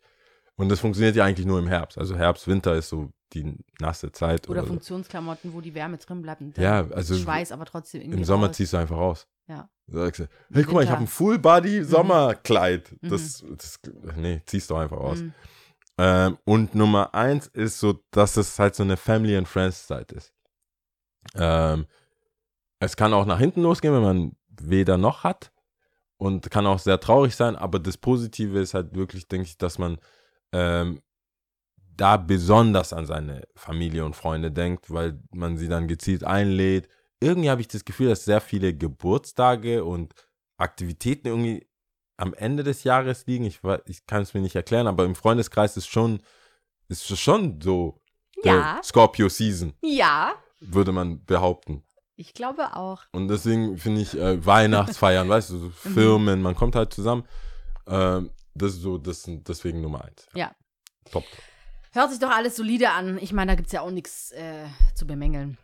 Und 0.58 0.68
das 0.70 0.82
funktioniert 0.82 1.16
ja 1.16 1.24
eigentlich 1.24 1.46
nur 1.48 1.58
im 1.60 1.68
Herbst. 1.70 1.98
Also 1.98 2.18
Herbst, 2.18 2.46
Winter 2.48 2.76
ist 2.76 2.90
so 2.90 3.10
die 3.32 3.56
nasse 3.80 4.12
Zeit. 4.12 4.50
Oder 4.50 4.60
Oder, 4.60 4.62
so. 4.64 4.68
Funktionsklamotten, 4.74 5.54
wo 5.54 5.62
die 5.62 5.74
Wärme 5.74 5.98
drin 5.98 6.22
bleibt. 6.22 6.42
Und 6.42 6.58
Ja, 6.58 6.86
also 6.92 7.16
Schweiß 7.16 7.54
aber 7.54 7.64
trotzdem 7.66 8.02
irgendwie 8.02 8.20
Im 8.20 8.26
Sommer 8.26 8.48
raus. 8.48 8.58
ziehst 8.58 8.74
du 8.74 8.78
einfach 8.78 8.98
aus. 8.98 9.28
Ja. 9.48 9.70
Sagst 9.88 10.20
du, 10.20 10.28
hey, 10.52 10.64
guck 10.66 10.74
mal, 10.74 10.84
ich 10.84 10.90
habe 10.90 11.02
ein 11.02 11.08
Full-Body-Sommerkleid. 11.08 12.92
Mhm. 13.02 13.10
Das, 13.10 13.44
das, 13.58 13.80
nee, 14.18 14.42
ziehst 14.46 14.70
du 14.70 14.76
einfach 14.76 14.98
aus. 14.98 15.20
Mhm. 15.20 15.34
Ähm, 15.98 16.38
und 16.46 16.76
Nummer 16.76 17.14
eins 17.14 17.48
ist 17.48 17.80
so, 17.80 18.00
dass 18.12 18.38
es 18.38 18.58
halt 18.60 18.76
so 18.76 18.84
eine 18.84 18.98
Family 18.98 19.36
and 19.38 19.48
Friends 19.48 19.88
Zeit 19.88 20.12
ist. 20.12 20.34
Ähm, 21.36 21.86
es 22.80 22.96
kann 22.96 23.14
auch 23.14 23.26
nach 23.26 23.40
hinten 23.40 23.62
losgehen, 23.62 23.94
wenn 23.94 24.02
man 24.04 24.36
weder 24.62 24.98
noch 24.98 25.24
hat. 25.24 25.52
Und 26.18 26.52
kann 26.52 26.68
auch 26.68 26.80
sehr 26.80 27.00
traurig 27.00 27.34
sein, 27.34 27.56
aber 27.56 27.80
das 27.80 27.96
Positive 27.96 28.60
ist 28.60 28.74
halt 28.74 28.94
wirklich, 28.94 29.30
denke 29.30 29.48
ich, 29.48 29.58
dass 29.58 29.78
man 29.78 30.00
ähm, 30.52 31.02
da 31.96 32.18
besonders 32.18 32.92
an 32.92 33.06
seine 33.06 33.48
Familie 33.56 34.04
und 34.04 34.18
Freunde 34.18 34.52
denkt, 34.52 34.92
weil 34.92 35.22
man 35.32 35.58
sie 35.58 35.70
dann 35.70 35.88
gezielt 35.88 36.26
einlädt. 36.26 36.90
Irgendwie 37.22 37.50
habe 37.50 37.62
ich 37.62 37.70
das 37.70 37.86
Gefühl, 37.86 38.10
dass 38.10 38.26
sehr 38.26 38.42
viele 38.42 38.74
Geburtstage 38.74 39.86
und 39.86 40.14
Aktivitäten 40.58 41.28
irgendwie 41.28 41.70
am 42.18 42.34
Ende 42.34 42.64
des 42.64 42.84
Jahres 42.84 43.26
liegen. 43.26 43.46
Ich, 43.46 43.62
ich 43.86 44.06
kann 44.06 44.22
es 44.22 44.34
mir 44.34 44.42
nicht 44.42 44.56
erklären, 44.56 44.88
aber 44.88 45.06
im 45.06 45.16
Freundeskreis 45.16 45.78
ist 45.78 45.88
schon, 45.88 46.22
ist 46.90 47.10
es 47.10 47.20
schon 47.20 47.62
so 47.62 48.02
Ja. 48.44 48.78
äh, 48.78 48.84
Scorpio 48.84 49.30
Season, 49.30 49.74
Ja, 49.82 50.34
würde 50.60 50.92
man 50.92 51.24
behaupten. 51.24 51.84
Ich 52.20 52.34
glaube 52.34 52.76
auch. 52.76 53.04
Und 53.14 53.30
deswegen 53.30 53.78
finde 53.78 54.02
ich 54.02 54.18
äh, 54.18 54.46
Weihnachtsfeiern, 54.46 55.30
weißt 55.30 55.52
du, 55.52 55.58
so 55.58 55.70
Firmen, 55.70 56.42
man 56.42 56.54
kommt 56.54 56.76
halt 56.76 56.94
zusammen. 56.94 57.26
Ähm, 57.88 58.32
das 58.54 58.74
ist 58.74 58.82
so, 58.82 58.98
das 58.98 59.24
sind 59.24 59.48
deswegen 59.48 59.80
Nummer 59.80 60.04
eins. 60.04 60.28
Ja. 60.34 60.54
Top. 61.10 61.24
Hört 61.94 62.12
sich 62.12 62.20
doch 62.20 62.30
alles 62.30 62.58
solide 62.58 62.92
an. 62.92 63.18
Ich 63.20 63.32
meine, 63.32 63.52
da 63.52 63.56
gibt 63.56 63.68
es 63.68 63.72
ja 63.72 63.82
auch 63.82 63.90
nichts 63.90 64.32
äh, 64.32 64.66
zu 64.96 65.08
bemängeln. 65.08 65.58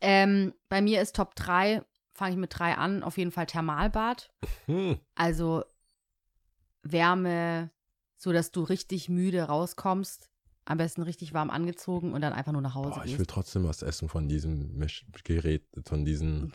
Ähm, 0.00 0.54
bei 0.68 0.80
mir 0.80 1.02
ist 1.02 1.16
Top 1.16 1.34
3, 1.34 1.82
fange 2.14 2.32
ich 2.32 2.38
mit 2.38 2.56
3 2.56 2.76
an, 2.76 3.02
auf 3.02 3.18
jeden 3.18 3.32
Fall 3.32 3.46
Thermalbad. 3.46 4.30
Hm. 4.66 5.00
Also 5.16 5.64
Wärme, 6.82 7.70
so 8.16 8.32
dass 8.32 8.52
du 8.52 8.62
richtig 8.62 9.08
müde 9.08 9.42
rauskommst. 9.42 10.30
Am 10.64 10.78
besten 10.78 11.02
richtig 11.02 11.34
warm 11.34 11.50
angezogen 11.50 12.12
und 12.12 12.20
dann 12.20 12.32
einfach 12.32 12.52
nur 12.52 12.62
nach 12.62 12.74
Hause 12.76 12.90
Boah, 12.90 12.98
ich 13.04 13.10
gehst. 13.10 13.18
will 13.18 13.26
trotzdem 13.26 13.64
was 13.64 13.82
essen 13.82 14.08
von 14.08 14.28
diesem 14.28 14.76
Misch 14.76 15.04
Gerät, 15.24 15.66
von 15.86 16.04
diesen, 16.04 16.52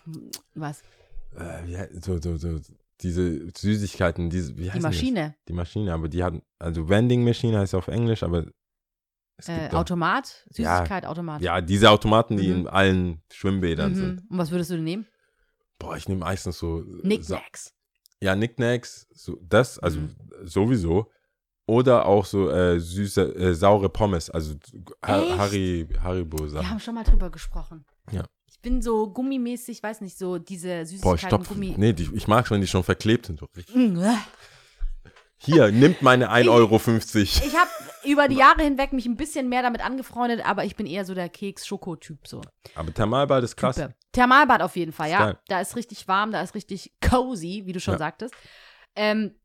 Was? 0.56 0.82
äh, 1.36 1.78
hei- 1.78 1.90
so, 2.02 2.22
so, 2.22 2.38
so, 2.38 2.58
diese 3.02 3.50
Süßigkeiten, 3.56 4.30
diese, 4.30 4.58
wie 4.58 4.72
heißt 4.72 4.78
Die 4.78 4.82
das? 4.82 4.96
Maschine. 4.96 5.36
Die 5.50 5.54
Maschine, 5.54 5.94
aber 5.94 6.08
die 6.08 6.24
hat, 6.24 6.36
also 6.58 6.88
Vending 6.88 7.24
Machine 7.26 7.60
heißt 7.60 7.76
auf 7.76 7.88
Englisch, 7.90 8.24
aber 8.24 8.46
Äh, 9.46 9.70
Automat? 9.72 10.48
Ja. 10.56 10.78
Süßigkeit, 10.78 11.06
Automat. 11.06 11.42
Ja, 11.42 11.62
diese 11.62 11.92
Automaten, 11.92 12.38
die 12.38 12.48
Mhm. 12.48 12.56
in 12.62 12.68
allen 12.68 13.22
Schwimmbädern 13.32 13.94
sind. 13.94 14.22
Mhm. 14.24 14.28
Und 14.30 14.38
was 14.40 14.50
würdest 14.52 14.72
du 14.72 14.76
denn 14.76 14.84
nehmen? 14.86 15.08
Boah, 15.80 15.96
ich 15.98 16.08
nehme 16.08 16.22
meistens 16.22 16.58
so. 16.58 16.82
Knickknacks. 17.02 17.74
ja, 18.20 18.34
Knickknacks, 18.36 19.06
so, 19.14 19.38
das, 19.44 19.78
also 19.78 20.00
Mhm. 20.00 20.16
sowieso. 20.44 21.12
Oder 21.68 22.06
auch 22.06 22.26
so 22.26 22.50
äh, 22.50 22.80
süße, 22.80 23.36
äh, 23.36 23.54
saure 23.54 23.90
Pommes, 23.90 24.30
also 24.30 24.56
ha? 25.06 25.38
Harry, 25.38 25.86
Haribo 26.02 26.50
Wir 26.52 26.70
haben 26.70 26.80
schon 26.80 26.96
mal 26.96 27.04
drüber 27.04 27.30
gesprochen. 27.30 27.86
Ja. 28.12 28.24
Ich 28.50 28.60
bin 28.62 28.82
so 28.82 29.10
gummimäßig, 29.10 29.84
weiß 29.84 30.00
nicht, 30.02 30.18
so 30.18 30.40
diese 30.40 30.86
Süßigkeiten, 30.86 31.02
Boah, 31.02 31.18
stopp. 31.18 31.48
Gummi. 31.48 31.76
Nee, 31.78 31.92
die, 31.94 32.10
ich 32.14 32.28
mag 32.28 32.50
wenn 32.50 32.62
die 32.62 32.68
schon 32.68 32.84
verklebt 32.84 33.26
sind. 33.26 33.40
So. 33.42 33.48
Mm, 33.74 34.00
äh. 34.02 34.16
Hier, 35.40 35.72
nimmt 35.72 36.02
meine 36.02 36.32
1,50 36.32 36.50
Euro. 36.50 36.80
Ich 37.22 37.56
habe 37.58 37.70
über 38.06 38.28
die 38.28 38.38
Jahre 38.38 38.64
hinweg 38.64 38.94
mich 38.94 39.06
ein 39.06 39.18
bisschen 39.18 39.50
mehr 39.50 39.62
damit 39.62 39.82
angefreundet, 39.86 40.44
aber 40.46 40.64
ich 40.66 40.76
bin 40.76 40.86
eher 40.88 41.06
so 41.06 41.14
der 41.14 41.30
Keks-Schoko-Typ. 41.30 42.28
So. 42.28 42.42
Aber 42.76 42.94
Thermalbad 42.94 43.44
ist 43.44 43.56
krass. 43.56 43.76
Type. 43.76 43.94
Thermalbad 44.14 44.62
auf 44.62 44.76
jeden 44.76 44.94
Fall, 44.94 45.08
Ist 45.08 45.14
ja. 45.14 45.26
geil. 45.26 45.38
Da 45.48 45.62
ist 45.62 45.76
richtig 45.76 46.08
warm, 46.08 46.32
da 46.32 46.42
ist 46.42 46.56
richtig 46.56 46.94
cozy, 47.08 47.64
wie 47.66 47.74
du 47.74 47.80
schon 47.80 47.94
Ja. 47.96 47.98
sagtest. 48.00 48.34
Ähm, 48.96 49.36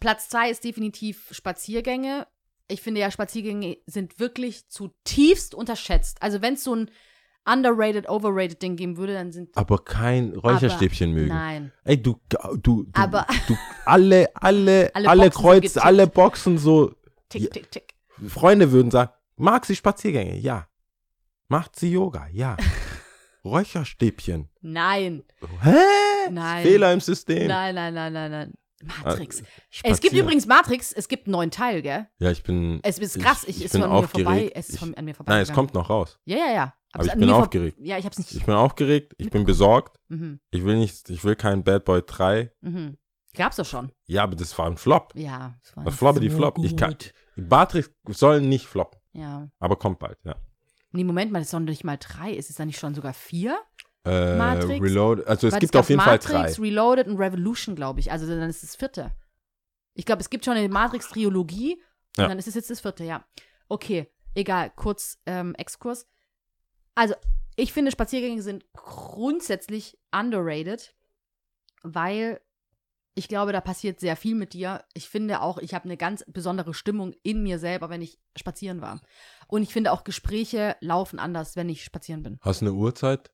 Platz 0.00 0.28
zwei 0.28 0.50
ist 0.50 0.64
definitiv 0.64 1.28
Spaziergänge. 1.30 2.26
Ich 2.68 2.80
finde 2.80 3.00
ja, 3.00 3.10
Spaziergänge 3.10 3.76
sind 3.86 4.18
wirklich 4.18 4.68
zutiefst 4.68 5.54
unterschätzt. 5.54 6.22
Also 6.22 6.40
wenn 6.42 6.54
es 6.54 6.64
so 6.64 6.74
ein 6.74 6.90
underrated, 7.44 8.08
overrated 8.08 8.62
Ding 8.62 8.76
geben 8.76 8.96
würde, 8.96 9.14
dann 9.14 9.32
sind 9.32 9.56
Aber 9.56 9.78
kein 9.84 10.32
Räucherstäbchen 10.34 11.12
mögen. 11.12 11.28
Nein. 11.28 11.72
Ey, 11.84 12.00
du, 12.00 12.20
du, 12.28 12.56
du, 12.56 12.86
Aber- 12.94 13.26
du 13.48 13.56
alle, 13.84 14.30
alle, 14.34 14.90
Alle 14.94 15.08
alle, 15.08 15.22
Boxen 15.24 15.32
sind 15.32 15.42
Kreuz, 15.42 15.62
getippt. 15.62 15.84
alle 15.84 16.06
Boxen 16.06 16.58
so 16.58 16.94
Tick, 17.28 17.50
tick, 17.52 17.70
tick. 17.70 17.94
Freunde 18.28 18.70
würden 18.72 18.90
sagen, 18.90 19.10
mag 19.36 19.66
sie 19.66 19.74
Spaziergänge? 19.76 20.36
Ja. 20.38 20.68
Macht 21.48 21.76
sie 21.76 21.90
Yoga? 21.90 22.28
Ja. 22.32 22.56
Räucherstäbchen? 23.44 24.48
Nein, 24.60 25.24
Hä? 25.62 25.74
Nein. 26.30 26.62
Fehler 26.62 26.92
im 26.92 27.00
System. 27.00 27.48
nein, 27.48 27.74
nein, 27.74 27.92
nein, 27.92 28.12
nein, 28.12 28.30
nein. 28.30 28.52
Matrix. 29.04 29.40
Äh, 29.40 29.44
es 29.44 29.82
gibt 29.82 29.96
spazieren. 30.12 30.18
übrigens 30.26 30.46
Matrix, 30.46 30.92
es 30.92 31.08
gibt 31.08 31.26
einen 31.26 31.32
neuen 31.32 31.50
Teil, 31.50 31.82
gell? 31.82 32.06
Ja, 32.18 32.30
ich 32.30 32.42
bin. 32.42 32.80
Es 32.82 32.98
ist 32.98 33.18
krass, 33.20 33.44
ich, 33.44 33.58
ich 33.58 33.64
ist 33.66 33.72
bin 33.72 33.82
von 33.82 33.90
mir 33.90 34.08
vorbei, 34.08 34.30
aufgeregt. 34.30 34.52
es 34.56 34.68
ist 34.68 34.74
Ich- 34.74 34.80
von, 34.80 34.94
an 34.94 35.04
mir 35.04 35.14
vorbei. 35.14 35.32
Nein, 35.34 35.42
es 35.42 35.52
kommt 35.52 35.74
noch 35.74 35.90
raus. 35.90 36.18
Ja, 36.24 36.36
ja, 36.36 36.52
ja. 36.52 36.74
Aber 36.92 37.04
es 37.04 37.12
ich 37.12 37.18
bin 37.18 37.30
aufgeregt. 37.30 37.78
Ja, 37.80 37.96
ich 37.98 38.04
hab's 38.04 38.18
nicht. 38.18 38.32
Ich 38.34 38.44
bin 38.44 38.54
aufgeregt, 38.54 39.14
ich 39.18 39.30
bin 39.30 39.44
besorgt. 39.44 39.96
Mhm, 40.08 40.40
Ich 40.50 40.64
will 40.64 40.76
nicht, 40.76 41.08
ich 41.08 41.24
will 41.24 41.36
keinen 41.36 41.64
Bad 41.64 41.84
Boy 41.84 42.02
3. 42.06 42.52
mhm. 42.60 42.98
Gab's 43.34 43.56
doch 43.56 43.64
schon. 43.64 43.90
Ja, 44.06 44.24
aber 44.24 44.36
das 44.36 44.58
war 44.58 44.66
ein 44.66 44.76
Flop. 44.76 45.12
Ja. 45.16 45.54
es 45.64 45.74
war 45.74 45.84
Das 45.84 45.94
Flop, 45.94 46.20
die 46.20 46.28
so 46.28 46.36
Flop. 46.36 46.58
Ich 46.62 46.76
kann. 46.76 46.94
Matrix 47.34 47.90
soll 48.08 48.42
nicht 48.42 48.66
floppen, 48.66 49.00
Ja. 49.14 49.48
aber 49.58 49.76
kommt 49.76 49.98
bald, 50.00 50.18
ja. 50.24 50.36
Nee, 50.90 51.04
Moment 51.04 51.32
mal, 51.32 51.38
das 51.38 51.46
ist 51.46 51.54
doch 51.54 51.60
nicht 51.60 51.82
mal 51.84 51.96
drei. 51.96 52.32
Ist 52.32 52.50
es 52.50 52.56
dann 52.56 52.66
nicht 52.66 52.78
schon 52.78 52.94
sogar 52.94 53.14
vier? 53.14 53.58
Äh, 54.04 54.36
Matrix? 54.36 54.80
Reload, 54.82 55.24
also 55.26 55.46
es 55.46 55.58
gibt 55.58 55.72
gab 55.72 55.80
auf 55.80 55.88
jeden 55.88 55.98
Matrix, 55.98 56.26
Fall 56.26 56.52
drei. 56.52 56.62
Reloaded 56.62 57.06
und 57.06 57.16
Revolution, 57.18 57.76
glaube 57.76 58.00
ich. 58.00 58.10
Also 58.10 58.26
dann 58.26 58.48
ist 58.48 58.62
es 58.62 58.72
das 58.72 58.76
vierte. 58.76 59.12
Ich 59.94 60.06
glaube, 60.06 60.20
es 60.22 60.30
gibt 60.30 60.44
schon 60.44 60.56
eine 60.56 60.68
Matrix-Triologie 60.68 61.74
und 62.16 62.22
Ja. 62.22 62.28
dann 62.28 62.38
ist 62.38 62.48
es 62.48 62.54
jetzt 62.54 62.70
das 62.70 62.80
vierte, 62.80 63.04
ja. 63.04 63.24
Okay, 63.68 64.10
egal, 64.34 64.70
kurz 64.74 65.18
ähm, 65.26 65.54
Exkurs. 65.54 66.06
Also, 66.94 67.14
ich 67.56 67.72
finde, 67.72 67.90
Spaziergänge 67.90 68.42
sind 68.42 68.64
grundsätzlich 68.72 69.98
underrated, 70.10 70.94
weil 71.82 72.40
ich 73.14 73.28
glaube, 73.28 73.52
da 73.52 73.60
passiert 73.60 74.00
sehr 74.00 74.16
viel 74.16 74.34
mit 74.34 74.54
dir. 74.54 74.84
Ich 74.94 75.08
finde 75.08 75.42
auch, 75.42 75.58
ich 75.58 75.74
habe 75.74 75.84
eine 75.84 75.98
ganz 75.98 76.24
besondere 76.28 76.72
Stimmung 76.72 77.12
in 77.22 77.42
mir 77.42 77.58
selber, 77.58 77.90
wenn 77.90 78.00
ich 78.00 78.18
spazieren 78.36 78.80
war. 78.80 79.00
Und 79.48 79.62
ich 79.62 79.72
finde 79.72 79.92
auch, 79.92 80.02
Gespräche 80.04 80.76
laufen 80.80 81.18
anders, 81.18 81.54
wenn 81.54 81.68
ich 81.68 81.84
spazieren 81.84 82.22
bin. 82.22 82.38
Hast 82.40 82.62
du 82.62 82.66
eine 82.66 82.74
Uhrzeit? 82.74 83.30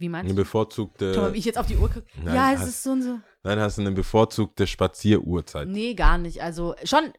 Wie 0.00 0.06
Eine 0.06 0.12
meinst 0.12 0.30
du? 0.32 0.34
bevorzugte. 0.34 1.14
Schau 1.14 1.20
mal, 1.20 1.34
wie 1.34 1.38
ich 1.38 1.44
jetzt 1.44 1.58
auf 1.58 1.66
die 1.66 1.76
Uhr 1.76 1.88
gucke. 1.88 2.06
Nein, 2.24 2.34
Ja, 2.34 2.52
es 2.54 2.60
hast- 2.60 2.68
ist 2.70 2.82
so 2.82 2.90
und 2.92 3.02
so. 3.02 3.18
Nein, 3.42 3.60
hast 3.60 3.76
du 3.78 3.82
eine 3.82 3.92
bevorzugte 3.92 4.66
Spazieruhrzeit. 4.66 5.68
Nee, 5.68 5.94
gar 5.94 6.16
nicht. 6.18 6.42
Also 6.42 6.74
schon, 6.84 7.12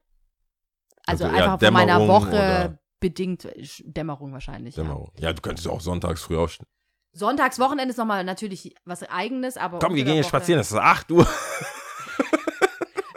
also, 1.05 1.25
Also 1.25 1.37
einfach 1.37 1.59
von 1.59 1.73
meiner 1.73 2.07
Woche 2.07 2.79
bedingt 2.99 3.45
äh, 3.45 3.63
Dämmerung 3.85 4.33
wahrscheinlich. 4.33 4.75
Ja. 4.75 4.83
Dämmerung. 4.83 5.11
Ja, 5.19 5.31
du 5.31 5.41
könntest 5.41 5.67
auch 5.67 5.79
sonntags 5.81 6.23
früh 6.23 6.37
aufstehen. 6.37 6.65
Sonntags, 7.13 7.59
Wochenende 7.59 7.91
ist 7.91 7.97
nochmal 7.97 8.23
natürlich 8.23 8.73
was 8.85 9.03
Eigenes, 9.03 9.57
aber. 9.57 9.79
Komm, 9.79 9.95
wir 9.95 10.03
gehen 10.03 10.15
jetzt 10.15 10.29
spazieren, 10.29 10.59
es 10.61 10.71
ist 10.71 10.77
8 10.77 11.11
Uhr. 11.11 11.27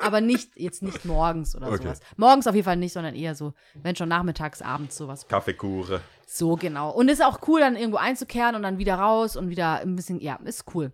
Aber 0.04 0.20
nicht, 0.20 0.52
jetzt 0.56 0.82
nicht 0.82 1.04
morgens 1.04 1.56
oder 1.56 1.68
Okay. 1.68 1.82
sowas. 1.84 2.00
Morgens 2.16 2.46
auf 2.46 2.54
jeden 2.54 2.64
Fall 2.64 2.76
nicht, 2.76 2.92
sondern 2.92 3.14
eher 3.14 3.34
so, 3.34 3.52
wenn 3.74 3.96
schon 3.96 4.08
nachmittags, 4.08 4.62
abends 4.62 4.96
sowas. 4.96 5.26
Kaffeekuchen. 5.28 6.00
So, 6.26 6.56
genau. 6.56 6.90
Und 6.90 7.08
ist 7.08 7.22
auch 7.22 7.40
cool, 7.48 7.60
dann 7.60 7.76
irgendwo 7.76 7.98
einzukehren 7.98 8.54
und 8.54 8.62
dann 8.62 8.78
wieder 8.78 8.96
raus 8.96 9.36
und 9.36 9.48
wieder 9.50 9.80
ein 9.80 9.96
bisschen, 9.96 10.20
ja, 10.20 10.36
ist 10.44 10.64
cool. 10.74 10.92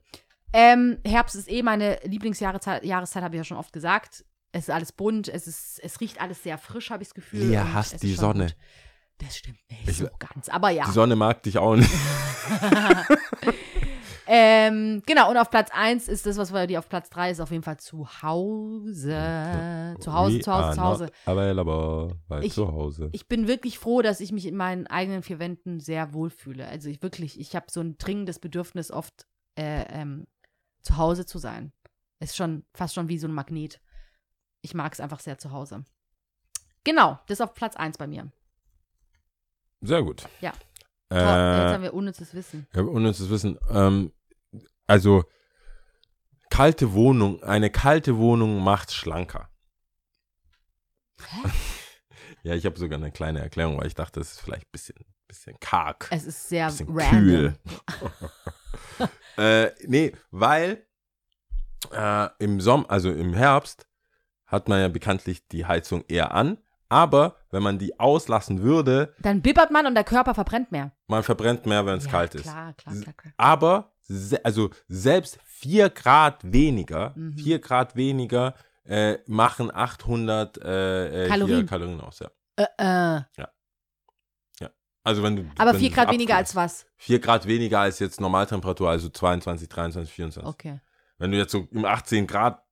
Ähm, 0.52 0.98
Herbst 1.06 1.36
ist 1.36 1.50
eh 1.50 1.62
meine 1.62 1.98
Lieblingsjahreszeit, 2.04 2.84
Jahreszeit 2.84 3.22
habe 3.22 3.36
ich 3.36 3.38
ja 3.40 3.44
schon 3.44 3.56
oft 3.56 3.72
gesagt. 3.72 4.24
Es 4.52 4.64
ist 4.64 4.70
alles 4.70 4.90
bunt, 4.92 5.28
es, 5.28 5.46
ist, 5.46 5.78
es 5.82 6.00
riecht 6.00 6.20
alles 6.20 6.42
sehr 6.42 6.58
frisch, 6.58 6.90
habe 6.90 7.02
ich 7.04 7.08
das 7.10 7.14
Gefühl. 7.14 7.44
Lia 7.46 7.62
und 7.62 7.74
hasst 7.74 8.02
die 8.02 8.14
Sonne. 8.14 8.46
gut. 8.46 8.56
Das 9.18 9.36
stimmt 9.36 9.58
nicht 9.70 9.86
Ich- 9.88 9.98
so 9.98 10.08
ganz, 10.18 10.48
aber 10.48 10.70
ja. 10.70 10.84
Die 10.86 10.90
Sonne 10.92 11.14
mag 11.14 11.42
dich 11.44 11.58
auch 11.58 11.76
nicht. 11.76 11.90
Ähm, 14.32 15.02
genau, 15.06 15.28
und 15.28 15.36
auf 15.36 15.50
Platz 15.50 15.70
1 15.72 16.06
ist 16.06 16.24
das, 16.24 16.36
was 16.36 16.52
wir 16.52 16.68
die 16.68 16.78
auf 16.78 16.88
Platz 16.88 17.10
3 17.10 17.32
ist, 17.32 17.40
auf 17.40 17.50
jeden 17.50 17.64
Fall 17.64 17.78
zu 17.78 18.06
Hause. 18.22 19.96
Zu 19.98 20.12
Hause, 20.12 20.38
zu 20.38 20.52
Hause, 20.52 20.74
zu 20.76 20.80
Hause. 20.82 21.10
bei 22.28 22.40
Ich- 22.42 22.52
zu 22.54 22.68
Hause. 22.70 23.08
Ich 23.10 23.26
bin 23.26 23.48
wirklich 23.48 23.80
froh, 23.80 24.02
dass 24.02 24.20
ich 24.20 24.30
mich 24.30 24.46
in 24.46 24.54
meinen 24.54 24.86
eigenen 24.86 25.24
vier 25.24 25.40
Wänden 25.40 25.80
sehr 25.80 26.14
wohlfühle. 26.14 26.64
Also 26.68 26.88
ich 26.88 27.02
wirklich, 27.02 27.40
ich 27.40 27.56
habe 27.56 27.66
so 27.70 27.80
ein 27.80 27.98
dringendes 27.98 28.38
Bedürfnis, 28.38 28.92
oft 28.92 29.26
äh, 29.58 29.82
ähm, 29.88 30.28
zu 30.82 30.96
Hause 30.96 31.26
zu 31.26 31.38
sein. 31.38 31.72
Ist 32.20 32.36
schon 32.36 32.64
fast 32.72 32.94
schon 32.94 33.08
wie 33.08 33.18
so 33.18 33.26
ein 33.26 33.34
Magnet. 33.34 33.80
Ich 34.62 34.74
mag 34.74 34.92
es 34.92 35.00
einfach 35.00 35.18
sehr 35.18 35.38
zu 35.38 35.50
Hause. 35.50 35.84
Genau, 36.84 37.18
das 37.26 37.40
ist 37.40 37.42
auf 37.44 37.54
Platz 37.54 37.74
1 37.74 37.98
bei 37.98 38.06
mir. 38.06 38.30
Sehr 39.80 40.04
gut. 40.04 40.22
Ja. 40.40 40.52
Äh, 41.12 41.16
Jetzt 41.16 41.74
haben 41.74 41.82
wir 41.82 41.94
unnützes 41.94 42.32
Wissen. 42.32 42.68
Ja, 42.74 42.82
unnützes 42.82 43.28
Wissen. 43.28 43.58
Ähm, 43.70 44.12
also, 44.90 45.24
kalte 46.50 46.92
Wohnung, 46.92 47.42
eine 47.42 47.70
kalte 47.70 48.16
Wohnung 48.16 48.62
macht 48.62 48.92
schlanker. 48.92 49.48
Hä? 51.28 51.48
Ja, 52.42 52.54
ich 52.54 52.64
habe 52.64 52.78
sogar 52.78 52.98
eine 52.98 53.12
kleine 53.12 53.40
Erklärung, 53.40 53.78
weil 53.78 53.86
ich 53.86 53.94
dachte, 53.94 54.18
das 54.18 54.32
ist 54.32 54.40
vielleicht 54.40 54.62
ein 54.62 54.72
bisschen, 54.72 54.96
bisschen 55.28 55.60
karg. 55.60 56.08
Es 56.10 56.24
ist 56.24 56.48
sehr 56.48 56.68
bisschen 56.68 56.88
random. 56.88 57.20
kühl. 57.20 57.54
äh, 59.36 59.70
nee, 59.86 60.12
weil 60.30 60.86
äh, 61.92 62.28
im 62.38 62.62
Sommer, 62.62 62.90
also 62.90 63.10
im 63.10 63.34
Herbst, 63.34 63.86
hat 64.46 64.68
man 64.68 64.80
ja 64.80 64.88
bekanntlich 64.88 65.46
die 65.48 65.66
Heizung 65.66 66.02
eher 66.08 66.32
an. 66.32 66.56
Aber 66.88 67.36
wenn 67.50 67.62
man 67.62 67.78
die 67.78 68.00
auslassen 68.00 68.62
würde, 68.62 69.14
Dann 69.20 69.42
bibbert 69.42 69.70
man 69.70 69.86
und 69.86 69.94
der 69.94 70.04
Körper 70.04 70.34
verbrennt 70.34 70.72
mehr. 70.72 70.92
man 71.06 71.22
verbrennt 71.22 71.66
mehr, 71.66 71.86
wenn 71.86 71.98
es 71.98 72.06
ja, 72.06 72.10
kalt 72.10 72.34
ist. 72.34 72.42
Klar, 72.42 72.72
klar, 72.72 72.94
klar, 72.96 73.14
klar. 73.14 73.34
Aber 73.36 73.92
se 74.12 74.44
also 74.44 74.70
selbst 74.88 75.38
4 75.44 75.88
Grad 75.90 76.40
weniger, 76.42 77.12
Mhm. 77.16 77.36
4 77.38 77.58
Grad 77.60 77.94
weniger 77.96 78.54
äh, 78.84 79.18
machen 79.26 79.70
800 79.72 80.58
äh, 80.58 81.24
äh, 81.26 81.28
Kalorien. 81.28 81.66
Kalorien 81.66 82.00
aus, 82.00 82.18
ja. 82.18 82.30
Äh, 82.56 83.18
äh. 83.38 83.46
Also 85.02 85.22
wenn 85.22 85.34
du 85.36 85.44
Aber 85.56 85.72
wenn 85.72 85.80
4 85.80 85.88
du 85.88 85.94
Grad 85.94 86.12
weniger 86.12 86.36
als 86.36 86.54
was? 86.54 86.86
4 86.96 87.20
Grad 87.20 87.46
weniger 87.46 87.80
als 87.80 87.98
jetzt 88.00 88.20
Normaltemperatur, 88.20 88.90
also 88.90 89.08
22, 89.08 89.66
23, 89.68 90.12
24. 90.14 90.46
Okay. 90.46 90.80
Wenn 91.16 91.30
du 91.32 91.38
jetzt 91.38 91.52
so 91.52 91.66
im 91.70 91.86
18 91.86 92.26
Grad 92.26 92.62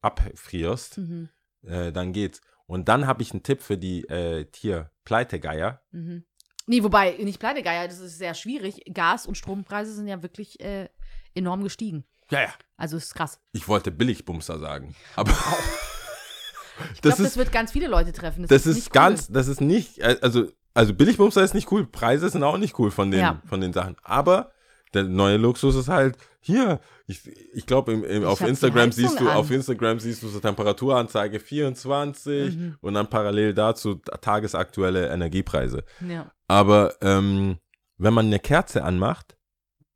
abfrierst, 0.00 0.98
Mhm. 0.98 1.28
äh, 1.62 1.92
dann 1.92 2.12
geht's. 2.14 2.40
Und 2.66 2.88
dann 2.88 3.06
habe 3.06 3.22
ich 3.22 3.32
einen 3.32 3.42
Tipp 3.42 3.60
für 3.62 3.76
die 3.76 4.04
äh, 4.08 4.44
Tier-Pleitegeier. 4.46 5.82
Mhm. 5.90 6.24
Nee, 6.70 6.84
wobei, 6.84 7.16
nicht 7.18 7.40
Pleitegeier, 7.40 7.88
das 7.88 7.98
ist 7.98 8.16
sehr 8.18 8.32
schwierig. 8.34 8.80
Gas- 8.94 9.26
und 9.26 9.36
Strompreise 9.36 9.92
sind 9.92 10.06
ja 10.06 10.22
wirklich 10.22 10.60
äh, 10.60 10.88
enorm 11.34 11.64
gestiegen. 11.64 12.04
Ja, 12.30 12.42
ja. 12.42 12.54
Also 12.76 12.96
ist 12.96 13.12
krass. 13.12 13.40
Ich 13.50 13.66
wollte 13.66 13.90
Billigbumser 13.90 14.60
sagen. 14.60 14.94
Aber 15.16 15.32
Ich 16.92 17.00
das 17.00 17.16
glaube, 17.16 17.22
das 17.24 17.32
ist, 17.32 17.36
wird 17.36 17.50
ganz 17.50 17.72
viele 17.72 17.88
Leute 17.88 18.12
treffen. 18.12 18.46
das 18.46 18.66
ist 18.66 18.76
nicht 18.76 18.86
cool. 18.90 18.92
ganz, 18.94 19.26
das 19.26 19.48
ist 19.48 19.60
nicht, 19.60 19.98
äh, 19.98 20.16
also, 20.22 20.46
also 20.72 20.94
Billigbumser 20.94 21.42
ist 21.42 21.54
nicht 21.54 21.72
cool. 21.72 21.86
Preise 21.86 22.28
sind 22.30 22.44
auch 22.44 22.56
nicht 22.56 22.78
cool 22.78 22.92
von 22.92 23.10
den, 23.10 23.18
Ja. 23.20 23.42
von 23.46 23.60
den 23.60 23.72
Sachen. 23.72 23.96
Aber 24.04 24.52
der 24.94 25.02
neue 25.02 25.38
Luxus 25.38 25.74
ist 25.74 25.88
halt, 25.88 26.16
hier, 26.40 26.80
ich, 27.06 27.20
ich 27.52 27.66
glaube, 27.66 27.92
im, 27.92 28.04
im, 28.04 28.24
auf 28.24 28.40
Instagram 28.40 28.92
siehst 28.92 29.20
du, 29.20 29.28
an. 29.28 29.36
auf 29.36 29.50
Instagram 29.50 30.00
siehst 30.00 30.22
du 30.22 30.28
so 30.28 30.40
Temperaturanzeige 30.40 31.38
24 31.38 32.56
Mhm. 32.56 32.76
und 32.80 32.94
dann 32.94 33.08
parallel 33.10 33.52
dazu 33.54 33.96
tagesaktuelle 33.96 35.08
Energiepreise. 35.08 35.84
Ja. 36.08 36.30
Aber 36.48 36.94
ähm, 37.02 37.58
wenn 37.98 38.14
man 38.14 38.26
eine 38.26 38.38
Kerze 38.38 38.82
anmacht, 38.84 39.36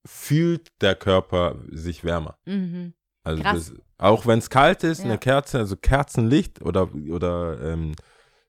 fühlt 0.07 0.69
der 0.83 0.95
Körper 0.95 1.57
sich 1.71 2.05
wärmer. 2.05 2.37
Mhm. 2.45 2.93
Also 3.23 3.43
das, 3.43 3.73
auch 3.97 4.27
wenn 4.27 4.39
es 4.39 4.51
kalt 4.51 4.85
ist, 4.85 4.99
Ja. 4.99 5.07
eine 5.07 5.19
Kerze, 5.19 5.59
also 5.59 5.77
Kerzenlicht 5.77 6.61
oder 6.61 6.91
oder 7.11 7.59
ähm, 7.63 7.93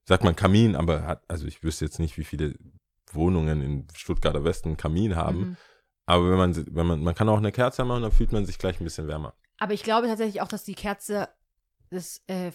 sagt 0.03 0.23
man 0.25 0.35
Kamin, 0.35 0.75
aber 0.75 1.03
hat, 1.03 1.23
also 1.29 1.47
ich 1.47 1.63
wüsste 1.63 1.85
jetzt 1.85 1.99
nicht, 1.99 2.17
wie 2.17 2.25
viele 2.25 2.55
Wohnungen 3.13 3.61
in 3.61 3.87
Stuttgarter 3.95 4.43
Westen 4.43 4.69
einen 4.69 4.77
Kamin 4.77 5.15
haben. 5.15 5.37
Mhm. 5.39 5.57
Aber 6.05 6.29
wenn 6.29 6.37
man 6.37 6.75
wenn 6.75 6.85
man 6.85 7.01
man 7.01 7.15
kann 7.15 7.29
auch 7.29 7.37
eine 7.37 7.51
Kerze 7.51 7.83
machen, 7.83 8.03
dann 8.03 8.11
fühlt 8.11 8.31
man 8.31 8.45
sich 8.45 8.57
gleich 8.57 8.79
ein 8.79 8.83
bisschen 8.83 9.07
wärmer. 9.07 9.33
Aber 9.57 9.73
ich 9.73 9.83
glaube 9.83 10.07
tatsächlich 10.07 10.41
auch, 10.41 10.47
dass 10.47 10.63
die 10.63 10.75
Kerze, 10.75 11.29
das 11.89 12.21
äh, 12.27 12.51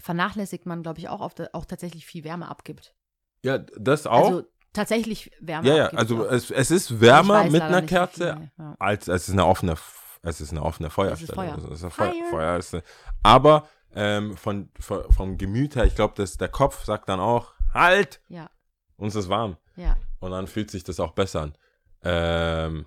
vernachlässigt 0.00 0.66
man, 0.66 0.82
glaube 0.82 0.98
ich, 0.98 1.08
auch, 1.08 1.20
auf 1.20 1.34
auch 1.52 1.64
tatsächlich 1.64 2.06
viel 2.06 2.24
Wärme 2.24 2.48
abgibt. 2.48 2.94
Ja, 3.42 3.58
das 3.58 4.06
auch. 4.06 4.26
Also 4.26 4.44
tatsächlich 4.72 5.30
Wärme 5.40 5.68
ja, 5.68 5.76
ja, 5.76 5.86
also 5.88 6.24
es, 6.26 6.50
es 6.50 6.70
ist 6.70 6.90
Ich 6.90 7.00
wärmer 7.00 7.44
mit 7.44 7.62
einer 7.62 7.82
Kerze 7.82 8.36
viel, 8.36 8.50
ja. 8.58 8.76
als 8.78 9.08
es 9.08 9.28
ist 9.28 9.32
eine 9.32 9.46
offene 9.46 9.76
es 10.22 10.40
ist 10.40 10.50
eine 10.50 10.62
offene 10.62 10.90
Feuerstelle. 10.90 11.34
Feuer. 11.34 11.54
Also, 11.54 11.72
es 11.72 11.82
ist 11.82 11.94
Feuer, 11.94 12.12
Fire. 12.12 12.30
Feuer 12.30 12.56
ist 12.58 12.76
aber 13.22 13.68
ähm, 13.94 14.36
von, 14.36 14.70
von 14.78 15.10
vom 15.10 15.38
Gemüt 15.38 15.76
her, 15.76 15.84
ich 15.86 15.94
glaube, 15.94 16.14
dass 16.16 16.36
der 16.36 16.48
Kopf 16.48 16.84
sagt 16.84 17.08
dann 17.08 17.20
auch 17.20 17.52
halt, 17.72 18.20
Ja, 18.28 18.50
uns 18.96 19.14
ist 19.14 19.28
warm 19.28 19.56
ja. 19.76 19.96
und 20.20 20.30
dann 20.32 20.46
fühlt 20.46 20.70
sich 20.70 20.84
das 20.84 21.00
auch 21.00 21.12
besser 21.12 21.42
an. 21.42 21.54
Ähm, 22.02 22.86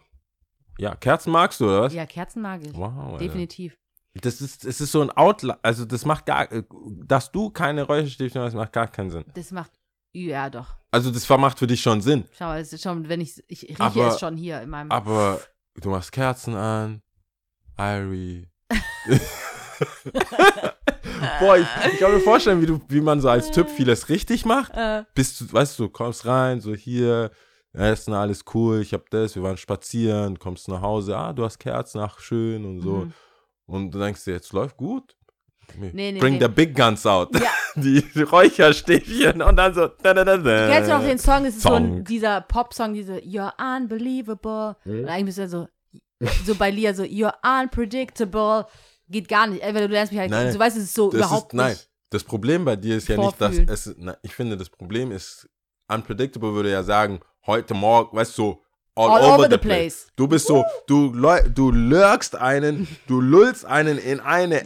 ja, 0.77 0.95
Kerzen 0.95 1.31
magst 1.31 1.59
du 1.59 1.65
oder 1.65 1.81
was? 1.83 1.93
Ja, 1.93 2.05
Kerzen 2.05 2.41
mag 2.41 2.61
ich. 2.65 2.73
Wow, 2.75 2.97
Alter. 3.13 3.17
Definitiv. 3.19 3.77
Das 4.15 4.41
ist 4.41 4.63
es 4.65 4.79
ist 4.79 4.91
so 4.91 5.01
ein 5.01 5.09
Outla 5.17 5.57
also 5.63 5.85
das 5.85 6.05
macht 6.05 6.27
gar 6.27 6.47
dass 7.03 7.31
du 7.31 7.49
keine 7.49 7.81
Räucherstäbchen 7.83 8.41
hast, 8.41 8.53
macht 8.53 8.71
gar 8.71 8.87
keinen 8.87 9.09
Sinn. 9.09 9.25
Das 9.33 9.49
macht, 9.51 9.71
ja 10.13 10.51
doch. 10.51 10.75
Also 10.91 11.09
das 11.09 11.27
macht 11.29 11.57
für 11.57 11.65
dich 11.65 11.81
schon 11.81 11.99
Sinn, 12.01 12.25
Schau, 12.37 12.53
ist 12.53 12.79
schon, 12.81 13.09
wenn 13.09 13.21
ich, 13.21 13.43
ich 13.47 13.63
rieche 13.63 13.81
Aber- 13.81 14.07
es 14.09 14.19
schon 14.19 14.37
hier 14.37 14.61
in 14.61 14.69
meinem. 14.69 14.91
aber 14.91 15.39
du 15.81 15.89
machst 15.89 16.11
Kerzen 16.11 16.55
an, 16.55 17.01
Irie. 17.79 18.47
Boah, 21.39 21.57
ich, 21.57 21.67
ich 21.93 21.99
kann 21.99 22.11
mir 22.13 22.19
vorstellen, 22.19 22.61
wie, 22.61 22.65
du, 22.65 22.81
wie 22.89 23.01
man 23.01 23.19
so 23.21 23.29
als 23.29 23.51
Typ 23.51 23.69
vieles 23.69 24.09
richtig 24.09 24.45
macht. 24.45 24.71
Äh, 24.75 25.03
Bist 25.15 25.39
du, 25.41 25.51
weißt 25.51 25.77
du, 25.79 25.89
kommst 25.89 26.25
rein, 26.25 26.59
so 26.61 26.73
hier, 26.75 27.31
Essen, 27.73 28.13
alles 28.13 28.45
cool, 28.53 28.81
ich 28.81 28.93
hab 28.93 29.09
das, 29.09 29.35
wir 29.35 29.43
waren 29.43 29.57
spazieren, 29.57 30.37
kommst 30.37 30.67
nach 30.67 30.81
Hause, 30.81 31.17
ah, 31.17 31.33
du 31.33 31.43
hast 31.43 31.57
Kerzen, 31.59 31.99
ach, 31.99 32.19
schön 32.19 32.65
und 32.65 32.81
so. 32.81 32.97
Mhm. 32.97 33.13
Und 33.65 33.91
du 33.91 33.99
denkst 33.99 34.23
dir, 34.25 34.33
jetzt 34.33 34.53
läuft 34.53 34.77
gut. 34.77 35.15
Nee, 35.77 36.11
nee, 36.11 36.19
Bring 36.19 36.33
nee. 36.33 36.41
the 36.41 36.47
big 36.49 36.75
guns 36.75 37.05
out. 37.05 37.33
Ja. 37.33 37.49
Die 37.81 38.03
Räucherstäbchen 38.21 39.41
und 39.41 39.55
dann 39.55 39.73
so. 39.73 39.87
Da, 39.87 40.13
da, 40.13 40.23
da, 40.23 40.37
da. 40.37 40.67
Du 40.67 40.71
kennst 40.71 40.89
du 40.89 40.93
noch 40.93 41.03
den 41.03 41.17
Song, 41.17 41.43
das 41.45 41.55
ist 41.55 41.61
so 41.61 41.73
ein, 41.73 41.85
Song. 41.85 42.03
dieser 42.03 42.41
Pop-Song, 42.41 42.93
diese 42.93 43.15
You're 43.19 43.53
unbelievable. 43.57 44.75
Mhm. 44.83 44.99
Und 44.99 45.09
eigentlich 45.09 45.35
bist 45.35 45.37
du 45.39 45.47
so, 45.47 45.67
so 46.45 46.55
bei 46.55 46.69
Lia 46.69 46.93
so, 46.93 47.03
You're 47.03 47.33
unpredictable. 47.43 48.67
Geht 49.09 49.27
gar 49.27 49.47
nicht. 49.47 49.63
Entweder 49.63 49.87
du 49.87 49.93
lernst 49.93 50.11
mich 50.11 50.19
halt, 50.19 50.29
Nein, 50.29 50.51
so 50.51 50.59
weißt 50.59 50.75
du, 50.75 50.81
es 50.81 50.87
ist 50.87 50.95
so 50.95 51.11
überhaupt 51.11 51.53
ist, 51.53 51.57
nein, 51.57 51.71
nicht. 51.71 51.89
das 52.09 52.23
Problem 52.23 52.65
bei 52.65 52.75
dir 52.75 52.97
ist 52.97 53.07
ja 53.07 53.17
nicht, 53.17 53.41
dass 53.41 53.55
Vorfühlen. 53.55 53.69
es, 53.69 53.95
na, 53.97 54.17
ich 54.21 54.35
finde, 54.35 54.57
das 54.57 54.69
Problem 54.69 55.11
ist, 55.11 55.49
unpredictable 55.87 56.53
würde 56.53 56.71
ja 56.71 56.83
sagen, 56.83 57.19
heute 57.47 57.73
Morgen, 57.73 58.15
weißt 58.15 58.37
du, 58.37 58.43
so, 58.43 58.59
all, 58.95 59.09
All 59.09 59.23
over, 59.23 59.33
over 59.35 59.43
the 59.49 59.57
place. 59.57 60.03
place. 60.03 60.07
Du 60.15 60.27
bist 60.27 60.45
so, 60.47 60.63
du, 60.87 61.11
du 61.53 61.71
lurkst 61.71 62.35
einen, 62.35 62.87
du 63.07 63.19
lullst 63.21 63.65
einen 63.65 63.97
in 63.97 64.19
eine, 64.19 64.59
in, 64.59 64.65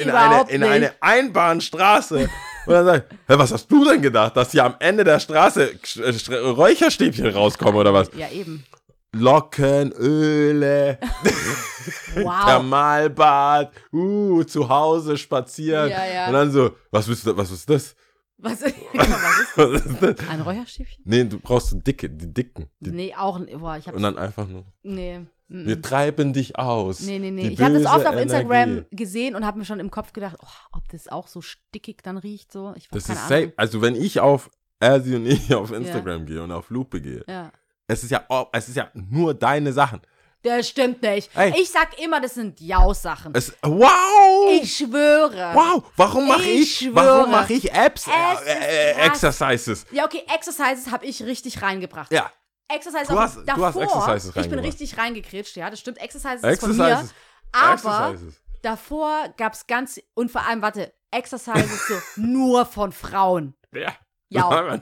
in 0.00 0.10
eine, 0.10 0.50
in 0.50 0.60
nicht. 0.60 0.70
eine 0.70 0.92
Einbahnstraße. 1.00 2.28
Und 2.66 2.72
dann 2.74 2.84
sag 2.84 2.96
ich, 3.10 3.16
hä, 3.28 3.34
was 3.38 3.52
hast 3.52 3.68
du 3.70 3.84
denn 3.84 4.02
gedacht, 4.02 4.36
dass 4.36 4.50
hier 4.52 4.64
am 4.64 4.74
Ende 4.80 5.04
der 5.04 5.18
Straße 5.20 5.70
Sch- 5.84 6.02
Sch- 6.02 6.50
Räucherstäbchen 6.52 7.28
rauskommen 7.28 7.76
oder 7.76 7.94
was? 7.94 8.10
Ja, 8.16 8.28
eben. 8.30 8.64
Locken, 9.12 9.92
Öle, 9.92 10.98
Wow. 12.16 12.44
Thermalbad, 12.44 13.70
uh, 13.92 14.44
zu 14.44 14.68
Hause 14.68 15.16
spazieren. 15.16 15.90
Ja, 15.90 16.04
ja. 16.06 16.26
Und 16.26 16.32
dann 16.34 16.50
so, 16.52 16.72
was 16.90 17.08
ist 17.08 17.26
das? 17.26 17.36
Was 17.36 17.50
ist 17.50 17.68
das? 17.70 17.94
Was, 18.42 18.62
was 18.62 18.68
ist 18.70 19.56
Was 19.56 19.84
ist 19.84 20.02
das? 20.02 20.28
ein 20.28 20.40
Räucherstäbchen? 20.40 21.02
Nee, 21.06 21.24
du 21.24 21.38
brauchst 21.40 21.68
so 21.70 21.78
dicke, 21.78 22.08
die 22.08 22.32
dicken. 22.32 22.68
Die, 22.80 22.90
Nee, 22.90 23.14
auch. 23.16 23.38
Boah, 23.58 23.76
ich 23.76 23.86
hab. 23.86 23.94
Und 23.94 24.02
dann 24.02 24.16
einfach 24.18 24.46
nur, 24.48 24.64
Nee. 24.82 25.20
mm, 25.48 25.66
wir 25.66 25.82
treiben 25.82 26.32
dich 26.32 26.58
aus. 26.58 27.00
Nee, 27.00 27.18
nee, 27.18 27.30
nee. 27.30 27.48
Die 27.48 27.54
Ich 27.54 27.60
habe 27.60 27.74
das 27.80 27.86
oft 27.92 28.06
auf 28.06 28.16
Instagram 28.16 28.68
Energie. 28.70 28.96
gesehen 28.96 29.34
und 29.36 29.44
habe 29.44 29.58
mir 29.58 29.64
schon 29.64 29.80
im 29.80 29.90
Kopf 29.90 30.12
gedacht, 30.12 30.36
oh, 30.40 30.46
ob 30.76 30.88
das 30.88 31.08
auch 31.08 31.26
so 31.28 31.40
stickig 31.42 32.02
dann 32.02 32.16
riecht. 32.16 32.50
So. 32.52 32.72
Ich 32.76 32.88
Das 32.88 33.04
keine 33.04 33.18
ist 33.18 33.30
Ahnung. 33.30 33.44
safe. 33.46 33.52
Also 33.56 33.82
wenn 33.82 33.94
ich 33.94 34.20
auf 34.20 34.50
Ersi 34.80 35.14
und 35.16 35.26
ich 35.26 35.54
auf 35.54 35.70
Instagram 35.72 36.24
gehe 36.26 36.42
und 36.42 36.50
auf 36.52 36.70
Lupe 36.70 37.00
gehe, 37.02 37.22
Ja. 37.28 37.52
es 37.86 38.02
ist 38.04 38.10
ja, 38.10 38.24
oh, 38.30 38.46
es 38.52 38.68
ist 38.68 38.76
ja 38.76 38.90
nur 38.94 39.34
deine 39.34 39.72
Sachen. 39.74 40.00
Das 40.42 40.68
stimmt 40.68 41.02
nicht. 41.02 41.30
Ey. 41.36 41.52
Ich 41.60 41.70
sag 41.70 41.98
immer, 42.00 42.20
das 42.20 42.34
sind 42.34 42.60
Jaus-Sachen. 42.60 43.34
Wow! 43.34 44.60
Ich 44.62 44.76
schwöre. 44.78 45.50
wow! 45.54 45.82
Warum 45.96 46.28
mache 46.28 46.42
Ich 46.44 46.82
ich, 46.82 46.94
warum 46.94 47.30
mache 47.30 47.52
ich 47.52 47.70
Apps, 47.72 48.06
äh, 48.06 48.10
äh, 48.10 48.94
krass. 48.94 49.06
Exercises? 49.08 49.86
Ja, 49.90 50.04
okay, 50.06 50.22
Exercises 50.34 50.90
habe 50.90 51.04
ich 51.04 51.22
richtig 51.22 51.60
reingebracht. 51.60 52.10
Ja, 52.10 52.30
Exercises 52.68 53.08
Du 53.08 53.18
hast- 53.18 53.36
du 53.36 53.42
davor, 53.44 53.66
hast 53.66 53.76
Exercises 53.76 54.36
Ich 54.36 54.48
bin 54.48 54.58
richtig 54.60 54.96
reingekretscht, 54.96 55.56
ja, 55.56 55.68
das 55.68 55.80
stimmt. 55.80 55.98
Exercises, 55.98 56.42
ist 56.42 56.60
von 56.60 56.76
mir. 56.76 56.84
Exercises. 56.86 57.14
Aber 57.52 57.72
Exercises. 58.12 58.40
davor 58.62 59.34
gab 59.36 59.52
es 59.54 59.66
ganz, 59.66 60.00
und 60.14 60.30
vor 60.30 60.46
allem, 60.46 60.62
warte, 60.62 60.92
Exercises 61.10 61.86
so 61.88 61.94
nur 62.20 62.64
von 62.64 62.92
Frauen. 62.92 63.54
Ja. 63.74 63.92
Ja. 64.30 64.80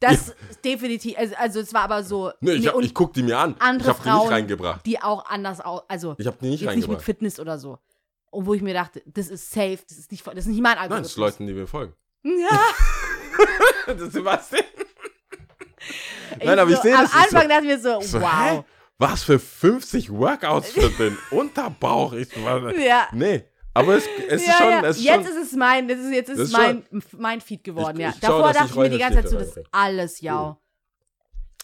Das 0.00 0.28
ist 0.50 0.64
definitiv, 0.64 1.16
also, 1.16 1.34
also 1.36 1.60
es 1.60 1.72
war 1.72 1.82
aber 1.82 2.02
so, 2.02 2.30
nee, 2.40 2.52
ich, 2.52 2.66
hab, 2.68 2.78
ich 2.82 2.92
guck 2.92 3.14
die 3.14 3.22
mir 3.22 3.38
an. 3.38 3.54
andere 3.58 3.90
ich 3.92 3.96
hab 3.96 4.02
die 4.04 4.10
nicht 4.10 4.30
reingebracht. 4.30 4.84
die 4.86 5.00
auch 5.00 5.24
anders 5.26 5.60
aus, 5.60 5.82
also 5.88 6.14
Ich 6.18 6.26
hab 6.26 6.38
die 6.40 6.50
nicht 6.50 6.60
jetzt 6.60 6.68
nicht 6.70 6.76
mit 6.76 6.84
reingebracht. 6.84 7.04
Fitness 7.04 7.40
oder 7.40 7.58
so. 7.58 7.78
Und 8.30 8.46
wo 8.46 8.52
ich 8.54 8.60
mir 8.62 8.74
dachte, 8.74 9.02
das 9.06 9.28
ist 9.28 9.50
safe, 9.50 9.78
das 9.88 9.96
ist 9.98 10.10
nicht, 10.10 10.26
das 10.26 10.34
ist 10.36 10.46
nicht 10.48 10.60
mein 10.60 10.74
Nein, 10.74 10.82
Algorithmus. 10.82 11.14
das 11.14 11.36
sind 11.36 11.46
Leute, 11.46 11.52
die 11.54 11.58
mir 11.60 11.66
folgen. 11.66 11.94
Ja, 12.24 12.60
das 13.86 14.00
ist 14.00 14.12
Sebastian. 14.12 14.64
ich 16.38 16.44
Nein, 16.44 16.58
aber 16.58 16.70
ich 16.70 16.76
so, 16.76 16.82
sehe 16.82 16.96
Am 16.96 17.02
das, 17.04 17.10
ich 17.10 17.16
so- 17.30 17.36
Anfang 17.36 17.48
dachte 17.48 17.62
ich 17.64 17.68
mir 17.70 17.78
so, 17.80 18.00
So, 18.00 18.20
wow. 18.20 18.30
hä? 18.32 18.64
Was 18.98 19.24
für 19.24 19.38
50 19.38 20.12
Workouts 20.12 20.70
für 20.70 20.88
den 20.90 21.18
Unterbauch? 21.30 22.12
Ich, 22.12 22.28
war, 22.44 22.74
Ja. 22.76 23.08
Nee, 23.12 23.44
aber 23.74 23.96
es, 23.96 24.04
es 24.28 24.40
ist 24.42 24.46
ja, 24.48 24.54
schon. 24.54 24.70
ja. 24.70 24.82
Es 24.84 24.96
ist 24.98 25.04
jetzt 25.04 25.26
schon 25.28 25.36
ist 25.42 25.46
es 25.52 25.56
mein, 25.56 25.88
ist, 25.88 26.12
jetzt 26.12 26.30
ist 26.30 26.38
ist 26.38 26.52
mein, 26.52 26.84
mein 27.18 27.40
Feed 27.40 27.62
geworden, 27.64 27.96
Ich- 27.96 28.02
ja. 28.02 28.08
ich 28.10 28.14
schau, 28.24 28.38
Davor 28.38 28.52
dachte 28.52 28.64
ich 28.66 28.70
ich 28.70 28.76
mir 28.76 28.90
die 28.90 28.98
ganze 28.98 29.20
Zeit 29.22 29.28
so, 29.28 29.38
das 29.38 29.56
ist 29.56 29.66
alles 29.72 30.20
ja. 30.20 30.56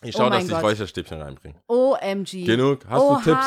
ich 0.03 0.15
oh 0.15 0.19
schaue, 0.19 0.31
mein 0.31 0.41
dass 0.41 0.49
ich 0.49 0.55
Gott. 0.55 0.63
Räucherstäbchen 0.65 1.21
reinbringe. 1.23 1.55
OMG. 1.69 2.45
Genug? 2.45 2.81
Hast 2.89 3.01
Oha. 3.03 3.19
du 3.19 3.25
Tipps? 3.31 3.47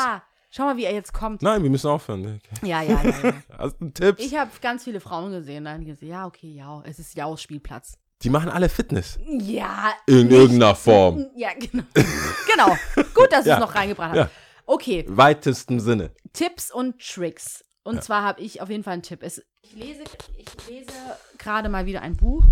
Schau 0.50 0.64
mal, 0.66 0.76
wie 0.76 0.84
er 0.84 0.92
jetzt 0.94 1.12
kommt. 1.12 1.42
Nein, 1.42 1.64
wir 1.64 1.70
müssen 1.70 1.88
aufhören. 1.90 2.40
Ja, 2.62 2.80
ja, 2.80 3.02
ja. 3.02 3.12
ja. 3.24 3.32
Hast 3.58 3.76
du 3.80 3.88
Tipps? 3.90 4.22
Ich 4.22 4.36
habe 4.36 4.50
ganz 4.62 4.84
viele 4.84 5.00
Frauen 5.00 5.32
gesehen, 5.32 5.64
dann 5.64 5.84
gesagt, 5.84 6.02
ja, 6.04 6.26
okay, 6.26 6.46
ja, 6.54 6.80
es 6.86 6.98
ist 7.00 7.16
Jaus 7.16 7.42
Spielplatz. 7.42 7.94
Die 8.22 8.30
machen 8.30 8.48
alle 8.48 8.68
Fitness. 8.68 9.18
Ja. 9.26 9.92
In 10.06 10.28
nicht- 10.28 10.30
irgendeiner 10.32 10.76
Form. 10.76 11.26
Ja, 11.34 11.48
genau. 11.58 11.82
genau. 11.94 12.76
Gut, 13.14 13.32
dass 13.32 13.42
du 13.44 13.50
Ja. 13.50 13.56
es 13.56 13.60
noch 13.60 13.74
reingebracht 13.74 14.10
hast. 14.10 14.16
Ja. 14.16 14.30
Okay, 14.64 15.04
Weitesten 15.08 15.80
Sinne. 15.80 16.12
Tipps 16.32 16.70
und 16.72 16.98
Tricks. 17.00 17.64
Und 17.84 18.02
zwar 18.02 18.22
habe 18.22 18.40
ich 18.40 18.60
auf 18.60 18.70
jeden 18.70 18.82
Fall 18.82 18.94
einen 18.94 19.02
Tipp. 19.02 19.22
Es, 19.22 19.44
ich 19.62 19.74
lese, 19.74 20.02
ich 20.36 20.68
lese 20.68 20.92
gerade 21.38 21.68
mal 21.68 21.86
wieder 21.86 22.02
ein 22.02 22.16
Buch. 22.16 22.44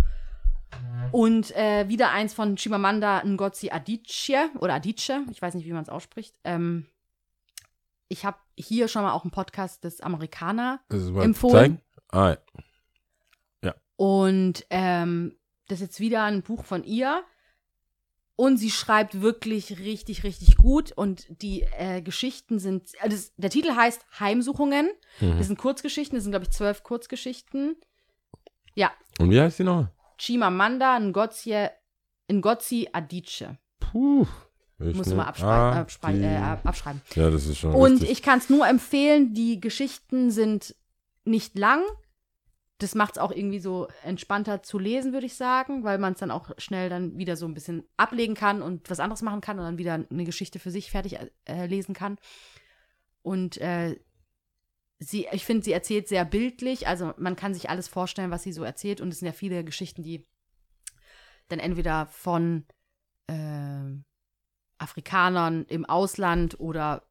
Und 1.10 1.54
äh, 1.56 1.88
wieder 1.88 2.10
eins 2.10 2.32
von 2.32 2.56
Chimamanda 2.56 3.22
Ngozi 3.24 3.70
Adichie 3.70 4.46
oder 4.58 4.74
Adichie, 4.74 5.24
ich 5.30 5.42
weiß 5.42 5.54
nicht, 5.54 5.66
wie 5.66 5.72
man 5.72 5.82
es 5.82 5.88
ausspricht. 5.88 6.38
Ähm, 6.44 6.86
ich 8.08 8.24
habe 8.24 8.38
hier 8.56 8.88
schon 8.88 9.02
mal 9.02 9.12
auch 9.12 9.24
einen 9.24 9.30
Podcast 9.30 9.84
des 9.84 10.00
Amerikaner 10.00 10.80
Das 10.88 11.02
ist 11.02 11.10
mal 11.10 11.24
Empfohlen. 11.24 11.80
Ah, 12.10 12.36
ja. 13.62 13.74
Und 13.96 14.66
ähm, 14.70 15.36
das 15.68 15.80
ist 15.80 15.86
jetzt 15.86 16.00
wieder 16.00 16.24
ein 16.24 16.42
Buch 16.42 16.64
von 16.64 16.84
ihr. 16.84 17.24
Und 18.34 18.56
sie 18.56 18.70
schreibt 18.70 19.20
wirklich 19.20 19.78
richtig, 19.78 20.24
richtig 20.24 20.56
gut. 20.56 20.92
Und 20.92 21.26
die 21.42 21.62
äh, 21.78 22.00
Geschichten 22.02 22.58
sind. 22.58 22.90
Also 23.00 23.16
das, 23.16 23.32
der 23.36 23.50
Titel 23.50 23.74
heißt 23.76 24.04
Heimsuchungen. 24.18 24.90
Mhm. 25.20 25.38
Das 25.38 25.46
sind 25.46 25.58
Kurzgeschichten. 25.58 26.16
Das 26.16 26.24
sind, 26.24 26.32
glaube 26.32 26.46
ich, 26.46 26.50
zwölf 26.50 26.82
Kurzgeschichten. 26.82 27.76
Ja. 28.74 28.90
Und 29.18 29.30
wie 29.30 29.40
heißt 29.40 29.58
die 29.58 29.64
noch? 29.64 29.88
Chimamanda 30.18 30.98
Ngozi, 30.98 31.68
Ngozi 32.30 32.88
Adichie. 32.92 33.58
Puh. 33.80 34.26
Ich 34.78 34.96
Muss 34.96 35.14
mal 35.14 35.26
abschreiben. 35.26 36.24
Äh, 36.24 36.36
abschreiben. 36.64 37.02
Ja, 37.14 37.30
das 37.30 37.46
ist 37.46 37.58
schon 37.58 37.72
Und 37.72 37.92
richtig. 37.92 38.10
ich 38.10 38.22
kann 38.22 38.38
es 38.38 38.50
nur 38.50 38.66
empfehlen, 38.66 39.32
die 39.32 39.60
Geschichten 39.60 40.30
sind 40.30 40.74
nicht 41.24 41.56
lang. 41.56 41.82
Das 42.82 42.94
macht 42.94 43.12
es 43.12 43.18
auch 43.18 43.30
irgendwie 43.30 43.60
so 43.60 43.88
entspannter 44.02 44.62
zu 44.62 44.78
lesen, 44.78 45.12
würde 45.12 45.26
ich 45.26 45.36
sagen, 45.36 45.84
weil 45.84 45.98
man 45.98 46.14
es 46.14 46.18
dann 46.18 46.30
auch 46.30 46.50
schnell 46.58 46.88
dann 46.88 47.16
wieder 47.16 47.36
so 47.36 47.46
ein 47.46 47.54
bisschen 47.54 47.84
ablegen 47.96 48.34
kann 48.34 48.60
und 48.60 48.90
was 48.90 49.00
anderes 49.00 49.22
machen 49.22 49.40
kann 49.40 49.58
und 49.58 49.64
dann 49.64 49.78
wieder 49.78 50.04
eine 50.10 50.24
Geschichte 50.24 50.58
für 50.58 50.70
sich 50.70 50.90
fertig 50.90 51.18
äh, 51.44 51.66
lesen 51.66 51.94
kann. 51.94 52.18
Und 53.22 53.58
äh, 53.58 54.00
sie, 54.98 55.28
ich 55.30 55.44
finde, 55.44 55.64
sie 55.64 55.72
erzählt 55.72 56.08
sehr 56.08 56.24
bildlich, 56.24 56.88
also 56.88 57.12
man 57.18 57.36
kann 57.36 57.54
sich 57.54 57.70
alles 57.70 57.88
vorstellen, 57.88 58.30
was 58.30 58.42
sie 58.42 58.52
so 58.52 58.64
erzählt 58.64 59.00
und 59.00 59.08
es 59.08 59.20
sind 59.20 59.26
ja 59.26 59.32
viele 59.32 59.62
Geschichten, 59.62 60.02
die 60.02 60.26
dann 61.48 61.60
entweder 61.60 62.06
von 62.06 62.64
ähm, 63.28 64.04
Afrikanern 64.78 65.64
im 65.66 65.84
Ausland 65.84 66.58
oder 66.58 67.06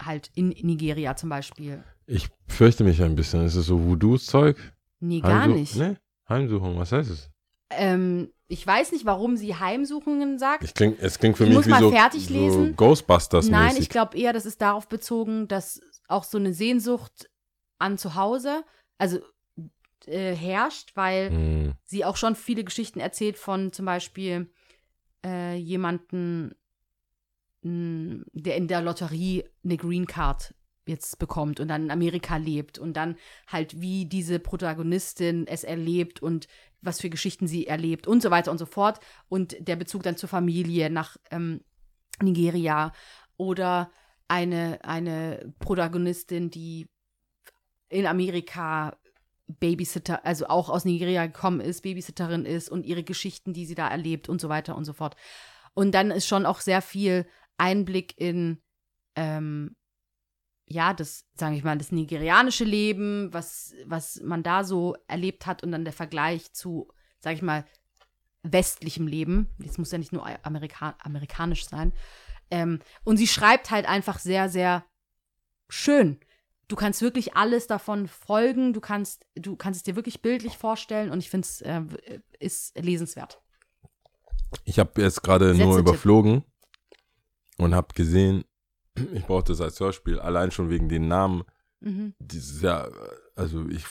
halt 0.00 0.30
in 0.34 0.48
Nigeria 0.48 1.16
zum 1.16 1.28
Beispiel. 1.28 1.84
Ich 2.06 2.28
fürchte 2.46 2.84
mich 2.84 3.02
ein 3.02 3.16
bisschen. 3.16 3.44
Ist 3.44 3.54
es 3.54 3.66
so 3.66 3.84
Voodoo-Zeug? 3.84 4.56
Nee, 5.00 5.20
gar 5.20 5.42
Heimsuch- 5.44 5.54
nicht. 5.54 5.76
Nee, 5.76 5.96
Heimsuchung, 6.28 6.78
was 6.78 6.92
heißt 6.92 7.10
es? 7.10 7.30
Ähm, 7.70 8.32
ich 8.48 8.66
weiß 8.66 8.92
nicht, 8.92 9.04
warum 9.04 9.36
sie 9.36 9.54
Heimsuchungen 9.54 10.38
sagt. 10.38 10.64
Ich 10.64 10.74
kling, 10.74 10.96
es 10.98 11.18
klingt 11.18 11.36
für 11.36 11.44
Ich 11.44 11.48
mich 11.50 11.56
muss 11.58 11.66
wie 11.66 11.70
mal 11.70 11.80
so, 11.80 11.90
fertig 11.90 12.26
so 12.28 12.32
lesen. 12.34 12.76
Ghostbusters 12.76 13.48
Nein, 13.48 13.66
mäßig. 13.66 13.80
ich 13.82 13.88
glaube 13.90 14.16
eher, 14.16 14.32
das 14.32 14.46
ist 14.46 14.60
darauf 14.62 14.88
bezogen, 14.88 15.48
dass 15.48 15.80
auch 16.08 16.24
so 16.24 16.38
eine 16.38 16.54
Sehnsucht 16.54 17.28
an 17.78 17.98
zu 17.98 18.14
Hause, 18.14 18.64
also 18.96 19.20
äh, 20.06 20.34
herrscht, 20.34 20.92
weil 20.96 21.30
Hm. 21.30 21.74
sie 21.84 22.04
auch 22.06 22.16
schon 22.16 22.34
viele 22.34 22.64
Geschichten 22.64 23.00
erzählt 23.00 23.36
von 23.36 23.72
zum 23.72 23.84
Beispiel 23.84 24.50
äh, 25.24 25.56
jemanden, 25.56 26.54
mh, 27.62 28.24
der 28.32 28.56
in 28.56 28.68
der 28.68 28.80
Lotterie 28.80 29.44
eine 29.64 29.76
Green 29.76 30.06
Card 30.06 30.54
jetzt 30.88 31.18
bekommt 31.18 31.60
und 31.60 31.68
dann 31.68 31.84
in 31.84 31.90
Amerika 31.90 32.36
lebt 32.36 32.78
und 32.78 32.94
dann 32.94 33.16
halt 33.46 33.80
wie 33.80 34.06
diese 34.06 34.38
Protagonistin 34.38 35.46
es 35.46 35.64
erlebt 35.64 36.22
und 36.22 36.48
was 36.80 37.00
für 37.00 37.10
Geschichten 37.10 37.46
sie 37.46 37.66
erlebt 37.66 38.06
und 38.06 38.22
so 38.22 38.30
weiter 38.30 38.50
und 38.50 38.58
so 38.58 38.66
fort 38.66 39.00
und 39.28 39.56
der 39.60 39.76
Bezug 39.76 40.02
dann 40.02 40.16
zur 40.16 40.28
Familie 40.28 40.90
nach 40.90 41.16
ähm, 41.30 41.60
Nigeria 42.22 42.92
oder 43.36 43.90
eine, 44.28 44.84
eine 44.84 45.54
Protagonistin, 45.58 46.50
die 46.50 46.86
in 47.88 48.06
Amerika 48.06 48.96
Babysitter, 49.46 50.24
also 50.26 50.46
auch 50.46 50.68
aus 50.68 50.84
Nigeria 50.84 51.26
gekommen 51.26 51.60
ist, 51.60 51.82
Babysitterin 51.82 52.44
ist 52.44 52.68
und 52.68 52.84
ihre 52.84 53.02
Geschichten, 53.02 53.54
die 53.54 53.64
sie 53.64 53.74
da 53.74 53.88
erlebt 53.88 54.28
und 54.28 54.40
so 54.40 54.50
weiter 54.50 54.76
und 54.76 54.84
so 54.84 54.92
fort. 54.92 55.16
Und 55.72 55.92
dann 55.92 56.10
ist 56.10 56.26
schon 56.26 56.44
auch 56.44 56.60
sehr 56.60 56.82
viel 56.82 57.26
Einblick 57.56 58.14
in, 58.18 58.60
ähm, 59.16 59.74
ja, 60.68 60.92
das, 60.92 61.24
sage 61.34 61.56
ich 61.56 61.64
mal, 61.64 61.78
das 61.78 61.92
nigerianische 61.92 62.64
Leben, 62.64 63.32
was, 63.32 63.74
was 63.86 64.20
man 64.20 64.42
da 64.42 64.64
so 64.64 64.96
erlebt 65.06 65.46
hat 65.46 65.62
und 65.62 65.72
dann 65.72 65.84
der 65.84 65.92
Vergleich 65.92 66.52
zu, 66.52 66.88
sage 67.20 67.36
ich 67.36 67.42
mal, 67.42 67.64
westlichem 68.42 69.06
Leben. 69.06 69.48
Das 69.58 69.78
muss 69.78 69.90
ja 69.90 69.98
nicht 69.98 70.12
nur 70.12 70.26
Amerika 70.42 70.94
amerikanisch 71.00 71.66
sein. 71.66 71.92
Ähm, 72.50 72.80
und 73.04 73.16
sie 73.16 73.26
schreibt 73.26 73.70
halt 73.70 73.86
einfach 73.86 74.18
sehr, 74.18 74.48
sehr 74.48 74.84
schön. 75.68 76.20
Du 76.68 76.76
kannst 76.76 77.00
wirklich 77.00 77.34
alles 77.34 77.66
davon 77.66 78.06
folgen, 78.06 78.74
du 78.74 78.80
kannst, 78.80 79.24
du 79.34 79.56
kannst 79.56 79.78
es 79.78 79.84
dir 79.84 79.96
wirklich 79.96 80.20
bildlich 80.20 80.58
vorstellen 80.58 81.10
und 81.10 81.18
ich 81.18 81.30
finde 81.30 81.46
es 81.46 81.62
äh, 81.62 81.82
ist 82.38 82.78
lesenswert. 82.78 83.40
Ich 84.64 84.78
habe 84.78 85.00
jetzt 85.00 85.22
gerade 85.22 85.54
nur 85.54 85.78
überflogen 85.78 86.44
und 87.56 87.74
habe 87.74 87.94
gesehen, 87.94 88.44
ich 89.14 89.24
brauche 89.26 89.44
das 89.44 89.60
als 89.60 89.78
Hörspiel, 89.80 90.18
allein 90.18 90.50
schon 90.50 90.70
wegen 90.70 90.88
den 90.88 91.08
Namen. 91.08 91.42
Mhm. 91.80 92.14
Dieses 92.18 92.60
ja, 92.62 92.88
also 93.36 93.66
ich, 93.68 93.84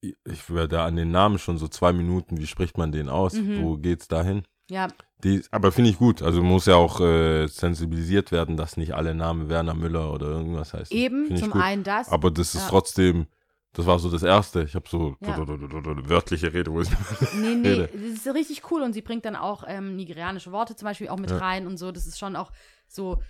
ich, 0.00 0.14
ich 0.24 0.54
werde 0.54 0.82
an 0.82 0.96
den 0.96 1.10
Namen 1.10 1.38
schon 1.38 1.58
so 1.58 1.68
zwei 1.68 1.92
Minuten, 1.92 2.38
wie 2.38 2.46
spricht 2.46 2.76
man 2.76 2.92
den 2.92 3.08
aus? 3.08 3.34
Mhm. 3.34 3.62
Wo 3.62 3.76
geht's 3.76 4.08
dahin? 4.08 4.42
Ja, 4.70 4.88
Die, 5.22 5.42
aber 5.50 5.72
finde 5.72 5.90
ich 5.90 5.98
gut. 5.98 6.22
Also 6.22 6.42
muss 6.42 6.64
ja 6.66 6.76
auch 6.76 6.98
äh, 7.00 7.46
sensibilisiert 7.48 8.32
werden, 8.32 8.56
dass 8.56 8.76
nicht 8.78 8.94
alle 8.94 9.14
Namen 9.14 9.48
Werner 9.50 9.74
Müller 9.74 10.10
oder 10.12 10.26
irgendwas 10.28 10.72
heißen. 10.72 10.96
eben, 10.96 11.26
Find 11.26 11.38
zum 11.38 11.52
einen 11.52 11.84
das. 11.84 12.08
Aber 12.08 12.30
das 12.30 12.54
ist 12.54 12.62
Ja. 12.62 12.68
trotzdem, 12.70 13.26
das 13.74 13.84
war 13.84 13.98
so 13.98 14.10
das 14.10 14.22
Erste. 14.22 14.62
Ich 14.62 14.74
habe 14.74 14.88
so 14.88 15.16
Ja. 15.20 15.36
wörtliche 16.08 16.52
Rede, 16.52 16.72
wo 16.72 16.80
ich 16.80 16.88
Nee, 17.34 17.54
nee, 17.56 17.68
Rede. 17.68 17.90
das 17.92 18.26
ist 18.26 18.34
richtig 18.34 18.70
cool 18.70 18.80
und 18.82 18.92
sie 18.94 19.02
bringt 19.02 19.24
dann 19.26 19.36
auch 19.36 19.64
ähm, 19.66 19.96
nigerianische 19.96 20.50
Worte 20.52 20.76
zum 20.76 20.86
Beispiel 20.86 21.08
auch 21.08 21.18
mit 21.18 21.30
Ja. 21.30 21.38
rein 21.38 21.66
und 21.66 21.76
so. 21.76 21.92
Das 21.92 22.06
ist 22.06 22.18
schon 22.18 22.34
auch 22.36 22.50
so 22.88 23.20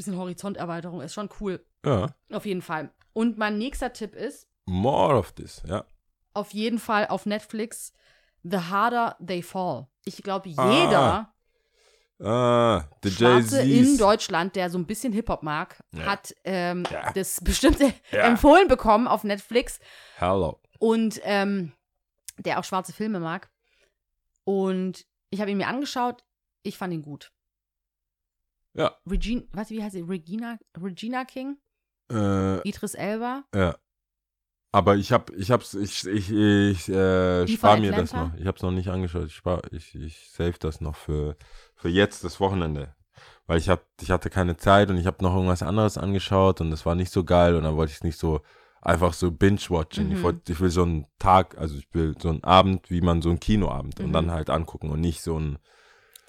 bisschen 0.00 0.16
Horizonterweiterung, 0.18 1.00
ist 1.00 1.14
schon 1.14 1.28
cool. 1.40 1.64
Ja, 1.84 2.14
Auf 2.32 2.46
jeden 2.46 2.62
Fall. 2.62 2.90
Und 3.12 3.38
mein 3.38 3.58
nächster 3.58 3.92
Tipp 3.92 4.14
ist, 4.14 4.48
more 4.66 5.16
of 5.16 5.32
this, 5.32 5.62
ja. 5.66 5.84
auf 6.34 6.52
jeden 6.52 6.78
Fall 6.78 7.06
auf 7.08 7.26
Netflix 7.26 7.92
The 8.42 8.56
Harder 8.58 9.16
They 9.26 9.42
Fall. 9.42 9.86
Ich 10.04 10.22
glaube, 10.22 10.50
Ah, 10.56 10.72
jeder 10.72 11.34
Ah, 12.22 12.84
the 13.02 13.10
Schwarze 13.10 13.62
in. 13.62 13.96
Deutschland, 13.96 14.54
der 14.54 14.68
so 14.68 14.76
ein 14.78 14.86
bisschen 14.86 15.12
Hip-Hop 15.12 15.42
mag, 15.42 15.82
Ja. 15.92 16.04
hat 16.04 16.34
ähm, 16.44 16.84
Ja. 16.90 17.12
das 17.12 17.40
bestimmte 17.42 17.92
Ja. 18.12 18.20
empfohlen 18.26 18.68
bekommen 18.68 19.08
auf 19.08 19.24
Netflix 19.24 19.80
Hello. 20.16 20.60
und 20.78 21.18
ähm, 21.24 21.72
der 22.38 22.58
auch 22.58 22.64
schwarze 22.64 22.92
Filme 22.92 23.20
mag. 23.20 23.50
Und 24.44 25.06
ich 25.30 25.40
habe 25.40 25.50
ihn 25.50 25.56
mir 25.56 25.68
angeschaut, 25.68 26.24
ich 26.62 26.76
fand 26.76 26.92
ihn 26.92 27.02
gut. 27.02 27.32
Ja. 28.74 28.96
Regina, 29.08 29.42
was, 29.52 29.70
wie 29.70 29.82
heißt 29.82 29.94
sie? 29.94 30.02
Regina, 30.02 30.58
Regina 30.80 31.24
King? 31.24 31.56
Äh, 32.10 32.66
Idris 32.68 32.94
Elba? 32.94 33.44
ja. 33.54 33.76
Aber 34.72 34.94
ich 34.94 35.10
hab, 35.10 35.30
ich 35.30 35.50
hab's, 35.50 35.74
ich, 35.74 36.06
ich, 36.06 36.30
ich 36.30 36.88
äh, 36.88 37.48
spar 37.48 37.76
mir 37.80 37.90
das 37.90 38.14
noch. 38.14 38.32
Ich 38.34 38.46
hab's 38.46 38.62
noch 38.62 38.70
nicht 38.70 38.88
angeschaut. 38.88 39.26
Ich 39.26 39.34
spar, 39.34 39.62
ich, 39.72 39.96
ich 39.96 40.30
save 40.30 40.54
das 40.60 40.80
noch 40.80 40.94
für, 40.94 41.36
für 41.74 41.88
jetzt, 41.88 42.22
das 42.22 42.38
Wochenende. 42.38 42.94
Weil 43.48 43.58
ich 43.58 43.68
hab, 43.68 43.84
ich 44.00 44.12
hatte 44.12 44.30
keine 44.30 44.56
Zeit 44.56 44.88
und 44.88 44.96
ich 44.96 45.06
habe 45.06 45.24
noch 45.24 45.34
irgendwas 45.34 45.64
anderes 45.64 45.98
angeschaut 45.98 46.60
und 46.60 46.70
das 46.70 46.86
war 46.86 46.94
nicht 46.94 47.10
so 47.10 47.24
geil 47.24 47.56
und 47.56 47.64
dann 47.64 47.74
wollte 47.74 47.90
ich 47.90 47.96
es 47.96 48.04
nicht 48.04 48.16
so 48.16 48.42
einfach 48.80 49.12
so 49.12 49.32
binge-watchen. 49.32 50.12
Ich, 50.12 50.18
Mhm. 50.18 50.22
wollt, 50.22 50.48
ich 50.48 50.60
will 50.60 50.70
so 50.70 50.82
einen 50.84 51.04
Tag, 51.18 51.58
also 51.58 51.76
ich 51.76 51.88
will 51.92 52.14
so 52.22 52.28
einen 52.28 52.44
Abend, 52.44 52.90
wie 52.90 53.00
man 53.00 53.22
so 53.22 53.30
einen 53.30 53.40
Kinoabend 53.40 53.98
und 53.98 54.10
Mhm. 54.10 54.12
dann 54.12 54.30
halt 54.30 54.50
angucken 54.50 54.90
und 54.90 55.00
nicht 55.00 55.20
so 55.20 55.36
ein, 55.36 55.58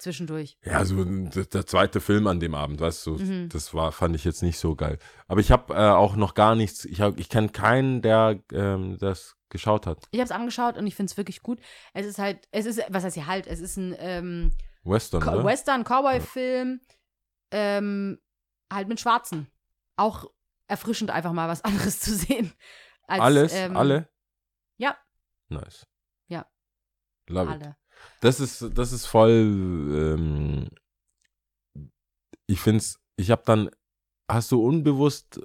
Zwischendurch. 0.02 0.56
Ja, 0.64 0.84
so 0.84 1.04
der, 1.04 1.64
zweite 1.66 2.00
Film 2.00 2.26
an 2.26 2.40
dem 2.40 2.54
Abend, 2.54 2.80
weißt 2.80 3.06
du, 3.06 3.18
Mhm. 3.18 3.48
das 3.48 3.72
war, 3.72 3.92
fand 3.92 4.16
ich 4.16 4.24
jetzt 4.24 4.42
nicht 4.42 4.58
so 4.58 4.74
geil. 4.74 4.98
Aber 5.28 5.40
ich 5.40 5.50
habe 5.52 5.72
äh, 5.74 5.76
auch 5.90 6.16
noch 6.16 6.34
gar 6.34 6.54
nichts, 6.56 6.84
ich, 6.84 7.00
hab- 7.00 7.18
ich 7.18 7.28
kenne 7.28 7.50
keinen, 7.50 8.02
der 8.02 8.40
ähm, 8.52 8.98
das 8.98 9.36
geschaut 9.48 9.86
hat. 9.86 10.08
Ich 10.10 10.18
habe 10.18 10.24
es 10.24 10.32
angeschaut 10.32 10.76
und 10.76 10.86
ich 10.86 10.96
finde 10.96 11.10
es 11.10 11.16
wirklich 11.16 11.42
gut. 11.42 11.60
Es 11.94 12.04
ist 12.06 12.18
halt, 12.18 12.48
es 12.50 12.66
ist, 12.66 12.80
was 12.88 13.04
heißt 13.04 13.14
hier 13.14 13.26
halt, 13.28 13.46
es 13.46 13.60
ist 13.60 13.76
ein 13.76 13.94
ähm, 13.98 14.52
Western, 14.82 15.22
Co 15.22 15.30
oder? 15.30 15.44
Western, 15.44 15.84
Cowboy-Film, 15.84 16.80
ähm, 17.52 18.18
halt 18.72 18.88
mit 18.88 18.98
Schwarzen. 19.00 19.46
Auch 19.96 20.24
erfrischend 20.66 21.10
einfach 21.10 21.32
mal 21.32 21.48
was 21.48 21.62
anderes 21.64 22.00
zu 22.00 22.14
sehen. 22.14 22.52
Als, 23.06 23.20
Alles, 23.22 23.52
ähm, 23.54 23.76
alle? 23.76 24.08
ja. 24.78 24.96
Nice. 25.48 25.86
Ja. 26.28 26.46
Love 27.28 27.54
it. 27.54 27.74
Das 28.20 28.40
ist, 28.40 28.70
das 28.74 28.92
ist 28.92 29.06
voll, 29.06 29.30
ähm, 29.30 30.68
ich 32.46 32.60
find's, 32.60 33.00
ich 33.16 33.30
habe 33.30 33.42
dann, 33.44 33.70
hast 34.30 34.52
du 34.52 34.64
unbewusst 34.64 35.40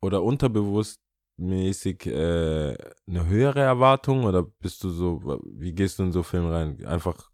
oder 0.00 0.22
unterbewusst 0.22 1.00
mäßig 1.38 2.06
äh, 2.06 2.76
eine 3.06 3.26
höhere 3.26 3.60
Erwartung 3.60 4.24
oder 4.24 4.42
bist 4.42 4.82
du 4.84 4.90
so, 4.90 5.40
wie 5.44 5.72
gehst 5.72 5.98
du 5.98 6.04
in 6.04 6.12
so 6.12 6.22
Film 6.22 6.46
rein? 6.46 6.84
Einfach 6.86 7.30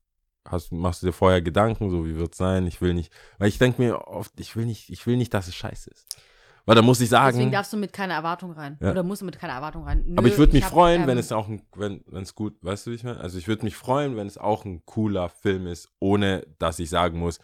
hast, 0.48 0.72
machst 0.72 1.02
du 1.02 1.06
dir 1.06 1.12
vorher 1.12 1.42
Gedanken, 1.42 1.90
so 1.90 2.04
wie 2.04 2.16
wird's 2.16 2.38
sein? 2.38 2.66
Ich 2.66 2.80
will 2.80 2.94
nicht, 2.94 3.12
weil 3.38 3.48
ich 3.48 3.58
denke 3.58 3.80
mir 3.80 4.08
oft, 4.08 4.32
ich 4.40 4.56
will 4.56 4.66
nicht, 4.66 4.90
ich 4.90 5.06
will 5.06 5.16
nicht, 5.16 5.32
dass 5.34 5.48
es 5.48 5.54
scheiße 5.54 5.90
ist. 5.90 6.16
Weil 6.64 6.76
da 6.76 6.82
muss 6.82 7.00
ich 7.00 7.08
sagen, 7.08 7.36
Deswegen 7.36 7.50
darfst 7.50 7.72
du 7.72 7.76
mit 7.76 7.92
keiner 7.92 8.14
Erwartung 8.14 8.52
rein. 8.52 8.78
Ja. 8.80 8.92
Oder 8.92 9.02
musst 9.02 9.22
du 9.22 9.26
mit 9.26 9.38
keiner 9.38 9.54
Erwartung 9.54 9.84
rein. 9.84 10.04
Nö, 10.06 10.14
aber 10.16 10.28
ich 10.28 10.38
würde 10.38 10.52
mich 10.52 10.64
hab, 10.64 10.70
freuen, 10.70 11.02
ähm, 11.02 11.06
wenn 11.08 11.18
es 11.18 11.32
auch 11.32 11.48
ein, 11.48 11.62
wenn 11.74 12.22
es 12.22 12.34
gut, 12.34 12.56
weißt 12.62 12.86
du, 12.86 12.92
wie 12.92 12.94
ich 12.94 13.04
meine? 13.04 13.18
Also 13.18 13.36
ich 13.38 13.48
würde 13.48 13.64
mich 13.64 13.76
freuen, 13.76 14.16
wenn 14.16 14.28
es 14.28 14.38
auch 14.38 14.64
ein 14.64 14.84
cooler 14.86 15.28
Film 15.28 15.66
ist, 15.66 15.88
ohne 15.98 16.46
dass 16.58 16.78
ich 16.78 16.88
sagen 16.88 17.18
muss, 17.18 17.40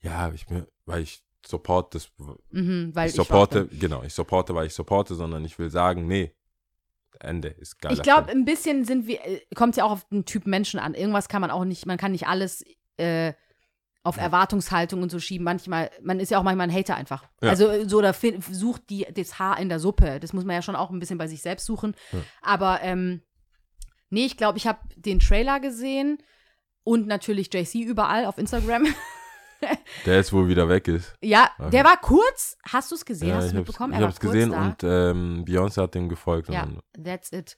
ja, 0.00 0.30
ich 0.32 0.48
mir, 0.48 0.66
weil 0.86 1.02
ich 1.02 1.22
support 1.46 1.94
das, 1.94 2.10
Mhm, 2.50 2.90
weil 2.94 3.08
ich 3.08 3.12
ich, 3.12 3.16
supporte, 3.16 3.68
schwach 3.68 3.80
genau, 3.80 4.02
ich 4.02 4.14
supporte, 4.14 4.54
weil 4.54 4.66
ich 4.66 4.74
supporte, 4.74 5.14
sondern 5.14 5.44
ich 5.44 5.58
will 5.58 5.70
sagen, 5.70 6.06
nee, 6.06 6.34
Ende 7.20 7.48
ist 7.48 7.80
geil. 7.80 7.92
Ich 7.92 8.02
glaube, 8.02 8.30
ein 8.30 8.44
bisschen 8.44 8.84
sind 8.84 9.06
wir, 9.06 9.18
kommt 9.54 9.72
es 9.74 9.76
ja 9.76 9.84
auch 9.84 9.92
auf 9.92 10.08
den 10.08 10.24
Typ 10.24 10.46
Menschen 10.46 10.80
an. 10.80 10.94
Irgendwas 10.94 11.28
kann 11.28 11.40
man 11.40 11.50
auch 11.50 11.64
nicht, 11.64 11.86
man 11.86 11.98
kann 11.98 12.12
nicht 12.12 12.26
alles 12.26 12.64
äh, 12.96 13.34
auf 14.04 14.16
Erwartungshaltung 14.18 15.02
und 15.02 15.10
so 15.10 15.18
schieben. 15.18 15.44
Manchmal, 15.44 15.90
man 16.02 16.20
ist 16.20 16.30
ja 16.30 16.38
auch 16.38 16.42
manchmal 16.44 16.68
ein 16.68 16.74
Hater 16.74 16.94
einfach. 16.94 17.24
Ja. 17.42 17.48
Also 17.50 17.88
so, 17.88 18.00
da 18.00 18.12
sucht 18.12 18.88
die, 18.90 19.06
das 19.12 19.38
Haar 19.38 19.58
in 19.58 19.68
der 19.68 19.80
Suppe. 19.80 20.20
Das 20.20 20.32
muss 20.32 20.44
man 20.44 20.54
ja 20.54 20.62
schon 20.62 20.76
auch 20.76 20.90
ein 20.90 20.98
bisschen 21.00 21.18
bei 21.18 21.26
sich 21.26 21.42
selbst 21.42 21.64
suchen. 21.64 21.96
Ja. 22.12 22.18
Aber 22.42 22.80
ähm, 22.82 23.22
nee, 24.10 24.26
ich 24.26 24.36
glaube, 24.36 24.58
ich 24.58 24.66
habe 24.66 24.78
den 24.94 25.18
Trailer 25.20 25.58
gesehen 25.58 26.18
und 26.84 27.06
natürlich 27.06 27.52
JC 27.52 27.76
überall 27.76 28.26
auf 28.26 28.38
Instagram. 28.38 28.86
Der 30.04 30.16
jetzt 30.16 30.32
wohl 30.34 30.48
wieder 30.48 30.68
weg 30.68 30.88
ist. 30.88 31.14
ja, 31.22 31.48
Okay. 31.58 31.70
der 31.70 31.84
war 31.84 31.96
kurz. 31.98 32.58
Hast 32.68 32.90
du 32.90 32.96
es 32.96 33.06
gesehen? 33.06 33.28
ja, 33.30 33.36
Hast 33.36 33.52
du 33.52 33.56
mitbekommen? 33.56 33.94
ich 33.94 34.00
hab's 34.00 34.20
kurz 34.20 34.32
gesehen 34.32 34.50
da. 34.50 34.62
und 34.66 34.84
ähm, 34.84 35.44
Beyoncé 35.46 35.80
hat 35.80 35.94
dem 35.94 36.10
gefolgt. 36.10 36.50
Ja, 36.50 36.68
that's 37.02 37.32
it. 37.32 37.56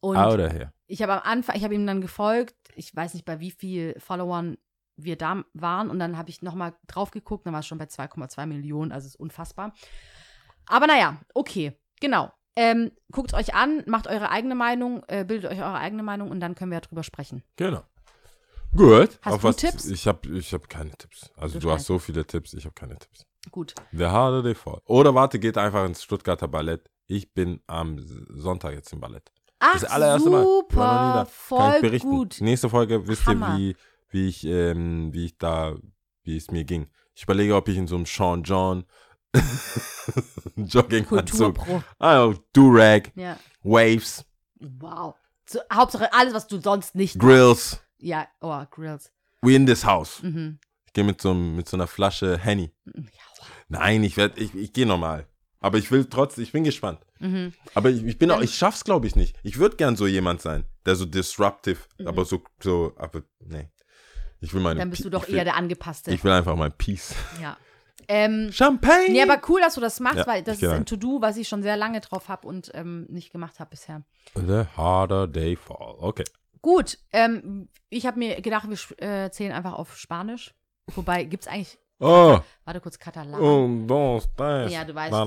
Und 0.00 0.16
out 0.16 0.38
of 0.38 0.52
here. 0.52 0.72
ich 0.86 1.02
habe 1.02 1.14
am 1.14 1.20
Anfang, 1.24 1.56
ich 1.56 1.64
habe 1.64 1.74
ihm 1.74 1.86
dann 1.88 2.00
gefolgt. 2.00 2.54
Ich 2.76 2.94
weiß 2.94 3.14
nicht, 3.14 3.24
bei 3.26 3.40
wie 3.40 3.50
viel 3.50 3.96
Followern 3.98 4.58
wir 5.04 5.16
da 5.16 5.44
waren. 5.54 5.90
Und 5.90 5.98
dann 5.98 6.16
habe 6.16 6.30
ich 6.30 6.42
nochmal 6.42 6.74
drauf 6.86 7.10
geguckt. 7.10 7.46
Dann 7.46 7.52
war 7.52 7.60
es 7.60 7.66
schon 7.66 7.78
bei 7.78 7.84
2,2 7.86 8.46
Millionen. 8.46 8.92
Also 8.92 9.06
ist 9.06 9.16
unfassbar. 9.16 9.72
Aber 10.66 10.86
naja, 10.86 11.20
okay. 11.34 11.72
Genau. 12.00 12.32
Ähm, 12.56 12.90
guckt 13.12 13.32
euch 13.34 13.54
an, 13.54 13.82
macht 13.86 14.06
eure 14.08 14.30
eigene 14.30 14.54
Meinung, 14.54 15.02
äh, 15.06 15.24
bildet 15.24 15.50
euch 15.52 15.58
eure 15.60 15.76
eigene 15.78 16.02
Meinung 16.02 16.30
und 16.30 16.40
dann 16.40 16.54
können 16.54 16.70
wir 16.72 16.76
ja 16.76 16.80
drüber 16.80 17.02
sprechen. 17.04 17.42
Genau. 17.56 17.82
Gut. 18.76 19.18
Hast 19.22 19.34
Auf 19.34 19.40
du 19.42 19.48
was, 19.48 19.56
Tipps? 19.56 19.86
Ich 19.86 20.06
habe 20.06 20.28
ich 20.36 20.52
hab 20.52 20.68
keine 20.68 20.90
Tipps. 20.90 21.30
Also 21.36 21.58
Du 21.58 21.66
du, 21.68 21.72
hast 21.72 21.86
so 21.86 21.98
viele 21.98 22.24
Tipps, 22.26 22.52
ich 22.54 22.64
habe 22.64 22.74
keine 22.74 22.98
Tipps. 22.98 23.24
Gut. 23.50 23.74
The 23.92 24.06
harder 24.06 24.42
they 24.42 24.54
fall. 24.54 24.80
Oder 24.84 25.14
warte, 25.14 25.38
geht 25.38 25.56
einfach 25.58 25.84
ins 25.86 26.02
Stuttgarter 26.02 26.48
Ballett. 26.48 26.90
Ich 27.06 27.32
bin 27.32 27.60
am 27.66 27.98
Sonntag 28.30 28.74
jetzt 28.74 28.92
im 28.92 29.00
Ballett. 29.00 29.30
Ach, 29.58 29.72
Das 29.74 29.84
allererste 29.84 30.30
Mal. 30.30 30.42
Ich 30.42 30.76
war 30.76 31.14
noch 31.14 31.24
nie 31.24 31.30
super, 31.30 31.70
da. 31.70 31.78
Kann 31.80 31.94
ich 31.94 32.02
voll 32.02 32.10
gut. 32.10 32.36
Nächste 32.40 32.68
Folge 32.68 33.06
wisst 33.06 33.26
Hammer. 33.26 33.58
ihr, 33.58 33.74
wie, 33.74 33.76
wie 34.10 34.28
ich, 34.28 34.44
ähm, 34.44 35.12
wie 35.12 35.26
ich 35.26 35.38
da, 35.38 35.76
wie 36.22 36.36
es 36.36 36.50
mir 36.50 36.64
ging. 36.64 36.88
Ich 37.14 37.22
überlege, 37.24 37.54
ob 37.56 37.68
ich 37.68 37.76
in 37.76 37.86
so 37.86 37.96
einem 37.96 38.06
Sean 38.06 38.42
John 38.42 38.84
Jogginganzug, 40.56 41.58
ah, 41.98 42.32
Durag, 42.52 43.12
Ja. 43.16 43.38
Waves, 43.62 44.24
Wow. 44.60 45.14
So, 45.46 45.58
Hauptsache 45.72 46.12
alles, 46.12 46.34
was 46.34 46.46
du 46.46 46.60
sonst 46.60 46.94
nicht. 46.94 47.18
Grills, 47.18 47.80
Ja, 47.98 48.26
oh, 48.40 48.62
Grills. 48.70 49.10
we 49.42 49.54
in 49.54 49.66
this 49.66 49.84
house. 49.84 50.22
Mhm. 50.22 50.58
Ich 50.86 50.92
gehe 50.92 51.04
mit 51.04 51.20
so, 51.20 51.32
mit 51.34 51.68
so 51.68 51.76
einer 51.76 51.86
Flasche 51.86 52.36
Henny. 52.38 52.72
Ja, 52.86 52.92
wow. 53.38 53.46
Nein, 53.68 54.02
ich 54.04 54.16
werde, 54.16 54.40
ich, 54.40 54.54
ich 54.54 54.72
gehe 54.72 54.86
normal. 54.86 55.26
Aber 55.60 55.78
ich 55.78 55.90
will 55.90 56.04
trotzdem, 56.06 56.44
ich 56.44 56.52
bin 56.52 56.64
gespannt. 56.64 57.00
Mhm. 57.20 57.52
Aber 57.74 57.90
ich, 57.90 58.02
ich 58.04 58.18
bin 58.18 58.30
auch, 58.30 58.40
ich 58.40 58.54
schaff's 58.56 58.84
glaube 58.84 59.06
ich 59.06 59.14
nicht. 59.16 59.36
Ich 59.42 59.58
würde 59.58 59.76
gern 59.76 59.96
so 59.96 60.06
jemand 60.06 60.40
sein, 60.40 60.64
der 60.86 60.96
so 60.96 61.04
disruptive, 61.04 61.78
aber 62.04 62.24
so, 62.24 62.42
so, 62.60 62.92
aber 62.96 63.22
nee. 63.40 63.68
Ich 64.40 64.52
will 64.54 64.60
meine 64.62 64.80
Dann 64.80 64.90
bist 64.90 65.02
Pe- 65.02 65.10
du 65.10 65.18
doch 65.18 65.28
will, 65.28 65.36
eher 65.36 65.44
der 65.44 65.56
Angepasste. 65.56 66.10
Ich 66.12 66.24
will 66.24 66.32
einfach 66.32 66.56
mein 66.56 66.72
Peace. 66.72 67.14
ja. 67.40 67.56
Ähm, 68.08 68.50
Champagne! 68.52 69.10
nee, 69.10 69.22
aber 69.22 69.40
cool, 69.48 69.60
dass 69.60 69.74
du 69.74 69.80
das 69.80 70.00
machst, 70.00 70.16
Ja, 70.18 70.26
weil 70.26 70.42
das 70.42 70.60
ist 70.60 70.68
ein. 70.68 70.84
To-Do, 70.86 71.20
was 71.20 71.36
ich 71.36 71.46
schon 71.46 71.62
sehr 71.62 71.76
lange 71.76 72.00
drauf 72.00 72.28
habe 72.28 72.46
und 72.48 72.70
ähm, 72.74 73.06
nicht 73.08 73.30
gemacht 73.30 73.60
habe 73.60 73.70
bisher. 73.70 74.02
The 74.34 74.64
harder 74.76 75.30
they 75.30 75.54
fall. 75.54 75.94
Okay. 75.98 76.24
Gut, 76.60 76.98
ähm, 77.12 77.68
ich 77.88 78.06
habe 78.06 78.18
mir 78.18 78.40
gedacht, 78.40 78.66
wir 78.68 78.98
äh, 79.24 79.30
zählen 79.30 79.52
einfach 79.52 79.74
auf 79.74 79.96
Spanisch. 79.96 80.54
Wobei, 80.94 81.22
gibt 81.24 81.44
es 81.44 81.48
eigentlich 81.48 81.78
Oh, 82.02 82.40
Warte 82.64 82.80
kurz, 82.80 82.98
Katalan. 82.98 83.38
un, 83.40 83.86
dos, 83.86 84.28
tres. 84.34 84.72
Ja, 84.72 84.84
du 84.84 84.94
weißt 84.94 85.12
doch, 85.12 85.26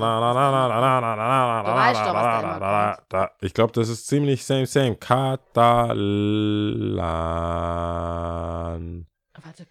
da, 2.60 2.94
immer. 3.10 3.30
Ich 3.40 3.54
glaube, 3.54 3.72
das 3.72 3.88
ist 3.88 4.08
ziemlich 4.08 4.44
same, 4.44 4.66
same. 4.66 4.96
Katalan. 8.14 9.06
Warte. 9.42 9.66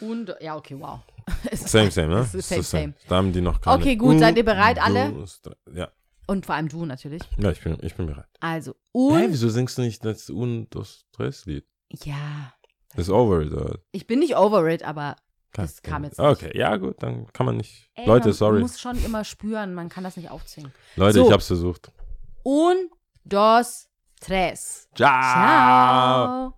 Und, 0.00 0.34
ja, 0.40 0.56
okay, 0.56 0.76
wow. 0.78 1.00
Same, 1.52 1.90
same, 1.90 2.08
ne? 2.08 2.24
Same, 2.24 2.60
Das 2.60 2.70
same. 2.70 2.94
Da 3.08 3.16
haben 3.16 3.32
die 3.32 3.40
noch 3.40 3.60
keine. 3.60 3.76
Okay, 3.80 3.96
gut, 3.96 4.18
seid 4.18 4.36
ihr 4.36 4.44
bereit, 4.44 4.78
alle? 4.80 5.24
Ja, 5.74 5.88
Und 6.26 6.44
vor 6.44 6.54
allem 6.54 6.68
du 6.68 6.84
natürlich. 6.84 7.22
ja 7.38 7.50
ich, 7.50 7.62
bin, 7.62 7.78
ich 7.80 7.94
bin 7.94 8.06
bereit. 8.06 8.26
Also, 8.40 8.74
und. 8.92 9.32
wieso 9.32 9.48
singst 9.48 9.78
du 9.78 9.82
nicht 9.82 10.04
das 10.04 10.28
Un, 10.28 10.68
dos, 10.68 11.06
tres 11.12 11.46
Lied? 11.46 11.64
Ja. 12.04 12.52
Das 12.94 13.06
ist 13.08 13.10
over 13.10 13.40
it. 13.40 13.52
oder? 13.52 13.78
Ich 13.92 14.06
bin 14.06 14.18
nicht 14.18 14.36
over 14.36 14.68
it, 14.68 14.82
aber 14.84 15.16
das 15.54 15.82
kam 15.82 16.04
jetzt 16.04 16.18
nicht. 16.18 16.28
Okay, 16.28 16.50
ja, 16.56 16.76
gut, 16.76 17.02
dann 17.02 17.26
kann 17.32 17.46
man 17.46 17.56
nicht. 17.56 17.88
Ey, 17.94 18.06
Leute, 18.06 18.28
man 18.28 18.34
sorry. 18.34 18.60
muss 18.60 18.78
schon 18.80 19.02
immer 19.04 19.24
spüren, 19.24 19.72
man 19.74 19.88
kann 19.88 20.04
das 20.04 20.16
nicht 20.16 20.30
aufzwingen. 20.30 20.72
Leute, 20.96 21.20
So. 21.20 21.26
ich 21.26 21.32
hab's 21.32 21.46
versucht. 21.46 21.90
Un, 22.44 22.90
dos, 23.24 23.88
tres. 24.20 24.88
Ciao. 24.94 25.08
Ciao. 25.08 26.54